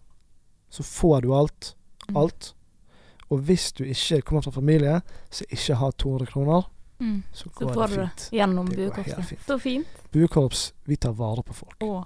Så 0.72 0.82
får 0.82 1.22
du 1.26 1.32
alt. 1.36 1.74
Mm. 2.08 2.16
Alt. 2.22 2.52
Og 3.30 3.38
hvis 3.46 3.70
du 3.76 3.84
ikke 3.84 4.22
kommer 4.28 4.42
fra 4.44 4.50
familie 4.56 4.98
som 5.30 5.46
ikke 5.52 5.74
har 5.80 5.90
200 6.00 6.26
kroner, 6.32 6.62
Mm. 7.00 7.22
så 7.32 7.44
Så 7.44 7.50
får 7.50 7.86
det 7.88 7.96
du 7.96 8.00
det 8.02 8.28
gjennom 8.32 8.66
buekorpset. 8.68 9.24
fint. 9.24 9.40
Så 9.46 9.58
fint. 9.58 9.86
Buekorps, 10.12 10.72
vi 10.86 10.96
tar 10.96 11.12
vare 11.12 11.42
på 11.42 11.52
folk. 11.54 11.76
Å. 11.82 12.04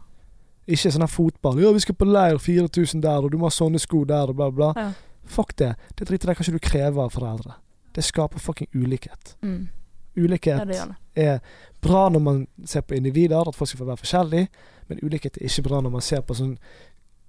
Ikke 0.67 0.91
sånn 0.91 1.01
her 1.03 1.07
fotball. 1.07 1.59
'Ja, 1.61 1.73
vi 1.73 1.81
skal 1.81 1.95
på 1.95 2.05
leir, 2.07 2.39
4000 2.39 3.01
der, 3.03 3.19
og 3.23 3.31
du 3.31 3.37
må 3.39 3.45
ha 3.45 3.51
sånne 3.51 3.79
sko 3.79 4.05
der', 4.05 4.29
og 4.29 4.37
bla, 4.37 4.51
bla. 4.51 4.73
Ja. 4.77 4.93
Fuck 5.27 5.57
det. 5.59 5.77
Det 5.99 6.09
driter 6.09 6.27
det 6.29 6.37
kanskje 6.37 6.53
du 6.53 6.59
krever 6.59 7.03
av 7.03 7.11
foreldre. 7.13 7.53
Det 7.95 8.05
skaper 8.05 8.39
fucking 8.39 8.69
ulikhet. 8.75 9.37
Mm. 9.43 9.69
Ulikhet 10.17 10.59
Ja, 10.59 10.65
det 10.65 10.97
det. 11.15 11.25
er 11.27 11.41
bra 11.83 12.09
når 12.09 12.21
man 12.23 12.47
ser 12.65 12.81
på 12.81 12.95
individer, 12.97 13.47
at 13.49 13.55
folk 13.55 13.69
skal 13.69 13.79
få 13.79 13.85
være 13.85 13.97
forskjellige, 13.99 14.49
men 14.89 14.99
ulikhet 15.03 15.37
er 15.37 15.45
ikke 15.45 15.63
bra 15.63 15.81
når 15.81 15.91
man 15.91 16.01
ser 16.01 16.21
på 16.23 16.35
sånn 16.35 16.59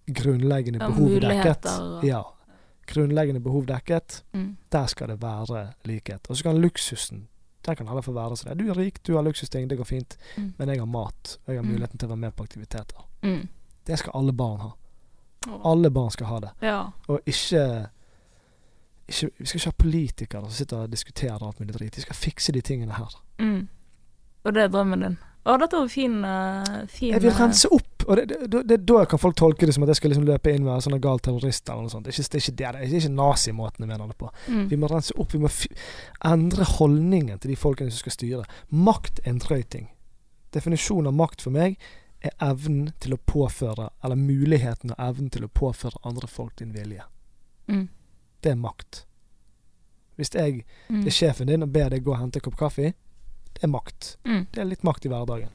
grunnleggende 0.08 0.80
Ja, 0.80 0.88
behov 0.90 1.20
dekket. 1.22 1.66
Ja. 2.04 2.24
Grunnleggende 2.88 3.40
behov 3.44 3.66
dekket, 3.68 4.24
Mm. 4.34 4.58
der 4.72 4.86
skal 4.88 5.08
det 5.08 5.22
være 5.22 5.74
likhet. 5.86 6.30
Og 6.30 6.38
så 6.38 6.44
kan 6.44 6.62
luksusen 6.62 7.28
der 7.66 7.76
kan 7.76 7.88
alle 7.90 8.02
få 8.02 8.14
være 8.14 8.36
sånn. 8.38 8.56
Du 8.58 8.70
er 8.72 8.76
rik, 8.78 9.04
du 9.04 9.16
har 9.16 9.24
luksusting, 9.24 9.68
det 9.68 9.78
går 9.78 9.84
fint, 9.86 10.18
Mm. 10.38 10.54
men 10.58 10.70
jeg 10.70 10.80
har 10.80 10.86
mat, 10.86 11.38
og 11.46 11.54
jeg 11.54 11.58
har 11.58 11.64
Mm. 11.64 11.72
muligheten 11.74 11.98
til 12.00 12.08
å 12.08 12.10
være 12.12 12.18
med 12.20 12.36
på 12.36 12.44
aktiviteter. 12.44 13.04
Mm. 13.24 13.48
Det 13.86 14.00
skal 14.00 14.12
alle 14.16 14.32
barn 14.34 14.60
ha. 14.60 14.72
Alle 15.66 15.90
barn 15.92 16.10
skal 16.12 16.28
ha 16.28 16.40
det. 16.40 16.50
Ja. 16.62 16.92
Og 17.10 17.20
ikke, 17.26 17.88
ikke 19.08 19.30
Vi 19.40 19.46
skal 19.46 19.60
ikke 19.60 19.66
ha 19.68 19.84
politikere 19.84 20.42
som 20.44 20.52
sitter 20.52 20.78
og 20.78 20.92
diskuterer 20.92 21.44
alt 21.48 21.60
mulig 21.60 21.74
drit. 21.76 21.96
Vi 21.96 22.02
skal 22.02 22.16
fikse 22.16 22.52
de 22.54 22.62
tingene 22.62 22.94
her. 22.94 23.14
Mm. 23.40 23.68
Og 24.46 24.54
det 24.54 24.64
er 24.64 24.68
drømmen 24.68 25.02
din. 25.02 25.18
Å, 25.46 25.58
dette 25.60 25.78
var 25.78 25.88
fin, 25.88 26.26
eh, 26.26 26.86
fin 26.88 27.14
Jeg 27.14 27.22
vil 27.22 27.32
eh, 27.32 27.40
rense 27.40 27.68
opp, 27.72 27.97
og 28.08 28.16
det, 28.18 28.26
det, 28.52 28.62
det, 28.68 28.78
da 28.88 29.06
kan 29.06 29.20
folk 29.20 29.36
tolke 29.36 29.66
det 29.68 29.74
som 29.76 29.84
at 29.84 29.90
jeg 29.92 29.96
skal 30.00 30.10
liksom 30.14 30.26
løpe 30.26 30.52
inn 30.56 30.64
med 30.64 30.74
en 30.78 30.82
sånn 30.86 31.00
gal 31.04 31.20
terrorist 31.20 31.70
eller 31.70 31.82
noe 31.86 31.92
sånt. 31.92 32.06
Det 32.08 32.14
er 32.14 32.22
ikke, 32.22 32.30
det 32.32 32.40
er 32.40 32.46
ikke 32.46 32.58
det, 32.58 32.72
det 32.74 32.88
er 32.88 33.02
ikke 33.02 33.16
nazimåten 33.18 33.84
jeg 33.84 33.90
mener 33.92 34.08
det 34.08 34.18
på. 34.18 34.30
mm. 34.48 34.66
Vi 34.72 34.78
må 34.80 34.88
rense 34.92 35.14
opp, 35.20 35.34
vi 35.34 35.40
må 35.44 35.50
endre 36.32 36.64
holdningen 36.78 37.40
til 37.40 37.52
de 37.52 37.56
folkene 37.60 37.92
som 37.92 38.00
skal 38.06 38.16
styre. 38.16 38.44
Makt 38.72 39.20
er 39.26 39.30
en 39.34 39.40
drøy 39.44 39.64
ting. 39.70 39.90
Definisjonen 40.56 41.08
av 41.12 41.18
makt 41.20 41.42
for 41.44 41.52
meg 41.52 41.76
er 42.26 42.32
evnen 42.42 42.94
til 43.04 43.14
å 43.14 43.20
påføre, 43.30 43.90
eller 44.04 44.16
muligheten 44.18 44.92
og 44.96 45.04
evnen 45.10 45.30
til 45.30 45.44
å 45.46 45.52
påføre 45.54 46.00
andre 46.08 46.28
folk 46.32 46.56
din 46.58 46.72
vilje. 46.74 47.04
Mm. 47.68 47.90
Det 48.42 48.52
er 48.52 48.56
makt. 48.56 49.04
Hvis 50.18 50.32
jeg 50.34 50.64
Mm. 50.90 51.04
er 51.06 51.12
sjefen 51.12 51.48
din 51.48 51.62
og 51.64 51.70
ber 51.72 51.90
deg 51.90 52.04
gå 52.04 52.12
og 52.16 52.18
hente 52.20 52.38
en 52.40 52.42
kopp 52.48 52.58
kaffe, 52.58 52.94
det 53.54 53.64
er 53.64 53.68
makt. 53.68 54.16
Mm. 54.26 54.48
Det 54.52 54.62
er 54.62 54.66
litt 54.66 54.84
makt 54.84 55.06
i 55.06 55.10
hverdagen. 55.10 55.50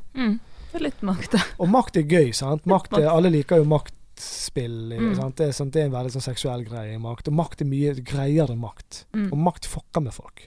Mm. 0.72 0.78
Er 0.78 0.84
litt 0.86 1.02
makt, 1.04 1.34
da. 1.34 1.42
Og 1.60 1.68
makt 1.68 1.98
er 2.00 2.06
gøy, 2.08 2.32
sant? 2.36 2.64
Makt 2.66 2.96
er, 2.96 3.10
alle 3.12 3.30
liker 3.32 3.60
jo 3.60 3.68
maktspill. 3.68 4.94
Mm. 4.96 5.12
Sant? 5.18 5.36
Det, 5.36 5.50
er, 5.50 5.56
sant? 5.56 5.74
det 5.74 5.82
er 5.82 5.90
en 5.90 5.96
veldig 5.96 6.14
sånn 6.16 6.24
seksuell 6.24 6.64
greie 6.64 6.96
i 6.96 7.02
makt. 7.02 7.28
Og 7.28 7.36
makt 7.36 7.64
er 7.64 7.70
mye 7.70 7.94
greiere 8.00 8.56
makt. 8.56 9.04
Mm. 9.12 9.28
Og 9.30 9.44
makt 9.50 9.68
fucker 9.68 10.04
med 10.04 10.16
folk. 10.16 10.46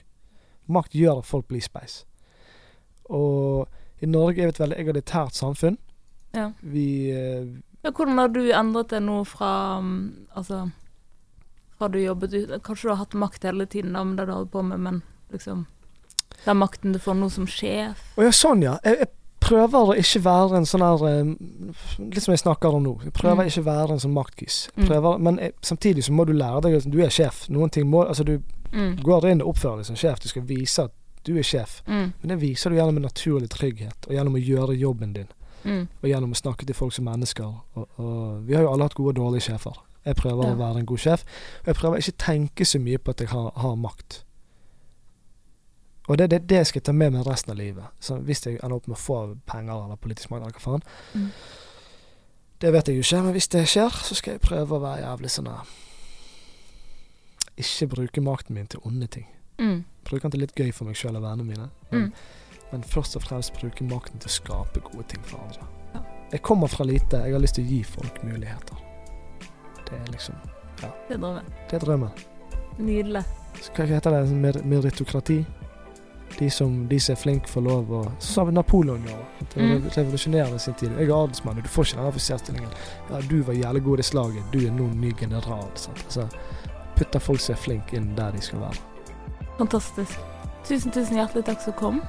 Makt 0.66 0.98
gjør 0.98 1.22
at 1.22 1.30
folk 1.30 1.46
blir 1.50 1.62
speis. 1.62 2.00
Og 3.06 3.68
i 4.02 4.10
Norge 4.10 4.42
er 4.42 4.50
vi 4.50 4.56
et 4.56 4.64
veldig 4.64 4.80
egalitært 4.82 5.38
samfunn. 5.38 5.78
Ja. 6.34 6.50
Vi 6.60 7.12
eh, 7.14 7.46
Ja, 7.86 7.92
hvordan 7.92 8.18
har 8.18 8.28
du 8.34 8.42
endret 8.50 8.90
det 8.90 8.98
nå 9.00 9.22
fra 9.24 9.78
mm, 9.80 10.26
Altså 10.36 10.66
har 11.78 11.88
du 11.88 12.00
jobbet 12.00 12.34
ut 12.34 12.50
Kanskje 12.66 12.88
du 12.88 12.90
har 12.90 12.98
hatt 13.00 13.14
makt 13.14 13.44
hele 13.44 13.66
tiden, 13.66 13.94
da, 13.96 14.04
med 14.04 14.18
det 14.18 14.26
du 14.26 14.32
holder 14.32 14.50
på 14.50 14.62
med, 14.62 14.80
men 14.80 15.02
liksom 15.32 15.64
Den 16.44 16.56
makten 16.60 16.92
du 16.92 16.98
får 16.98 17.14
nå 17.16 17.30
som 17.32 17.46
sjef. 17.48 18.02
Å 18.18 18.26
ja, 18.26 18.32
sånn 18.34 18.60
ja. 18.62 18.76
Jeg, 18.84 19.00
jeg 19.00 19.08
prøver 19.40 19.90
å 19.92 19.94
ikke 19.96 20.22
være 20.24 20.56
en 20.56 20.64
sånn 20.66 20.82
her 20.82 21.02
eh, 21.08 21.24
Litt 21.98 22.22
som 22.22 22.32
jeg 22.32 22.40
snakker 22.42 22.74
om 22.74 22.82
nå. 22.82 22.94
Jeg 23.04 23.12
prøver 23.12 23.44
Mm. 23.44 23.46
ikke 23.50 23.60
å 23.62 23.68
være 23.70 23.90
en 23.92 23.98
sånn 24.02 24.12
maktkis. 24.14 24.68
Mm. 24.76 25.20
Men 25.22 25.38
samtidig 25.62 26.04
så 26.04 26.12
må 26.12 26.26
du 26.26 26.32
lære 26.32 26.62
deg 26.62 26.74
at 26.76 26.90
du 26.90 26.98
er 27.02 27.08
sjef. 27.10 27.48
Noen 27.48 27.70
ting 27.70 27.86
må 27.90 28.06
Altså, 28.08 28.24
du 28.24 28.42
Mm. 28.72 28.96
går 29.02 29.24
inn 29.30 29.42
og 29.42 29.54
oppfører 29.54 29.76
deg 29.78 29.86
som 29.86 29.96
sjef. 29.96 30.20
Du 30.20 30.28
skal 30.28 30.42
vise 30.42 30.82
at 30.84 30.90
du 31.24 31.36
er 31.38 31.42
sjef. 31.42 31.82
Mm. 31.86 32.12
Men 32.22 32.28
det 32.28 32.40
viser 32.40 32.70
du 32.70 32.76
gjennom 32.76 32.96
en 32.96 33.02
naturlig 33.02 33.48
trygghet, 33.48 34.06
og 34.08 34.12
gjennom 34.14 34.34
å 34.34 34.44
gjøre 34.44 34.78
jobben 34.78 35.12
din. 35.12 35.28
Mm. 35.64 35.88
Og 36.02 36.08
gjennom 36.10 36.30
å 36.32 36.36
snakke 36.36 36.64
til 36.66 36.74
folk 36.74 36.92
som 36.92 37.04
mennesker. 37.04 37.44
Og, 37.76 37.88
og 37.98 38.46
vi 38.46 38.54
har 38.54 38.62
jo 38.62 38.72
alle 38.72 38.82
hatt 38.84 38.94
gode 38.94 39.08
og 39.08 39.14
dårlige 39.32 39.42
sjefer. 39.50 39.72
Jeg 40.04 40.16
prøver 40.16 40.44
Ja. 40.44 40.54
å 40.54 40.56
være 40.58 40.78
en 40.78 40.86
god 40.86 40.98
sjef. 40.98 41.24
Og 41.62 41.66
jeg 41.66 41.74
prøver 41.76 41.96
ikke 41.98 42.12
å 42.12 42.24
tenke 42.26 42.64
så 42.64 42.78
mye 42.80 42.98
på 42.98 43.10
at 43.10 43.18
jeg 43.20 43.28
har, 43.28 43.50
har 43.56 43.74
makt. 43.76 44.22
Og 46.08 46.18
det 46.18 46.26
er 46.32 46.38
det, 46.38 46.56
jeg 46.56 46.66
skal 46.66 46.82
ta 46.86 46.92
med 46.92 47.12
meg 47.12 47.26
resten 47.26 47.50
av 47.50 47.56
livet. 47.58 47.84
Så 48.00 48.16
hvis 48.22 48.44
jeg 48.46 48.60
ender 48.62 48.76
opp 48.76 48.86
med 48.86 48.96
å 48.96 49.00
få 49.00 49.16
penger 49.46 49.72
eller 49.84 49.96
politisk 49.96 50.30
makt 50.30 50.42
eller 50.46 50.52
hva 50.54 50.60
faen. 50.62 50.82
Mm. 51.14 51.30
Det 52.62 52.70
vet 52.72 52.88
jeg 52.88 52.96
jo 52.96 53.02
ikke, 53.02 53.22
men 53.26 53.32
hvis 53.36 53.48
det 53.52 53.64
skjer, 53.68 53.90
så 54.06 54.14
skal 54.16 54.36
jeg 54.36 54.40
prøve 54.46 54.76
å 54.78 54.80
være 54.80 55.02
jævlig 55.02 55.30
sånn 55.34 55.50
Ikke 57.56 57.88
bruke 57.88 58.20
makten 58.24 58.54
min 58.54 58.66
til 58.66 58.80
onde 58.84 59.06
ting. 59.06 59.26
Mm. 59.58 59.84
Bruke 60.04 60.22
den 60.22 60.30
til 60.36 60.40
litt 60.44 60.54
gøy 60.56 60.72
for 60.76 60.84
meg 60.88 60.96
sjøl 60.96 61.16
og 61.16 61.22
vennene 61.24 61.44
mine. 61.48 61.68
Men, 61.90 62.02
Mm. 62.02 62.12
men 62.72 62.82
først 62.82 63.16
og 63.16 63.22
fremst 63.22 63.54
bruke 63.54 63.84
makten 63.84 64.18
til 64.20 64.28
å 64.28 64.32
skape 64.32 64.80
gode 64.80 65.08
ting 65.08 65.22
for 65.24 65.38
andre. 65.38 65.66
Ja. 65.94 66.00
Jeg 66.32 66.42
kommer 66.42 66.68
fra 66.68 66.84
lite. 66.84 67.16
Jeg 67.24 67.32
har 67.32 67.40
lyst 67.40 67.54
til 67.54 67.64
å 67.64 67.68
gi 67.68 67.82
folk 67.82 68.22
muligheter. 68.24 68.76
Det 69.86 69.92
er 70.00 70.12
liksom 70.12 70.34
Det 70.76 70.84
er 70.84 71.16
drømmen. 71.18 71.44
Det 71.70 71.74
er 71.74 71.78
drømmen. 71.86 72.10
Nydelig. 72.78 73.24
Så 73.62 73.72
Hva 73.72 73.86
heter 73.86 74.10
det? 74.10 74.30
Mer 74.36 74.52
meritokrati? 74.62 75.46
De 76.38 76.50
som, 76.50 76.86
de 76.88 76.98
som 77.00 77.12
er 77.14 77.16
flinke, 77.16 77.48
får 77.48 77.62
lov 77.64 77.90
å 77.90 78.00
Sånn 78.20 78.46
vi 78.46 78.52
Napoleon 78.52 79.02
jo 79.06 79.16
Det 79.54 79.62
Mm. 79.62 79.88
revolusjonerende 79.96 80.58
sin 80.60 80.74
tid. 80.74 80.90
Jeg 80.98 81.08
er 81.08 81.14
adelsmann, 81.14 81.56
og 81.56 81.62
du 81.62 81.68
får 81.68 81.84
ikke 81.84 81.96
den 81.96 82.06
offiserstillingen. 82.12 82.70
Ja, 83.10 83.20
du 83.20 83.42
var 83.42 83.54
jævlig 83.54 83.82
god 83.84 83.98
i 83.98 84.02
slaget. 84.02 84.42
Du 84.52 84.58
er 84.66 84.70
nå 84.70 84.88
ny 84.94 85.12
general. 85.20 85.64
Sant? 85.74 85.96
Altså, 86.06 86.28
putter 86.96 87.18
folk 87.20 87.40
som 87.40 87.54
er 87.54 87.58
flinke, 87.58 87.94
inn 87.96 88.14
der 88.16 88.30
de 88.32 88.40
skal 88.40 88.58
være. 88.60 88.78
Fantastisk. 89.58 90.18
Tusen, 90.68 90.90
tusen 90.92 91.16
hjertelig 91.16 91.44
takk 91.46 91.60
som 91.62 91.72
kom. 91.78 92.02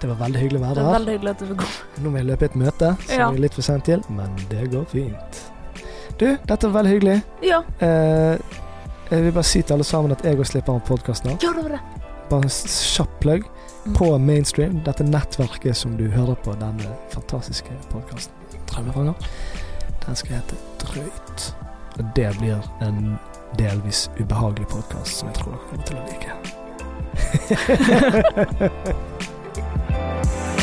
Det 0.00 0.08
var 0.08 0.16
veldig 0.28 0.40
hyggelig 0.40 0.60
å 0.60 0.64
være 0.64 0.78
er 0.78 0.84
her. 0.84 0.92
veldig 0.98 1.14
hyggelig 1.18 1.30
at 1.30 1.38
du 1.38 1.46
fikk 1.46 1.58
komme. 1.58 2.04
Nå 2.04 2.10
må 2.10 2.16
jeg 2.20 2.26
løpe 2.26 2.42
i 2.42 2.44
et 2.44 2.54
møte, 2.56 2.88
som 3.08 3.18
Ja. 3.18 3.28
jeg 3.30 3.34
er 3.34 3.40
litt 3.40 3.54
for 3.54 3.62
sent 3.62 3.84
til, 3.84 4.02
men 4.08 4.36
det 4.48 4.70
går 4.70 4.84
fint. 4.86 5.40
Du, 6.18 6.36
dette 6.46 6.62
var 6.70 6.82
veldig 6.82 6.92
hyggelig. 7.00 7.22
Ja, 7.42 7.62
Eh, 7.80 8.38
jeg 9.10 9.22
vil 9.24 9.32
bare 9.32 9.42
si 9.44 9.62
til 9.62 9.74
alle 9.74 9.84
sammen 9.84 10.12
at 10.12 10.22
jeg 10.22 10.38
òg 10.38 10.46
slipper 10.46 10.74
en 10.74 10.80
podkast 10.80 11.24
nå. 11.24 11.30
ja 11.42 11.52
det 11.52 11.62
var 11.64 11.70
det. 11.70 11.80
Bare 12.30 12.48
kjapp 12.48 13.20
plugg 13.20 13.44
Mm. 13.84 13.94
på 13.98 14.06
Mainstream, 14.18 14.78
dette 14.84 15.04
nettverket 15.04 15.76
som 15.76 15.96
du 15.98 16.06
hører 16.08 16.34
på 16.40 16.54
denne 16.56 16.86
fantastiske 17.12 17.68
podkasten. 17.90 18.32
Drømmefanger. 18.70 19.14
Den 20.06 20.16
skal 20.16 20.36
hete 20.38 20.56
Drøyt. 20.80 21.54
Og 21.98 22.04
det 22.16 22.30
blir 22.38 22.64
en 22.80 23.18
delvis 23.58 24.06
ubehagelig 24.16 24.66
podkast 24.72 25.18
som 25.20 25.28
jeg 25.28 25.36
tror 25.36 25.52
dere 25.52 25.64
kommer 25.68 25.84
til 25.84 25.96
å 25.96 26.04
like. 26.08 26.32